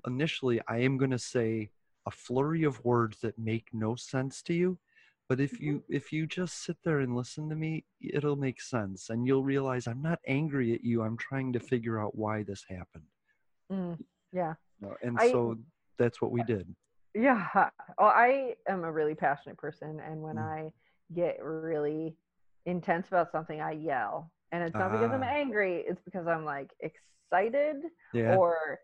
initially, 0.05 0.59
I 0.67 0.79
am 0.79 0.97
going 0.97 1.11
to 1.11 1.19
say 1.19 1.71
a 2.05 2.11
flurry 2.11 2.63
of 2.63 2.83
words 2.83 3.19
that 3.21 3.37
make 3.39 3.69
no 3.73 3.95
sense 3.95 4.41
to 4.43 4.53
you, 4.53 4.77
but 5.29 5.39
if 5.39 5.59
you 5.61 5.83
Mm-hmm. 5.83 5.95
if 5.95 6.11
you 6.11 6.27
just 6.27 6.63
sit 6.63 6.77
there 6.83 6.99
and 6.99 7.15
listen 7.15 7.47
to 7.49 7.55
me, 7.55 7.85
it'll 8.01 8.35
make 8.35 8.59
sense, 8.61 9.09
and 9.09 9.25
you'll 9.25 9.43
realize 9.45 9.87
I'm 9.87 10.01
not 10.01 10.19
angry 10.27 10.73
at 10.73 10.83
you. 10.83 11.03
I'm 11.03 11.17
trying 11.17 11.53
to 11.53 11.59
figure 11.59 11.99
out 12.01 12.15
why 12.17 12.43
this 12.43 12.65
happened, 12.69 13.05
Mm, 13.71 13.97
yeah. 14.31 14.53
Uh, 14.83 14.93
and 15.03 15.17
I- 15.19 15.31
so 15.31 15.57
that's 15.97 16.21
what 16.21 16.31
we 16.31 16.43
did. 16.43 16.75
Yeah. 17.13 17.47
Well, 17.97 18.07
I 18.15 18.55
am 18.67 18.83
a 18.85 18.91
really 18.91 19.15
passionate 19.15 19.57
person, 19.57 19.99
and 19.99 20.21
when 20.21 20.37
Mm. 20.37 20.43
I 20.43 20.71
get 21.13 21.43
really 21.43 22.15
intense 22.65 23.07
about 23.09 23.29
something, 23.31 23.59
I 23.59 23.71
yell. 23.71 24.31
And 24.53 24.63
it's 24.63 24.73
not 24.73 24.91
because 24.91 25.11
I'm 25.11 25.23
Ah. 25.23 25.27
angry; 25.27 25.83
it's 25.87 26.01
because 26.01 26.27
I'm 26.27 26.45
like 26.45 26.71
excited 26.79 27.77
Yeah. 28.13 28.35
or 28.37 28.79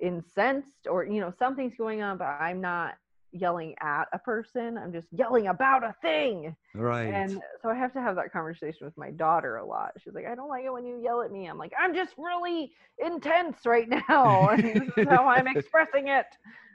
incensed, 0.00 0.86
or 0.88 1.04
you 1.04 1.20
know 1.20 1.30
something's 1.30 1.74
going 1.76 2.00
on, 2.00 2.16
but 2.16 2.24
I'm 2.40 2.60
not 2.60 2.94
yelling 3.34 3.74
at 3.82 4.04
a 4.12 4.18
person. 4.18 4.78
I'm 4.78 4.92
just 4.92 5.08
yelling 5.12 5.48
about 5.48 5.84
a 5.84 5.94
thing. 6.02 6.56
Right. 6.74 7.14
And 7.14 7.42
so 7.62 7.68
I 7.68 7.74
have 7.74 7.92
to 7.94 8.00
have 8.00 8.16
that 8.16 8.32
conversation 8.32 8.86
with 8.86 8.96
my 8.96 9.10
daughter 9.10 9.56
a 9.56 9.66
lot. 9.66 9.92
She's 10.02 10.14
like, 10.14 10.26
I 10.26 10.34
don't 10.34 10.48
like 10.48 10.64
it 10.64 10.72
when 10.72 10.86
you 10.86 11.02
yell 11.02 11.20
at 11.22 11.30
me. 11.30 11.46
I'm 11.46 11.58
like, 11.58 11.72
I'm 11.78 11.94
just 11.94 12.14
really 12.16 12.72
intense 13.04 13.66
right 13.66 13.88
now. 14.08 14.48
and 14.48 14.80
this 14.80 14.88
is 14.96 15.04
how 15.08 15.26
I'm 15.28 15.46
expressing 15.48 16.08
it. 16.08 16.26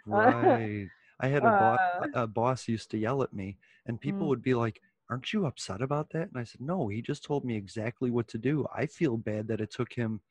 right. 0.05 0.89
I 1.19 1.27
had 1.27 1.45
a, 1.45 1.51
boss, 1.51 1.79
Uh, 2.01 2.07
a 2.13 2.27
boss 2.27 2.67
used 2.67 2.91
to 2.91 2.97
yell 2.97 3.23
at 3.23 3.33
me, 3.33 3.57
and 3.85 3.99
people 3.99 4.27
Mm. 4.27 4.29
would 4.29 4.41
be 4.41 4.53
like, 4.53 4.81
"Aren't 5.09 5.33
you 5.33 5.45
upset 5.45 5.81
about 5.81 6.11
that?" 6.11 6.29
And 6.29 6.37
I 6.37 6.43
said, 6.45 6.61
"No, 6.61 6.87
he 6.87 7.01
just 7.01 7.23
told 7.23 7.43
me 7.45 7.55
exactly 7.57 8.09
what 8.11 8.27
to 8.29 8.37
do. 8.37 8.65
I 8.73 8.85
feel 8.87 9.17
bad 9.17 9.47
that 9.47 9.61
it 9.61 9.71
took 9.71 9.93
him 9.93 10.21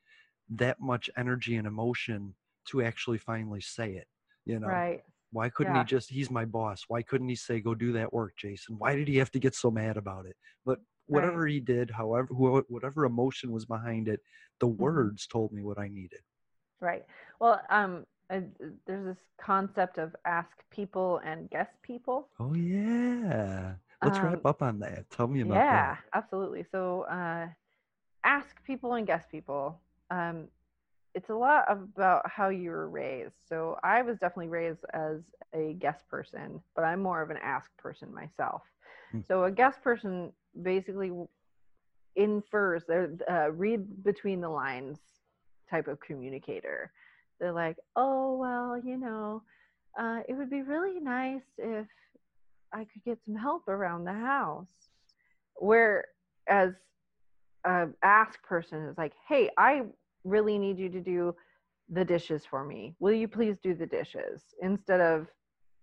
that 0.51 0.81
much 0.81 1.11
energy 1.17 1.57
and 1.57 1.67
emotion 1.67 2.35
to 2.67 2.83
actually 2.83 3.19
finally 3.19 3.61
say 3.63 3.95
it. 3.97 4.09
You 4.47 4.61
know, 4.61 4.83
Right. 4.83 5.03
Why 5.33 5.49
couldn't 5.49 5.75
Yeah. 5.75 5.81
he 5.81 5.85
just? 5.85 6.11
He's 6.11 6.31
my 6.31 6.45
boss. 6.45 6.85
Why 6.89 7.03
couldn't 7.03 7.29
he 7.29 7.37
say, 7.37 7.61
"Go 7.61 7.75
do 7.75 7.93
that 7.93 8.13
work, 8.13 8.35
Jason"? 8.37 8.79
Why 8.79 8.95
did 8.97 9.09
he 9.09 9.17
have 9.19 9.31
to 9.33 9.39
get 9.39 9.55
so 9.55 9.71
mad 9.71 9.97
about 9.97 10.27
it? 10.27 10.37
But 10.65 10.81
whatever 11.07 11.47
he 11.47 11.61
did, 11.61 11.91
however, 11.91 12.29
who- 12.35 12.65
whatever 12.69 13.05
emotion 13.05 13.53
was 13.53 13.65
behind 13.67 14.09
it, 14.09 14.21
the 14.61 14.69
Mm-hmm. 14.79 14.83
words 14.83 15.27
told 15.27 15.53
me 15.53 15.63
what 15.63 15.79
I 15.79 15.89
needed. 15.89 16.21
Right. 16.81 17.05
Well, 17.41 17.61
um, 17.71 18.07
uh, 18.31 18.41
there's 18.87 19.05
this 19.07 19.25
concept 19.41 19.99
of 19.99 20.15
ask 20.25 20.51
people 20.71 21.21
and 21.25 21.51
guess 21.51 21.69
people. 21.83 22.29
Oh 22.39 22.55
yeah. 22.55 23.75
Let's 24.03 24.19
Um, 24.19 24.23
wrap 24.23 24.45
up 24.45 24.63
on 24.63 24.79
that. 24.81 25.11
Tell 25.11 25.27
me 25.27 25.41
about 25.41 25.55
yeah, 25.55 25.71
that. 25.71 25.99
absolutely. 26.15 26.65
So, 26.71 27.03
uh, 27.03 27.49
ask 28.25 28.63
people 28.65 28.95
and 28.95 29.07
guess 29.07 29.25
people. 29.31 29.81
Um, 30.11 30.49
it's 31.19 31.31
a 31.31 31.35
lot 31.35 31.65
about 31.69 32.23
how 32.31 32.49
you 32.49 32.71
were 32.71 32.89
raised. 32.89 33.35
So, 33.49 33.77
I 33.83 34.03
was 34.03 34.19
definitely 34.19 34.49
raised 34.49 34.85
as 34.95 35.19
a 35.53 35.75
guess 35.81 36.05
person, 36.09 36.61
but 36.77 36.85
I'm 36.85 37.03
more 37.03 37.21
of 37.23 37.31
an 37.31 37.39
ask 37.43 37.77
person 37.77 38.15
myself. 38.15 38.63
Hmm. 39.11 39.21
So, 39.27 39.45
a 39.45 39.51
guess 39.51 39.77
person 39.83 40.33
basically 40.63 41.11
infers, 42.15 42.85
they're 42.87 43.11
uh, 43.29 43.51
read 43.51 44.05
between 44.05 44.41
the 44.41 44.49
lines 44.49 44.99
type 45.69 45.89
of 45.89 45.99
communicator. 46.01 46.93
They're 47.41 47.53
like, 47.53 47.79
oh, 47.97 48.37
well, 48.37 48.81
you 48.83 48.97
know, 48.97 49.43
uh, 49.99 50.21
it 50.29 50.35
would 50.35 50.51
be 50.51 50.63
really 50.63 51.01
nice 51.01 51.43
if 51.59 51.87
I 52.73 52.85
could 52.85 53.05
get 53.05 53.19
some 53.25 53.35
help 53.35 53.67
around 53.67 54.05
the 54.05 54.13
house. 54.13 54.67
Whereas 55.57 56.75
a 57.65 57.89
ask 58.03 58.41
person 58.43 58.85
is 58.87 58.97
like, 58.97 59.15
hey, 59.29 59.51
I 59.59 59.83
really 60.29 60.59
need 60.59 60.79
you 60.79 60.89
to 60.91 61.01
do 61.01 61.35
the 61.89 62.05
dishes 62.05 62.45
for 62.45 62.65
me. 62.65 62.95
Will 63.01 63.13
you 63.15 63.29
please 63.29 63.57
do 63.63 63.75
the 63.75 63.87
dishes? 63.87 64.43
Instead 64.63 65.01
of 65.01 65.27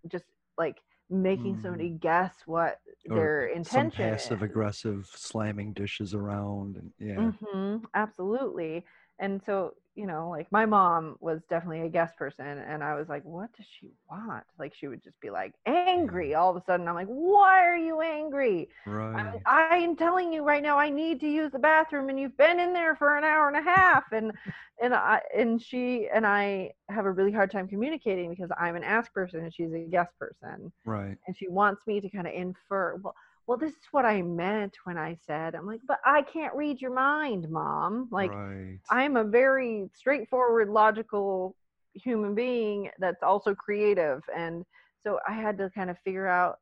just 0.07 0.26
like 0.57 0.77
making 1.09 1.59
somebody 1.61 1.89
guess 1.89 2.34
what 2.45 2.80
their 3.07 3.47
intention 3.47 3.91
some 3.91 3.91
passive 3.91 4.38
is. 4.39 4.43
aggressive 4.43 5.09
slamming 5.15 5.73
dishes 5.73 6.13
around 6.13 6.77
and 6.77 6.91
yeah. 6.99 7.31
hmm 7.31 7.77
absolutely. 7.93 8.85
And 9.19 9.41
so, 9.45 9.73
you 9.95 10.05
know, 10.05 10.30
like 10.30 10.51
my 10.51 10.65
mom 10.65 11.15
was 11.19 11.41
definitely 11.49 11.81
a 11.81 11.89
guess 11.89 12.11
person, 12.17 12.45
and 12.45 12.84
I 12.84 12.95
was 12.95 13.07
like, 13.07 13.23
what 13.23 13.55
does 13.55 13.65
she 13.80 13.91
want? 14.09 14.43
Like, 14.59 14.73
she 14.76 14.88
would 14.88 15.03
just 15.03 15.19
be 15.22 15.30
like 15.30 15.53
mm-hmm. 15.67 15.88
angry 15.88 16.35
all 16.35 16.49
of 16.51 16.57
a 16.57 16.65
sudden. 16.65 16.88
I'm 16.88 16.95
like, 16.95 17.07
why 17.07 17.65
are 17.65 17.77
you 17.77 18.01
angry? 18.01 18.69
Right. 18.85 19.41
I'm 19.45 19.95
telling 19.95 20.34
you 20.34 20.43
right 20.43 20.61
now, 20.61 20.77
I 20.77 20.89
need 20.89 21.19
to 21.22 21.27
use 21.27 21.51
the 21.51 21.59
bathroom, 21.59 22.09
and 22.09 22.19
you've 22.19 22.38
been 22.38 22.59
in 22.59 22.73
there 22.73 22.95
for 22.95 23.17
an 23.17 23.23
hour 23.23 23.47
and 23.47 23.57
a 23.57 23.61
half, 23.61 24.11
and 24.11 24.34
and 24.81 24.93
I 24.93 25.22
and 25.35 25.61
she 25.61 26.07
and 26.13 26.26
I 26.27 26.73
have 26.89 27.05
a 27.05 27.11
really 27.11 27.31
hard 27.31 27.51
time 27.51 27.67
communicating 27.67 28.30
because 28.30 28.49
I'm 28.59 28.76
an 28.76 28.84
ask 28.84 29.13
person 29.13 29.39
and 29.41 29.53
she's 29.53 29.72
a 29.73 29.80
guess 29.80 30.09
person, 30.19 30.72
Right. 30.85 31.17
and 31.27 31.38
she 31.38 31.47
wants 31.47 31.88
me 31.88 32.01
to 32.01 32.09
kind 32.09 32.27
of 32.27 32.34
infer. 32.34 32.95
Well, 32.95 33.15
well, 33.47 33.57
this 33.57 33.72
is 33.72 33.88
what 33.91 34.05
I 34.05 34.22
meant 34.22 34.76
when 34.85 34.97
I 34.97 35.17
said. 35.26 35.53
I'm 35.55 35.67
like, 35.67 35.81
but 35.88 35.99
I 36.03 36.23
can't 36.23 36.55
read 36.55 36.81
your 36.81 36.93
mind, 36.93 37.49
mom. 37.49 38.07
Like, 38.11 38.31
right. 38.31 38.80
I'm 38.89 39.17
a 39.17 39.23
very 39.23 39.89
straightforward, 39.93 40.69
logical 40.69 41.55
human 41.93 42.34
being 42.34 42.89
that's 42.99 43.22
also 43.22 43.53
creative, 43.53 44.22
and 44.35 44.65
so 45.03 45.19
I 45.27 45.34
had 45.34 45.57
to 45.59 45.69
kind 45.69 45.89
of 45.89 45.97
figure 46.03 46.27
out. 46.27 46.57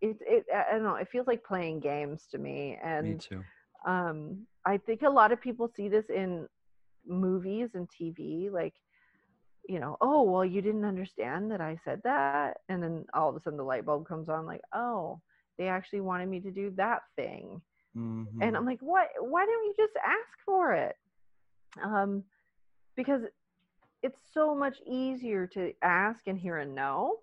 It, 0.00 0.16
it, 0.20 0.44
I 0.52 0.72
don't 0.72 0.82
know. 0.82 0.96
It 0.96 1.08
feels 1.10 1.26
like 1.28 1.44
playing 1.44 1.80
games 1.80 2.26
to 2.32 2.38
me, 2.38 2.78
and 2.82 3.08
Me 3.08 3.18
too. 3.18 3.42
um, 3.86 4.46
I 4.64 4.78
think 4.78 5.02
a 5.02 5.10
lot 5.10 5.32
of 5.32 5.40
people 5.40 5.70
see 5.74 5.88
this 5.88 6.06
in 6.08 6.48
movies 7.06 7.70
and 7.74 7.88
TV, 7.88 8.50
like, 8.50 8.74
you 9.68 9.78
know, 9.78 9.96
oh, 10.00 10.22
well, 10.22 10.44
you 10.44 10.60
didn't 10.60 10.84
understand 10.84 11.50
that 11.50 11.60
I 11.60 11.78
said 11.84 12.00
that. 12.04 12.58
And 12.68 12.82
then 12.82 13.04
all 13.14 13.28
of 13.28 13.36
a 13.36 13.40
sudden 13.40 13.56
the 13.56 13.64
light 13.64 13.84
bulb 13.84 14.08
comes 14.08 14.28
on, 14.28 14.46
like, 14.46 14.60
oh, 14.74 15.20
they 15.62 15.68
actually 15.68 16.00
wanted 16.00 16.28
me 16.28 16.40
to 16.40 16.50
do 16.50 16.70
that 16.76 17.02
thing. 17.14 17.60
And 18.40 18.56
Mhm. 18.56 18.56
I'm 18.56 18.66
like, 18.66 18.80
what? 18.80 19.08
Why 19.20 19.46
don't 19.46 19.64
you 19.64 19.74
just 19.76 19.94
ask 20.04 20.38
for 20.44 20.72
it? 20.72 20.96
Um, 21.82 22.24
because 22.96 23.22
it's 24.02 24.20
so 24.32 24.54
much 24.54 24.78
easier 24.86 25.46
to 25.48 25.72
ask 25.82 26.26
and 26.26 26.36
hear 26.36 26.58
a 26.58 26.66
no 26.66 27.18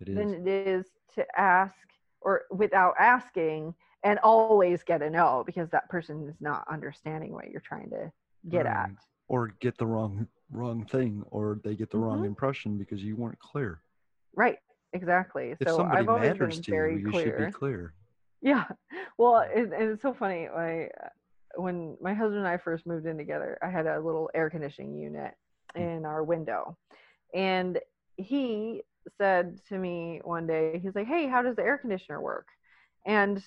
It 0.00 0.08
than 0.14 0.46
it 0.46 0.66
is 0.66 0.86
to 1.14 1.40
ask 1.40 1.74
or 2.20 2.42
without 2.50 2.94
asking 2.98 3.74
and 4.04 4.18
always 4.18 4.82
get 4.82 5.02
a 5.02 5.08
no 5.08 5.42
because 5.46 5.70
that 5.70 5.88
person 5.88 6.28
is 6.28 6.40
not 6.40 6.66
understanding 6.70 7.32
what 7.32 7.50
you're 7.50 7.60
trying 7.62 7.88
to 7.90 8.12
get 8.50 8.66
at. 8.66 8.90
Or 9.28 9.48
get 9.60 9.78
the 9.78 9.86
wrong 9.86 10.26
wrong 10.50 10.84
thing 10.86 11.22
or 11.30 11.60
they 11.64 11.74
get 11.74 11.90
the 11.90 11.98
wrong 11.98 12.20
Mhm. 12.20 12.26
impression 12.26 12.78
because 12.78 13.02
you 13.02 13.16
weren't 13.16 13.38
clear. 13.38 13.82
Right. 14.34 14.58
Exactly. 14.92 15.54
If 15.58 15.68
so 15.68 15.84
I've 15.84 16.08
always 16.08 16.36
been 16.36 16.62
very 16.62 17.00
you, 17.00 17.10
clear. 17.10 17.46
be 17.46 17.52
clear. 17.52 17.94
Yeah. 18.40 18.64
Well, 19.16 19.40
it, 19.52 19.72
and 19.72 19.90
it's 19.90 20.02
so 20.02 20.14
funny. 20.14 20.46
I, 20.46 20.90
when 21.56 21.96
my 22.00 22.14
husband 22.14 22.38
and 22.38 22.46
I 22.46 22.56
first 22.56 22.86
moved 22.86 23.04
in 23.04 23.18
together, 23.18 23.58
I 23.60 23.68
had 23.68 23.88
a 23.88 23.98
little 23.98 24.30
air 24.32 24.48
conditioning 24.48 24.96
unit 24.96 25.34
in 25.74 26.04
our 26.04 26.22
window. 26.22 26.76
And 27.34 27.80
he 28.16 28.82
said 29.20 29.58
to 29.70 29.76
me 29.76 30.20
one 30.22 30.46
day, 30.46 30.78
he's 30.80 30.94
like, 30.94 31.08
Hey, 31.08 31.26
how 31.26 31.42
does 31.42 31.56
the 31.56 31.62
air 31.62 31.78
conditioner 31.78 32.20
work? 32.20 32.46
And 33.06 33.42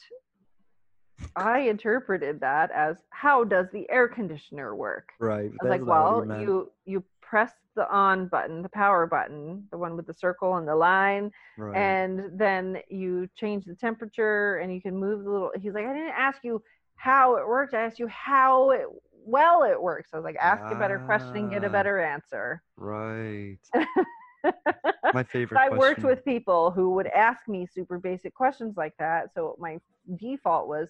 I 1.35 1.59
interpreted 1.59 2.39
that 2.41 2.71
as 2.71 2.97
how 3.09 3.43
does 3.43 3.67
the 3.71 3.89
air 3.89 4.07
conditioner 4.07 4.75
work? 4.75 5.09
Right. 5.19 5.51
I 5.61 5.63
was 5.63 5.69
like, 5.69 5.81
that's 5.81 5.89
well, 5.89 6.41
you 6.41 6.71
you 6.85 7.03
press 7.31 7.53
the 7.77 7.89
on 7.89 8.27
button, 8.27 8.61
the 8.61 8.69
power 8.69 9.07
button, 9.07 9.65
the 9.71 9.77
one 9.77 9.95
with 9.95 10.05
the 10.05 10.13
circle 10.13 10.57
and 10.57 10.67
the 10.67 10.75
line, 10.75 11.31
Right. 11.57 11.77
and 11.77 12.37
then 12.37 12.77
you 12.89 13.29
change 13.37 13.63
the 13.63 13.73
temperature 13.75 14.57
and 14.57 14.73
you 14.73 14.81
can 14.81 14.97
move 14.97 15.23
the 15.23 15.31
little. 15.31 15.51
He's 15.61 15.73
like, 15.73 15.85
I 15.85 15.93
didn't 15.93 16.09
ask 16.27 16.39
you 16.43 16.61
how 16.97 17.37
it 17.37 17.47
worked. 17.47 17.73
I 17.73 17.81
asked 17.85 17.99
you 17.99 18.07
how 18.07 18.71
it 18.71 18.85
well 19.23 19.63
it 19.63 19.81
works. 19.81 20.09
I 20.13 20.17
was 20.17 20.25
like, 20.25 20.35
ask 20.35 20.61
a 20.71 20.75
better 20.75 20.99
question 21.05 21.37
and 21.37 21.49
get 21.51 21.63
a 21.63 21.67
Ah. 21.67 21.71
better 21.71 22.01
answer. 22.01 22.61
Right. 22.75 23.59
My 25.13 25.23
favorite 25.23 25.59
I 25.59 25.69
worked 25.69 26.03
with 26.03 26.25
people 26.25 26.71
who 26.71 26.89
would 26.95 27.07
ask 27.07 27.47
me 27.47 27.65
super 27.65 27.97
basic 27.99 28.33
questions 28.33 28.75
like 28.75 28.93
that. 28.99 29.33
So 29.33 29.55
my 29.59 29.77
default 30.17 30.67
was 30.67 30.89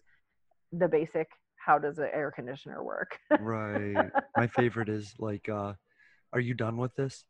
the 0.71 0.87
basic 0.87 1.27
how 1.57 1.77
does 1.77 1.99
an 1.99 2.09
air 2.11 2.31
conditioner 2.31 2.83
work? 2.83 3.19
right. 3.39 4.09
My 4.35 4.47
favorite 4.47 4.89
is 4.89 5.13
like, 5.19 5.47
uh, 5.47 5.73
are 6.33 6.39
you 6.39 6.53
done 6.53 6.77
with 6.77 6.95
this? 6.95 7.23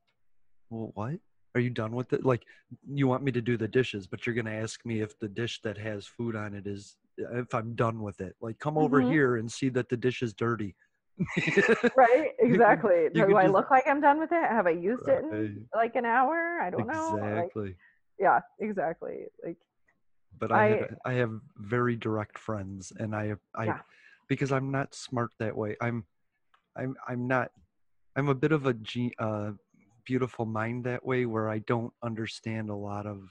Well, 0.69 0.91
what? 0.95 1.15
Are 1.53 1.59
you 1.61 1.69
done 1.69 1.91
with 1.93 2.13
it? 2.13 2.25
Like, 2.25 2.43
you 2.87 3.07
want 3.07 3.23
me 3.23 3.31
to 3.33 3.41
do 3.41 3.57
the 3.57 3.67
dishes, 3.67 4.07
but 4.07 4.25
you're 4.25 4.35
gonna 4.35 4.51
ask 4.53 4.85
me 4.85 5.01
if 5.01 5.17
the 5.19 5.27
dish 5.27 5.61
that 5.63 5.77
has 5.77 6.05
food 6.07 6.35
on 6.35 6.53
it 6.53 6.65
is 6.67 6.95
if 7.17 7.53
I'm 7.53 7.75
done 7.75 8.01
with 8.01 8.21
it. 8.21 8.35
Like, 8.41 8.57
come 8.59 8.77
over 8.77 9.01
Mhm. 9.01 9.09
here 9.11 9.35
and 9.35 9.51
see 9.51 9.69
that 9.69 9.89
the 9.89 9.97
dish 9.97 10.21
is 10.21 10.33
dirty. 10.33 10.75
right 11.95 12.31
exactly 12.39 13.03
you 13.13 13.25
do 13.27 13.35
i 13.37 13.43
just- 13.43 13.53
look 13.53 13.69
like 13.69 13.83
i'm 13.85 13.99
done 14.01 14.17
with 14.17 14.31
it 14.31 14.43
have 14.49 14.65
i 14.65 14.71
used 14.71 15.07
it 15.07 15.23
in 15.25 15.67
like 15.75 15.95
an 15.95 16.05
hour 16.05 16.57
i 16.61 16.69
don't 16.69 16.87
know 16.87 17.17
Like, 17.21 17.43
Exactly. 17.45 17.75
yeah 18.17 18.39
exactly 18.59 19.25
like 19.45 19.57
but 20.39 20.51
I, 20.53 20.55
I- 20.65 20.67
have, 20.69 20.95
I 21.05 21.13
have 21.13 21.33
very 21.57 21.95
direct 21.97 22.39
friends, 22.39 22.91
and 22.97 23.13
I 23.13 23.35
I 23.53 23.65
Yeah. 23.65 23.79
because 24.29 24.51
I'm 24.53 24.71
not 24.71 24.95
smart 24.95 25.31
that 25.39 25.55
way. 25.55 25.75
I'm 25.81 26.05
I'm 26.77 26.95
I'm 27.07 27.27
not. 27.27 27.51
I'm 28.15 28.29
a 28.29 28.35
bit 28.35 28.51
of 28.51 28.65
a 28.65 28.73
ge- 28.73 29.13
uh, 29.19 29.51
beautiful 30.05 30.45
mind 30.45 30.83
that 30.85 31.05
way, 31.05 31.25
where 31.25 31.49
I 31.49 31.59
don't 31.59 31.93
understand 32.03 32.69
a 32.69 32.75
lot 32.75 33.05
of 33.05 33.21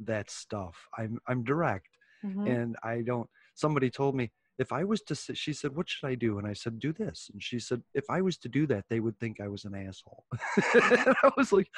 that 0.00 0.30
stuff. 0.30 0.76
I'm 0.96 1.18
I'm 1.28 1.44
direct, 1.44 1.88
Mhm. 2.24 2.46
and 2.46 2.76
I 2.82 3.02
don't. 3.02 3.28
Somebody 3.54 3.90
told 3.90 4.14
me 4.14 4.30
if 4.58 4.72
I 4.72 4.84
was 4.84 5.02
to. 5.02 5.14
She 5.14 5.52
said, 5.52 5.74
"What 5.76 5.88
should 5.88 6.06
I 6.08 6.14
do?" 6.14 6.38
And 6.38 6.46
I 6.46 6.52
said, 6.52 6.78
"Do 6.78 6.92
this." 6.92 7.30
And 7.32 7.42
she 7.42 7.58
said, 7.58 7.82
"If 7.94 8.04
I 8.10 8.20
was 8.20 8.38
to 8.38 8.48
do 8.48 8.66
that, 8.68 8.84
they 8.88 9.00
would 9.00 9.18
think 9.18 9.40
I 9.40 9.48
was 9.48 9.64
an 9.64 9.74
asshole." 9.74 10.24
and 10.74 11.14
I 11.22 11.30
was 11.36 11.52
like, 11.52 11.70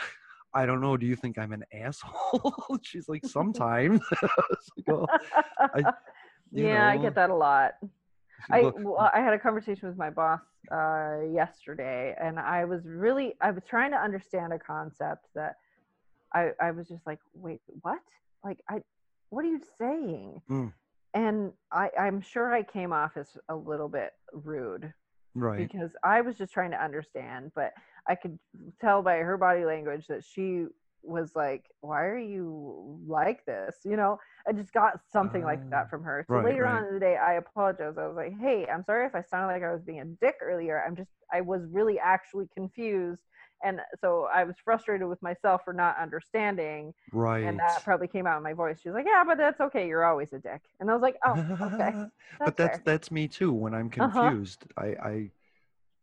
I 0.53 0.67
don't 0.67 0.81
know. 0.81 0.97
Do 0.97 1.07
you 1.07 1.15
think 1.17 1.39
I'm 1.39 1.53
an 1.53 1.65
asshole? 1.73 2.79
She's 2.83 3.09
like, 3.09 3.25
sometimes. 3.39 4.01
I 4.11 4.29
like, 4.77 4.87
well, 4.87 5.07
I, 5.77 5.85
yeah, 6.51 6.89
I 6.89 6.97
get 6.97 7.15
that 7.15 7.31
a 7.31 7.35
lot. 7.35 7.75
I 8.51 8.62
well, 8.62 9.11
I 9.12 9.21
had 9.21 9.33
a 9.33 9.39
conversation 9.39 9.89
with 9.89 9.99
my 9.99 10.11
boss 10.11 10.41
uh, 10.71 11.21
yesterday, 11.33 12.15
and 12.21 12.39
I 12.39 12.65
was 12.65 12.87
really 12.87 13.35
I 13.41 13.51
was 13.51 13.65
trying 13.69 13.91
to 13.93 13.97
understand 13.97 14.53
a 14.53 14.59
concept 14.59 15.27
that 15.35 15.57
I 16.35 16.51
I 16.61 16.71
was 16.71 16.89
just 16.89 17.07
like, 17.07 17.19
wait, 17.35 17.61
what? 17.83 18.01
Like 18.45 18.61
I, 18.69 18.81
what 19.31 19.45
are 19.45 19.49
you 19.49 19.61
saying? 19.79 20.41
Mm, 20.51 20.73
And 21.15 21.53
I 21.73 21.91
I'm 21.99 22.21
sure 22.21 22.53
I 22.53 22.62
came 22.62 22.93
off 22.93 23.17
as 23.17 23.37
a 23.49 23.57
little 23.57 23.89
bit 23.89 24.12
rude 24.33 24.93
right. 25.35 25.59
because 25.59 25.93
I 26.03 26.21
was 26.21 26.37
just 26.37 26.53
trying 26.53 26.71
to 26.71 26.83
understand, 26.83 27.53
but 27.55 27.73
I 28.09 28.15
could 28.15 28.39
tell 28.81 29.03
by 29.03 29.17
her 29.19 29.37
body 29.37 29.65
language 29.65 30.07
that 30.09 30.25
she 30.25 30.67
was 31.02 31.35
like, 31.36 31.66
"Why 31.81 32.05
are 32.05 32.18
you 32.18 33.01
like 33.06 33.44
this?" 33.47 33.77
You 33.85 33.97
know, 33.97 34.18
I 34.48 34.52
just 34.52 34.72
got 34.72 35.01
something 35.10 35.43
like 35.44 35.60
Ah, 35.60 35.70
that 35.70 35.90
from 35.90 36.02
her. 36.05 36.24
So 36.31 36.39
right, 36.39 36.40
later 36.40 36.66
right. 36.66 36.85
on 36.85 36.86
in 36.89 36.94
the 36.94 37.01
day, 37.01 37.16
I 37.16 37.35
apologized. 37.35 37.98
I 37.98 38.06
was 38.09 38.16
like, 38.16 38.32
"Hey, 38.40 38.66
I'm 38.66 38.85
sorry 38.85 39.06
if 39.06 39.14
I 39.14 39.22
sounded 39.22 39.52
like 39.55 39.62
I 39.62 39.72
was 39.72 39.82
being 39.82 40.01
a 40.01 40.05
dick 40.06 40.36
earlier. 40.43 40.82
I'm 40.86 40.97
just, 40.97 41.10
I 41.32 41.40
was 41.43 41.62
really 41.70 41.98
actually 41.98 42.48
confused." 42.55 43.22
And 43.62 43.81
so 44.01 44.24
I 44.32 44.44
was 44.44 44.56
frustrated 44.64 45.06
with 45.09 45.20
myself 45.22 45.62
for 45.64 45.72
not 45.74 45.98
understanding, 45.98 46.94
Right. 47.12 47.44
and 47.47 47.59
that 47.60 47.85
probably 47.85 48.09
came 48.09 48.27
out 48.27 48.36
in 48.39 48.43
my 48.43 48.55
voice. 48.55 48.81
She 48.81 48.89
was 48.89 48.94
like, 48.97 49.06
"Yeah, 49.06 49.24
but 49.27 49.39
that's 49.39 49.60
okay. 49.60 49.86
You're 49.89 50.05
always 50.05 50.32
a 50.32 50.39
dick." 50.39 50.62
And 50.81 50.90
I 50.90 50.94
was 50.94 51.02
like, 51.02 51.16
"Oh, 51.24 51.39
okay." 51.62 51.93
but 52.44 52.56
that's 52.56 52.78
fair. 52.78 52.85
that's 52.85 53.10
me 53.10 53.28
too 53.28 53.52
when 53.52 53.74
i'm 53.74 53.90
Uh-huh. 53.98 54.32
confused 54.32 54.64
i 54.77 54.86
i 55.02 55.31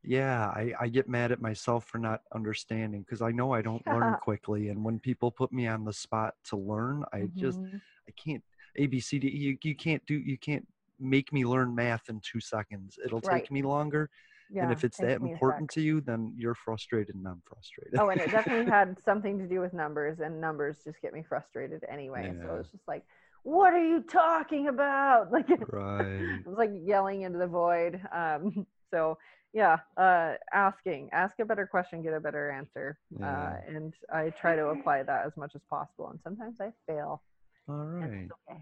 yeah 0.08 0.48
i 0.56 0.74
i 0.80 0.88
get 0.88 1.10
mad 1.10 1.32
at 1.32 1.42
myself 1.42 1.86
for 1.86 1.98
not 1.98 2.22
understanding 2.34 3.02
because 3.02 3.22
i 3.22 3.32
know 3.32 3.52
i 3.52 3.62
don't 3.62 3.86
learn 3.88 4.16
quickly 4.22 4.70
and 4.70 4.84
when 4.84 5.00
people 5.00 5.30
put 5.30 5.52
me 5.52 5.68
on 5.68 5.84
the 5.84 5.94
spot 5.94 6.34
to 6.44 6.56
learn 6.56 7.04
i 7.14 7.28
just 7.36 7.60
Mhm. 7.60 7.82
i 8.08 8.12
can't 8.12 8.44
abcd 8.80 9.24
you, 9.24 9.58
you 9.64 9.76
can't 9.76 10.06
do 10.06 10.16
you 10.16 10.38
can't 10.38 10.66
make 11.00 11.32
me 11.34 11.46
learn 11.46 11.76
math 11.76 12.10
in 12.10 12.20
two 12.22 12.40
seconds 12.40 12.98
it'll 13.06 13.22
take 13.22 13.52
me 13.52 13.62
longer 13.62 14.10
yeah, 14.50 14.64
and 14.64 14.72
if 14.72 14.84
it's 14.84 14.98
that 14.98 15.20
important 15.22 15.70
to 15.70 15.82
you 15.82 16.00
then 16.00 16.34
you're 16.38 16.56
frustrated 16.56 17.14
and 17.16 17.28
i'm 17.28 17.42
frustrated 17.46 18.00
oh, 18.00 18.10
and 18.10 18.22
it 18.22 18.32
definitely 18.32 18.66
had 18.72 18.98
something 19.04 19.38
to 19.40 19.48
do 19.48 19.60
with 19.60 19.74
numbers, 19.74 20.20
and 20.20 20.40
numbers 20.40 20.78
just 20.84 21.02
get 21.02 21.14
me 21.14 21.24
frustrated 21.28 21.84
anyway. 21.92 22.24
yeah. 22.28 22.44
So 22.48 22.54
Yeah. 22.54 22.60
it's 22.62 22.72
just 22.72 22.88
like, 22.88 23.04
what 23.44 23.74
are 23.74 23.84
you 23.86 24.02
talking 24.02 24.68
about? 24.68 25.32
Like, 25.32 25.50
it 25.50 25.60
right 25.72 26.46
was 26.46 26.58
like 26.58 26.72
yelling 26.74 27.22
into 27.24 27.40
the 27.40 27.48
void. 27.48 28.00
Um, 28.14 28.66
so 28.92 29.18
yeah, 29.58 29.78
uh, 29.98 30.34
asking, 30.54 31.10
ask 31.14 31.40
a 31.40 31.46
better 31.46 31.66
question, 31.66 32.04
get 32.04 32.14
a 32.14 32.20
better 32.20 32.52
answer, 32.52 33.00
Yeah. 33.20 33.28
uh, 33.28 33.76
and 33.76 33.92
I 34.14 34.30
try 34.30 34.56
to 34.56 34.68
apply 34.68 35.02
that 35.02 35.26
as 35.26 35.36
much 35.36 35.54
as 35.56 35.62
possible. 35.68 36.10
And 36.12 36.20
sometimes 36.24 36.58
I 36.62 36.70
fail. 36.86 37.24
all 37.68 37.76
right 38.00 38.30
okay. 38.50 38.60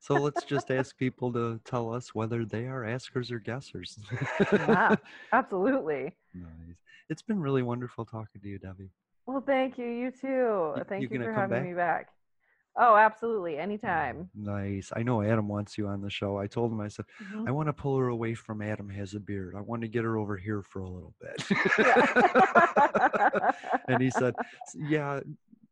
so 0.00 0.14
let's 0.26 0.44
just 0.54 0.70
ask 0.70 0.96
people 0.98 1.32
to 1.32 1.58
tell 1.64 1.86
us 1.92 2.14
whether 2.14 2.44
they 2.44 2.66
are 2.66 2.84
askers 2.84 3.32
or 3.32 3.40
guessers 3.40 3.98
Yeah, 4.52 4.94
absolutely. 5.32 6.12
Nice. 6.34 6.76
It's 7.08 7.22
been 7.22 7.40
really 7.40 7.62
wonderful 7.62 8.04
talking 8.04 8.42
to 8.42 8.48
you, 8.48 8.58
Debbie. 8.58 8.90
Well, 9.26 9.42
thank 9.54 9.78
you. 9.78 9.86
You 9.86 10.10
too. 10.10 10.74
Thank 10.88 11.02
you 11.02 11.08
you, 11.10 11.24
for 11.24 11.32
having 11.32 11.58
back? 11.60 11.66
me 11.66 11.74
back. 11.74 12.08
Oh, 12.78 12.94
absolutely. 12.96 13.56
Anytime. 13.58 14.28
Nice. 14.34 14.92
I 14.94 15.02
know 15.02 15.22
Adam 15.22 15.48
wants 15.48 15.78
you 15.78 15.88
on 15.88 16.02
the 16.02 16.10
show. 16.10 16.36
I 16.36 16.46
told 16.46 16.72
him, 16.72 16.80
I 16.80 16.88
said, 16.88 17.06
Mhm. 17.22 17.48
I 17.48 17.50
want 17.50 17.68
to 17.68 17.72
pull 17.72 17.96
her 17.98 18.08
away 18.08 18.34
from 18.34 18.60
Adam 18.60 18.88
has 18.90 19.14
a 19.14 19.20
beard. 19.20 19.54
I 19.56 19.60
want 19.62 19.80
to 19.82 19.88
get 19.88 20.04
her 20.04 20.18
over 20.18 20.36
here 20.36 20.62
for 20.62 20.80
a 20.80 20.88
little 20.88 21.14
bit. 21.20 21.42
and 23.88 24.02
he 24.02 24.10
said, 24.10 24.34
Yeah, 24.74 25.20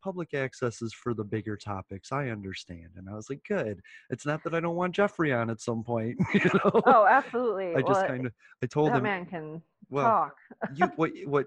public 0.02 0.34
access 0.34 0.82
is 0.82 0.92
for 0.94 1.14
the 1.14 1.24
bigger 1.24 1.56
topics. 1.56 2.12
I 2.12 2.28
understand. 2.28 2.90
And 2.96 3.08
I 3.08 3.14
was 3.14 3.28
like, 3.30 3.42
Good. 3.46 3.80
It's 4.10 4.26
not 4.26 4.42
that 4.44 4.54
I 4.54 4.60
don't 4.60 4.76
want 4.76 4.94
Jeffrey 4.94 5.32
on 5.32 5.50
at 5.50 5.60
some 5.60 5.82
point. 5.84 6.18
You 6.34 6.50
know? 6.64 6.82
Oh, 6.86 7.06
absolutely. 7.06 7.74
I 7.74 7.80
just 7.80 7.92
Well, 8.00 8.08
kind 8.08 8.26
of, 8.26 8.32
I 8.62 8.66
told 8.66 8.90
that 8.90 8.98
him, 8.98 9.02
man 9.04 9.26
can 9.26 9.62
well, 9.90 10.04
talk. 10.04 10.36
you 10.74 10.86
what 10.96 11.12
what 11.26 11.46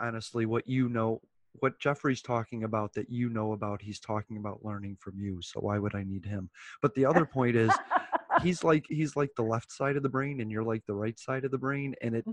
honestly 0.00 0.46
what 0.46 0.68
you 0.68 0.88
know 0.88 1.20
what 1.54 1.78
Jeffrey's 1.80 2.22
talking 2.22 2.64
about 2.64 2.92
that 2.94 3.10
you 3.10 3.28
know 3.28 3.52
about 3.52 3.82
he's 3.82 4.00
talking 4.00 4.36
about 4.36 4.64
learning 4.64 4.96
from 5.00 5.18
you 5.18 5.40
so 5.42 5.60
why 5.60 5.78
would 5.78 5.94
I 5.94 6.04
need 6.04 6.24
him? 6.24 6.50
But 6.82 6.94
the 6.94 7.04
other 7.04 7.24
point 7.24 7.56
is 7.56 7.72
he's 8.42 8.64
like 8.64 8.84
he's 8.88 9.16
like 9.16 9.30
the 9.36 9.42
left 9.42 9.72
side 9.72 9.96
of 9.96 10.02
the 10.02 10.08
brain 10.08 10.40
and 10.40 10.50
you're 10.50 10.64
like 10.64 10.84
the 10.86 10.94
right 10.94 11.18
side 11.18 11.44
of 11.44 11.50
the 11.50 11.58
brain 11.58 11.94
and 12.02 12.16
it 12.16 12.24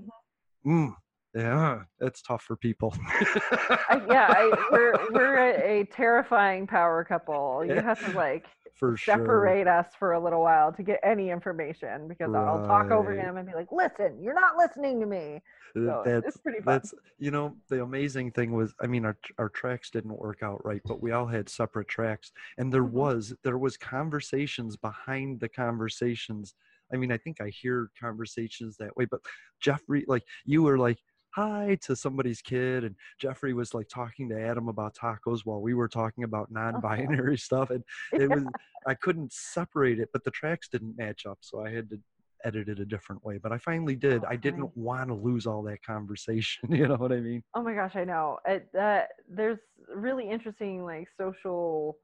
mm, 0.66 0.94
yeah 1.34 1.82
it's 2.00 2.22
tough 2.22 2.44
for 2.44 2.56
people. 2.56 2.96
I, 3.10 4.02
yeah, 4.10 4.28
I, 4.30 4.68
we're 4.72 4.96
we're 5.12 5.38
a, 5.38 5.82
a 5.82 5.86
terrifying 5.86 6.68
power 6.68 7.04
couple. 7.04 7.66
You 7.66 7.76
have 7.76 8.04
to 8.06 8.12
like 8.18 8.46
for 8.76 8.96
sure 8.98 9.56
separate 9.56 9.68
us 9.68 9.94
for 9.96 10.14
a 10.14 10.20
little 10.24 10.42
while 10.42 10.74
to 10.74 10.84
get 10.84 11.00
any 11.04 11.30
information 11.30 12.08
because 12.08 12.34
I'll 12.34 12.60
talk 12.60 12.92
over 12.92 13.14
him 13.16 13.38
and 13.38 13.48
be 13.48 13.54
like, 13.54 13.72
"Listen, 13.72 14.22
you're 14.24 14.34
not 14.34 14.58
listening 14.58 15.00
to 15.02 15.06
me." 15.06 15.42
Uh, 15.78 15.92
So 15.92 16.06
that's 16.06 16.26
it's 16.26 16.38
pretty 16.38 16.62
fun. 16.62 16.82
that's 16.82 16.94
you 17.18 17.32
know 17.32 17.58
the 17.70 17.84
amazing 17.84 18.32
thing 18.32 18.54
was 18.54 18.74
i 18.82 18.88
mean 18.88 19.04
our 19.06 19.18
our 19.38 19.50
tracks 19.50 19.90
didn't 19.92 20.18
work 20.18 20.42
out 20.42 20.64
right 20.66 20.82
but 20.86 21.02
we 21.02 21.12
all 21.12 21.26
had 21.28 21.50
separate 21.50 21.88
tracks 21.90 22.32
and 22.58 22.72
there 22.74 22.84
Mhm. 22.84 22.92
was 22.92 23.36
there 23.44 23.58
was 23.58 23.76
conversations 23.76 24.78
behind 24.78 25.42
the 25.42 25.50
conversations 25.50 26.56
i 26.94 26.96
mean 26.98 27.12
i 27.12 27.18
think 27.18 27.42
i 27.42 27.50
hear 27.50 27.92
conversations 28.00 28.78
that 28.78 28.96
way 28.96 29.04
but 29.04 29.20
jeffrey 29.60 30.06
like 30.08 30.24
you 30.46 30.64
were 30.64 30.78
like 30.78 31.00
hi 31.36 31.78
to 31.82 31.96
somebody's 31.96 32.42
kid 32.42 32.86
and 32.86 32.96
jeffrey 33.20 33.54
was 33.54 33.74
like 33.74 33.90
talking 33.90 34.30
to 34.30 34.40
adam 34.40 34.70
about 34.70 34.96
tacos 34.96 35.42
while 35.44 35.60
we 35.60 35.74
were 35.74 35.90
talking 35.90 36.24
about 36.24 36.50
non-binary 36.50 37.38
stuff 37.48 37.72
and 37.72 37.84
it 38.14 38.30
was 38.30 38.44
i 38.88 38.94
couldn't 38.94 39.34
separate 39.34 40.00
it 40.00 40.08
but 40.14 40.24
the 40.24 40.32
tracks 40.32 40.70
didn't 40.70 40.98
match 40.98 41.26
up 41.26 41.38
so 41.42 41.66
i 41.66 41.70
had 41.70 41.90
to 41.90 42.00
edit 42.46 42.70
it 42.70 42.80
a 42.80 42.86
different 42.86 43.24
way 43.26 43.38
but 43.38 43.52
i 43.52 43.58
finally 43.58 43.96
did. 43.96 44.24
Oh, 44.24 44.28
i 44.30 44.36
didn't 44.36 44.70
want 44.78 45.10
to 45.10 45.16
lose 45.16 45.46
all 45.46 45.62
that 45.64 45.84
conversation 45.84 46.72
you 46.74 46.88
know 46.88 46.96
what 46.96 47.12
i 47.12 47.20
mean? 47.20 47.44
Oh 47.54 47.64
my 47.64 47.74
gosh, 47.74 47.96
I 47.96 48.04
know. 48.04 48.38
It, 48.46 48.68
uh, 48.80 49.02
there's 49.30 49.60
really 49.94 50.30
interesting 50.30 50.84
like 50.84 51.08
social 51.18 51.98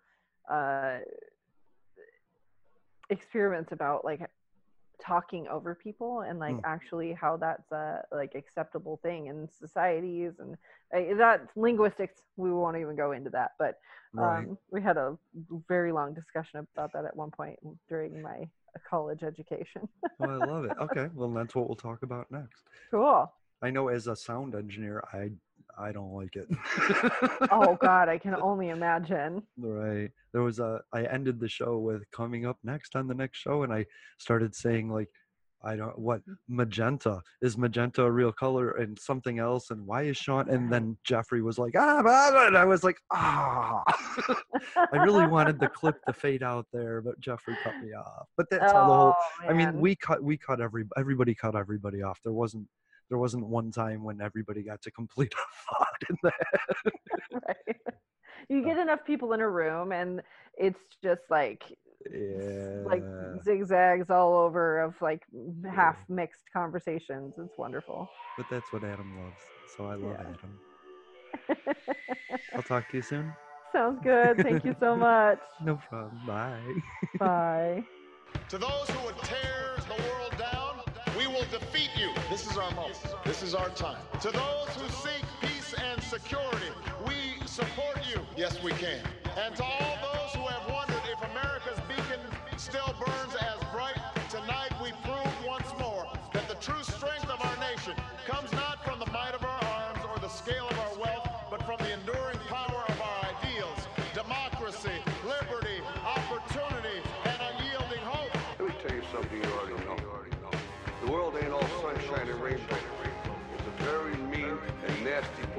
uh, 0.52 0.98
experiments 3.10 3.72
about 3.72 4.04
like 4.04 4.22
talking 5.02 5.48
over 5.48 5.76
people 5.76 6.22
and 6.22 6.40
like 6.40 6.56
Mm. 6.56 6.62
actually 6.64 7.14
how 7.14 7.38
that's 7.38 7.72
a 7.72 8.04
like 8.12 8.36
acceptable 8.36 8.98
thing 9.02 9.28
in 9.28 9.48
societies 9.50 10.34
and 10.40 10.56
uh, 10.96 11.16
that 11.18 11.48
linguistics. 11.56 12.22
We 12.38 12.52
won't 12.52 12.78
even 12.78 12.96
go 12.96 13.12
into 13.12 13.30
that, 13.32 13.52
but 13.60 13.80
Right. 14.14 14.48
um, 14.48 14.58
we 14.72 14.82
had 14.82 14.98
a 14.98 15.18
very 15.68 15.92
long 15.92 16.14
discussion 16.14 16.68
about 16.76 16.94
that 16.94 17.06
at 17.06 17.16
one 17.16 17.32
point 17.32 17.60
during 17.90 18.22
my 18.22 18.48
uh, 18.76 18.80
college 18.90 19.24
education. 19.24 19.88
oh 20.20 20.26
i 20.30 20.38
love 20.38 20.66
it 20.66 20.76
okay 20.80 21.10
well 21.14 21.30
that's 21.30 21.56
what 21.56 21.68
we'll 21.68 21.76
talk 21.76 22.04
about 22.04 22.30
next 22.32 22.64
cool. 22.92 23.32
i 23.62 23.70
know 23.70 23.88
as 23.88 24.08
a 24.08 24.16
sound 24.16 24.56
engineer 24.56 25.04
i 25.14 25.30
i 25.82 25.92
don't 25.92 26.14
like 26.14 26.36
it. 26.36 26.48
Oh 27.52 27.78
God, 27.82 28.08
I 28.10 28.18
can 28.18 28.36
only 28.42 28.70
imagine. 28.70 29.42
right. 29.58 30.10
There 30.34 30.42
was 30.44 30.60
a 30.60 30.82
i 30.94 31.04
ended 31.06 31.40
the 31.40 31.50
show 31.50 31.78
with 31.80 32.10
coming 32.12 32.46
up 32.46 32.58
next 32.64 32.96
on 32.96 33.08
the 33.08 33.14
next 33.14 33.40
show 33.40 33.64
and 33.64 33.74
i 33.74 33.86
started 34.20 34.56
saying 34.56 34.90
like 34.90 35.10
i 35.64 35.76
don't 35.76 35.98
what 36.00 36.22
magenta? 36.48 37.22
Is 37.42 37.58
magenta 37.58 38.04
a 38.04 38.12
real 38.12 38.32
color 38.32 38.72
and 38.82 38.98
something 38.98 39.38
else? 39.40 39.70
And 39.72 39.86
why 39.86 40.04
is 40.04 40.18
sean? 40.18 40.50
And 40.50 40.72
then 40.74 40.98
jeffrey 41.04 41.42
was 41.42 41.58
like 41.60 41.74
ah 41.78 42.02
blah, 42.02 42.32
blah," 42.32 42.48
and 42.48 42.58
i 42.58 42.66
was 42.66 42.84
like 42.84 42.98
ah. 43.12 43.84
I 44.94 44.98
really 45.04 45.28
wanted 45.28 45.60
the 45.60 45.68
clip 45.68 45.98
to 46.08 46.14
fade 46.24 46.44
out 46.44 46.66
there 46.74 47.02
but 47.02 47.20
jeffrey 47.20 47.56
cut 47.64 47.76
me 47.84 47.94
off. 47.94 48.28
But 48.38 48.48
that's 48.50 48.72
how 48.72 48.88
the 48.88 48.94
whole 48.94 49.16
Oh, 49.18 49.50
i 49.50 49.54
mean 49.54 49.80
we 49.80 49.96
cut 49.96 50.24
we 50.24 50.36
cut 50.38 50.62
every 50.62 50.86
everybody 50.98 51.34
cut 51.36 51.56
everybody 51.56 52.02
off. 52.02 52.20
There 52.24 52.34
wasn't 52.34 52.68
there 53.12 53.20
wasn't 53.20 53.46
one 53.46 53.72
time 53.72 54.04
when 54.06 54.22
everybody 54.22 54.64
got 54.64 54.82
to 54.82 54.90
complete 54.90 55.34
a 55.70 55.76
thought 55.76 56.04
in 56.10 56.16
that 56.24 56.34
right. 57.48 57.78
You 58.50 58.64
get 58.64 58.78
enough 58.78 59.06
people 59.06 59.34
in 59.34 59.42
a 59.42 59.50
room, 59.50 59.92
and 59.92 60.22
it's 60.58 60.80
just 61.04 61.22
like 61.30 61.62
yeah 62.10 62.84
like 62.86 63.04
zigzags 63.44 64.10
all 64.10 64.34
over 64.34 64.80
of 64.80 64.96
like 65.02 65.22
half 65.70 65.98
mixed 66.10 66.44
conversations. 66.52 67.34
It's 67.38 67.58
wonderful. 67.58 68.10
But 68.38 68.48
that's 68.50 68.72
what 68.72 68.84
Adam 68.84 69.14
loves. 69.22 69.42
So 69.78 69.86
I 69.86 69.96
love 69.96 70.18
Yeah. 70.20 70.34
Adam. 71.60 71.76
I'll 72.56 72.64
talk 72.64 72.90
to 72.90 72.98
you 72.98 73.04
soon. 73.04 73.32
Sounds 73.74 74.00
good. 74.04 74.38
Thank 74.38 74.64
you 74.66 74.76
so 74.80 74.96
much. 74.96 75.40
No 75.62 75.76
problem. 75.90 76.20
Bye. 76.26 76.74
Bye. 77.20 77.84
To 78.50 78.58
those 78.58 78.90
who 78.90 79.06
would 79.06 79.18
tear 79.20 79.51
This 82.32 82.50
is 82.50 82.58
our 82.58 82.72
moment. 82.72 82.98
This 83.26 83.44
is 83.44 83.54
our 83.54 83.68
time. 83.72 83.98
To 84.22 84.32
those 84.32 84.70
who 84.78 84.88
seek 85.06 85.22
peace 85.42 85.74
and 85.74 86.02
security, 86.02 86.72
we 87.06 87.46
support 87.46 88.00
you. 88.10 88.22
Yes, 88.38 88.64
we 88.64 88.72
can. 88.72 89.02
And 89.38 89.54
to 89.58 89.64
all 89.66 89.98
those 90.02 90.21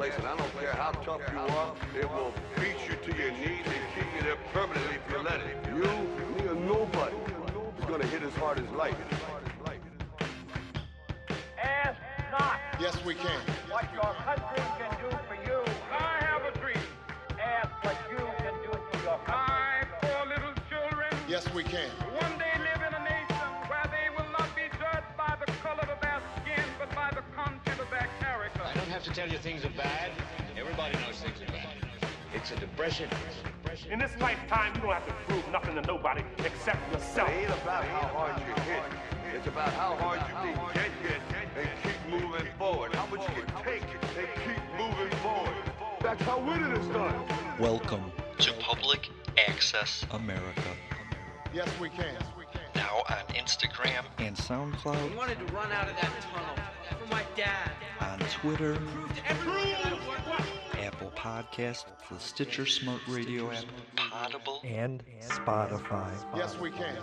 place, 0.03 0.19
and 0.19 0.27
I 0.27 0.37
don't 0.37 0.59
care 0.59 0.73
how 0.73 0.91
tough 1.07 1.21
you 1.33 1.39
are, 1.39 1.75
it 1.97 2.11
will 2.11 2.33
beat 2.57 2.75
you 2.89 2.97
to 3.07 3.17
your 3.17 3.31
knees 3.39 3.63
and 3.67 3.83
keep 3.95 4.09
you 4.17 4.23
there 4.23 4.39
permanently 4.53 4.97
if 4.97 5.13
you 5.13 5.19
let 5.23 5.39
it. 5.39 5.57
You, 5.69 5.87
me, 6.35 6.43
or 6.51 6.57
nobody 6.57 7.15
is 7.79 7.85
gonna 7.87 8.07
hit 8.07 8.25
as 8.25 8.35
hard 8.35 8.59
as 8.59 8.69
life. 8.73 8.97
Ask 11.63 12.01
not 12.33 12.59
Yes, 12.81 12.99
we 13.05 13.15
can. 13.15 13.41
what 13.71 13.87
your 13.95 14.13
country 14.27 14.65
can 14.81 14.91
do 15.03 15.17
for 15.29 15.39
you. 15.47 15.63
I 15.93 16.19
have 16.27 16.43
a 16.53 16.59
dream. 16.59 16.83
Ask 17.39 17.71
what 17.85 17.97
you 18.11 18.19
can 18.43 18.55
do 18.67 18.73
for 18.73 18.99
your 19.07 19.19
country. 19.19 19.39
My 19.39 19.87
poor 20.01 20.27
little 20.27 20.55
children 20.69 21.11
Yes, 21.29 21.47
we 21.55 21.63
can. 21.63 21.91
To 29.13 29.21
tell 29.21 29.31
you 29.31 29.39
things 29.39 29.65
are 29.65 29.71
bad. 29.77 30.11
Everybody 30.57 30.95
knows 31.01 31.21
things 31.21 31.37
are 31.43 31.53
bad. 31.53 31.69
It's 32.35 32.51
a 32.51 32.57
depression. 32.57 33.11
In 33.91 33.99
this 33.99 34.13
lifetime, 34.21 34.75
you 34.75 34.81
don't 34.81 34.93
have 34.93 35.07
to 35.07 35.13
prove 35.29 35.47
nothing 35.53 35.75
to 35.75 35.83
nobody 35.83 36.23
except 36.39 36.79
yourself. 36.93 37.29
It 37.29 37.43
ain't 37.43 37.51
about 37.63 37.85
how 37.85 38.07
hard 38.09 38.39
you 38.39 38.55
hit. 38.63 38.83
It's 39.35 39.47
about 39.47 39.73
how 39.75 39.97
hard 39.97 40.21
you 40.21 40.55
can 40.55 40.73
get 40.73 40.91
hit 41.03 41.21
and 41.57 41.69
keep 41.83 42.21
moving 42.21 42.47
forward. 42.59 42.95
How 42.95 43.07
much 43.07 43.29
you 43.29 43.43
can 43.43 43.65
take 43.65 43.83
and 43.83 44.29
keep 44.47 44.63
moving 44.79 45.19
forward. 45.19 45.63
That's 46.01 46.23
how 46.23 46.39
winning 46.41 46.73
is 46.73 46.87
done. 46.89 47.15
Welcome 47.59 48.13
to 48.39 48.53
Public 48.55 49.11
Access 49.47 50.07
America. 50.13 50.71
Yes, 51.53 51.69
we 51.79 51.91
can. 51.91 52.17
Now 52.83 53.05
on 53.11 53.23
Instagram 53.37 54.03
and 54.19 54.37
SoundCloud, 54.37 55.09
He 55.09 55.17
wanted 55.17 55.39
to 55.39 55.45
run 55.55 55.71
out 55.71 55.89
of 55.89 55.95
that 56.01 56.11
tunnel 56.33 56.57
for 56.99 57.07
my 57.15 57.23
dad. 57.37 57.71
on 58.01 58.19
Twitter, 58.29 58.75
Prove 59.45 59.77
Apple 60.81 61.13
Podcast, 61.15 61.85
the 62.11 62.19
Stitcher 62.19 62.67
Smart 62.67 63.01
Radio 63.09 63.53
app, 63.53 63.65
Potable, 63.95 64.63
and 64.65 65.01
Spotify. 65.21 66.11
Yes, 66.37 66.59
we 66.59 66.71
can. 66.73 66.97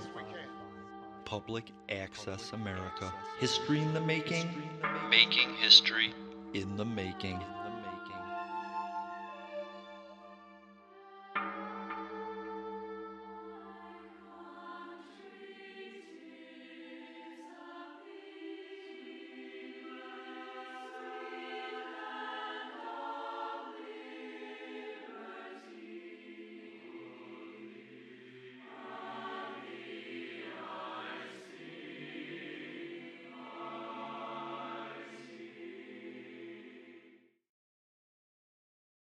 Public 1.23 1.71
Access 1.87 2.51
America. 2.51 3.13
History 3.39 3.79
in 3.79 3.93
the 3.93 4.01
making, 4.01 4.49
making 5.09 5.53
history 5.61 6.13
in 6.53 6.75
the 6.75 6.83
making. 6.83 7.39